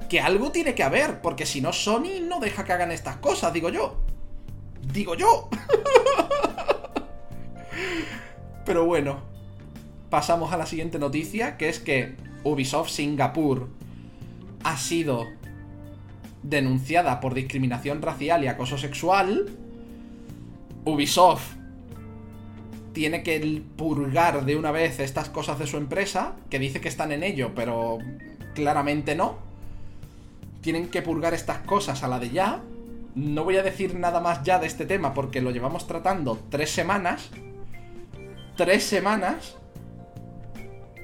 Que 0.07 0.21
algo 0.21 0.53
tiene 0.53 0.73
que 0.73 0.83
haber, 0.83 1.19
porque 1.19 1.45
si 1.45 1.59
no, 1.59 1.73
Sony 1.73 2.21
no 2.21 2.39
deja 2.39 2.63
que 2.63 2.71
hagan 2.71 2.93
estas 2.93 3.17
cosas, 3.17 3.51
digo 3.51 3.67
yo. 3.67 3.97
Digo 4.93 5.15
yo. 5.15 5.49
Pero 8.65 8.85
bueno, 8.85 9.19
pasamos 10.09 10.53
a 10.53 10.57
la 10.57 10.65
siguiente 10.65 10.97
noticia, 10.97 11.57
que 11.57 11.67
es 11.67 11.79
que 11.79 12.15
Ubisoft 12.45 12.89
Singapur 12.89 13.78
ha 14.63 14.77
sido 14.77 15.27
denunciada 16.43 17.19
por 17.19 17.33
discriminación 17.33 18.01
racial 18.01 18.43
y 18.43 18.47
acoso 18.47 18.77
sexual. 18.77 19.49
Ubisoft 20.85 21.55
tiene 22.93 23.23
que 23.23 23.61
purgar 23.77 24.45
de 24.45 24.55
una 24.55 24.71
vez 24.71 24.99
estas 24.99 25.29
cosas 25.29 25.59
de 25.59 25.67
su 25.67 25.77
empresa, 25.77 26.35
que 26.49 26.59
dice 26.59 26.81
que 26.81 26.89
están 26.89 27.11
en 27.11 27.23
ello, 27.23 27.51
pero 27.55 27.99
claramente 28.55 29.15
no. 29.15 29.37
Tienen 30.61 30.89
que 30.89 31.01
purgar 31.01 31.33
estas 31.33 31.59
cosas 31.59 32.03
a 32.03 32.07
la 32.07 32.19
de 32.19 32.29
ya. 32.29 32.61
No 33.15 33.43
voy 33.43 33.57
a 33.57 33.63
decir 33.63 33.95
nada 33.95 34.19
más 34.19 34.43
ya 34.43 34.59
de 34.59 34.67
este 34.67 34.85
tema 34.85 35.13
porque 35.13 35.41
lo 35.41 35.51
llevamos 35.51 35.87
tratando 35.87 36.39
tres 36.49 36.71
semanas. 36.71 37.29
Tres 38.57 38.83
semanas. 38.83 39.55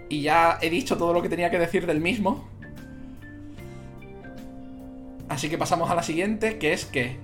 Y 0.10 0.22
ya 0.22 0.60
he 0.61 0.69
dicho 0.69 0.98
todo 0.98 1.14
lo 1.14 1.22
que 1.22 1.30
tenía 1.30 1.49
que 1.49 1.60
decir 1.60 1.86
del 1.86 2.02
mismo. 2.02 2.49
Así 5.30 5.49
que 5.49 5.57
pasamos 5.57 5.89
a 5.89 5.95
la 5.95 6.03
siguiente, 6.03 6.57
que 6.57 6.73
es 6.73 6.85
que 6.85 7.18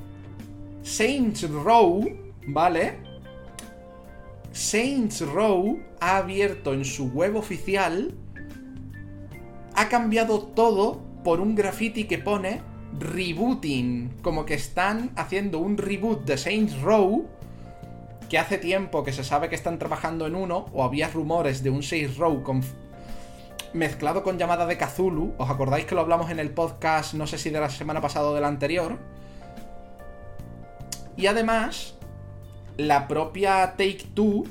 Saints 0.84 1.49
Row, 1.49 2.03
¿vale? 2.48 2.98
Saints 4.52 5.22
Row 5.22 5.80
ha 5.99 6.18
abierto 6.18 6.73
en 6.73 6.84
su 6.84 7.10
web 7.10 7.36
oficial, 7.36 8.14
ha 9.76 9.88
cambiado 9.88 10.40
todo 10.40 11.02
por 11.23 11.40
un 11.40 11.56
graffiti 11.56 12.06
que 12.06 12.18
pone 12.18 12.61
rebooting, 12.99 14.18
como 14.22 14.45
que 14.45 14.56
están 14.56 15.11
haciendo 15.15 15.60
un 15.60 15.78
reboot 15.78 16.26
de 16.26 16.38
Saints 16.38 16.82
Row, 16.82 17.28
que 18.30 18.38
hace 18.38 18.57
tiempo 18.57 19.03
que 19.03 19.14
se 19.14 19.23
sabe 19.23 19.49
que 19.49 19.56
están 19.56 19.78
trabajando 19.78 20.26
en 20.26 20.36
uno, 20.36 20.65
o 20.73 20.84
había 20.84 21.10
rumores 21.10 21.64
de 21.64 21.69
un 21.69 21.84
Saints 21.84 22.18
Row 22.18 22.44
con 22.44 22.61
mezclado 23.73 24.23
con 24.23 24.38
llamada 24.38 24.65
de 24.65 24.77
Kazulu. 24.77 25.34
¿Os 25.38 25.49
acordáis 25.49 25.85
que 25.85 25.95
lo 25.95 26.02
hablamos 26.02 26.30
en 26.31 26.39
el 26.39 26.52
podcast, 26.52 27.14
no 27.14 27.27
sé 27.27 27.38
si 27.38 27.49
de 27.49 27.60
la 27.60 27.69
semana 27.69 28.02
pasada 28.02 28.30
o 28.30 28.34
de 28.34 28.41
la 28.41 28.48
anterior? 28.48 28.98
Y 31.18 31.27
además, 31.27 31.95
la 32.77 33.07
propia 33.07 33.76
Take 33.77 34.07
Two, 34.14 34.45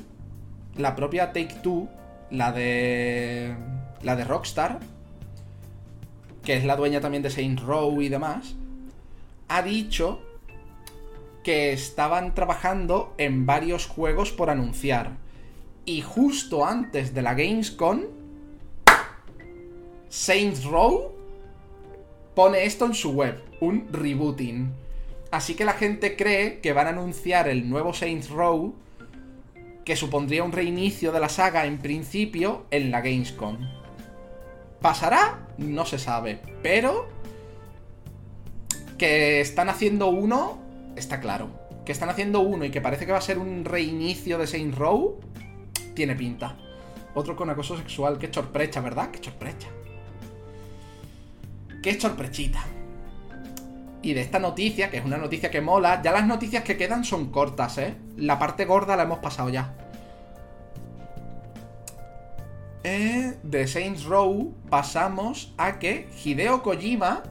la 0.77 0.95
propia 0.95 1.33
Take 1.33 1.55
Two, 1.61 1.89
la 2.29 2.51
de. 2.51 3.55
la 4.01 4.15
de 4.15 4.23
Rockstar, 4.23 4.79
que 6.43 6.55
es 6.55 6.63
la 6.63 6.75
dueña 6.75 7.01
también 7.01 7.23
de 7.23 7.29
Saint 7.29 7.59
Row 7.59 8.01
y 8.01 8.09
demás, 8.09 8.55
ha 9.47 9.61
dicho 9.61 10.21
que 11.43 11.73
estaban 11.73 12.33
trabajando 12.35 13.13
en 13.17 13.45
varios 13.45 13.87
juegos 13.87 14.31
por 14.31 14.49
anunciar. 14.49 15.17
Y 15.85 16.01
justo 16.01 16.65
antes 16.65 17.13
de 17.13 17.21
la 17.23 17.33
Gamescom, 17.33 18.03
Saints 20.11 20.65
Row 20.65 21.13
pone 22.35 22.65
esto 22.65 22.85
en 22.85 22.93
su 22.93 23.13
web, 23.13 23.41
un 23.61 23.87
rebooting. 23.93 24.73
Así 25.31 25.55
que 25.55 25.63
la 25.63 25.71
gente 25.71 26.17
cree 26.17 26.59
que 26.59 26.73
van 26.73 26.87
a 26.87 26.89
anunciar 26.89 27.47
el 27.47 27.69
nuevo 27.69 27.93
Saints 27.93 28.29
Row, 28.29 28.75
que 29.85 29.95
supondría 29.95 30.43
un 30.43 30.51
reinicio 30.51 31.13
de 31.13 31.21
la 31.21 31.29
saga 31.29 31.65
en 31.65 31.77
principio 31.77 32.65
en 32.71 32.91
la 32.91 32.99
Gamescom. 32.99 33.57
¿Pasará? 34.81 35.47
No 35.57 35.85
se 35.85 35.97
sabe, 35.97 36.41
pero 36.61 37.07
que 38.97 39.39
están 39.39 39.69
haciendo 39.69 40.09
uno, 40.09 40.59
está 40.97 41.21
claro. 41.21 41.51
Que 41.85 41.93
están 41.93 42.09
haciendo 42.09 42.41
uno 42.41 42.65
y 42.65 42.69
que 42.69 42.81
parece 42.81 43.05
que 43.05 43.13
va 43.13 43.19
a 43.19 43.21
ser 43.21 43.39
un 43.39 43.63
reinicio 43.63 44.37
de 44.37 44.45
Saints 44.45 44.77
Row, 44.77 45.21
tiene 45.93 46.17
pinta. 46.17 46.57
Otro 47.15 47.37
con 47.37 47.49
acoso 47.49 47.77
sexual, 47.77 48.17
qué 48.17 48.31
sorpresa, 48.31 48.81
¿verdad? 48.81 49.09
Qué 49.09 49.23
sorpresa. 49.23 49.69
Qué 51.81 51.99
sorpresita. 51.99 52.63
Y 54.01 54.13
de 54.13 54.21
esta 54.21 54.39
noticia, 54.39 54.89
que 54.89 54.97
es 54.97 55.05
una 55.05 55.17
noticia 55.17 55.51
que 55.51 55.61
mola, 55.61 56.01
ya 56.01 56.11
las 56.11 56.25
noticias 56.25 56.63
que 56.63 56.77
quedan 56.77 57.03
son 57.03 57.31
cortas, 57.31 57.77
¿eh? 57.77 57.95
La 58.17 58.39
parte 58.39 58.65
gorda 58.65 58.95
la 58.95 59.03
hemos 59.03 59.19
pasado 59.19 59.49
ya. 59.49 59.75
De 63.51 63.67
Saints 63.67 64.05
Row 64.05 64.55
pasamos 64.69 65.53
a 65.57 65.77
que 65.77 66.07
Hideo 66.23 66.63
Kojima 66.63 67.21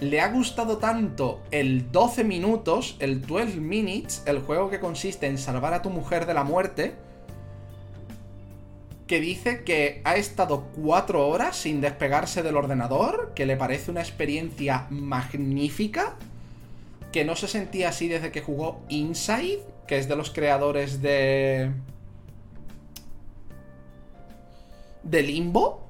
le 0.00 0.22
ha 0.22 0.28
gustado 0.28 0.78
tanto 0.78 1.42
el 1.50 1.92
12 1.92 2.24
minutos, 2.24 2.96
el 2.98 3.20
12 3.20 3.60
minutes, 3.60 4.22
el 4.24 4.40
juego 4.40 4.70
que 4.70 4.80
consiste 4.80 5.26
en 5.26 5.36
salvar 5.36 5.74
a 5.74 5.82
tu 5.82 5.90
mujer 5.90 6.24
de 6.24 6.32
la 6.32 6.44
muerte, 6.44 6.96
que 9.06 9.20
dice 9.20 9.64
que 9.64 10.00
ha 10.04 10.16
estado 10.16 10.64
cuatro 10.74 11.28
horas 11.28 11.56
sin 11.56 11.80
despegarse 11.80 12.42
del 12.42 12.56
ordenador, 12.56 13.32
que 13.34 13.46
le 13.46 13.56
parece 13.56 13.90
una 13.90 14.00
experiencia 14.00 14.86
magnífica, 14.90 16.14
que 17.12 17.24
no 17.24 17.36
se 17.36 17.46
sentía 17.46 17.90
así 17.90 18.08
desde 18.08 18.32
que 18.32 18.40
jugó 18.40 18.80
Inside, 18.88 19.60
que 19.86 19.98
es 19.98 20.08
de 20.08 20.16
los 20.16 20.30
creadores 20.30 21.02
de... 21.02 21.70
de 25.02 25.22
Limbo. 25.22 25.86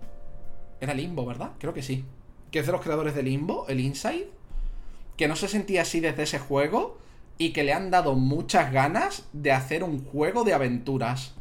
Era 0.81 0.93
Limbo, 0.93 1.25
¿verdad? 1.25 1.53
Creo 1.59 1.73
que 1.73 1.83
sí. 1.83 2.05
Que 2.51 2.59
es 2.59 2.67
de 2.67 2.73
los 2.73 2.83
creadores 2.83 3.15
de 3.15 3.23
Limbo, 3.23 3.67
el 3.69 3.81
Inside. 3.81 4.29
Que 5.17 5.29
no 5.29 5.37
se 5.37 5.49
sentía 5.49 5.83
así 5.83 6.01
desde 6.01 6.25
ese 6.25 6.41
juego 6.41 6.99
y 7.39 7.53
que 7.53 7.63
le 7.65 7.73
han 7.73 7.91
dado 7.91 8.15
muchas 8.15 8.73
ganas 8.73 9.25
de 9.33 9.53
hacer 9.53 9.85
un 9.85 10.05
juego 10.05 10.43
de 10.43 10.55
aventuras. 10.55 11.35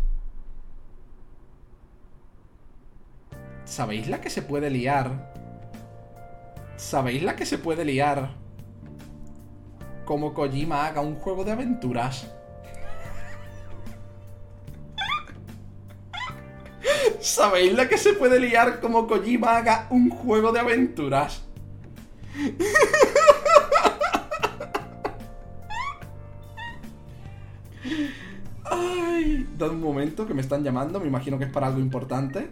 ¿Sabéis 3.65 4.07
la 4.07 4.21
que 4.21 4.29
se 4.29 4.41
puede 4.41 4.69
liar? 4.69 5.31
¿Sabéis 6.75 7.23
la 7.23 7.35
que 7.35 7.45
se 7.45 7.57
puede 7.57 7.85
liar? 7.85 8.31
Como 10.05 10.33
Kojima 10.33 10.85
haga 10.85 11.01
un 11.01 11.15
juego 11.15 11.43
de 11.43 11.53
aventuras. 11.53 12.31
¿Sabéis 17.19 17.73
la 17.73 17.87
que 17.87 17.97
se 17.97 18.13
puede 18.13 18.39
liar 18.39 18.81
como 18.81 19.07
Kojima 19.07 19.57
haga 19.57 19.87
un 19.89 20.09
juego 20.09 20.51
de 20.51 20.59
aventuras? 20.59 21.43
Ay, 28.65 29.47
dad 29.57 29.69
un 29.69 29.81
momento 29.81 30.27
que 30.27 30.33
me 30.33 30.41
están 30.41 30.63
llamando, 30.63 30.99
me 30.99 31.07
imagino 31.07 31.39
que 31.39 31.45
es 31.45 31.51
para 31.51 31.67
algo 31.67 31.79
importante. 31.79 32.49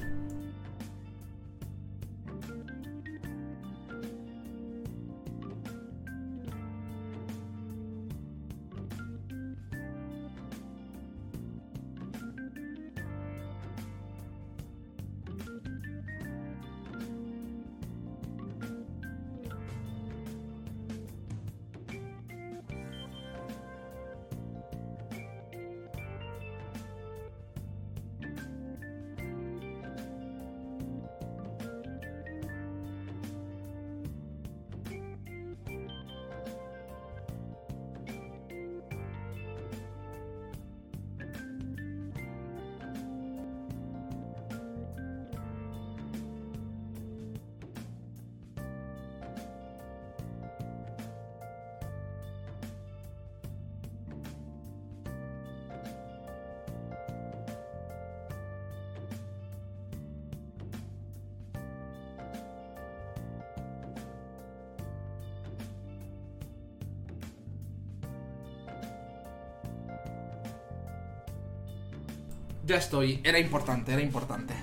Estoy. 72.75 73.21
Era 73.23 73.39
importante, 73.39 73.93
era 73.93 74.01
importante. 74.01 74.53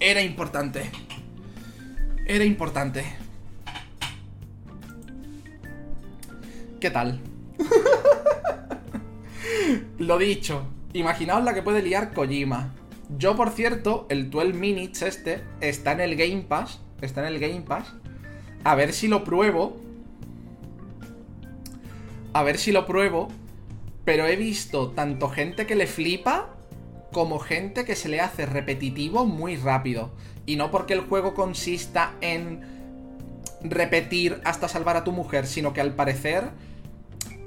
Era 0.00 0.22
importante. 0.22 0.90
Era 2.26 2.44
importante. 2.44 3.04
¿Qué 6.80 6.90
tal? 6.90 7.20
Lo 9.98 10.18
dicho, 10.18 10.66
imaginaos 10.92 11.44
la 11.44 11.54
que 11.54 11.62
puede 11.62 11.82
liar 11.82 12.12
Kojima. 12.12 12.74
Yo, 13.16 13.36
por 13.36 13.50
cierto, 13.50 14.06
el 14.08 14.30
12 14.30 14.54
Minutes 14.54 15.02
este 15.02 15.44
está 15.60 15.92
en 15.92 16.00
el 16.00 16.16
Game 16.16 16.42
Pass. 16.42 16.80
Está 17.00 17.26
en 17.26 17.34
el 17.34 17.40
Game 17.40 17.62
Pass. 17.62 17.92
A 18.64 18.74
ver 18.74 18.92
si 18.92 19.08
lo 19.08 19.24
pruebo. 19.24 19.76
A 22.32 22.42
ver 22.42 22.58
si 22.58 22.72
lo 22.72 22.86
pruebo. 22.86 23.28
Pero 24.04 24.26
he 24.26 24.36
visto 24.36 24.90
tanto 24.90 25.28
gente 25.28 25.66
que 25.66 25.76
le 25.76 25.86
flipa 25.86 26.50
como 27.14 27.38
gente 27.38 27.84
que 27.84 27.94
se 27.94 28.10
le 28.10 28.20
hace 28.20 28.44
repetitivo 28.44 29.24
muy 29.24 29.56
rápido. 29.56 30.10
Y 30.44 30.56
no 30.56 30.70
porque 30.70 30.92
el 30.92 31.00
juego 31.00 31.32
consista 31.32 32.12
en 32.20 32.60
repetir 33.62 34.42
hasta 34.44 34.68
salvar 34.68 34.96
a 34.96 35.04
tu 35.04 35.12
mujer, 35.12 35.46
sino 35.46 35.72
que 35.72 35.80
al 35.80 35.94
parecer, 35.94 36.50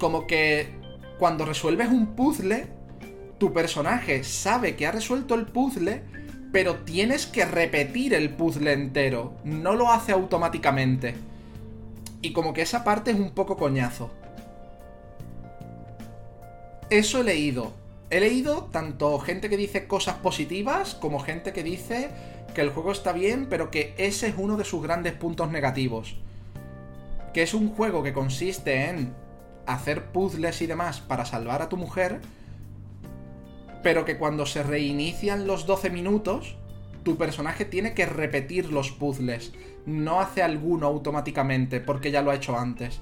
como 0.00 0.26
que 0.26 0.70
cuando 1.18 1.44
resuelves 1.44 1.88
un 1.88 2.16
puzzle, 2.16 2.66
tu 3.36 3.52
personaje 3.52 4.24
sabe 4.24 4.74
que 4.74 4.86
ha 4.86 4.90
resuelto 4.90 5.34
el 5.34 5.46
puzzle, 5.46 6.02
pero 6.50 6.76
tienes 6.76 7.26
que 7.26 7.44
repetir 7.44 8.14
el 8.14 8.30
puzzle 8.30 8.72
entero. 8.72 9.34
No 9.44 9.74
lo 9.74 9.92
hace 9.92 10.12
automáticamente. 10.12 11.14
Y 12.22 12.32
como 12.32 12.54
que 12.54 12.62
esa 12.62 12.84
parte 12.84 13.10
es 13.10 13.20
un 13.20 13.32
poco 13.32 13.58
coñazo. 13.58 14.10
Eso 16.88 17.20
he 17.20 17.24
leído. 17.24 17.74
He 18.10 18.20
leído 18.20 18.68
tanto 18.72 19.18
gente 19.18 19.50
que 19.50 19.56
dice 19.56 19.86
cosas 19.86 20.16
positivas 20.16 20.94
como 20.94 21.18
gente 21.18 21.52
que 21.52 21.62
dice 21.62 22.10
que 22.54 22.62
el 22.62 22.70
juego 22.70 22.92
está 22.92 23.12
bien, 23.12 23.46
pero 23.50 23.70
que 23.70 23.94
ese 23.98 24.28
es 24.28 24.34
uno 24.38 24.56
de 24.56 24.64
sus 24.64 24.82
grandes 24.82 25.12
puntos 25.12 25.50
negativos. 25.50 26.16
Que 27.34 27.42
es 27.42 27.52
un 27.52 27.68
juego 27.68 28.02
que 28.02 28.14
consiste 28.14 28.88
en 28.88 29.14
hacer 29.66 30.06
puzzles 30.06 30.62
y 30.62 30.66
demás 30.66 31.00
para 31.00 31.26
salvar 31.26 31.60
a 31.60 31.68
tu 31.68 31.76
mujer, 31.76 32.20
pero 33.82 34.06
que 34.06 34.16
cuando 34.16 34.46
se 34.46 34.62
reinician 34.62 35.46
los 35.46 35.66
12 35.66 35.90
minutos, 35.90 36.56
tu 37.02 37.18
personaje 37.18 37.66
tiene 37.66 37.92
que 37.92 38.06
repetir 38.06 38.72
los 38.72 38.90
puzzles. 38.90 39.52
No 39.84 40.20
hace 40.20 40.42
alguno 40.42 40.86
automáticamente, 40.86 41.80
porque 41.80 42.10
ya 42.10 42.22
lo 42.22 42.30
ha 42.30 42.36
hecho 42.36 42.58
antes. 42.58 43.00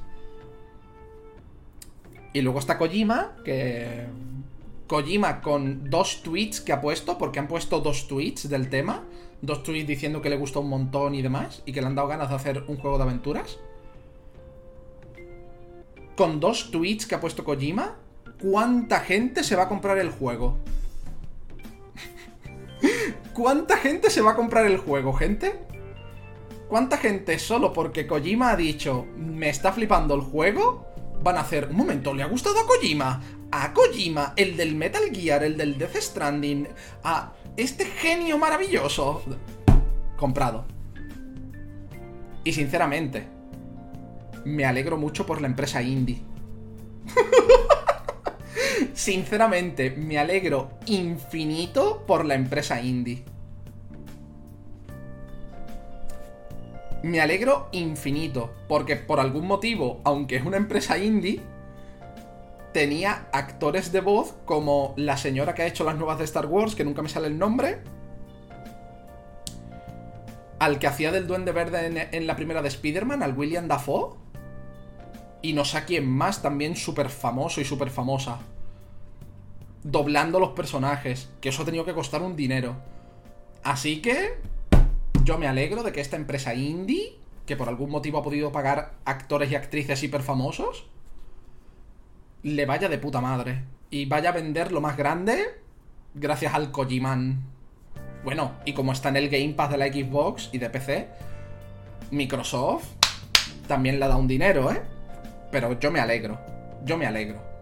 Y 2.33 2.43
luego 2.43 2.59
está 2.59 2.77
Kojima, 2.77 3.37
que... 3.45 4.07
Kojima 4.87 5.41
con 5.41 5.91
dos 5.91 6.23
tweets 6.23 6.61
que 6.61 6.73
ha 6.73 6.81
puesto, 6.81 7.19
porque 7.19 7.39
han 7.39 7.49
puesto 7.49 7.81
dos 7.81 8.07
tweets 8.07 8.49
del 8.49 8.71
tema. 8.71 9.05
Dos 9.43 9.63
tweets 9.63 9.87
diciendo 9.87 10.23
que 10.23 10.31
le 10.31 10.37
gusta 10.37 10.61
un 10.61 10.69
montón 10.69 11.15
y 11.15 11.23
demás, 11.23 11.63
y 11.67 11.73
que 11.73 11.81
le 11.81 11.89
han 11.89 11.95
dado 11.95 12.09
ganas 12.09 12.29
de 12.29 12.37
hacer 12.37 12.65
un 12.69 12.77
juego 12.77 12.97
de 12.97 13.05
aventuras. 13.05 13.59
Con 16.17 16.41
dos 16.41 16.71
tweets 16.71 17.07
que 17.07 17.15
ha 17.17 17.21
puesto 17.21 17.45
Kojima, 17.45 17.97
¿cuánta 18.41 19.01
gente 19.01 19.45
se 19.45 19.57
va 19.57 19.65
a 19.65 19.69
comprar 19.69 19.99
el 19.99 20.11
juego? 20.11 20.57
¿Cuánta 23.35 23.77
gente 23.77 24.09
se 24.09 24.23
va 24.23 24.31
a 24.33 24.37
comprar 24.37 24.67
el 24.67 24.79
juego, 24.79 25.13
gente? 25.13 25.67
¿Cuánta 26.69 26.97
gente 26.97 27.39
solo 27.39 27.73
porque 27.73 28.07
Kojima 28.07 28.51
ha 28.51 28.57
dicho 28.57 29.07
me 29.17 29.49
está 29.49 29.73
flipando 29.73 30.15
el 30.15 30.23
juego? 30.23 30.87
Van 31.22 31.36
a 31.36 31.40
hacer, 31.40 31.68
un 31.70 31.76
momento, 31.76 32.14
¿le 32.14 32.22
ha 32.22 32.26
gustado 32.26 32.60
a 32.60 32.66
Kojima? 32.66 33.20
A 33.51 33.72
Kojima, 33.72 34.32
el 34.36 34.56
del 34.56 34.74
Metal 34.74 35.05
Gear, 35.12 35.44
el 35.44 35.56
del 35.56 35.78
Death 35.78 35.97
Stranding, 35.97 36.68
a 37.02 37.32
este 37.56 37.86
genio 37.86 38.38
maravilloso. 38.38 39.22
Comprado. 40.16 40.66
Y 42.44 42.52
sinceramente, 42.52 43.26
me 44.44 44.64
alegro 44.64 44.97
mucho 44.97 45.26
por 45.26 45.40
la 45.40 45.48
empresa 45.48 45.82
indie. 45.82 46.22
Sinceramente, 48.94 49.90
me 49.90 50.18
alegro 50.18 50.70
infinito 50.86 52.05
por 52.06 52.24
la 52.24 52.34
empresa 52.34 52.80
indie. 52.80 53.24
Me 57.02 57.20
alegro 57.20 57.68
infinito, 57.73 58.52
porque 58.68 58.97
por 58.97 59.20
algún 59.20 59.47
motivo, 59.47 60.01
aunque 60.05 60.36
es 60.36 60.44
una 60.44 60.56
empresa 60.56 60.98
indie, 60.98 61.40
tenía 62.73 63.28
actores 63.32 63.93
de 63.93 64.01
voz 64.01 64.35
como 64.44 64.94
la 64.97 65.16
señora 65.16 65.55
que 65.55 65.62
ha 65.62 65.66
hecho 65.66 65.85
las 65.85 65.97
nuevas 65.97 66.18
de 66.18 66.24
Star 66.24 66.47
Wars, 66.47 66.74
que 66.74 66.85
nunca 66.85 67.02
me 67.02 67.09
sale 67.09 67.28
el 67.28 67.39
nombre, 67.39 67.78
al 70.59 70.78
que 70.78 70.86
hacía 70.86 71.12
del 71.12 71.27
Duende 71.27 71.52
Verde 71.52 72.09
en, 72.10 72.27
la 72.27 72.36
primera 72.36 72.62
de 72.62 72.68
Spider-Man, 72.68 73.23
al 73.23 73.36
William 73.36 73.68
Dafoe, 73.68 74.16
y 75.43 75.52
no 75.52 75.64
sé 75.64 75.78
a 75.78 75.85
quién 75.85 76.09
más, 76.09 76.43
también 76.43 76.77
súper 76.77 77.09
famoso 77.09 77.60
y 77.60 77.64
súper 77.64 77.90
famosa 77.90 78.40
doblando 79.90 80.40
los 80.40 80.51
personajes, 80.51 81.28
que 81.40 81.51
eso 81.51 81.62
ha 81.62 81.64
tenido 81.64 81.85
que 81.85 81.94
costar 81.94 82.20
un 82.23 82.35
dinero. 82.35 82.77
Así 83.62 84.02
que 84.02 84.40
yo 85.27 85.39
me 85.39 85.48
alegro 85.48 85.82
de 85.82 85.90
que 85.90 86.01
esta 86.01 86.15
empresa 86.15 86.55
indie, 86.55 87.19
que 87.47 87.57
por 87.57 87.69
algún 87.69 87.90
motivo 87.90 88.19
ha 88.19 88.23
podido 88.23 88.53
pagar 88.53 88.93
actores 89.05 89.51
y 89.51 89.57
actrices 89.57 90.01
hiper 90.05 90.23
famosos, 90.23 90.86
le 92.44 92.65
vaya 92.65 92.89
de 92.89 92.98
puta 92.98 93.20
madre. 93.20 93.65
Y 93.90 94.07
vaya 94.07 94.31
a 94.31 94.32
vender 94.32 94.70
lo 94.70 94.81
más 94.81 94.97
grande 94.97 95.61
gracias 96.15 96.55
al 96.55 96.70
Kojiman. 96.70 97.43
Bueno, 98.23 98.53
y 98.65 98.73
como 98.73 98.93
está 98.93 99.09
en 99.09 99.16
el 99.16 99.28
Game 99.28 99.55
Pass 99.55 99.70
de 99.70 99.78
la 99.78 99.89
Xbox 99.89 100.51
y 100.53 100.59
de 100.59 100.70
PC, 100.70 101.09
Microsoft 102.12 102.86
también 103.66 103.98
le 103.98 104.07
da 104.07 104.16
un 104.16 104.28
dinero, 104.28 104.70
¿eh? 104.70 104.81
Pero 105.51 105.78
yo 105.78 105.90
me 105.90 105.98
alegro. 105.98 106.39
Yo 106.85 106.97
me 106.97 107.07
alegro 107.07 107.57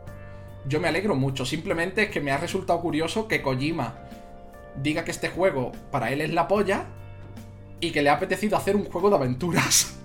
yo 0.67 0.81
me 0.81 0.89
alegro 0.89 1.15
mucho. 1.15 1.45
Simplemente 1.45 2.05
es 2.05 2.11
que 2.11 2.21
me 2.21 2.33
ha 2.33 2.39
resultado 2.39 2.81
curioso 2.81 3.29
que 3.29 3.43
Kojima 3.43 3.99
diga 4.83 5.05
que 5.05 5.11
este 5.11 5.29
juego 5.29 5.73
para 5.91 6.11
él 6.11 6.21
es 6.21 6.33
la 6.33 6.49
polla 6.49 6.87
y 7.81 7.91
que 7.93 8.03
le 8.03 8.11
ha 8.11 8.15
apetecido 8.15 8.57
hacer 8.57 8.77
un 8.77 8.85
juego 8.85 9.11
de 9.11 9.17
aventuras. 9.17 9.99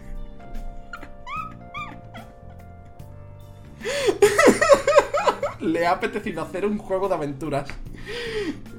le 5.62 5.86
ha 5.86 5.92
apetecido 5.92 6.42
hacer 6.42 6.66
un 6.66 6.78
juego 6.78 7.08
de 7.08 7.16
aventuras. 7.16 7.70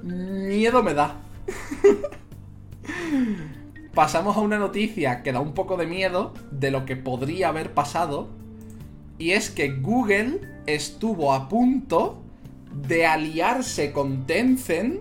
Miedo 0.03 0.83
me 0.83 0.95
da. 0.95 1.17
Pasamos 3.95 4.37
a 4.37 4.41
una 4.41 4.59
noticia 4.59 5.23
que 5.23 5.33
da 5.33 5.41
un 5.41 5.53
poco 5.53 5.77
de 5.77 5.87
miedo 5.87 6.33
de 6.51 6.71
lo 6.71 6.85
que 6.87 6.97
podría 6.97 7.49
haber 7.49 7.75
pasado. 7.75 8.29
Y 9.19 9.33
es 9.33 9.51
que 9.51 9.73
Google 9.73 10.41
estuvo 10.67 11.33
a 11.33 11.49
punto 11.49 12.23
de 12.73 13.05
aliarse 13.07 13.93
con 13.93 14.27
Tencent 14.27 15.01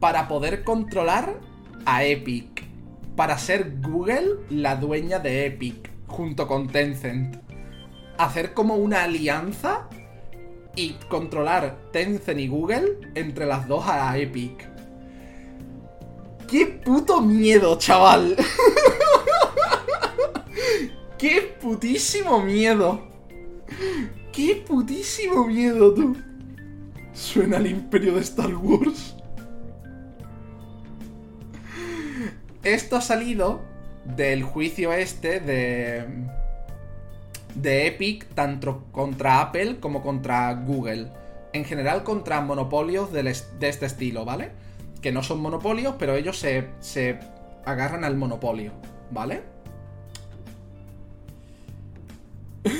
para 0.00 0.28
poder 0.28 0.64
controlar 0.64 1.38
a 1.84 2.04
Epic. 2.04 2.69
Para 3.20 3.36
ser 3.36 3.82
Google 3.82 4.38
la 4.48 4.76
dueña 4.76 5.18
de 5.18 5.44
Epic, 5.44 5.90
junto 6.06 6.46
con 6.46 6.68
Tencent. 6.68 7.36
Hacer 8.16 8.54
como 8.54 8.76
una 8.76 9.04
alianza 9.04 9.90
y 10.74 10.94
controlar 11.10 11.90
Tencent 11.92 12.40
y 12.40 12.48
Google 12.48 13.10
entre 13.14 13.44
las 13.44 13.68
dos 13.68 13.84
a 13.86 14.16
Epic. 14.16 14.66
¡Qué 16.48 16.64
puto 16.64 17.20
miedo, 17.20 17.76
chaval! 17.76 18.38
¡Qué 21.18 21.58
putísimo 21.60 22.42
miedo! 22.42 23.06
¡Qué 24.32 24.64
putísimo 24.66 25.46
miedo, 25.46 25.92
tú! 25.92 26.16
Suena 27.12 27.58
el 27.58 27.66
imperio 27.66 28.14
de 28.14 28.20
Star 28.22 28.54
Wars. 28.54 29.14
Esto 32.62 32.96
ha 32.96 33.00
salido 33.00 33.62
del 34.04 34.42
juicio 34.42 34.92
este 34.92 35.40
de. 35.40 36.04
de 37.54 37.86
Epic, 37.86 38.26
tanto 38.34 38.84
contra 38.92 39.40
Apple 39.40 39.78
como 39.80 40.02
contra 40.02 40.52
Google. 40.54 41.08
En 41.52 41.64
general, 41.64 42.04
contra 42.04 42.40
monopolios 42.42 43.12
de 43.12 43.28
este 43.30 43.86
estilo, 43.86 44.24
¿vale? 44.24 44.50
Que 45.00 45.10
no 45.10 45.22
son 45.22 45.40
monopolios, 45.40 45.94
pero 45.98 46.14
ellos 46.14 46.38
se, 46.38 46.68
se 46.80 47.18
agarran 47.64 48.04
al 48.04 48.16
monopolio, 48.16 48.72
¿vale? 49.10 49.42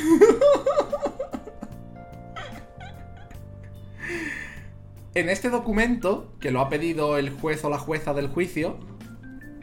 En 5.13 5.29
este 5.29 5.51
documento, 5.51 6.33
que 6.39 6.53
lo 6.53 6.61
ha 6.61 6.69
pedido 6.69 7.19
el 7.19 7.31
juez 7.31 7.65
o 7.65 7.69
la 7.69 7.79
jueza 7.79 8.15
del 8.15 8.29
juicio, 8.29 8.79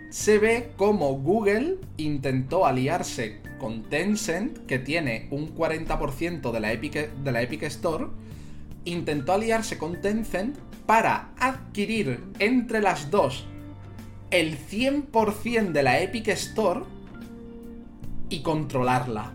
se 0.09 0.37
ve 0.39 0.71
cómo 0.77 1.13
Google 1.19 1.77
intentó 1.97 2.65
aliarse 2.65 3.41
con 3.59 3.83
Tencent, 3.83 4.65
que 4.65 4.79
tiene 4.79 5.27
un 5.31 5.55
40% 5.55 6.51
de 6.51 6.59
la, 6.59 6.71
Epic, 6.71 7.11
de 7.11 7.31
la 7.31 7.41
Epic 7.41 7.63
Store, 7.63 8.07
intentó 8.85 9.33
aliarse 9.33 9.77
con 9.77 9.99
Tencent 10.01 10.57
para 10.85 11.31
adquirir 11.37 12.23
entre 12.39 12.81
las 12.81 13.11
dos 13.11 13.45
el 14.31 14.57
100% 14.57 15.71
de 15.71 15.83
la 15.83 15.99
Epic 16.01 16.27
Store 16.29 16.81
y 18.29 18.41
controlarla. 18.41 19.33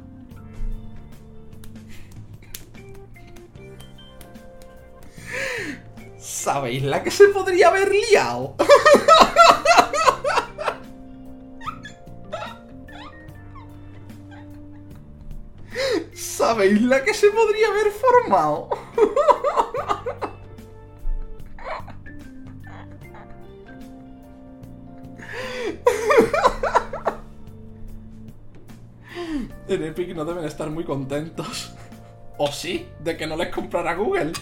¿Sabéis 6.18 6.82
la 6.82 7.02
que 7.02 7.10
se 7.10 7.28
podría 7.28 7.68
haber 7.68 7.90
liado? 7.92 8.56
¿Sabéis 16.22 16.80
la 16.82 17.02
que 17.02 17.14
se 17.14 17.30
podría 17.30 17.66
haber 17.66 17.90
formado? 17.90 18.68
En 29.66 29.82
Epic 29.82 30.14
no 30.14 30.24
deben 30.24 30.44
estar 30.44 30.70
muy 30.70 30.84
contentos. 30.84 31.74
¿O 32.38 32.46
sí? 32.52 32.88
De 33.00 33.16
que 33.16 33.26
no 33.26 33.36
les 33.36 33.52
comprara 33.52 33.94
Google. 33.94 34.32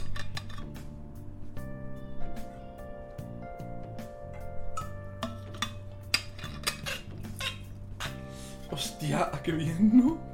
Hostia, 8.70 9.30
qué 9.42 9.52
bien, 9.52 9.90
¿no? 9.94 10.29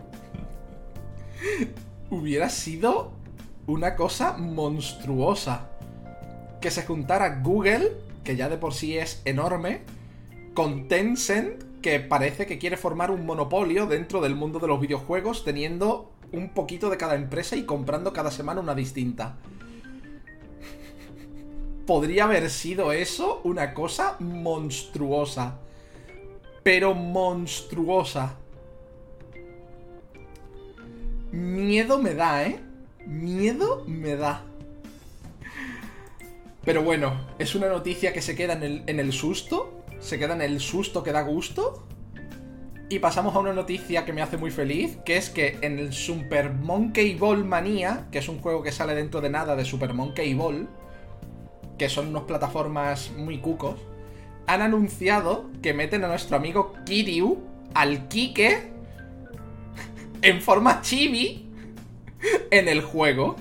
Hubiera 2.10 2.48
sido 2.48 3.12
una 3.66 3.96
cosa 3.96 4.36
monstruosa. 4.36 5.70
Que 6.60 6.70
se 6.70 6.84
juntara 6.84 7.40
Google, 7.42 7.92
que 8.24 8.36
ya 8.36 8.48
de 8.48 8.58
por 8.58 8.74
sí 8.74 8.96
es 8.96 9.22
enorme, 9.24 9.82
con 10.54 10.88
Tencent, 10.88 11.62
que 11.82 12.00
parece 12.00 12.46
que 12.46 12.58
quiere 12.58 12.76
formar 12.76 13.10
un 13.10 13.26
monopolio 13.26 13.86
dentro 13.86 14.20
del 14.20 14.34
mundo 14.34 14.58
de 14.58 14.68
los 14.68 14.80
videojuegos, 14.80 15.44
teniendo 15.44 16.12
un 16.32 16.50
poquito 16.50 16.90
de 16.90 16.96
cada 16.96 17.14
empresa 17.14 17.56
y 17.56 17.64
comprando 17.64 18.12
cada 18.12 18.30
semana 18.30 18.60
una 18.60 18.74
distinta. 18.74 19.36
Podría 21.86 22.24
haber 22.24 22.50
sido 22.50 22.90
eso 22.90 23.40
una 23.44 23.72
cosa 23.72 24.16
monstruosa. 24.18 25.58
Pero 26.64 26.94
monstruosa. 26.94 28.36
Miedo 31.32 31.98
me 31.98 32.14
da, 32.14 32.46
¿eh? 32.46 32.60
Miedo 33.06 33.84
me 33.86 34.16
da. 34.16 34.44
Pero 36.64 36.82
bueno, 36.82 37.20
es 37.38 37.54
una 37.54 37.68
noticia 37.68 38.12
que 38.12 38.22
se 38.22 38.34
queda 38.34 38.54
en 38.54 38.62
el, 38.62 38.82
en 38.86 39.00
el 39.00 39.12
susto. 39.12 39.84
Se 40.00 40.18
queda 40.18 40.34
en 40.34 40.42
el 40.42 40.60
susto 40.60 41.02
que 41.02 41.12
da 41.12 41.22
gusto. 41.22 41.86
Y 42.88 43.00
pasamos 43.00 43.34
a 43.34 43.40
una 43.40 43.52
noticia 43.52 44.04
que 44.04 44.12
me 44.12 44.22
hace 44.22 44.36
muy 44.36 44.52
feliz, 44.52 44.98
que 45.04 45.16
es 45.16 45.28
que 45.28 45.58
en 45.62 45.80
el 45.80 45.92
Super 45.92 46.52
Monkey 46.52 47.16
Ball 47.16 47.44
Manía, 47.44 48.06
que 48.12 48.18
es 48.18 48.28
un 48.28 48.38
juego 48.38 48.62
que 48.62 48.70
sale 48.70 48.94
dentro 48.94 49.20
de 49.20 49.28
nada 49.28 49.56
de 49.56 49.64
Super 49.64 49.92
Monkey 49.92 50.34
Ball, 50.34 50.68
que 51.78 51.88
son 51.88 52.08
unas 52.08 52.22
plataformas 52.22 53.10
muy 53.16 53.38
cucos, 53.38 53.80
han 54.46 54.62
anunciado 54.62 55.50
que 55.62 55.74
meten 55.74 56.04
a 56.04 56.08
nuestro 56.08 56.36
amigo 56.36 56.74
Kiryu, 56.84 57.38
al 57.74 58.06
Kike, 58.06 58.72
en 60.22 60.42
forma 60.42 60.80
chibi, 60.82 61.48
en 62.50 62.68
el 62.68 62.82
juego. 62.82 63.36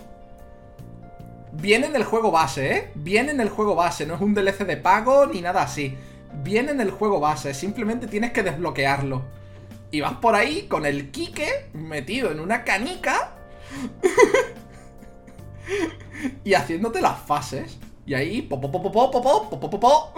Viene 1.54 1.88
en 1.88 1.96
el 1.96 2.04
juego 2.04 2.32
base, 2.32 2.76
¿eh? 2.76 2.92
Viene 2.96 3.32
en 3.32 3.40
el 3.40 3.50
juego 3.50 3.76
base, 3.76 4.06
no 4.06 4.16
es 4.16 4.22
un 4.22 4.34
DLC 4.34 4.66
de 4.66 4.78
pago 4.78 5.28
ni 5.28 5.42
nada 5.42 5.64
así. 5.64 5.96
Viene 6.44 6.72
en 6.72 6.82
el 6.82 6.92
juego 6.92 7.20
base, 7.20 7.54
simplemente 7.54 8.08
tienes 8.08 8.32
que 8.32 8.44
desbloquearlo. 8.44 9.24
Y 9.92 10.02
vas 10.02 10.16
por 10.16 10.36
ahí 10.36 10.64
con 10.68 10.86
el 10.86 11.12
Kike 11.12 11.70
metido 11.74 12.32
en 12.32 12.40
una 12.42 12.64
canica 12.64 13.36
y 16.44 16.54
haciéndote 16.54 17.02
las 17.02 17.20
fases. 17.20 17.78
Y 18.06 18.14
ahí, 18.14 18.42
po, 18.42 18.60
po, 18.60 18.72
po, 18.72 18.82
po, 18.82 18.92
po, 18.92 19.12
po, 19.12 19.50
po, 19.50 19.70
po, 19.70 19.80
po. 19.80 20.14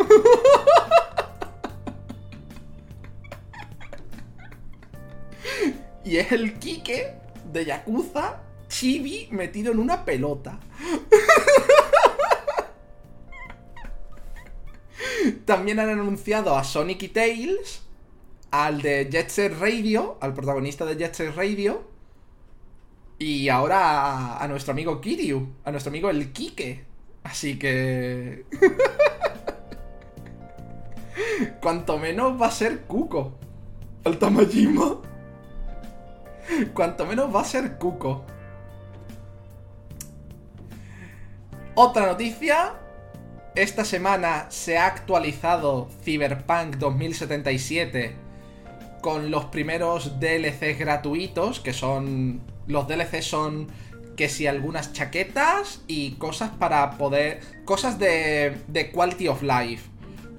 Y 6.07 6.17
es 6.17 6.31
el 6.31 6.57
Kike 6.57 7.13
de 7.51 7.65
Yakuza 7.65 8.41
chibi 8.69 9.27
metido 9.31 9.73
en 9.73 9.79
una 9.79 10.05
pelota. 10.05 10.57
También 15.45 15.81
han 15.81 15.89
anunciado 15.89 16.57
a 16.57 16.63
Sonic 16.63 17.03
y 17.03 17.09
Tails, 17.09 17.81
al 18.51 18.81
de 18.81 19.09
Jet 19.11 19.27
Set 19.27 19.59
Radio, 19.59 20.17
al 20.21 20.33
protagonista 20.33 20.85
de 20.85 20.95
Jet 20.95 21.13
Set 21.13 21.35
Radio, 21.35 21.85
y 23.19 23.49
ahora 23.49 23.81
a, 23.81 24.41
a 24.41 24.47
nuestro 24.47 24.71
amigo 24.71 25.01
Kiryu, 25.01 25.55
a 25.65 25.71
nuestro 25.71 25.89
amigo 25.89 26.09
el 26.09 26.31
Kike. 26.31 26.85
Así 27.23 27.59
que... 27.59 28.45
Cuanto 31.61 31.97
menos 31.97 32.41
va 32.41 32.47
a 32.47 32.51
ser 32.51 32.83
Kuko. 32.83 33.37
El 34.05 34.17
Tamajima. 34.17 35.01
Cuanto 36.73 37.05
menos 37.05 37.33
va 37.33 37.41
a 37.41 37.45
ser 37.45 37.77
Kuko. 37.77 38.25
Otra 41.75 42.05
noticia. 42.07 42.73
Esta 43.55 43.85
semana 43.85 44.45
se 44.49 44.77
ha 44.77 44.85
actualizado 44.85 45.89
Cyberpunk 46.03 46.75
2077 46.75 48.15
con 49.01 49.31
los 49.31 49.45
primeros 49.45 50.19
DLCs 50.19 50.77
gratuitos, 50.77 51.59
que 51.59 51.73
son... 51.73 52.41
Los 52.67 52.87
DLCs 52.87 53.25
son 53.25 53.67
que 54.15 54.29
si 54.29 54.45
algunas 54.45 54.93
chaquetas 54.93 55.81
y 55.87 56.11
cosas 56.13 56.51
para 56.51 56.97
poder... 56.97 57.39
Cosas 57.65 57.97
de, 57.97 58.57
de 58.67 58.91
quality 58.91 59.27
of 59.27 59.41
life. 59.41 59.89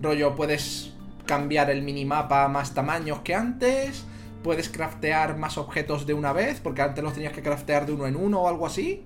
Rollo, 0.00 0.36
puedes 0.36 0.92
cambiar 1.26 1.70
el 1.70 1.82
minimapa 1.82 2.44
a 2.44 2.48
más 2.48 2.72
tamaños 2.72 3.20
que 3.20 3.34
antes, 3.34 4.04
puedes 4.42 4.68
craftear 4.68 5.36
más 5.36 5.58
objetos 5.58 6.06
de 6.06 6.14
una 6.14 6.32
vez, 6.32 6.60
porque 6.60 6.82
antes 6.82 7.02
los 7.02 7.14
tenías 7.14 7.32
que 7.32 7.42
craftear 7.42 7.86
de 7.86 7.92
uno 7.92 8.06
en 8.06 8.16
uno 8.16 8.40
o 8.40 8.48
algo 8.48 8.66
así. 8.66 9.04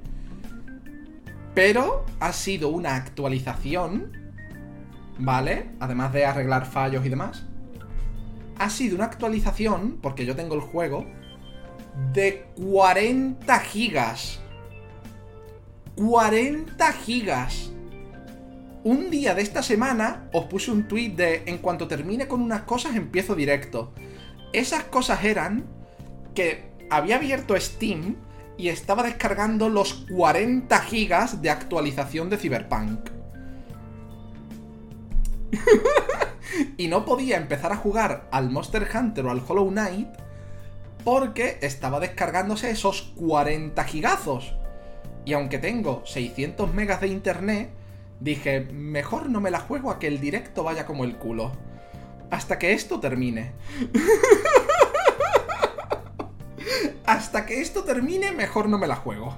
Pero 1.54 2.04
ha 2.20 2.32
sido 2.32 2.68
una 2.68 2.96
actualización, 2.96 4.12
¿vale? 5.18 5.70
Además 5.80 6.12
de 6.12 6.24
arreglar 6.24 6.66
fallos 6.66 7.04
y 7.04 7.09
demás. 7.09 7.44
Ha 8.59 8.70
sido 8.70 8.96
una 8.96 9.06
actualización, 9.06 9.98
porque 10.00 10.24
yo 10.24 10.36
tengo 10.36 10.54
el 10.54 10.60
juego, 10.60 11.06
de 12.12 12.46
40 12.56 13.59
gigas. 13.60 14.40
40 15.96 16.92
gigas. 16.92 17.70
Un 18.84 19.10
día 19.10 19.34
de 19.34 19.42
esta 19.42 19.62
semana 19.62 20.28
os 20.32 20.46
puse 20.46 20.70
un 20.70 20.88
tweet 20.88 21.10
de 21.10 21.42
en 21.46 21.59
cuanto 21.59 21.86
termine 21.86 22.26
con 22.26 22.40
unas 22.40 22.62
cosas 22.62 22.96
empiezo 22.96 23.34
directo. 23.34 23.92
Esas 24.52 24.84
cosas 24.84 25.24
eran 25.24 25.64
que 26.34 26.70
había 26.90 27.16
abierto 27.16 27.58
Steam 27.58 28.16
y 28.56 28.68
estaba 28.68 29.02
descargando 29.02 29.68
los 29.68 29.94
40 30.10 30.78
gigas 30.80 31.40
de 31.42 31.50
actualización 31.50 32.28
de 32.30 32.36
Cyberpunk. 32.36 33.10
y 36.76 36.88
no 36.88 37.04
podía 37.04 37.36
empezar 37.36 37.72
a 37.72 37.76
jugar 37.76 38.28
al 38.30 38.50
Monster 38.50 38.88
Hunter 38.94 39.26
o 39.26 39.30
al 39.30 39.42
Hollow 39.46 39.68
Knight 39.70 40.08
porque 41.04 41.58
estaba 41.62 41.98
descargándose 42.00 42.70
esos 42.70 43.12
40 43.16 43.82
gigazos. 43.84 44.54
Y 45.24 45.32
aunque 45.32 45.58
tengo 45.58 46.02
600 46.04 46.72
megas 46.74 47.00
de 47.00 47.08
internet, 47.08 47.70
dije, 48.20 48.60
mejor 48.60 49.30
no 49.30 49.40
me 49.40 49.50
la 49.50 49.60
juego 49.60 49.90
a 49.90 49.98
que 49.98 50.08
el 50.08 50.20
directo 50.20 50.62
vaya 50.62 50.86
como 50.86 51.04
el 51.04 51.16
culo. 51.16 51.52
Hasta 52.32 52.59
que 52.59 52.72
esto 52.72 52.98
termine. 52.98 53.52
Hasta 57.04 57.44
que 57.44 57.60
esto 57.60 57.84
termine, 57.84 58.32
mejor 58.32 58.70
no 58.70 58.78
me 58.78 58.86
la 58.86 58.96
juego. 58.96 59.36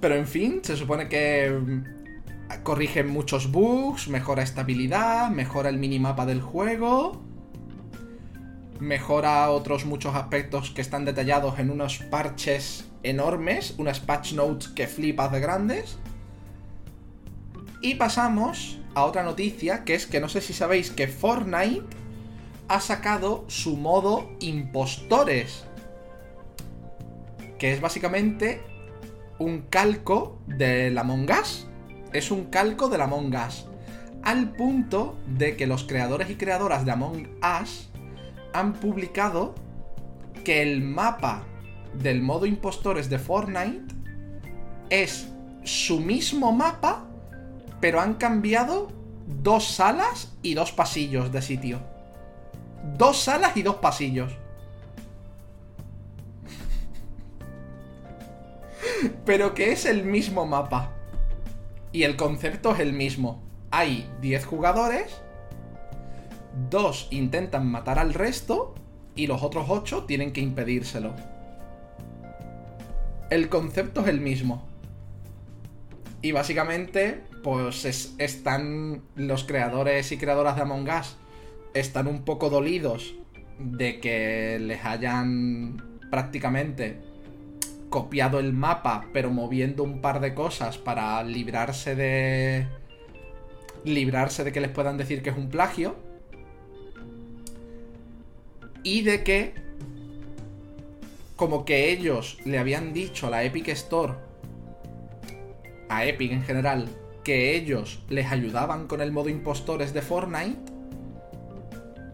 Pero 0.00 0.14
en 0.14 0.28
fin, 0.28 0.60
se 0.62 0.76
supone 0.76 1.08
que 1.08 1.50
mm, 1.50 2.62
corrige 2.62 3.02
muchos 3.02 3.50
bugs, 3.50 4.06
mejora 4.06 4.44
estabilidad, 4.44 5.28
mejora 5.30 5.68
el 5.68 5.78
minimapa 5.78 6.24
del 6.24 6.40
juego, 6.40 7.20
mejora 8.78 9.50
otros 9.50 9.84
muchos 9.86 10.14
aspectos 10.14 10.70
que 10.70 10.82
están 10.82 11.04
detallados 11.04 11.58
en 11.58 11.70
unos 11.70 11.98
parches 11.98 12.84
enormes, 13.02 13.74
unas 13.78 13.98
patch 13.98 14.34
notes 14.34 14.68
que 14.68 14.86
flipas 14.86 15.32
de 15.32 15.40
grandes. 15.40 15.98
Y 17.80 17.96
pasamos 17.96 18.78
a 18.94 19.04
otra 19.04 19.22
noticia, 19.22 19.84
que 19.84 19.94
es 19.94 20.06
que 20.06 20.20
no 20.20 20.28
sé 20.28 20.40
si 20.40 20.52
sabéis 20.52 20.90
que 20.90 21.08
Fortnite 21.08 21.84
ha 22.68 22.80
sacado 22.80 23.44
su 23.48 23.76
modo 23.76 24.30
impostores. 24.40 25.64
Que 27.58 27.72
es 27.72 27.80
básicamente 27.80 28.62
un 29.38 29.62
calco 29.62 30.38
de 30.46 30.94
Among 30.98 31.28
Us. 31.30 31.66
Es 32.12 32.30
un 32.30 32.46
calco 32.46 32.88
de 32.88 33.02
Among 33.02 33.34
Us. 33.34 33.66
Al 34.22 34.52
punto 34.52 35.16
de 35.26 35.56
que 35.56 35.66
los 35.66 35.84
creadores 35.84 36.30
y 36.30 36.36
creadoras 36.36 36.84
de 36.84 36.92
Among 36.92 37.28
Us 37.62 37.90
han 38.52 38.72
publicado 38.72 39.54
que 40.42 40.62
el 40.62 40.82
mapa 40.82 41.44
del 41.94 42.22
modo 42.22 42.46
impostores 42.46 43.10
de 43.10 43.18
Fortnite 43.18 43.94
es 44.90 45.28
su 45.64 46.00
mismo 46.00 46.52
mapa, 46.52 47.05
pero 47.86 48.00
han 48.00 48.14
cambiado 48.14 48.88
dos 49.28 49.68
salas 49.68 50.32
y 50.42 50.54
dos 50.54 50.72
pasillos 50.72 51.30
de 51.30 51.40
sitio. 51.40 51.78
Dos 52.98 53.16
salas 53.16 53.56
y 53.56 53.62
dos 53.62 53.76
pasillos. 53.76 54.32
pero 59.24 59.54
que 59.54 59.70
es 59.70 59.86
el 59.86 60.04
mismo 60.04 60.46
mapa. 60.46 60.90
Y 61.92 62.02
el 62.02 62.16
concepto 62.16 62.74
es 62.74 62.80
el 62.80 62.92
mismo. 62.92 63.40
Hay 63.70 64.10
10 64.20 64.46
jugadores, 64.46 65.22
dos 66.68 67.06
intentan 67.12 67.70
matar 67.70 68.00
al 68.00 68.14
resto 68.14 68.74
y 69.14 69.28
los 69.28 69.44
otros 69.44 69.66
8 69.68 70.06
tienen 70.06 70.32
que 70.32 70.40
impedírselo. 70.40 71.14
El 73.30 73.48
concepto 73.48 74.00
es 74.00 74.08
el 74.08 74.20
mismo. 74.20 74.66
Y 76.20 76.32
básicamente, 76.32 77.22
pues 77.42 78.14
están 78.18 79.02
los 79.14 79.44
creadores 79.44 80.10
y 80.12 80.18
creadoras 80.18 80.56
de 80.56 80.62
Among 80.62 80.88
Us 80.88 81.16
están 81.74 82.06
un 82.06 82.24
poco 82.24 82.50
dolidos 82.50 83.14
de 83.58 84.00
que 84.00 84.58
les 84.60 84.84
hayan 84.84 86.00
prácticamente 86.10 87.00
copiado 87.88 88.38
el 88.40 88.52
mapa, 88.52 89.06
pero 89.12 89.30
moviendo 89.30 89.82
un 89.82 90.00
par 90.00 90.20
de 90.20 90.34
cosas 90.34 90.78
para 90.78 91.22
librarse 91.22 91.94
de. 91.94 92.66
librarse 93.84 94.44
de 94.44 94.52
que 94.52 94.60
les 94.60 94.70
puedan 94.70 94.96
decir 94.96 95.22
que 95.22 95.30
es 95.30 95.36
un 95.36 95.48
plagio. 95.48 95.96
Y 98.82 99.02
de 99.02 99.22
que. 99.22 99.54
Como 101.36 101.66
que 101.66 101.90
ellos 101.90 102.38
le 102.44 102.58
habían 102.58 102.94
dicho 102.94 103.26
a 103.26 103.30
la 103.30 103.44
Epic 103.44 103.68
Store. 103.68 104.14
A 105.88 106.04
Epic 106.06 106.32
en 106.32 106.42
general. 106.42 106.88
Que 107.26 107.56
ellos 107.56 107.98
les 108.08 108.30
ayudaban 108.30 108.86
con 108.86 109.00
el 109.00 109.10
modo 109.10 109.28
impostores 109.28 109.92
de 109.92 110.00
Fortnite. 110.00 110.72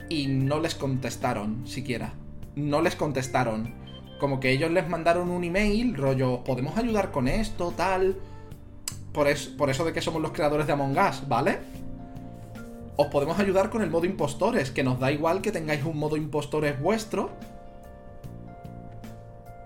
Y 0.08 0.28
no 0.28 0.58
les 0.58 0.74
contestaron 0.74 1.66
siquiera. 1.66 2.14
No 2.56 2.80
les 2.80 2.96
contestaron 2.96 3.74
como 4.18 4.40
que 4.40 4.52
ellos 4.52 4.70
les 4.70 4.88
mandaron 4.88 5.30
un 5.30 5.42
email, 5.42 5.96
rollo, 5.96 6.44
podemos 6.44 6.78
ayudar 6.78 7.10
con 7.10 7.26
esto, 7.26 7.74
tal. 7.76 8.16
Por, 9.12 9.26
por 9.58 9.68
eso 9.68 9.84
de 9.84 9.92
que 9.92 10.00
somos 10.00 10.22
los 10.22 10.30
creadores 10.30 10.66
de 10.66 10.72
Among 10.72 10.96
Us, 10.96 11.28
¿vale? 11.28 11.58
Os 12.96 13.08
podemos 13.08 13.38
ayudar 13.40 13.68
con 13.68 13.82
el 13.82 13.90
modo 13.90 14.06
impostores, 14.06 14.70
que 14.70 14.84
nos 14.84 15.00
da 15.00 15.10
igual 15.10 15.42
que 15.42 15.50
tengáis 15.50 15.84
un 15.84 15.98
modo 15.98 16.16
impostores 16.16 16.80
vuestro. 16.80 17.30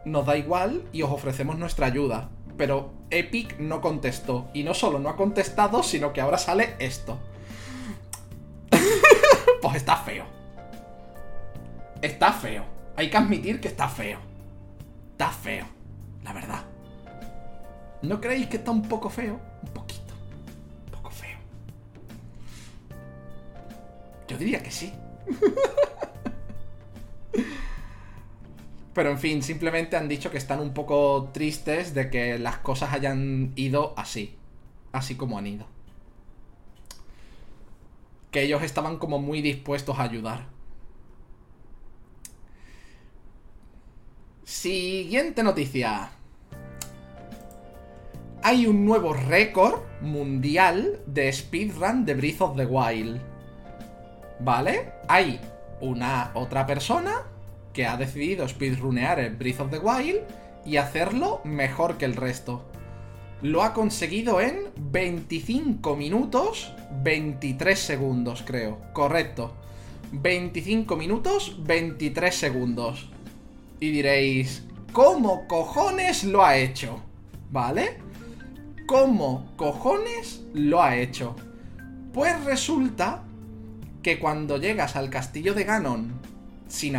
Nos 0.07 0.25
da 0.25 0.39
igual 0.39 0.83
y 0.91 1.03
os 1.03 1.11
ofrecemos 1.11 1.59
nuestra 1.59 1.87
ayuda. 1.87 2.31
Pero 2.57 2.93
Epic 3.11 3.59
no 3.59 3.81
contestó. 3.81 4.49
Y 4.55 4.63
no 4.63 4.75
solo 4.75 4.99
no 4.99 5.09
ha 5.09 5.17
contestado, 5.17 5.83
sino 5.83 6.13
que 6.13 6.21
ahora 6.21 6.39
sale 6.39 6.77
esto. 6.79 7.19
pues 9.63 9.77
está 9.77 9.97
feo. 9.97 10.25
Está 12.03 12.33
feo. 12.33 12.65
Hay 12.97 13.11
que 13.11 13.17
admitir 13.17 13.61
que 13.61 13.69
está 13.69 13.89
feo. 13.89 14.19
Está 15.13 15.31
feo, 15.31 15.67
la 16.25 16.33
verdad. 16.33 16.63
¿No 18.03 18.21
creéis 18.21 18.49
que 18.49 18.59
está 18.59 18.71
un 18.71 18.83
poco 18.83 19.11
feo? 19.11 19.41
Un 19.63 19.69
poquito. 19.71 20.15
Un 20.87 20.93
poco 20.93 21.11
feo. 21.11 21.39
Yo 24.29 24.39
diría 24.39 24.63
que 24.63 24.71
sí. 24.71 24.93
Pero 28.97 29.11
en 29.11 29.19
fin, 29.19 29.43
simplemente 29.43 29.95
han 29.99 30.09
dicho 30.09 30.31
que 30.31 30.39
están 30.39 30.59
un 30.59 30.73
poco 30.73 31.29
tristes 31.35 31.93
de 31.93 32.09
que 32.09 32.39
las 32.39 32.57
cosas 32.57 32.95
hayan 32.95 33.53
ido 33.55 33.93
así. 33.95 34.35
Así 34.91 35.17
como 35.17 35.37
han 35.37 35.47
ido. 35.47 35.67
Que 38.31 38.45
ellos 38.45 38.63
estaban 38.63 38.97
como 38.97 39.19
muy 39.19 39.43
dispuestos 39.43 39.99
a 39.99 40.05
ayudar. 40.05 40.47
Siguiente 44.45 45.43
noticia. 45.43 46.13
Hay 48.43 48.67
un 48.67 48.87
nuevo 48.87 49.13
récord 49.13 49.83
mundial 50.01 51.03
de 51.07 51.31
speedrun 51.31 52.07
de 52.07 52.15
Breath 52.15 52.41
of 52.41 52.57
the 52.57 52.65
Wild. 52.65 53.21
¿Vale? 54.41 54.95
Hay 55.07 55.39
una 55.83 56.31
otra 56.33 56.65
persona 56.65 57.36
que 57.77 57.87
ha 57.87 57.99
decidido 57.99 58.49
speedrunear 58.49 59.21
el 59.21 59.37
Breath 59.37 59.61
of 59.61 59.71
the 59.71 59.79
Wild 59.79 60.23
y 60.65 60.79
hacerlo 60.79 61.43
mejor 61.45 61.99
que 61.99 62.07
el 62.07 62.17
resto. 62.17 62.65
Lo 63.43 63.63
ha 63.63 63.75
conseguido 63.75 64.41
en 64.41 64.71
25 64.79 65.95
minutos 65.95 66.73
23 67.03 67.79
segundos, 67.79 68.43
creo. 68.47 68.81
Correcto. 68.95 69.55
25 70.11 70.97
minutos 70.97 71.55
23 71.65 72.35
segundos. 72.35 73.11
Y 73.79 73.91
diréis, 73.91 74.65
¿cómo 74.95 75.47
cojones 75.47 76.25
lo 76.25 76.43
ha 76.43 76.57
hecho? 76.57 77.03
¿Vale? 77.51 77.99
¿Cómo 78.87 79.53
cojones 79.57 80.45
lo 80.55 80.83
ha 80.83 80.97
hecho? 80.97 81.37
Pues 82.15 82.43
resulta 82.47 83.23
que 84.03 84.19
cuando 84.19 84.57
llegas 84.57 84.97
al 84.97 85.11
castillo 85.11 85.53
de 85.53 85.65
Ganon, 85.65 86.19
sin 86.69 86.97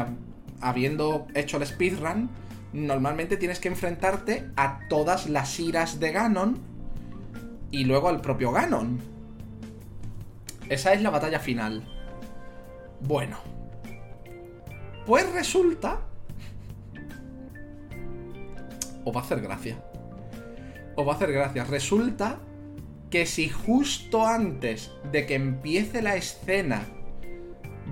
habiendo 0.62 1.28
hecho 1.34 1.58
el 1.58 1.66
speedrun, 1.66 2.30
normalmente 2.74 3.38
tienes 3.38 3.60
que 3.60 3.68
enfrentarte 3.68 4.50
a 4.56 4.80
todas 4.90 5.30
las 5.30 5.60
iras 5.60 6.00
de 6.00 6.12
Ganon 6.12 6.60
y 7.72 7.84
luego 7.86 8.10
al 8.10 8.22
propio 8.22 8.52
Ganon. 8.52 9.00
Esa 10.70 10.94
es 10.94 11.02
la 11.02 11.10
batalla 11.10 11.40
final. 11.40 11.84
Bueno. 13.02 13.38
Pues 15.06 15.32
resulta 15.32 16.02
os 19.08 19.16
va 19.16 19.22
a 19.22 19.24
hacer 19.24 19.40
gracia. 19.40 19.82
Os 20.98 21.08
va 21.08 21.14
a 21.14 21.16
hacer 21.16 21.32
gracia. 21.32 21.64
Resulta 21.64 22.40
que 23.10 23.26
si 23.26 23.48
justo 23.48 24.28
antes 24.28 24.92
de 25.14 25.26
que 25.26 25.36
empiece 25.36 26.02
la 26.02 26.18
escena 26.18 26.84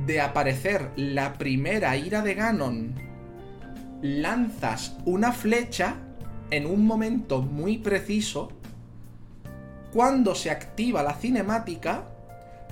de 0.06 0.22
aparecer 0.22 0.92
la 0.96 1.34
primera 1.34 1.96
ira 1.98 2.22
de 2.22 2.34
Ganon, 2.36 2.96
lanzas 4.02 4.98
una 5.06 5.32
flecha 5.32 5.96
en 6.52 6.66
un 6.66 6.86
momento 6.86 7.42
muy 7.42 7.78
preciso, 7.78 8.52
cuando 9.94 10.36
se 10.36 10.52
activa 10.52 11.04
la 11.04 11.14
cinemática, 11.14 12.06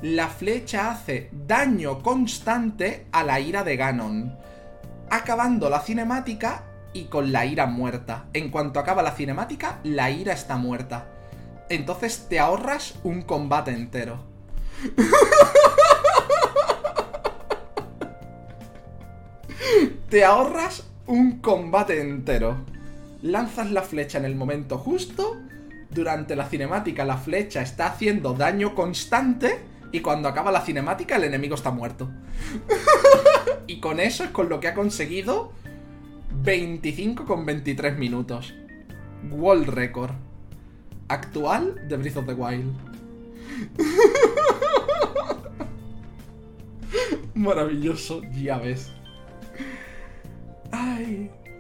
la 0.01 0.27
flecha 0.27 0.91
hace 0.91 1.29
daño 1.47 2.03
constante 2.03 3.07
a 3.11 3.23
la 3.23 3.39
ira 3.39 3.63
de 3.63 3.77
Ganon. 3.77 4.37
Acabando 5.09 5.69
la 5.69 5.79
cinemática, 5.79 6.63
y 6.93 7.05
con 7.05 7.31
la 7.31 7.45
ira 7.45 7.65
muerta. 7.65 8.25
En 8.33 8.49
cuanto 8.49 8.79
acaba 8.79 9.03
la 9.03 9.11
cinemática, 9.11 9.79
la 9.83 10.11
ira 10.11 10.33
está 10.33 10.57
muerta. 10.57 11.07
Entonces 11.69 12.27
te 12.29 12.39
ahorras 12.39 12.95
un 13.03 13.23
combate 13.23 13.71
entero. 13.71 14.23
te 20.13 20.23
ahorras 20.23 20.87
un 21.07 21.39
combate 21.39 21.99
entero. 21.99 22.57
Lanzas 23.23 23.71
la 23.71 23.81
flecha 23.81 24.19
en 24.19 24.25
el 24.25 24.35
momento 24.35 24.77
justo. 24.77 25.41
Durante 25.89 26.35
la 26.35 26.45
cinemática 26.45 27.03
la 27.03 27.17
flecha 27.17 27.63
está 27.63 27.87
haciendo 27.87 28.35
daño 28.35 28.75
constante. 28.75 29.61
Y 29.91 30.01
cuando 30.01 30.29
acaba 30.29 30.51
la 30.51 30.61
cinemática 30.61 31.15
el 31.15 31.23
enemigo 31.23 31.55
está 31.55 31.71
muerto. 31.71 32.11
y 33.65 33.79
con 33.79 33.99
eso 33.99 34.23
es 34.23 34.29
con 34.29 34.49
lo 34.49 34.59
que 34.59 34.67
ha 34.67 34.75
conseguido 34.75 35.51
25 36.43 37.25
con 37.25 37.43
23 37.47 37.97
minutos. 37.97 38.53
World 39.31 39.69
Record. 39.69 40.13
Actual 41.07 41.87
de 41.87 41.97
Breath 41.97 42.17
of 42.17 42.27
the 42.27 42.33
Wild. 42.33 42.71
Maravilloso, 47.33 48.21
ya 48.31 48.59
ves. 48.59 48.91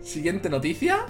Siguiente 0.01 0.49
noticia. 0.49 1.05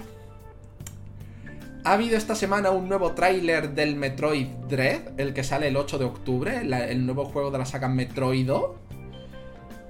Ha 1.84 1.92
habido 1.92 2.16
esta 2.16 2.34
semana 2.34 2.70
un 2.70 2.88
nuevo 2.88 3.12
tráiler 3.12 3.74
del 3.74 3.96
Metroid 3.96 4.46
Dread, 4.68 5.20
el 5.20 5.34
que 5.34 5.44
sale 5.44 5.68
el 5.68 5.76
8 5.76 5.98
de 5.98 6.04
octubre, 6.04 6.60
el 6.60 7.04
nuevo 7.04 7.26
juego 7.26 7.50
de 7.50 7.58
la 7.58 7.66
saga 7.66 7.88
Metroid 7.88 8.50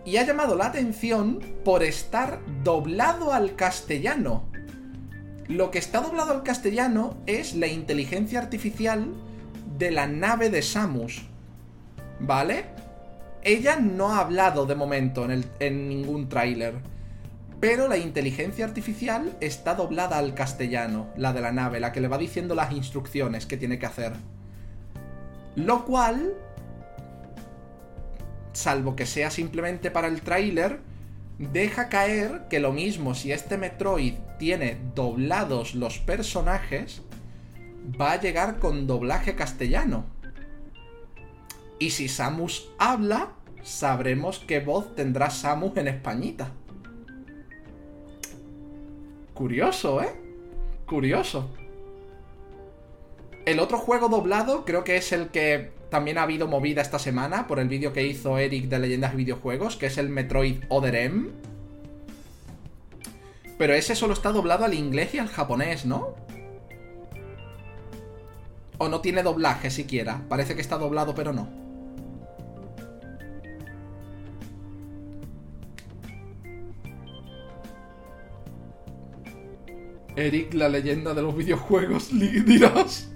y 0.04 0.18
ha 0.18 0.26
llamado 0.26 0.54
la 0.54 0.66
atención 0.66 1.40
por 1.64 1.82
estar 1.82 2.40
doblado 2.62 3.32
al 3.32 3.56
castellano. 3.56 4.44
Lo 5.48 5.70
que 5.70 5.78
está 5.78 6.00
doblado 6.00 6.32
al 6.32 6.42
castellano 6.42 7.16
es 7.26 7.54
la 7.54 7.66
inteligencia 7.66 8.38
artificial 8.38 9.12
de 9.78 9.90
la 9.90 10.06
nave 10.06 10.50
de 10.50 10.62
Samus. 10.62 11.22
¿Vale? 12.20 12.66
Ella 13.42 13.76
no 13.76 14.10
ha 14.10 14.20
hablado 14.20 14.66
de 14.66 14.74
momento 14.74 15.24
en, 15.24 15.44
en 15.58 15.88
ningún 15.88 16.28
tráiler. 16.28 16.74
Pero 17.66 17.88
la 17.88 17.96
inteligencia 17.96 18.66
artificial 18.66 19.38
está 19.40 19.74
doblada 19.74 20.18
al 20.18 20.34
castellano, 20.34 21.08
la 21.16 21.32
de 21.32 21.40
la 21.40 21.50
nave, 21.50 21.80
la 21.80 21.92
que 21.92 22.02
le 22.02 22.08
va 22.08 22.18
diciendo 22.18 22.54
las 22.54 22.72
instrucciones 22.72 23.46
que 23.46 23.56
tiene 23.56 23.78
que 23.78 23.86
hacer. 23.86 24.12
Lo 25.56 25.86
cual, 25.86 26.34
salvo 28.52 28.94
que 28.94 29.06
sea 29.06 29.30
simplemente 29.30 29.90
para 29.90 30.08
el 30.08 30.20
tráiler, 30.20 30.80
deja 31.38 31.88
caer 31.88 32.42
que 32.50 32.60
lo 32.60 32.70
mismo 32.70 33.14
si 33.14 33.32
este 33.32 33.56
Metroid 33.56 34.16
tiene 34.38 34.76
doblados 34.94 35.74
los 35.74 35.98
personajes, 35.98 37.00
va 37.98 38.12
a 38.12 38.20
llegar 38.20 38.58
con 38.58 38.86
doblaje 38.86 39.36
castellano. 39.36 40.04
Y 41.78 41.92
si 41.92 42.08
Samus 42.08 42.68
habla, 42.78 43.32
sabremos 43.62 44.40
qué 44.40 44.60
voz 44.60 44.94
tendrá 44.94 45.30
Samus 45.30 45.78
en 45.78 45.88
españita. 45.88 46.50
Curioso, 49.34 50.00
¿eh? 50.00 50.14
Curioso. 50.86 51.50
El 53.44 53.58
otro 53.58 53.78
juego 53.78 54.08
doblado 54.08 54.64
creo 54.64 54.84
que 54.84 54.96
es 54.96 55.12
el 55.12 55.28
que 55.28 55.72
también 55.90 56.18
ha 56.18 56.22
habido 56.22 56.46
movida 56.46 56.80
esta 56.80 56.98
semana 56.98 57.46
por 57.46 57.58
el 57.58 57.68
vídeo 57.68 57.92
que 57.92 58.06
hizo 58.06 58.38
Eric 58.38 58.66
de 58.66 58.78
Leyendas 58.78 59.10
de 59.10 59.18
Videojuegos, 59.18 59.76
que 59.76 59.86
es 59.86 59.98
el 59.98 60.08
Metroid 60.08 60.64
Other 60.68 60.94
M. 60.94 61.30
Pero 63.58 63.74
ese 63.74 63.94
solo 63.94 64.14
está 64.14 64.32
doblado 64.32 64.64
al 64.64 64.74
inglés 64.74 65.14
y 65.14 65.18
al 65.18 65.28
japonés, 65.28 65.84
¿no? 65.84 66.14
O 68.78 68.88
no 68.88 69.00
tiene 69.00 69.22
doblaje 69.22 69.70
siquiera. 69.70 70.22
Parece 70.28 70.54
que 70.54 70.60
está 70.60 70.78
doblado, 70.78 71.14
pero 71.14 71.32
no. 71.32 71.63
Eric, 80.16 80.54
la 80.54 80.68
leyenda 80.68 81.14
de 81.14 81.22
los 81.22 81.36
videojuegos, 81.36 82.10
dirás. 82.12 83.10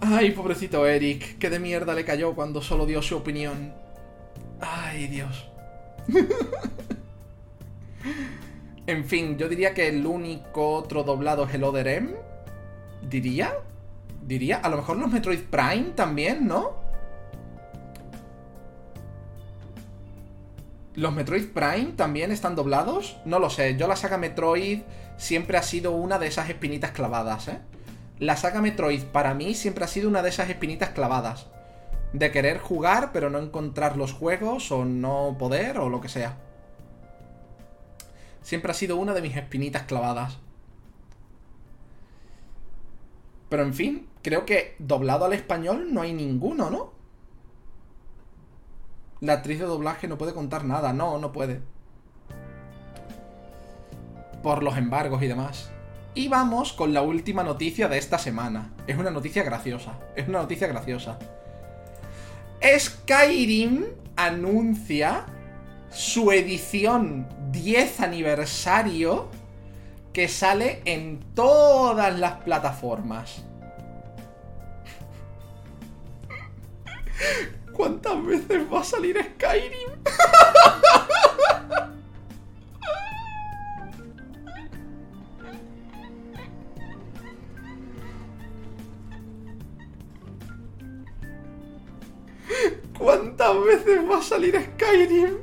Ay, 0.00 0.32
pobrecito 0.32 0.86
Eric, 0.86 1.38
que 1.38 1.50
de 1.50 1.58
mierda 1.58 1.94
le 1.94 2.04
cayó 2.04 2.34
cuando 2.34 2.62
solo 2.62 2.86
dio 2.86 3.02
su 3.02 3.16
opinión. 3.16 3.72
Ay, 4.60 5.08
Dios. 5.08 5.48
en 8.86 9.04
fin, 9.04 9.36
yo 9.36 9.48
diría 9.48 9.74
que 9.74 9.88
el 9.88 10.06
único 10.06 10.74
otro 10.74 11.02
doblado 11.02 11.44
es 11.44 11.54
el 11.54 11.64
Other 11.64 11.88
M. 11.88 12.14
¿Diría? 13.08 13.52
¿Diría? 14.24 14.58
A 14.58 14.68
lo 14.68 14.78
mejor 14.78 14.96
los 14.96 15.10
Metroid 15.10 15.42
Prime 15.50 15.92
también, 15.94 16.46
¿no? 16.46 16.85
¿Los 20.96 21.12
Metroid 21.12 21.48
Prime 21.52 21.92
también 21.94 22.32
están 22.32 22.56
doblados? 22.56 23.18
No 23.26 23.38
lo 23.38 23.50
sé, 23.50 23.76
yo 23.76 23.86
la 23.86 23.96
saga 23.96 24.16
Metroid 24.16 24.80
siempre 25.18 25.58
ha 25.58 25.62
sido 25.62 25.92
una 25.92 26.18
de 26.18 26.26
esas 26.26 26.48
espinitas 26.48 26.92
clavadas, 26.92 27.48
¿eh? 27.48 27.58
La 28.18 28.38
saga 28.38 28.62
Metroid 28.62 29.02
para 29.04 29.34
mí 29.34 29.54
siempre 29.54 29.84
ha 29.84 29.88
sido 29.88 30.08
una 30.08 30.22
de 30.22 30.30
esas 30.30 30.48
espinitas 30.48 30.90
clavadas. 30.90 31.48
De 32.14 32.30
querer 32.30 32.58
jugar 32.58 33.10
pero 33.12 33.28
no 33.28 33.38
encontrar 33.38 33.98
los 33.98 34.14
juegos 34.14 34.72
o 34.72 34.86
no 34.86 35.36
poder 35.38 35.78
o 35.78 35.90
lo 35.90 36.00
que 36.00 36.08
sea. 36.08 36.38
Siempre 38.40 38.70
ha 38.70 38.74
sido 38.74 38.96
una 38.96 39.12
de 39.12 39.20
mis 39.20 39.36
espinitas 39.36 39.82
clavadas. 39.82 40.38
Pero 43.50 43.64
en 43.64 43.74
fin, 43.74 44.08
creo 44.22 44.46
que 44.46 44.76
doblado 44.78 45.26
al 45.26 45.34
español 45.34 45.92
no 45.92 46.00
hay 46.00 46.14
ninguno, 46.14 46.70
¿no? 46.70 46.95
La 49.20 49.34
actriz 49.34 49.58
de 49.58 49.64
doblaje 49.64 50.08
no 50.08 50.18
puede 50.18 50.34
contar 50.34 50.64
nada. 50.64 50.92
No, 50.92 51.18
no 51.18 51.32
puede. 51.32 51.60
Por 54.42 54.62
los 54.62 54.76
embargos 54.76 55.22
y 55.22 55.26
demás. 55.26 55.70
Y 56.14 56.28
vamos 56.28 56.72
con 56.72 56.94
la 56.94 57.02
última 57.02 57.42
noticia 57.42 57.88
de 57.88 57.98
esta 57.98 58.18
semana. 58.18 58.72
Es 58.86 58.96
una 58.96 59.10
noticia 59.10 59.42
graciosa. 59.42 59.98
Es 60.14 60.28
una 60.28 60.40
noticia 60.40 60.66
graciosa. 60.66 61.18
Skyrim 62.78 63.84
anuncia 64.16 65.26
su 65.90 66.32
edición 66.32 67.28
10 67.52 68.00
aniversario 68.00 69.28
que 70.12 70.28
sale 70.28 70.80
en 70.84 71.20
todas 71.34 72.18
las 72.18 72.36
plataformas. 72.40 73.44
¿Cuántas 77.76 78.24
veces 78.24 78.72
va 78.72 78.80
a 78.80 78.84
salir 78.84 79.16
Skyrim? 79.34 79.90
¿Cuántas 92.98 93.64
veces 93.64 94.10
va 94.10 94.18
a 94.18 94.22
salir 94.22 94.58
Skyrim? 94.58 95.36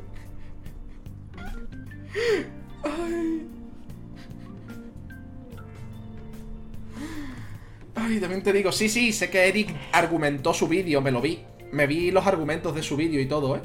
Ay. 2.84 3.48
Ay, 7.94 8.20
también 8.20 8.42
te 8.42 8.52
digo, 8.52 8.72
sí, 8.72 8.90
sí, 8.90 9.14
sé 9.14 9.30
que 9.30 9.48
Eric 9.48 9.76
argumentó 9.92 10.52
su 10.52 10.68
vídeo, 10.68 11.00
me 11.00 11.12
lo 11.12 11.22
vi. 11.22 11.53
Me 11.74 11.88
vi 11.88 12.12
los 12.12 12.28
argumentos 12.28 12.76
de 12.76 12.84
su 12.84 12.96
vídeo 12.96 13.20
y 13.20 13.26
todo, 13.26 13.56
¿eh? 13.56 13.62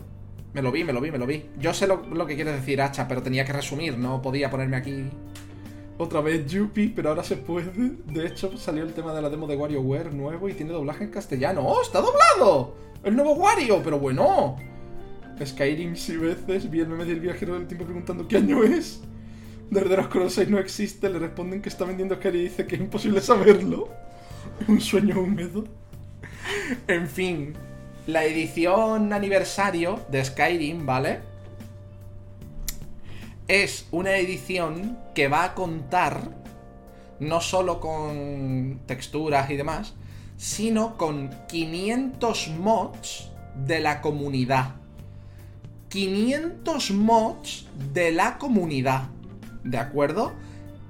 Me 0.54 0.62
lo 0.62 0.72
vi, 0.72 0.82
me 0.82 0.94
lo 0.94 1.00
vi, 1.02 1.10
me 1.10 1.18
lo 1.18 1.26
vi. 1.26 1.44
Yo 1.58 1.74
sé 1.74 1.86
lo, 1.86 2.26
que 2.26 2.36
quieres 2.36 2.54
decir, 2.54 2.80
Hacha, 2.80 3.06
pero 3.06 3.22
tenía 3.22 3.44
que 3.44 3.52
resumir, 3.52 3.98
no 3.98 4.22
podía 4.22 4.50
ponerme 4.50 4.78
aquí 4.78 5.10
otra 5.98 6.22
vez 6.22 6.46
Yuppie, 6.46 6.90
pero 6.96 7.10
ahora 7.10 7.22
se 7.22 7.36
puede. 7.36 7.70
De 8.06 8.26
hecho, 8.26 8.56
salió 8.56 8.82
el 8.82 8.94
tema 8.94 9.12
de 9.12 9.20
la 9.20 9.28
demo 9.28 9.46
de 9.46 9.56
WarioWare 9.56 10.14
nuevo 10.14 10.48
y 10.48 10.54
tiene 10.54 10.72
doblaje 10.72 11.04
en 11.04 11.10
castellano. 11.10 11.60
¡Oh, 11.60 11.82
está 11.82 12.00
doblado! 12.00 12.74
¡El 13.04 13.14
nuevo 13.14 13.34
Wario! 13.34 13.82
¡Pero 13.84 13.98
bueno! 13.98 14.56
Skyrim 15.44 15.94
si 15.94 16.16
veces, 16.16 16.70
vi 16.70 16.80
el 16.80 16.88
meme 16.88 17.04
del 17.04 17.20
viajero 17.20 17.54
del 17.54 17.66
tiempo 17.66 17.84
preguntando 17.84 18.26
¿qué 18.26 18.38
año 18.38 18.64
es? 18.64 19.02
De 19.70 19.80
Elder 19.80 20.04
Scrolls 20.04 20.32
6 20.32 20.48
no 20.48 20.58
existe, 20.58 21.10
le 21.10 21.18
responden 21.18 21.60
que 21.60 21.68
está 21.68 21.84
vendiendo 21.84 22.16
Skyrim 22.16 22.40
y 22.40 22.44
dice 22.44 22.66
que 22.66 22.76
es 22.76 22.80
imposible 22.80 23.20
saberlo. 23.20 23.90
Un 24.66 24.80
sueño 24.80 25.20
húmedo. 25.20 25.64
En 26.86 27.06
fin, 27.06 27.54
la 28.08 28.24
edición 28.24 29.12
aniversario 29.12 30.00
de 30.10 30.24
Skyrim, 30.24 30.86
¿vale? 30.86 31.20
Es 33.48 33.86
una 33.90 34.16
edición 34.16 34.98
que 35.14 35.28
va 35.28 35.44
a 35.44 35.54
contar 35.54 36.22
no 37.20 37.42
solo 37.42 37.80
con 37.80 38.80
texturas 38.86 39.50
y 39.50 39.56
demás, 39.56 39.92
sino 40.38 40.96
con 40.96 41.28
500 41.48 42.48
mods 42.58 43.30
de 43.66 43.80
la 43.80 44.00
comunidad. 44.00 44.76
500 45.90 46.90
mods 46.92 47.66
de 47.92 48.10
la 48.12 48.38
comunidad. 48.38 49.08
¿De 49.64 49.76
acuerdo? 49.76 50.32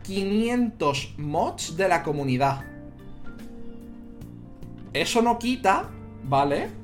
500 0.05 1.15
mods 1.19 1.77
de 1.77 1.89
la 1.89 2.05
comunidad. 2.05 2.65
Eso 4.93 5.21
no 5.21 5.41
quita, 5.41 5.91
¿vale? 6.23 6.78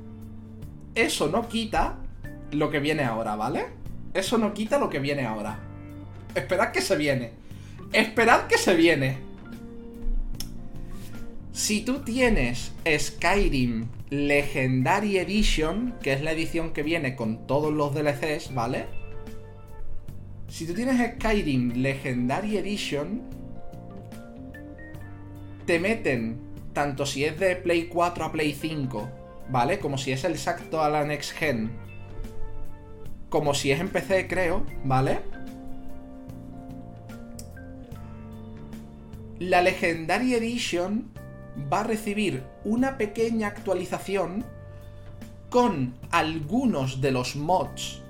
Eso 0.95 1.29
no 1.29 1.49
quita 1.49 1.99
lo 2.53 2.71
que 2.71 2.79
viene 2.79 3.05
ahora, 3.05 3.37
¿vale? 3.37 3.67
Eso 4.13 4.39
no 4.39 4.55
quita 4.55 4.79
lo 4.79 4.89
que 4.89 5.01
viene 5.01 5.27
ahora. 5.27 5.59
Esperad 6.35 6.71
que 6.71 6.81
se 6.81 6.97
viene. 6.97 7.33
Esperad 7.93 8.47
que 8.47 8.59
se 8.59 8.75
viene. 8.75 9.19
Si 11.53 11.81
tú 11.85 12.01
tienes 12.01 12.73
Skyrim 12.87 13.87
Legendary 14.11 15.19
Edition, 15.19 15.95
que 16.03 16.13
es 16.13 16.23
la 16.23 16.33
edición 16.33 16.73
que 16.73 16.83
viene 16.83 17.17
con 17.17 17.47
todos 17.47 17.73
los 17.73 17.95
DLCs, 17.95 18.55
¿vale? 18.55 18.87
Si 20.49 20.67
tú 20.67 20.75
tienes 20.75 21.15
Skyrim 21.17 21.83
Legendary 21.83 22.57
Edition, 22.57 23.23
te 25.67 25.79
meten, 25.79 26.39
tanto 26.73 27.07
si 27.07 27.25
es 27.25 27.39
de 27.39 27.57
Play 27.57 27.85
4 27.87 28.25
a 28.25 28.33
Play 28.33 28.53
5, 28.53 29.24
¿vale? 29.49 29.79
Como 29.79 29.99
si 29.99 30.13
es 30.13 30.25
el 30.25 30.33
exacto 30.33 30.83
a 30.83 30.89
la 30.89 31.05
Next 31.05 31.33
Gen. 31.33 31.71
Como 33.29 33.55
si 33.55 33.73
es 33.73 33.81
en 33.81 33.89
PC, 33.89 34.29
creo, 34.29 34.65
¿vale? 34.85 35.21
La 39.39 39.61
Legendary 39.61 40.35
Edition 40.35 41.11
va 41.73 41.81
a 41.81 41.85
recibir 41.85 42.45
una 42.65 42.97
pequeña 42.97 43.49
actualización 43.49 44.45
con 45.51 45.95
algunos 46.11 47.01
de 47.01 47.13
los 47.13 47.37
mods 47.37 48.03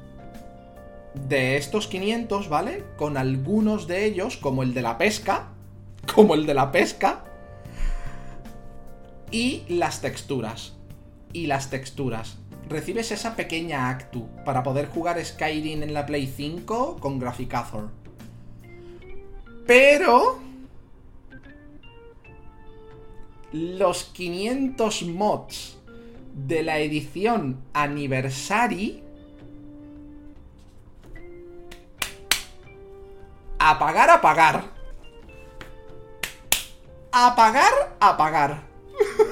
de 1.15 1.57
estos 1.57 1.87
500, 1.89 2.49
¿vale? 2.49 2.85
Con 2.97 3.17
algunos 3.17 3.87
de 3.87 4.05
ellos, 4.05 4.37
como 4.37 4.63
el 4.63 4.75
de 4.75 4.83
la 4.83 4.99
pesca, 4.99 5.49
como 6.15 6.35
el 6.35 6.47
de 6.47 6.55
la 6.55 6.73
pesca, 6.73 7.25
y 9.31 9.65
las 9.69 10.01
texturas. 10.01 10.75
Y 11.35 11.49
las 11.49 11.69
texturas. 11.69 12.39
Recibes 12.69 13.13
esa 13.13 13.37
pequeña 13.37 13.91
actu 13.91 14.27
para 14.47 14.63
poder 14.63 14.89
jugar 14.89 15.23
Skyrim 15.23 15.83
en 15.83 15.93
la 15.93 16.07
Play 16.07 16.27
5 16.27 16.97
con 16.99 17.19
Graphicathor. 17.19 17.91
Pero... 19.67 20.41
Los 23.53 24.05
500 24.05 25.03
mods 25.03 25.77
de 26.33 26.63
la 26.63 26.79
edición 26.79 27.61
Anniversary... 27.75 29.03
Apagar, 33.59 34.11
apagar. 34.11 34.65
Apagar, 37.13 37.97
apagar. 37.99 38.63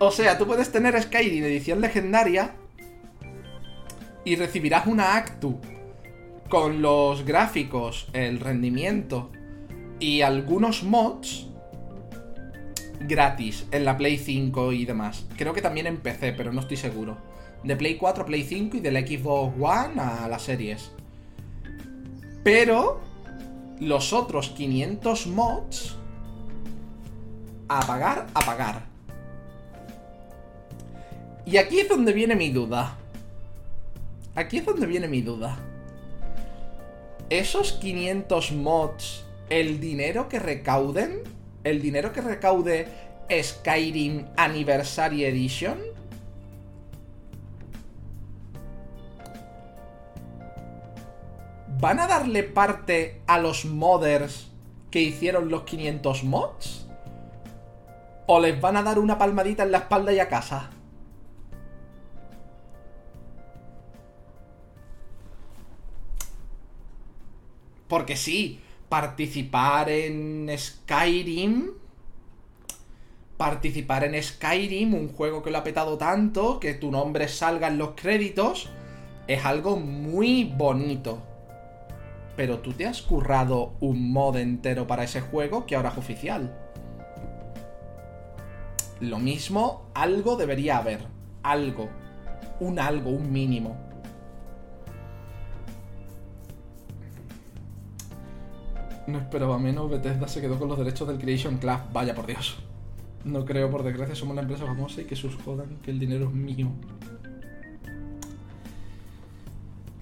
o 0.00 0.10
sea, 0.10 0.38
tú 0.38 0.46
puedes 0.46 0.72
tener 0.72 1.00
Skyrim 1.00 1.44
edición 1.44 1.82
legendaria 1.82 2.54
y 4.24 4.34
recibirás 4.34 4.86
una 4.86 5.16
Actu 5.16 5.60
con 6.48 6.80
los 6.80 7.24
gráficos, 7.26 8.08
el 8.14 8.40
rendimiento 8.40 9.30
y 10.00 10.22
algunos 10.22 10.82
mods 10.82 11.46
gratis 13.00 13.66
en 13.72 13.84
la 13.84 13.98
Play 13.98 14.16
5 14.16 14.72
y 14.72 14.86
demás. 14.86 15.26
Creo 15.36 15.52
que 15.52 15.60
también 15.60 15.86
en 15.86 15.98
PC, 15.98 16.32
pero 16.32 16.50
no 16.50 16.60
estoy 16.60 16.78
seguro. 16.78 17.18
De 17.62 17.76
Play 17.76 17.96
4 17.96 18.22
a 18.22 18.26
Play 18.26 18.42
5 18.42 18.78
y 18.78 18.80
del 18.80 19.06
Xbox 19.06 19.54
One 19.60 20.00
a 20.00 20.26
las 20.28 20.42
series. 20.42 20.92
Pero 22.42 23.02
los 23.78 24.14
otros 24.14 24.48
500 24.48 25.26
mods 25.26 25.98
apagar, 27.68 28.26
apagar. 28.32 28.89
Y 31.50 31.56
aquí 31.56 31.80
es 31.80 31.88
donde 31.88 32.12
viene 32.12 32.36
mi 32.36 32.50
duda. 32.50 32.96
Aquí 34.36 34.58
es 34.58 34.64
donde 34.64 34.86
viene 34.86 35.08
mi 35.08 35.20
duda. 35.20 35.58
Esos 37.28 37.72
500 37.72 38.52
mods, 38.52 39.24
el 39.48 39.80
dinero 39.80 40.28
que 40.28 40.38
recauden, 40.38 41.22
el 41.64 41.82
dinero 41.82 42.12
que 42.12 42.20
recaude 42.20 42.86
Skyrim 43.42 44.26
Anniversary 44.36 45.24
Edition, 45.24 45.78
¿van 51.80 51.98
a 51.98 52.06
darle 52.06 52.44
parte 52.44 53.22
a 53.26 53.40
los 53.40 53.64
modders 53.64 54.46
que 54.92 55.00
hicieron 55.00 55.48
los 55.48 55.62
500 55.62 56.22
mods? 56.22 56.86
o 58.32 58.38
les 58.38 58.60
van 58.60 58.76
a 58.76 58.84
dar 58.84 59.00
una 59.00 59.18
palmadita 59.18 59.64
en 59.64 59.72
la 59.72 59.78
espalda 59.78 60.12
y 60.12 60.20
a 60.20 60.28
casa. 60.28 60.70
Porque 67.90 68.16
sí, 68.16 68.60
participar 68.88 69.90
en 69.90 70.48
Skyrim. 70.56 71.72
Participar 73.36 74.04
en 74.04 74.22
Skyrim, 74.22 74.94
un 74.94 75.08
juego 75.08 75.42
que 75.42 75.50
lo 75.50 75.58
ha 75.58 75.64
petado 75.64 75.98
tanto, 75.98 76.60
que 76.60 76.74
tu 76.74 76.90
nombre 76.92 77.26
salga 77.26 77.66
en 77.66 77.78
los 77.78 77.90
créditos, 77.96 78.70
es 79.26 79.44
algo 79.44 79.76
muy 79.76 80.44
bonito. 80.44 81.18
Pero 82.36 82.60
tú 82.60 82.72
te 82.74 82.86
has 82.86 83.02
currado 83.02 83.74
un 83.80 84.12
mod 84.12 84.36
entero 84.36 84.86
para 84.86 85.04
ese 85.04 85.20
juego 85.20 85.66
que 85.66 85.74
ahora 85.74 85.90
es 85.90 85.98
oficial. 85.98 86.56
Lo 89.00 89.18
mismo, 89.18 89.90
algo 89.94 90.36
debería 90.36 90.78
haber. 90.78 91.00
Algo. 91.42 91.88
Un 92.60 92.78
algo, 92.78 93.10
un 93.10 93.32
mínimo. 93.32 93.89
No 99.10 99.18
esperaba 99.18 99.58
menos, 99.58 99.90
Bethesda 99.90 100.28
se 100.28 100.40
quedó 100.40 100.58
con 100.58 100.68
los 100.68 100.78
derechos 100.78 101.08
del 101.08 101.18
Creation 101.18 101.58
Club. 101.58 101.78
Vaya 101.92 102.14
por 102.14 102.26
Dios. 102.26 102.58
No 103.24 103.44
creo, 103.44 103.70
por 103.70 103.82
desgracia, 103.82 104.14
somos 104.14 104.36
la 104.36 104.42
empresa 104.42 104.66
famosa 104.66 105.00
y 105.00 105.04
que 105.04 105.16
sus 105.16 105.34
jodan, 105.36 105.78
que 105.82 105.90
el 105.90 105.98
dinero 105.98 106.26
es 106.26 106.32
mío. 106.32 106.70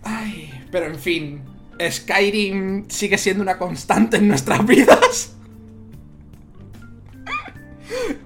Ay, 0.02 0.50
pero 0.70 0.86
en 0.86 0.98
fin, 0.98 1.42
Skyrim 1.90 2.88
sigue 2.88 3.16
siendo 3.16 3.42
una 3.42 3.56
constante 3.56 4.18
en 4.18 4.28
nuestras 4.28 4.66
vidas. 4.66 5.34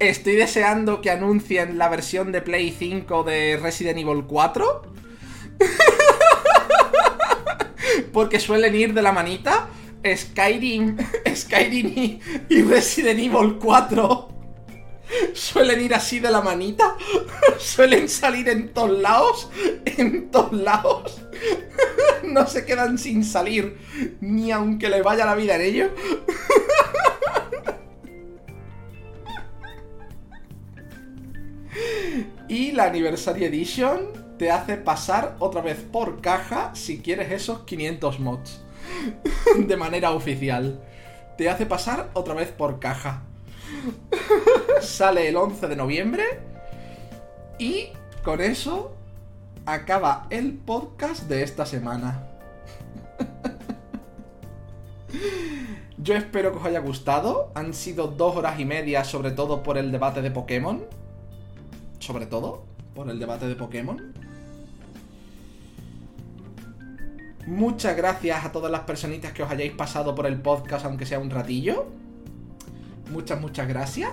Estoy 0.01 0.35
deseando 0.35 1.01
que 1.01 1.11
anuncien 1.11 1.79
la 1.79 1.89
versión 1.89 2.33
de 2.33 2.43
Play 2.43 2.75
5 2.77 3.23
de 3.23 3.57
Resident 3.57 3.99
Evil 3.99 4.25
4. 4.25 4.83
Porque 8.13 8.41
suelen 8.41 8.75
ir 8.75 8.95
de 8.95 9.03
la 9.03 9.13
manita. 9.13 9.69
Skyrim, 10.05 10.97
Skyrim 11.35 12.21
y, 12.49 12.63
Resident 12.63 13.21
Evil 13.21 13.59
4 13.59 14.29
suelen 15.35 15.81
ir 15.81 15.95
así 15.95 16.21
de 16.21 16.31
la 16.31 16.41
manita. 16.41 16.97
Suelen 17.59 18.09
salir 18.09 18.49
en 18.49 18.73
todos 18.73 18.99
lados. 18.99 19.51
En 19.85 20.31
todos 20.31 20.53
lados. 20.53 21.21
No 22.23 22.47
se 22.47 22.65
quedan 22.65 22.99
sin 22.99 23.25
salir. 23.25 23.77
Ni 24.21 24.53
aunque 24.53 24.89
le 24.89 25.03
vaya 25.03 25.27
la 25.27 25.35
vida 25.35 25.57
en 25.57 25.61
ello. 25.61 25.91
Y 32.49 32.73
la 32.73 32.85
Anniversary 32.85 33.45
Edition 33.45 34.09
te 34.39 34.51
hace 34.51 34.77
pasar 34.77 35.37
otra 35.41 35.63
vez 35.63 35.79
por 35.79 36.21
caja 36.21 36.71
si 36.75 37.01
quieres 37.01 37.33
esos 37.33 37.65
500 37.65 38.21
mods. 38.21 38.63
de 39.59 39.77
manera 39.77 40.13
oficial. 40.13 40.81
Te 41.37 41.49
hace 41.49 41.67
pasar 41.67 42.11
otra 42.15 42.35
vez 42.35 42.49
por 42.49 42.79
caja. 42.79 43.23
Sale 44.81 45.29
el 45.29 45.37
11 45.37 45.69
de 45.69 45.77
noviembre. 45.77 46.25
Y 47.59 47.89
con 48.23 48.41
eso 48.41 48.95
acaba 49.67 50.27
el 50.31 50.55
podcast 50.55 51.29
de 51.29 51.43
esta 51.43 51.67
semana. 51.67 52.29
Yo 55.99 56.17
espero 56.17 56.53
que 56.53 56.59
os 56.59 56.65
haya 56.65 56.81
gustado. 56.81 57.53
Han 57.55 57.75
sido 57.75 58.09
dos 58.09 58.37
horas 58.37 58.59
y 58.59 58.65
media, 58.65 59.05
sobre 59.05 59.31
todo 59.31 59.63
por 59.63 59.79
el 59.79 59.93
debate 59.93 60.23
de 60.23 60.31
Pokémon 60.31 60.87
sobre 62.03 62.27
todo 62.27 62.65
por 62.95 63.09
el 63.09 63.19
debate 63.19 63.47
de 63.47 63.55
Pokémon. 63.55 64.13
Muchas 67.47 67.97
gracias 67.97 68.45
a 68.45 68.53
todas 68.53 68.71
las 68.71 68.83
personitas 68.83 69.33
que 69.33 69.43
os 69.43 69.51
hayáis 69.51 69.73
pasado 69.73 70.15
por 70.15 70.27
el 70.27 70.41
podcast, 70.41 70.85
aunque 70.85 71.07
sea 71.07 71.19
un 71.19 71.31
ratillo. 71.31 71.87
Muchas, 73.11 73.41
muchas 73.41 73.67
gracias. 73.67 74.11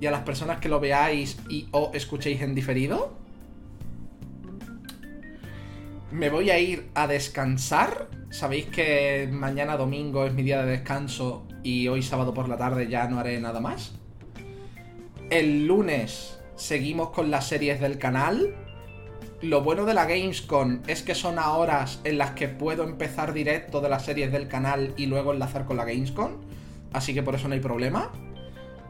Y 0.00 0.06
a 0.06 0.10
las 0.10 0.22
personas 0.22 0.58
que 0.58 0.68
lo 0.68 0.80
veáis 0.80 1.38
y 1.50 1.68
o 1.72 1.90
escuchéis 1.92 2.40
en 2.40 2.54
diferido. 2.54 3.16
Me 6.10 6.30
voy 6.30 6.50
a 6.50 6.58
ir 6.58 6.88
a 6.94 7.06
descansar. 7.06 8.08
Sabéis 8.30 8.66
que 8.66 9.28
mañana 9.30 9.76
domingo 9.76 10.24
es 10.24 10.32
mi 10.32 10.42
día 10.42 10.62
de 10.62 10.70
descanso 10.70 11.46
y 11.62 11.88
hoy 11.88 12.02
sábado 12.02 12.32
por 12.32 12.48
la 12.48 12.56
tarde 12.56 12.88
ya 12.88 13.08
no 13.08 13.18
haré 13.18 13.38
nada 13.40 13.60
más. 13.60 13.92
El 15.28 15.66
lunes 15.66 16.38
seguimos 16.56 17.10
con 17.10 17.30
las 17.30 17.46
series 17.46 17.80
del 17.80 17.98
canal. 17.98 18.54
Lo 19.40 19.62
bueno 19.62 19.84
de 19.84 19.94
la 19.94 20.04
Gamescom 20.04 20.80
es 20.88 21.02
que 21.02 21.14
son 21.14 21.38
horas 21.38 22.00
en 22.02 22.18
las 22.18 22.32
que 22.32 22.48
puedo 22.48 22.82
empezar 22.82 23.32
directo 23.32 23.80
de 23.80 23.88
las 23.88 24.04
series 24.04 24.32
del 24.32 24.48
canal 24.48 24.94
y 24.96 25.06
luego 25.06 25.32
enlazar 25.32 25.64
con 25.64 25.76
la 25.76 25.84
Gamescom. 25.84 26.32
Así 26.92 27.14
que 27.14 27.22
por 27.22 27.36
eso 27.36 27.46
no 27.46 27.54
hay 27.54 27.60
problema. 27.60 28.10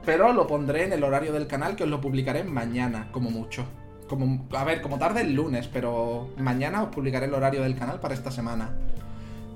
Pero 0.07 0.33
lo 0.33 0.47
pondré 0.47 0.85
en 0.85 0.95
el 0.95 1.05
horario 1.05 1.35
del 1.35 1.47
canal 1.47 1.77
que 1.77 1.85
os 1.85 1.91
lo 1.91 2.01
publicaré 2.01 2.45
mañana, 2.45 3.09
como 3.13 3.31
mucho. 3.31 3.67
Como, 4.09 4.49
a 4.57 4.65
ver, 4.65 4.81
como 4.81 4.99
tarde 4.99 5.21
el 5.21 5.35
lunes, 5.35 5.69
pero 5.71 6.31
mañana 6.39 6.83
os 6.83 6.89
publicaré 6.89 7.27
el 7.27 7.35
horario 7.35 7.63
del 7.63 7.77
canal 7.77 8.01
para 8.01 8.15
esta 8.15 8.31
semana. 8.31 8.71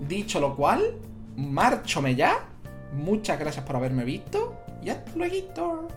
Dicho 0.06 0.40
lo 0.40 0.54
cual, 0.54 0.98
márchome 1.36 2.16
ya. 2.16 2.36
Muchas 2.92 3.40
gracias 3.40 3.64
por 3.64 3.76
haberme 3.76 4.04
visto 4.04 4.58
y 4.84 4.90
hasta 4.90 5.10
luego. 5.16 5.88